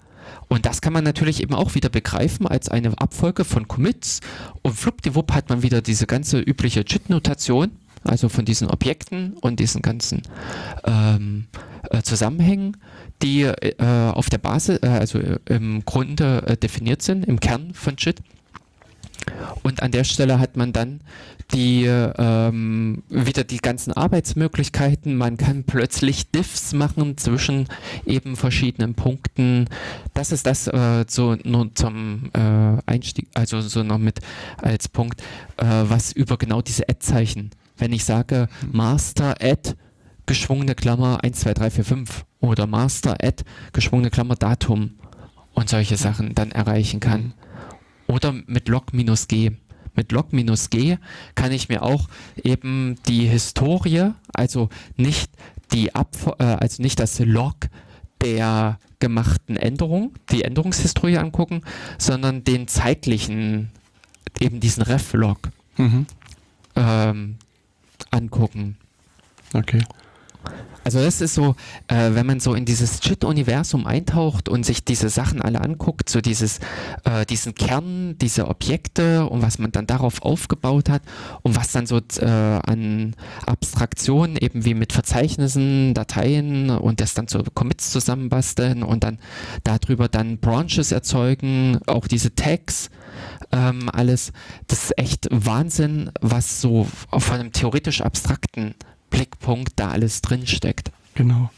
Und 0.51 0.67
das 0.67 0.81
kann 0.81 0.93
man 0.93 1.05
natürlich 1.05 1.43
eben 1.43 1.55
auch 1.55 1.77
wieder 1.77 1.89
begreifen 1.89 2.47
als 2.47 2.69
eine 2.69 2.99
Abfolge 2.99 3.45
von 3.45 3.69
Commits. 3.69 4.21
Und 4.63 4.75
fluppdiwupp 4.75 5.33
hat 5.33 5.49
man 5.49 5.63
wieder 5.63 5.81
diese 5.81 6.07
ganze 6.07 6.41
übliche 6.41 6.81
JIT-Notation, 6.81 7.71
also 8.03 8.29
von 8.29 8.45
diesen 8.45 8.69
Objekten 8.69 9.35
und 9.35 9.61
diesen 9.61 9.81
ganzen 9.81 10.23
ähm, 10.85 11.47
äh, 11.91 12.03
Zusammenhängen, 12.03 12.77
die 13.23 13.43
äh, 13.43 13.75
auf 13.79 14.29
der 14.29 14.39
Basis, 14.39 14.81
äh, 14.83 14.89
also 14.89 15.21
im 15.45 15.85
Grunde 15.85 16.43
äh, 16.45 16.57
definiert 16.57 17.03
sind, 17.03 17.27
im 17.27 17.39
Kern 17.39 17.73
von 17.73 17.95
JIT. 17.97 18.21
Und 19.63 19.85
an 19.85 19.93
der 19.93 20.03
Stelle 20.03 20.41
hat 20.41 20.57
man 20.57 20.73
dann 20.73 21.01
die 21.53 21.85
ähm, 21.85 23.03
wieder 23.09 23.45
die 23.45 23.59
ganzen 23.59 23.93
Arbeitsmöglichkeiten. 23.93 25.17
Man 25.17 25.37
kann 25.37 25.65
plötzlich 25.65 26.31
Diffs 26.31 26.73
machen 26.73 27.17
zwischen 27.19 27.69
eben 28.07 28.37
verschiedenen 28.37 28.95
Punkten. 28.95 29.69
Das 30.15 30.33
ist 30.33 30.47
das 30.47 30.67
äh, 30.69 31.05
so 31.09 31.37
nur 31.45 31.75
zum 31.75 32.31
äh, 32.35 32.79
Einstieg, 32.87 33.29
also 33.35 33.61
so 33.61 33.83
noch 33.83 33.99
mit 33.99 34.21
als 34.59 34.89
Punkt, 34.89 35.23
äh, 35.57 35.65
was 35.67 36.13
über 36.13 36.37
genau 36.37 36.63
diese 36.63 36.89
Add-Zeichen. 36.89 37.51
Wenn 37.77 37.93
ich 37.93 38.05
sage 38.05 38.49
Master 38.71 39.37
Add 39.41 39.75
geschwungene 40.27 40.75
Klammer 40.75 41.25
1, 41.25 41.41
2, 41.41 41.55
3, 41.55 41.71
4, 41.71 41.85
5 41.85 42.25
oder 42.41 42.67
Master 42.67 43.17
Add 43.23 43.43
geschwungene 43.73 44.11
Klammer 44.11 44.37
Datum 44.37 44.93
und 45.55 45.69
solche 45.69 45.97
Sachen 45.97 46.35
dann 46.35 46.53
erreichen 46.53 47.01
kann. 47.01 47.35
Oder 48.07 48.33
mit 48.47 48.69
Log-G. 48.69 49.53
Mit 49.95 50.13
Log-G 50.13 50.99
kann 51.35 51.53
ich 51.53 51.69
mir 51.69 51.83
auch 51.83 52.09
eben 52.43 52.97
die 53.09 53.27
Historie, 53.27 54.13
also 54.33 54.69
nicht 54.97 55.31
die 55.73 55.95
Abf 55.95 56.27
äh, 56.39 56.45
also 56.45 56.83
nicht 56.83 57.01
das 57.01 57.19
Log 57.19 57.57
der 58.23 58.79
gemachten 58.99 59.57
Änderung, 59.57 60.13
die 60.31 60.45
Änderungshistorie 60.45 61.19
angucken, 61.19 61.63
sondern 61.99 62.45
den 62.45 62.69
zeitlichen, 62.69 63.71
eben 64.39 64.61
diesen 64.61 64.83
Ref-Log 64.83 65.39
mhm. 65.77 66.07
ähm, 66.77 67.37
angucken. 68.11 68.77
Okay. 69.55 69.83
Also 70.83 70.99
das 70.99 71.21
ist 71.21 71.35
so, 71.35 71.57
äh, 71.89 72.15
wenn 72.15 72.25
man 72.25 72.41
so 72.41 72.55
in 72.55 72.65
dieses 72.65 73.01
Chit-Universum 73.01 73.87
eintaucht 73.87 74.49
und 74.49 74.65
sich 74.65 74.83
diese 74.83 75.11
Sachen 75.11 75.43
alle 75.43 75.61
anguckt, 75.61 76.09
so 76.09 76.23
dieses, 76.23 76.59
äh, 77.05 77.27
diesen 77.27 77.55
Kern, 77.55 78.17
diese 78.19 78.49
Objekte 78.49 79.27
und 79.27 79.43
was 79.43 79.59
man 79.59 79.73
dann 79.73 79.87
darauf 79.87 80.23
aufgebaut 80.23 80.89
hat 80.89 81.03
und 81.43 81.55
was 81.55 81.73
dann 81.73 81.87
so 81.87 82.01
äh, 82.21 82.25
an 82.25 83.15
Abstraktionen 83.45 84.37
eben 84.39 84.65
wie 84.65 84.75
mit 84.75 84.95
Verzeichnissen, 84.95 85.93
Dateien 85.93 86.71
und 86.71 87.01
das 87.01 87.13
dann 87.13 87.29
so 87.29 87.43
Commits 87.55 87.91
zusammenbasteln 87.91 88.83
und 88.83 89.05
dann 89.05 89.19
darüber 89.65 90.09
dann 90.09 90.39
Branches 90.39 90.93
erzeugen, 90.93 91.79
auch 91.87 92.07
diese 92.07 92.35
Tags, 92.35 92.89
ähm, 93.53 93.91
alles, 93.93 94.33
das 94.67 94.85
ist 94.85 94.99
echt 94.99 95.29
Wahnsinn, 95.31 96.11
was 96.21 96.63
so 96.63 96.87
von 97.11 97.41
einem 97.41 97.53
theoretisch 97.53 98.01
abstrakten 98.01 98.75
Blickpunkt 99.11 99.73
da 99.77 99.91
alles 99.91 100.23
drin 100.23 100.47
steckt. 100.47 100.91
Genau. 101.15 101.51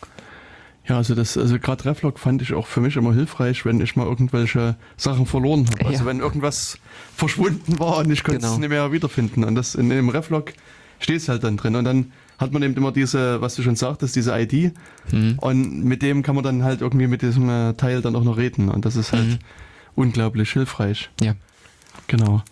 Ja, 0.88 0.96
also 0.96 1.14
das, 1.14 1.38
also 1.38 1.58
gerade 1.60 1.84
Reflog 1.84 2.18
fand 2.18 2.42
ich 2.42 2.54
auch 2.54 2.66
für 2.66 2.80
mich 2.80 2.96
immer 2.96 3.14
hilfreich, 3.14 3.64
wenn 3.64 3.80
ich 3.80 3.94
mal 3.94 4.06
irgendwelche 4.06 4.76
Sachen 4.96 5.26
verloren 5.26 5.66
habe. 5.68 5.86
Also 5.86 6.00
ja. 6.00 6.06
wenn 6.06 6.18
irgendwas 6.18 6.78
verschwunden 7.14 7.78
war 7.78 7.98
und 7.98 8.10
ich 8.10 8.24
konnte 8.24 8.40
genau. 8.40 8.54
es 8.54 8.58
nicht 8.58 8.68
mehr 8.68 8.90
wiederfinden. 8.90 9.44
Und 9.44 9.54
das 9.54 9.76
in 9.76 9.90
dem 9.90 10.08
Reflog 10.08 10.52
steht 10.98 11.18
es 11.18 11.28
halt 11.28 11.44
dann 11.44 11.56
drin. 11.56 11.76
Und 11.76 11.84
dann 11.84 12.12
hat 12.38 12.52
man 12.52 12.62
eben 12.62 12.74
immer 12.74 12.90
diese, 12.90 13.40
was 13.40 13.54
du 13.54 13.62
schon 13.62 13.76
sagtest, 13.76 14.16
diese 14.16 14.36
ID. 14.36 14.74
Mhm. 15.12 15.38
Und 15.38 15.84
mit 15.84 16.02
dem 16.02 16.24
kann 16.24 16.34
man 16.34 16.42
dann 16.42 16.64
halt 16.64 16.80
irgendwie 16.80 17.06
mit 17.06 17.22
diesem 17.22 17.48
äh, 17.48 17.74
Teil 17.74 18.02
dann 18.02 18.16
auch 18.16 18.24
noch 18.24 18.36
reden. 18.36 18.68
Und 18.68 18.84
das 18.84 18.96
ist 18.96 19.12
halt 19.12 19.28
mhm. 19.28 19.38
unglaublich 19.94 20.52
hilfreich. 20.52 21.10
Ja. 21.22 21.34
Genau. 22.08 22.42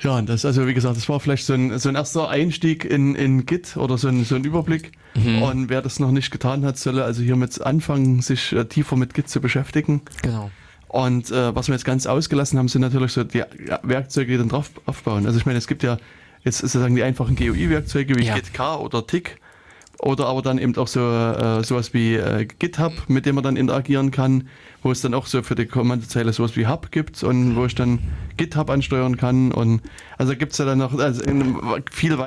Ja, 0.00 0.20
das 0.22 0.44
also 0.44 0.66
wie 0.66 0.74
gesagt, 0.74 0.96
das 0.96 1.08
war 1.08 1.20
vielleicht 1.20 1.46
so 1.46 1.54
ein, 1.54 1.78
so 1.78 1.88
ein 1.88 1.94
erster 1.94 2.28
Einstieg 2.28 2.84
in, 2.84 3.14
in 3.14 3.46
Git 3.46 3.76
oder 3.76 3.98
so 3.98 4.08
ein, 4.08 4.24
so 4.24 4.34
ein 4.34 4.44
Überblick. 4.44 4.92
Mhm. 5.14 5.42
Und 5.42 5.68
wer 5.68 5.82
das 5.82 6.00
noch 6.00 6.10
nicht 6.10 6.30
getan 6.30 6.64
hat, 6.64 6.78
solle 6.78 7.04
also 7.04 7.22
hiermit 7.22 7.60
anfangen, 7.60 8.20
sich 8.20 8.52
äh, 8.52 8.64
tiefer 8.64 8.96
mit 8.96 9.14
Git 9.14 9.28
zu 9.28 9.40
beschäftigen. 9.40 10.02
Genau. 10.22 10.50
Und 10.88 11.30
äh, 11.30 11.54
was 11.54 11.68
wir 11.68 11.74
jetzt 11.74 11.84
ganz 11.84 12.06
ausgelassen 12.06 12.58
haben, 12.58 12.68
sind 12.68 12.82
natürlich 12.82 13.12
so 13.12 13.24
die 13.24 13.38
ja, 13.38 13.80
Werkzeuge, 13.82 14.32
die 14.32 14.38
dann 14.38 14.48
drauf 14.48 14.70
aufbauen. 14.86 15.26
Also 15.26 15.38
ich 15.38 15.46
meine, 15.46 15.58
es 15.58 15.66
gibt 15.66 15.82
ja 15.82 15.98
jetzt 16.44 16.58
sozusagen 16.58 16.94
die 16.94 17.02
einfachen 17.02 17.36
GUI-Werkzeuge 17.36 18.16
wie 18.16 18.24
Ja. 18.24 18.34
GitK 18.34 18.78
oder 18.80 19.06
Tick 19.06 19.38
oder 20.04 20.26
aber 20.26 20.42
dann 20.42 20.58
eben 20.58 20.76
auch 20.76 20.86
so 20.86 21.00
äh, 21.00 21.64
sowas 21.64 21.94
wie 21.94 22.14
äh, 22.14 22.44
GitHub, 22.44 22.92
mit 23.08 23.24
dem 23.24 23.36
man 23.36 23.44
dann 23.44 23.56
interagieren 23.56 24.10
kann, 24.10 24.48
wo 24.82 24.90
es 24.90 25.00
dann 25.00 25.14
auch 25.14 25.26
so 25.26 25.42
für 25.42 25.54
die 25.54 25.64
Kommandozeile 25.64 26.32
sowas 26.34 26.56
wie 26.56 26.66
Hub 26.66 26.90
gibt 26.90 27.22
und 27.22 27.56
wo 27.56 27.64
ich 27.64 27.74
dann 27.74 28.00
GitHub 28.36 28.68
ansteuern 28.68 29.16
kann. 29.16 29.50
Und 29.50 29.80
also 30.18 30.36
gibt 30.36 30.52
es 30.52 30.58
ja 30.58 30.66
dann 30.66 30.78
noch 30.78 30.92
also 30.98 31.22
viel 31.90 32.14